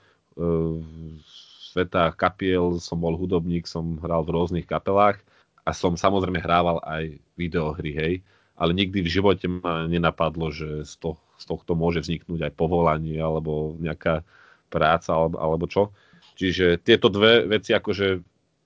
sveta 1.68 2.10
kapiel, 2.16 2.80
som 2.80 2.96
bol 2.98 3.14
hudobník, 3.14 3.68
som 3.68 4.00
hral 4.00 4.24
v 4.24 4.32
rôznych 4.32 4.66
kapelách 4.66 5.20
a 5.62 5.76
som 5.76 5.94
samozrejme 5.94 6.40
hrával 6.40 6.80
aj 6.84 7.20
videohry, 7.36 7.92
hej 7.92 8.14
ale 8.58 8.74
nikdy 8.74 9.06
v 9.06 9.08
živote 9.08 9.46
ma 9.46 9.86
nenapadlo, 9.86 10.50
že 10.50 10.82
z, 10.82 10.94
to, 10.98 11.14
z 11.38 11.44
tohto 11.46 11.78
môže 11.78 12.02
vzniknúť 12.02 12.50
aj 12.50 12.52
povolanie 12.58 13.16
alebo 13.22 13.78
nejaká 13.78 14.26
práca 14.66 15.14
alebo, 15.14 15.38
alebo 15.38 15.64
čo. 15.70 15.94
Čiže 16.34 16.82
tieto 16.82 17.06
dve 17.06 17.46
veci 17.46 17.70
akože 17.70 18.18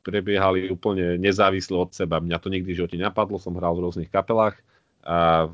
prebiehali 0.03 0.73
úplne 0.73 1.21
nezávisle 1.21 1.77
od 1.77 1.93
seba. 1.93 2.25
Mňa 2.25 2.41
to 2.41 2.49
nikdy 2.49 2.73
v 2.73 2.79
živote 2.83 2.97
napadlo, 2.97 3.37
som 3.37 3.55
hral 3.55 3.77
v 3.77 3.85
rôznych 3.87 4.11
kapelách 4.11 4.57
a 5.05 5.53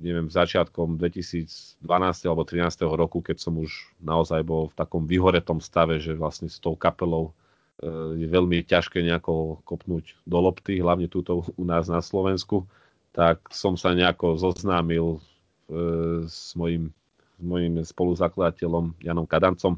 neviem, 0.00 0.30
začiatkom 0.30 0.96
2012 0.96 1.82
alebo 2.24 2.42
2013 2.46 2.86
roku, 2.88 3.18
keď 3.20 3.36
som 3.42 3.58
už 3.58 3.92
naozaj 4.00 4.40
bol 4.46 4.70
v 4.70 4.78
takom 4.78 5.04
vyhoretom 5.04 5.58
stave, 5.58 5.98
že 5.98 6.16
vlastne 6.16 6.48
s 6.48 6.62
tou 6.62 6.78
kapelou 6.78 7.32
e, 7.82 8.22
je 8.22 8.26
veľmi 8.30 8.64
ťažké 8.64 9.02
nejako 9.04 9.60
kopnúť 9.66 10.16
do 10.24 10.38
lopty, 10.40 10.80
hlavne 10.80 11.10
túto 11.10 11.44
u 11.58 11.64
nás 11.66 11.90
na 11.90 12.00
Slovensku, 12.00 12.64
tak 13.12 13.44
som 13.52 13.76
sa 13.76 13.92
nejako 13.92 14.40
zoznámil 14.40 15.18
e, 15.18 15.20
s 16.30 16.56
mojim, 16.56 16.94
s 17.36 17.42
mojim 17.44 17.74
spoluzakladateľom 17.84 18.96
Janom 19.04 19.28
Kadancom, 19.28 19.76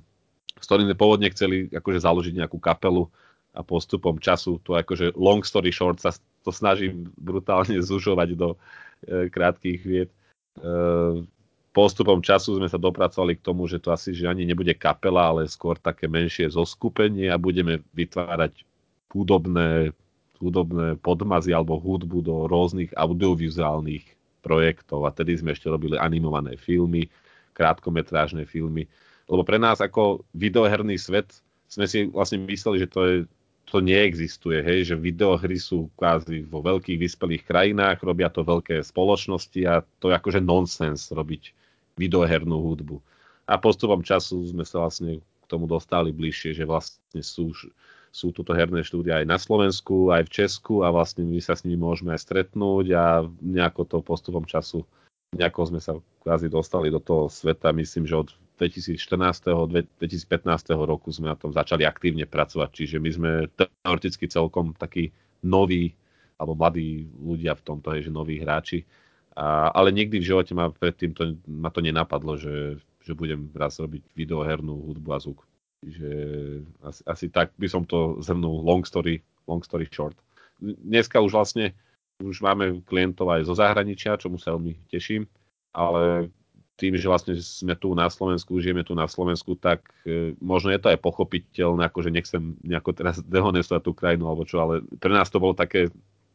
s 0.55 0.65
ktorým 0.69 0.87
sme 0.93 1.01
pôvodne 1.01 1.29
chceli 1.35 1.67
akože 1.73 2.05
založiť 2.05 2.35
nejakú 2.39 2.63
kapelu 2.63 3.11
a 3.55 3.63
postupom 3.63 4.19
času, 4.19 4.59
to 4.67 4.75
akože 4.75 5.15
long 5.15 5.47
story 5.47 5.71
short 5.71 6.03
sa 6.03 6.11
to 6.43 6.51
snažím 6.51 7.09
brutálne 7.17 7.79
zužovať 7.81 8.35
do 8.37 8.49
krátkých 9.07 9.81
vied. 9.83 10.11
E, 10.11 10.17
postupom 11.75 12.23
času 12.23 12.63
sme 12.63 12.71
sa 12.71 12.79
dopracovali 12.79 13.39
k 13.39 13.45
tomu, 13.45 13.67
že 13.67 13.83
to 13.83 13.91
asi 13.91 14.15
že 14.15 14.31
ani 14.31 14.47
nebude 14.47 14.73
kapela, 14.79 15.35
ale 15.35 15.51
skôr 15.51 15.75
také 15.75 16.07
menšie 16.07 16.47
zoskupenie 16.53 17.29
a 17.29 17.37
budeme 17.37 17.83
vytvárať 17.93 18.63
hudobné 19.11 19.91
hudobné 20.43 20.99
podmazy 21.01 21.55
alebo 21.55 21.81
hudbu 21.81 22.19
do 22.21 22.35
rôznych 22.51 22.93
audiovizuálnych 22.99 24.05
projektov 24.45 25.09
a 25.09 25.15
tedy 25.15 25.39
sme 25.41 25.57
ešte 25.57 25.73
robili 25.73 25.97
animované 25.97 26.61
filmy, 26.61 27.09
krátkometrážne 27.57 28.45
filmy. 28.45 28.85
Lebo 29.25 29.41
pre 29.41 29.57
nás 29.57 29.81
ako 29.81 30.27
videoherný 30.37 31.01
svet 31.01 31.33
sme 31.65 31.89
si 31.89 32.13
vlastne 32.13 32.45
mysleli, 32.45 32.85
že 32.85 32.89
to, 32.93 33.01
je, 33.09 33.17
to 33.65 33.81
neexistuje, 33.81 34.61
hej, 34.61 34.93
že 34.93 34.97
videohry 34.97 35.57
sú 35.57 35.91
kvázi 35.97 36.45
vo 36.47 36.61
veľkých 36.61 36.99
vyspelých 37.01 37.43
krajinách, 37.49 38.05
robia 38.05 38.29
to 38.29 38.45
veľké 38.45 38.81
spoločnosti 38.85 39.61
a 39.67 39.83
to 39.99 40.13
je 40.13 40.15
akože 40.15 40.41
nonsens 40.45 41.11
robiť 41.11 41.51
videohernú 41.97 42.61
hudbu. 42.61 43.01
A 43.49 43.61
postupom 43.61 44.01
času 44.01 44.41
sme 44.49 44.65
sa 44.65 44.85
vlastne 44.85 45.21
k 45.21 45.45
tomu 45.49 45.69
dostali 45.69 46.13
bližšie, 46.13 46.57
že 46.57 46.65
vlastne 46.65 47.21
sú 47.21 47.53
sú 48.15 48.31
tuto 48.31 48.55
herné 48.55 48.87
štúdia 48.87 49.19
aj 49.19 49.27
na 49.27 49.43
Slovensku, 49.43 50.15
aj 50.15 50.31
v 50.31 50.35
Česku 50.47 50.87
a 50.87 50.95
vlastne 50.95 51.27
my 51.27 51.43
sa 51.43 51.59
s 51.59 51.67
nimi 51.67 51.75
môžeme 51.75 52.15
aj 52.15 52.23
stretnúť 52.23 52.95
a 52.95 53.27
nejako 53.43 53.83
to 53.91 53.99
postupom 54.07 54.47
času 54.47 54.87
nejako 55.35 55.61
sme 55.67 55.81
sa 55.83 55.99
kvázi 56.23 56.47
dostali 56.47 56.89
do 56.89 57.03
toho 57.03 57.27
sveta. 57.27 57.75
Myslím, 57.75 58.07
že 58.07 58.15
od 58.15 58.31
2014. 58.65 58.97
2015. 60.01 60.73
roku 60.73 61.13
sme 61.13 61.29
na 61.29 61.37
tom 61.37 61.53
začali 61.53 61.85
aktívne 61.85 62.25
pracovať, 62.25 62.71
čiže 62.73 62.97
my 62.97 63.11
sme 63.13 63.31
teoreticky 63.53 64.25
celkom 64.27 64.73
takí 64.73 65.13
noví 65.45 65.93
alebo 66.41 66.57
mladí 66.57 67.07
ľudia 67.21 67.55
v 67.55 67.63
tomto, 67.63 67.95
hej, 67.95 68.09
že 68.09 68.11
noví 68.11 68.41
hráči. 68.41 68.83
A, 69.37 69.71
ale 69.71 69.93
nikdy 69.93 70.19
v 70.19 70.29
živote 70.33 70.53
ma 70.57 70.71
predtým 70.73 71.15
to, 71.15 71.37
ma 71.47 71.69
to 71.71 71.85
nenapadlo, 71.85 72.41
že, 72.41 72.81
že 73.05 73.13
budem 73.13 73.51
raz 73.55 73.79
robiť 73.79 74.03
videohernú 74.17 74.75
hudbu 74.91 75.09
a 75.15 75.19
zvuk. 75.21 75.47
Čiže 75.85 76.11
asi, 76.81 77.03
asi 77.05 77.27
tak 77.29 77.53
by 77.61 77.69
som 77.69 77.85
to 77.85 78.19
zhrnul 78.25 78.65
long 78.65 78.83
story, 78.89 79.21
long 79.45 79.61
story 79.61 79.87
short. 79.93 80.17
Dneska 80.63 81.21
už 81.21 81.35
vlastne 81.35 81.77
už 82.23 82.41
máme 82.41 82.83
klientov 82.87 83.27
aj 83.31 83.51
zo 83.51 83.55
zahraničia, 83.59 84.21
čomu 84.21 84.39
sa 84.39 84.55
veľmi 84.55 84.87
teším, 84.87 85.27
ale 85.75 86.31
tým, 86.75 86.99
že 86.99 87.07
vlastne 87.07 87.39
sme 87.39 87.79
tu 87.79 87.95
na 87.95 88.11
Slovensku, 88.11 88.59
žijeme 88.59 88.83
tu 88.83 88.99
na 88.99 89.07
Slovensku, 89.07 89.55
tak 89.55 89.87
e, 90.03 90.35
možno 90.43 90.75
je 90.75 90.81
to 90.83 90.91
aj 90.91 90.99
pochopiteľné, 90.99 91.87
akože 91.87 92.11
nechcem 92.11 92.59
nejako 92.67 92.91
teraz 92.95 93.23
dehonestovať 93.35 93.83
tú 93.83 93.93
krajinu 93.95 94.27
alebo 94.27 94.43
čo, 94.43 94.59
ale 94.59 94.83
pre 94.99 95.15
nás 95.15 95.31
to 95.31 95.39
bolo 95.39 95.55
také, 95.55 95.91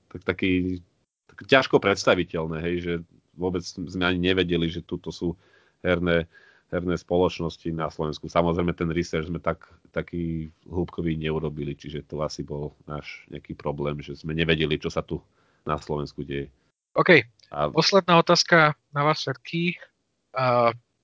tak, 0.07 0.23
taký, 0.23 0.79
tak 1.27 1.43
ťažko 1.43 1.83
predstaviteľné, 1.83 2.57
hej, 2.63 2.75
že 2.79 2.93
vôbec 3.35 3.63
sme 3.63 4.03
ani 4.03 4.19
nevedeli, 4.31 4.67
že 4.71 4.83
tuto 4.83 5.11
sú 5.11 5.35
herné 5.83 6.27
herné 6.69 6.95
spoločnosti 7.01 7.65
na 7.73 7.89
Slovensku. 7.89 8.29
Samozrejme 8.29 8.77
ten 8.77 8.89
research 8.93 9.27
sme 9.27 9.41
tak, 9.41 9.65
taký 9.89 10.53
hĺbkový 10.69 11.17
neurobili, 11.17 11.73
čiže 11.73 12.05
to 12.05 12.21
asi 12.21 12.45
bol 12.45 12.77
náš 12.85 13.25
nejaký 13.33 13.57
problém, 13.57 13.97
že 14.05 14.13
sme 14.13 14.37
nevedeli, 14.37 14.77
čo 14.77 14.93
sa 14.93 15.01
tu 15.01 15.17
na 15.65 15.81
Slovensku 15.81 16.21
deje. 16.21 16.53
OK, 16.93 17.25
a... 17.49 17.73
posledná 17.73 18.21
otázka 18.21 18.77
na 18.93 19.01
vás 19.01 19.21
všetkých. 19.21 19.77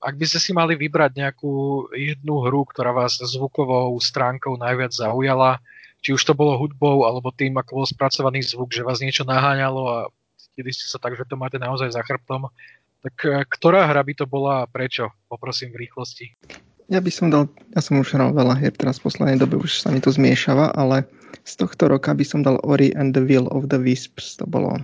Ak 0.05 0.13
by 0.21 0.25
ste 0.29 0.37
si 0.37 0.51
mali 0.53 0.77
vybrať 0.77 1.17
nejakú 1.17 1.87
jednu 1.93 2.45
hru, 2.45 2.61
ktorá 2.69 2.93
vás 2.93 3.17
zvukovou 3.17 3.97
stránkou 3.97 4.59
najviac 4.61 4.93
zaujala, 4.93 5.57
či 6.05 6.13
už 6.13 6.21
to 6.21 6.37
bolo 6.37 6.53
hudbou, 6.61 7.09
alebo 7.09 7.33
tým, 7.33 7.57
ako 7.57 7.81
bol 7.81 7.87
spracovaný 7.89 8.45
zvuk, 8.45 8.69
že 8.69 8.85
vás 8.85 9.01
niečo 9.01 9.25
naháňalo 9.25 9.81
a 9.89 9.97
cítili 10.37 10.69
ste 10.69 10.85
sa 10.85 11.01
tak, 11.01 11.17
že 11.17 11.25
to 11.25 11.33
máte 11.33 11.57
naozaj 11.57 11.89
za 11.89 12.05
chrbtom, 12.05 12.53
tak 13.01 13.15
e, 13.25 13.41
ktorá 13.49 13.89
hra 13.89 14.05
by 14.05 14.13
to 14.13 14.29
bola 14.29 14.61
a 14.61 14.69
prečo? 14.69 15.09
Poprosím 15.25 15.73
v 15.73 15.89
rýchlosti. 15.89 16.37
Ja 16.85 17.01
by 17.01 17.09
som 17.09 17.33
dal, 17.33 17.49
ja 17.73 17.81
som 17.81 17.97
už 17.97 18.13
hral 18.13 18.37
veľa 18.37 18.61
hier 18.61 18.69
teraz 18.77 19.01
v 19.01 19.09
poslednej 19.09 19.41
dobe, 19.41 19.57
už 19.57 19.81
sa 19.81 19.89
mi 19.89 19.97
to 19.97 20.13
zmiešava, 20.13 20.77
ale 20.77 21.09
z 21.41 21.53
tohto 21.57 21.89
roka 21.89 22.13
by 22.13 22.21
som 22.21 22.45
dal 22.45 22.61
Ori 22.61 22.93
and 22.93 23.17
the 23.17 23.25
Will 23.25 23.49
of 23.49 23.73
the 23.73 23.81
Wisps. 23.81 24.37
To 24.37 24.45
bolo 24.45 24.77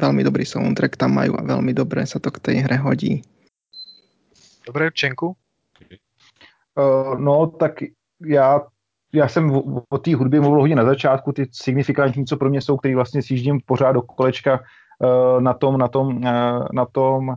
veľmi 0.00 0.24
dobrý 0.24 0.48
soundtrack 0.48 0.96
tam 0.96 1.20
majú 1.20 1.36
a 1.36 1.44
veľmi 1.44 1.76
dobre 1.76 2.00
sa 2.08 2.16
to 2.16 2.32
k 2.32 2.40
tej 2.40 2.56
hre 2.64 2.80
hodí. 2.80 3.20
Dobre, 4.66 4.90
Čenku? 4.90 5.36
Uh, 6.74 7.18
no, 7.18 7.46
tak 7.46 7.72
já, 8.26 8.60
já 9.12 9.28
jsem 9.28 9.62
o, 9.88 9.98
té 9.98 10.14
hudbě 10.14 10.40
mluvil 10.40 10.60
hodně 10.60 10.76
na 10.76 10.84
začátku, 10.84 11.32
ty 11.32 11.48
signifikantní, 11.52 12.26
co 12.26 12.36
pro 12.36 12.50
mě 12.50 12.60
jsou, 12.60 12.76
který 12.76 12.94
vlastně 12.94 13.22
sjíždím 13.22 13.60
pořád 13.66 13.92
do 13.92 14.02
kolečka 14.02 14.60
uh, 14.98 15.40
na 15.40 15.54
tom, 15.54 15.78
na 15.78 15.88
tom, 15.88 16.16
uh, 16.16 16.66
na 16.72 16.86
tom 16.92 17.36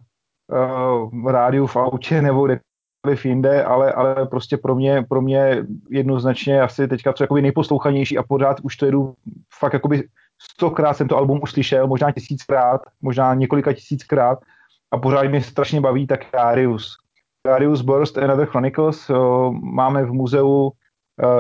rádiu 1.28 1.68
v 1.68 1.76
autě 1.76 2.22
nebo 2.22 2.46
kdekoliv 2.46 3.26
jinde, 3.26 3.64
ale, 3.64 3.94
ale 3.94 4.26
prostě 4.26 4.58
pro 4.58 4.76
mě, 4.76 5.06
pro 5.10 5.22
mě 5.22 5.66
jednoznačně 5.90 6.62
asi 6.62 6.88
teďka 6.88 7.14
co 7.14 7.24
jakoby 7.24 7.42
nejposlouchanější 7.42 8.18
a 8.18 8.24
pořád 8.24 8.60
už 8.60 8.78
to 8.78 8.86
jedu 8.86 9.14
fakt 9.60 9.74
jakoby 9.74 10.08
stokrát 10.42 10.94
jsem 10.94 11.08
to 11.08 11.18
album 11.18 11.40
uslyšel, 11.44 11.88
možná 11.88 12.12
tisíckrát, 12.12 12.82
možná 13.02 13.34
několika 13.34 13.74
tisíckrát 13.74 14.40
a 14.92 14.98
pořád 14.98 15.24
mě 15.24 15.42
strašně 15.42 15.82
baví 15.82 16.08
tak 16.08 16.26
Darius. 16.34 16.98
Darius 17.50 17.82
Burst 17.82 18.18
Another 18.18 18.46
Chronicles 18.46 19.12
máme 19.62 20.06
v 20.06 20.14
muzeu 20.14 20.48
uh, 20.68 20.72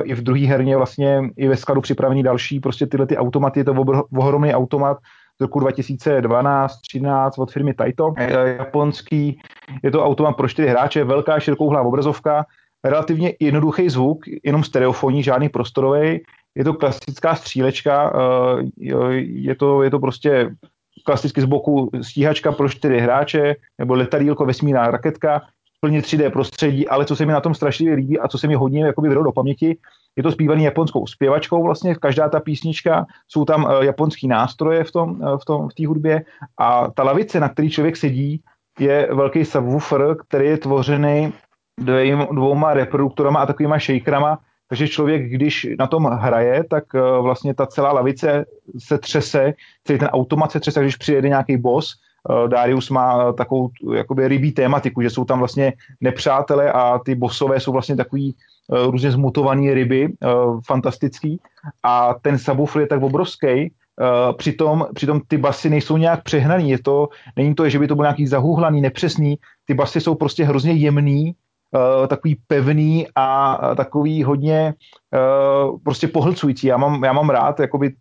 i 0.03 0.13
v 0.13 0.21
druhé 0.21 0.41
herně 0.41 0.77
vlastně 0.77 1.21
i 1.37 1.47
ve 1.47 1.57
skladu 1.57 1.81
připravený 1.81 2.23
další, 2.23 2.59
prostě 2.59 2.87
tyhle 2.87 3.07
ty 3.07 3.17
automaty, 3.17 3.59
je 3.59 3.63
to 3.63 3.73
ohromný 4.17 4.53
automat, 4.53 4.97
z 5.39 5.41
roku 5.41 5.59
2012-13 5.59 7.31
od 7.37 7.51
firmy 7.51 7.73
Taito, 7.73 8.13
japonský. 8.57 9.39
Je 9.83 9.91
to 9.91 10.05
automat 10.05 10.33
pro 10.33 10.47
čtyři 10.47 10.67
hráče, 10.67 11.03
velká 11.03 11.39
širokouhlá 11.39 11.81
obrazovka, 11.81 12.45
relativně 12.83 13.33
jednoduchý 13.39 13.89
zvuk, 13.89 14.19
jenom 14.43 14.63
stereofonní, 14.63 15.23
žádný 15.23 15.49
prostorový. 15.49 16.19
Je 16.55 16.63
to 16.63 16.73
klasická 16.73 17.35
střílečka, 17.35 18.13
eh, 18.15 19.13
je 19.15 19.55
to, 19.55 19.83
je 19.83 19.89
to 19.89 19.99
prostě 19.99 20.55
klasicky 21.05 21.41
z 21.41 21.45
boku 21.45 21.89
stíhačka 22.01 22.51
pro 22.51 22.69
čtyři 22.69 22.99
hráče, 22.99 23.55
nebo 23.77 23.93
letadílko 23.93 24.45
vesmírná 24.45 24.91
raketka. 24.91 25.41
Plně 25.79 26.01
3D 26.01 26.31
prostředí, 26.31 26.87
ale 26.87 27.05
co 27.05 27.15
se 27.15 27.25
mi 27.25 27.33
na 27.33 27.41
tom 27.41 27.53
strašně 27.53 27.93
líbí 27.93 28.19
a 28.19 28.27
co 28.27 28.37
se 28.37 28.47
mi 28.47 28.55
hodně 28.55 28.85
jakoby 28.85 29.09
do 29.09 29.31
paměti, 29.31 29.77
je 30.15 30.23
to 30.23 30.31
zpívaný 30.31 30.63
japonskou 30.63 31.07
zpěvačkou 31.07 31.63
vlastně, 31.63 31.95
každá 31.95 32.29
ta 32.29 32.39
písnička, 32.39 33.05
jsou 33.27 33.45
tam 33.45 33.63
uh, 33.63 33.71
japonský 33.81 34.27
nástroje 34.27 34.83
v 34.83 34.91
tom, 34.91 35.09
uh, 35.09 35.37
v 35.37 35.45
tom, 35.45 35.69
v 35.69 35.73
té 35.73 35.87
hudbě 35.87 36.23
a 36.57 36.91
ta 36.91 37.03
lavice, 37.03 37.39
na 37.39 37.49
který 37.49 37.69
člověk 37.69 37.97
sedí, 37.97 38.41
je 38.79 39.09
velký 39.11 39.45
subwoofer, 39.45 40.15
který 40.27 40.45
je 40.45 40.57
tvořený 40.57 41.33
dvouma 42.31 42.73
reproduktorama 42.73 43.39
a 43.39 43.45
takovýma 43.45 43.79
shakerama, 43.79 44.39
takže 44.69 44.87
člověk, 44.87 45.31
když 45.31 45.67
na 45.79 45.87
tom 45.87 46.05
hraje, 46.05 46.63
tak 46.69 46.83
uh, 46.93 47.23
vlastně 47.23 47.53
ta 47.53 47.65
celá 47.65 47.91
lavice 47.91 48.45
se 48.77 48.97
třese, 48.97 49.53
celý 49.83 49.99
ten 49.99 50.07
automat 50.07 50.51
se 50.51 50.59
třese, 50.59 50.81
když 50.81 50.95
přijede 50.95 51.29
nějaký 51.29 51.57
boss, 51.57 51.95
Darius 52.47 52.89
má 52.89 53.33
takovou 53.33 53.69
jakoby 53.93 54.27
rybí 54.27 54.51
tématiku, 54.51 55.01
že 55.01 55.09
jsou 55.09 55.25
tam 55.25 55.39
vlastně 55.39 55.73
nepřátelé 56.01 56.71
a 56.71 56.99
ty 56.99 57.15
bossové 57.15 57.59
jsou 57.59 57.71
vlastně 57.71 57.95
takový 57.95 58.35
uh, 58.67 58.91
různě 58.91 59.11
zmutovaný 59.11 59.73
ryby, 59.73 60.13
fantastický. 60.67 61.39
A 61.83 62.13
ten 62.21 62.37
subwoofer 62.37 62.81
je 62.81 62.87
tak 62.87 63.03
obrovský, 63.03 63.71
přitom, 64.37 64.87
přitom 64.93 65.21
ty 65.27 65.37
basy 65.37 65.69
nejsou 65.69 65.97
nějak 65.97 66.23
přehnaný, 66.23 66.69
je 66.69 66.79
to, 66.83 67.09
není 67.35 67.55
to, 67.55 67.69
že 67.69 67.79
by 67.79 67.87
to 67.87 67.95
byl 67.95 68.03
nějaký 68.03 68.27
zahůhlaný, 68.27 68.81
nepřesný, 68.81 69.37
ty 69.65 69.73
basy 69.73 70.01
jsou 70.01 70.15
prostě 70.15 70.43
hrozně 70.43 70.71
jemný, 70.71 71.35
uh, 71.71 72.07
takový 72.07 72.37
pevný 72.47 73.07
a 73.15 73.57
takový 73.75 74.23
hodně 74.23 74.73
uh, 75.13 75.77
prostě 75.83 76.07
pohlcující. 76.07 76.67
Já 76.67 76.77
mám, 76.77 77.03
já 77.03 77.13
mám 77.13 77.29
rád 77.29 77.59
jakoby, 77.59 77.93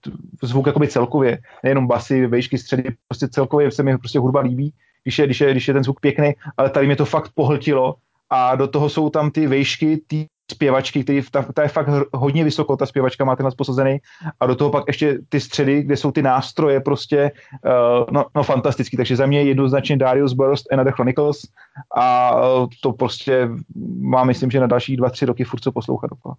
zvuk 0.43 0.67
jakoby 0.67 0.89
celkově, 0.89 1.39
nejenom 1.63 1.87
basy, 1.87 2.27
vejšky, 2.27 2.59
středy, 2.59 2.85
prostě 3.09 3.29
celkově 3.29 3.71
se 3.71 3.83
mi 3.83 3.99
prostě 3.99 4.19
hudba 4.19 4.41
líbí, 4.41 4.73
když 5.03 5.19
je, 5.19 5.27
když 5.27 5.41
je, 5.41 5.51
když 5.51 5.69
je 5.69 5.75
ten 5.75 5.85
zvuk 5.85 6.01
pěkný, 6.01 6.33
ale 6.57 6.71
tady 6.71 6.87
mě 6.87 6.97
to 6.97 7.05
fakt 7.05 7.33
pohltilo 7.35 7.95
a 8.31 8.55
do 8.55 8.69
toho 8.69 8.89
jsou 8.89 9.11
tam 9.11 9.31
ty 9.31 9.47
vejšky, 9.47 10.01
ty 10.07 10.29
zpěvačky, 10.51 11.05
který 11.05 11.23
ta, 11.31 11.43
ta 11.43 11.63
je 11.63 11.69
fakt 11.69 11.89
hodně 12.13 12.45
vysoko, 12.45 12.77
ta 12.77 12.87
zpěvačka 12.87 13.25
má 13.25 13.37
tenhle 13.37 13.53
posazený 13.57 13.99
a 14.41 14.47
do 14.47 14.57
toho 14.57 14.71
pak 14.71 14.85
ještě 14.87 15.19
ty 15.29 15.41
středy, 15.41 15.83
kde 15.83 15.97
jsou 15.97 16.13
ty 16.13 16.23
nástroje 16.23 16.81
prostě 16.81 17.33
uh, 17.65 18.07
no, 18.11 18.27
no 18.35 18.43
fantastický, 18.43 18.97
takže 18.97 19.17
za 19.17 19.27
mě 19.27 19.43
jednoznačně 19.43 19.97
Darius 19.97 20.33
Burst 20.33 20.73
and 20.73 20.85
the 20.85 20.93
Chronicles 20.93 21.39
a 21.97 22.37
uh, 22.43 22.67
to 22.83 22.93
prostě 22.93 23.49
má 24.01 24.25
myslím, 24.25 24.51
že 24.51 24.61
na 24.61 24.67
další 24.67 24.97
dva, 24.97 25.11
tři 25.11 25.27
roky 25.27 25.45
furt 25.45 25.61
co 25.61 25.73
poslouchat 25.73 26.11
dokola. 26.11 26.35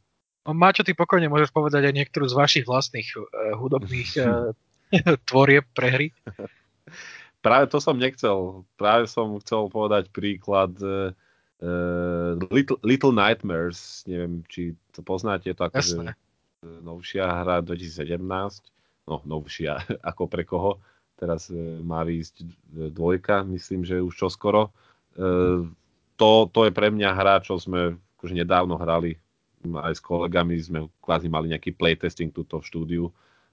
No, 0.48 0.56
Máčo, 0.56 0.81
ty 0.81 0.98
pokojne 0.98 1.30
môžeš 1.30 1.53
povedať 1.53 1.91
aj 1.91 1.94
niektorú 1.94 2.26
z 2.26 2.34
vašich 2.34 2.65
vlastných 2.65 3.06
uh, 3.19 3.53
hudobných 3.60 4.10
uh, 4.18 4.56
tvorieb 5.30 5.68
pre 5.77 5.88
hry. 5.94 6.07
Práve 7.44 7.69
to 7.69 7.77
som 7.77 7.99
nechcel. 7.99 8.65
Práve 8.80 9.06
som 9.06 9.38
chcel 9.44 9.69
povedať 9.69 10.10
príklad 10.10 10.73
uh, 10.80 11.14
Uh, 11.60 12.40
Little, 12.56 12.80
Little 12.88 13.11
Nightmares, 13.11 14.07
neviem, 14.07 14.48
či 14.48 14.80
to 14.95 15.03
poznáte, 15.03 15.52
to 15.52 15.68
akože 15.68 16.15
novšia 16.64 17.27
hra 17.44 17.60
2017, 17.60 18.15
no 19.11 19.19
novšia, 19.27 19.84
ako 20.10 20.31
pre 20.31 20.48
koho, 20.48 20.80
teraz 21.19 21.52
uh, 21.52 21.84
má 21.84 22.07
výjsť 22.07 22.48
dvojka, 22.95 23.44
myslím, 23.52 23.84
že 23.84 23.99
už 23.99 24.15
čoskoro. 24.15 24.72
Uh, 25.19 25.68
to, 26.15 26.48
to 26.48 26.68
je 26.68 26.72
pre 26.72 26.95
mňa 26.95 27.11
hra, 27.11 27.44
čo 27.44 27.60
sme 27.60 27.99
akože 28.15 28.40
nedávno 28.40 28.80
hrali, 28.80 29.19
aj 29.68 29.99
s 29.99 30.02
kolegami 30.03 30.56
sme 30.64 30.88
kvázi 31.03 31.27
mali 31.27 31.52
nejaký 31.52 31.76
playtesting 31.76 32.31
tuto 32.31 32.64
v 32.64 32.68
štúdiu 32.72 33.06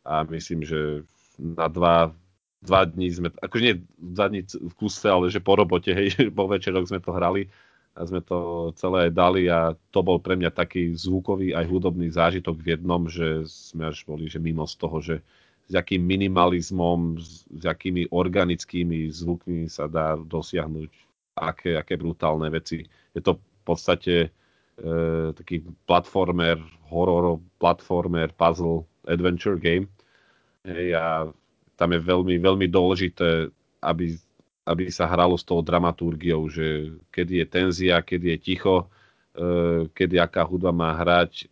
a 0.06 0.22
myslím, 0.30 0.62
že 0.62 1.02
na 1.38 1.66
dva, 1.66 2.14
dva 2.62 2.86
dní 2.86 3.10
sme, 3.10 3.28
akože 3.34 3.62
nie 3.66 3.76
dva 3.98 4.30
dní 4.30 4.46
v 4.46 4.74
kuse, 4.78 5.10
ale 5.10 5.26
že 5.26 5.42
po 5.42 5.58
robote, 5.58 5.90
hej, 5.90 6.14
po 6.38 6.46
večeroch 6.46 6.86
sme 6.86 7.02
to 7.02 7.10
hrali 7.10 7.50
a 7.96 8.04
sme 8.04 8.20
to 8.20 8.70
celé 8.76 9.08
dali 9.08 9.48
a 9.48 9.72
to 9.88 10.04
bol 10.04 10.20
pre 10.20 10.36
mňa 10.36 10.52
taký 10.52 10.92
zvukový 10.92 11.56
aj 11.56 11.64
hudobný 11.64 12.12
zážitok 12.12 12.60
v 12.60 12.76
jednom, 12.76 13.08
že 13.08 13.48
sme 13.48 13.88
až 13.88 14.04
boli 14.04 14.28
že 14.28 14.36
mimo 14.36 14.68
z 14.68 14.74
toho, 14.76 14.96
že 15.00 15.16
s 15.66 15.74
akým 15.74 16.04
minimalizmom, 16.04 17.18
s, 17.18 17.48
s 17.48 17.64
akými 17.64 18.12
organickými 18.12 19.08
zvukmi 19.10 19.66
sa 19.66 19.88
dá 19.88 20.14
dosiahnuť 20.14 20.90
aké, 21.40 21.80
aké 21.80 21.96
brutálne 21.96 22.52
veci. 22.52 22.84
Je 23.16 23.20
to 23.24 23.40
v 23.40 23.62
podstate 23.64 24.14
e, 24.24 24.28
taký 25.34 25.64
platformer, 25.88 26.60
horror, 26.92 27.42
platformer, 27.58 28.30
puzzle, 28.36 28.86
adventure 29.08 29.58
game. 29.58 29.90
Hej, 30.62 30.94
a 30.94 31.06
tam 31.74 31.90
je 31.96 32.00
veľmi, 32.00 32.38
veľmi 32.38 32.66
dôležité, 32.70 33.50
aby 33.82 34.16
aby 34.66 34.90
sa 34.90 35.06
hralo 35.06 35.38
s 35.38 35.46
tou 35.46 35.62
dramaturgiou, 35.62 36.50
že 36.50 36.98
kedy 37.14 37.42
je 37.42 37.46
tenzia, 37.46 38.02
kedy 38.02 38.34
je 38.34 38.38
ticho, 38.42 38.76
e, 38.82 39.86
kedy 39.94 40.18
aká 40.18 40.42
hudba 40.42 40.74
má 40.74 40.90
hrať. 40.98 41.46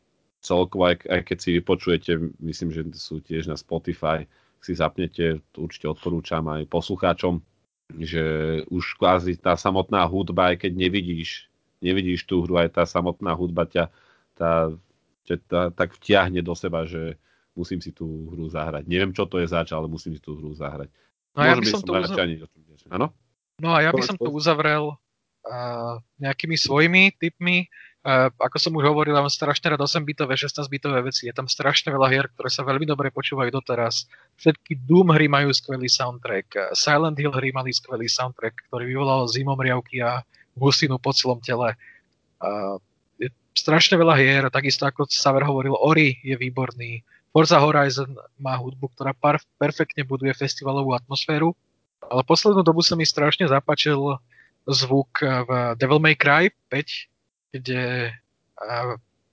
Celkovo, 0.45 0.91
aj, 0.91 1.07
aj 1.09 1.21
keď 1.25 1.39
si 1.41 1.51
vypočujete, 1.57 2.13
myslím, 2.43 2.69
že 2.75 2.83
sú 2.99 3.23
tiež 3.23 3.49
na 3.49 3.57
Spotify, 3.57 4.29
si 4.61 4.77
zapnete, 4.77 5.41
určite 5.57 5.89
odporúčam 5.89 6.45
aj 6.51 6.69
poslucháčom, 6.69 7.41
že 8.01 8.25
už 8.69 8.97
kvázi 8.97 9.37
tá 9.37 9.55
samotná 9.55 10.05
hudba, 10.09 10.53
aj 10.53 10.67
keď 10.67 10.73
nevidíš, 10.75 11.49
nevidíš 11.85 12.25
tú 12.25 12.43
hru, 12.45 12.61
aj 12.61 12.81
tá 12.81 12.85
samotná 12.85 13.37
hudba 13.37 13.69
ťa, 13.69 13.93
tá, 14.37 14.73
ťa 15.29 15.37
tá, 15.49 15.61
tak 15.71 15.97
vtiahne 16.01 16.41
do 16.41 16.57
seba, 16.57 16.89
že 16.89 17.21
musím 17.55 17.79
si 17.79 17.95
tú 17.95 18.29
hru 18.35 18.51
zahrať. 18.51 18.89
Neviem, 18.91 19.15
čo 19.15 19.29
to 19.29 19.39
je 19.39 19.47
zač, 19.47 19.71
ale 19.71 19.87
musím 19.87 20.17
si 20.17 20.21
tú 20.21 20.35
hru 20.35 20.57
zahrať. 20.57 20.91
No 21.35 21.41
ja 21.43 21.55
by 21.59 21.67
som 21.67 21.83
to 21.83 21.93
uzavrel... 21.93 22.47
Áno? 22.91 23.07
No 23.59 23.71
a 23.75 23.83
ja 23.83 23.91
by 23.95 24.03
som 24.03 24.19
to 24.19 24.31
uzavrel 24.31 24.95
uh, 25.47 25.95
nejakými 26.19 26.59
svojimi 26.59 27.15
typmi. 27.19 27.67
Uh, 28.05 28.29
ako 28.37 28.57
som 28.61 28.73
už 28.77 28.85
hovoril, 28.85 29.17
mám 29.17 29.33
strašne 29.33 29.73
rád 29.73 29.81
8-bitové, 29.81 30.37
16-bitové 30.37 31.01
veci. 31.09 31.25
Je 31.25 31.35
tam 31.35 31.49
strašne 31.49 31.89
veľa 31.89 32.09
hier, 32.13 32.27
ktoré 32.37 32.53
sa 32.53 32.61
veľmi 32.67 32.85
dobre 32.85 33.09
počúvajú 33.09 33.49
doteraz. 33.49 34.05
Všetky 34.37 34.85
Doom 34.85 35.15
hry 35.17 35.25
majú 35.31 35.49
skvelý 35.55 35.89
soundtrack. 35.89 36.77
Silent 36.77 37.17
Hill 37.17 37.33
hry 37.33 37.49
mali 37.55 37.73
skvelý 37.73 38.11
soundtrack, 38.11 38.69
ktorý 38.69 38.93
vyvolal 38.93 39.25
zimomriavky 39.33 40.05
a 40.05 40.21
husinu 40.61 41.01
po 41.01 41.17
celom 41.17 41.41
tele. 41.41 41.73
Uh, 42.45 42.77
je 43.17 43.33
strašne 43.57 43.97
veľa 43.97 44.15
hier, 44.21 44.45
takisto 44.53 44.85
ako 44.85 45.09
Saver 45.09 45.47
hovoril, 45.49 45.73
Ori 45.79 46.21
je 46.21 46.37
výborný. 46.37 47.01
Forza 47.35 47.59
Horizon 47.59 48.15
má 48.39 48.55
hudbu, 48.55 48.95
ktorá 48.95 49.11
par- 49.11 49.43
perfektne 49.59 50.07
buduje 50.07 50.31
festivalovú 50.39 50.95
atmosféru, 50.95 51.51
ale 52.07 52.23
poslednú 52.23 52.63
dobu 52.63 52.79
sa 52.79 52.95
mi 52.95 53.03
strašne 53.03 53.51
zapáčil 53.51 53.99
zvuk 54.71 55.19
v 55.19 55.51
Devil 55.75 55.99
May 55.99 56.15
Cry 56.15 56.55
5, 56.71 57.59
kde 57.59 58.15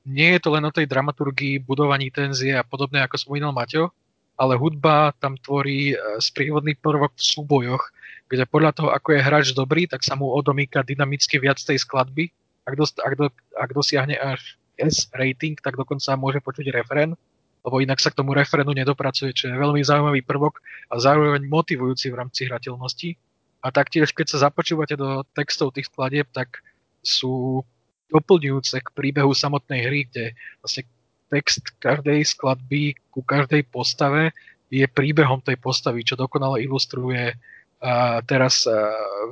nie 0.10 0.30
je 0.34 0.40
to 0.42 0.50
len 0.50 0.66
o 0.66 0.74
tej 0.74 0.90
dramaturgii, 0.90 1.62
budovaní 1.62 2.10
tenzie 2.10 2.58
a 2.58 2.66
podobne, 2.66 3.06
ako 3.06 3.22
spomínal 3.22 3.54
Maťo, 3.54 3.94
ale 4.34 4.58
hudba 4.58 5.14
tam 5.22 5.38
tvorí 5.38 5.94
sprievodný 6.18 6.74
prvok 6.82 7.14
v 7.14 7.22
súbojoch, 7.22 7.84
kde 8.26 8.50
podľa 8.50 8.72
toho, 8.74 8.90
ako 8.90 9.14
je 9.14 9.22
hráč 9.22 9.46
dobrý, 9.54 9.86
tak 9.86 10.02
sa 10.02 10.18
mu 10.18 10.26
odomýka 10.34 10.82
dynamicky 10.82 11.38
viac 11.38 11.62
tej 11.62 11.78
skladby. 11.78 12.34
Ak, 12.66 12.74
dos- 12.74 12.98
ak, 12.98 13.14
do- 13.14 13.36
ak 13.54 13.70
dosiahne 13.78 14.18
až 14.18 14.58
S 14.82 15.06
rating, 15.14 15.54
tak 15.62 15.78
dokonca 15.78 16.18
môže 16.18 16.42
počuť 16.42 16.74
refren 16.74 17.14
lebo 17.62 17.78
inak 17.78 18.02
sa 18.02 18.10
k 18.10 18.18
tomu 18.18 18.34
referendu 18.34 18.74
nedopracuje, 18.74 19.34
čo 19.38 19.50
je 19.50 19.56
veľmi 19.56 19.86
zaujímavý 19.86 20.26
prvok 20.26 20.62
a 20.90 20.98
zároveň 20.98 21.46
motivujúci 21.46 22.10
v 22.10 22.18
rámci 22.18 22.50
hrateľnosti. 22.50 23.14
A 23.62 23.70
taktiež, 23.70 24.10
keď 24.10 24.34
sa 24.34 24.50
započúvate 24.50 24.98
do 24.98 25.22
textov 25.38 25.78
tých 25.78 25.86
skladieb, 25.86 26.26
tak 26.34 26.66
sú 27.06 27.62
doplňujúce 28.10 28.82
k 28.82 28.90
príbehu 28.98 29.32
samotnej 29.32 29.82
hry, 29.86 30.00
kde 30.10 30.34
vlastne 30.60 30.90
text 31.32 31.64
každej 31.80 32.28
skladby 32.28 32.98
ku 33.14 33.24
každej 33.24 33.64
postave 33.72 34.36
je 34.68 34.84
príbehom 34.84 35.40
tej 35.40 35.56
postavy, 35.62 36.04
čo 36.04 36.20
dokonale 36.20 36.64
ilustruje 36.64 37.36
uh, 37.36 38.20
teraz 38.28 38.68
uh, 38.68 38.74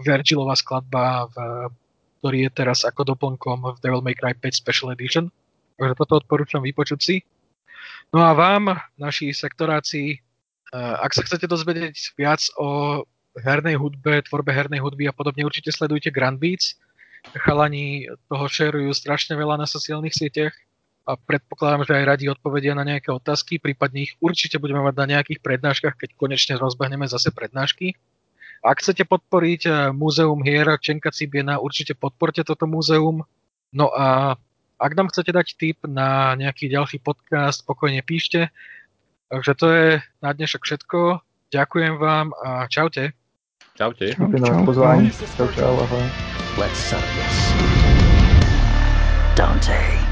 Virgilová 0.04 0.56
skladba, 0.56 1.28
v, 1.32 1.36
ktorý 2.20 2.38
je 2.48 2.52
teraz 2.52 2.84
ako 2.88 3.16
doplnkom 3.16 3.58
v 3.76 3.78
Devil 3.84 4.04
May 4.04 4.16
Cry 4.16 4.36
5 4.36 4.52
Special 4.52 4.92
Edition. 4.96 5.32
Takže 5.80 5.96
toto 5.96 6.20
odporúčam 6.20 6.60
vypočuť 6.60 7.00
si. 7.00 7.16
No 8.10 8.26
a 8.26 8.34
vám, 8.34 8.74
naši 8.98 9.30
sektoráci, 9.30 10.18
eh, 10.18 10.96
ak 11.06 11.14
sa 11.14 11.22
chcete 11.22 11.46
dozvedieť 11.46 12.18
viac 12.18 12.42
o 12.58 13.02
hernej 13.38 13.78
hudbe, 13.78 14.26
tvorbe 14.26 14.50
hernej 14.50 14.82
hudby 14.82 15.06
a 15.06 15.14
podobne, 15.14 15.46
určite 15.46 15.70
sledujte 15.70 16.10
Grand 16.10 16.42
Beats. 16.42 16.76
Chalani 17.46 18.10
toho 18.32 18.46
šerujú 18.48 18.96
strašne 18.96 19.38
veľa 19.38 19.60
na 19.62 19.68
sociálnych 19.70 20.16
sieťach 20.16 20.56
a 21.06 21.20
predpokladám, 21.20 21.86
že 21.86 21.94
aj 22.00 22.06
radi 22.06 22.26
odpovedia 22.32 22.74
na 22.74 22.88
nejaké 22.88 23.12
otázky, 23.14 23.60
prípadne 23.62 24.08
ich 24.08 24.14
určite 24.24 24.58
budeme 24.58 24.82
mať 24.82 24.96
na 24.98 25.06
nejakých 25.18 25.44
prednáškach, 25.44 25.96
keď 26.00 26.10
konečne 26.16 26.56
rozbehneme 26.58 27.06
zase 27.06 27.30
prednášky. 27.30 27.94
Ak 28.66 28.82
chcete 28.82 29.06
podporiť 29.06 29.62
eh, 29.70 29.74
múzeum 29.94 30.42
hier 30.42 30.66
Čenka 30.82 31.14
Cibiena, 31.14 31.62
určite 31.62 31.94
podporte 31.94 32.42
toto 32.42 32.66
múzeum. 32.66 33.22
No 33.70 33.94
a 33.94 34.34
ak 34.80 34.96
nám 34.96 35.12
chcete 35.12 35.36
dať 35.36 35.48
tip 35.60 35.78
na 35.84 36.40
nejaký 36.40 36.72
ďalší 36.72 37.04
podcast, 37.04 37.68
spokojne 37.68 38.00
píšte. 38.00 38.48
Takže 39.28 39.52
to 39.60 39.68
je 39.68 39.88
na 40.24 40.30
dnešok 40.32 40.64
všetko. 40.64 41.20
Ďakujem 41.52 42.00
vám 42.00 42.32
a 42.40 42.64
čaute. 42.72 43.12
Čaute. 43.76 44.16
Ďakujem 44.16 44.44
za 44.48 44.56
pozvanie. 44.64 45.12
Čau, 45.12 45.52
čau. 45.52 45.76
Ahoj. 45.84 46.06
Let's. 46.56 46.96
Dante. 49.36 50.09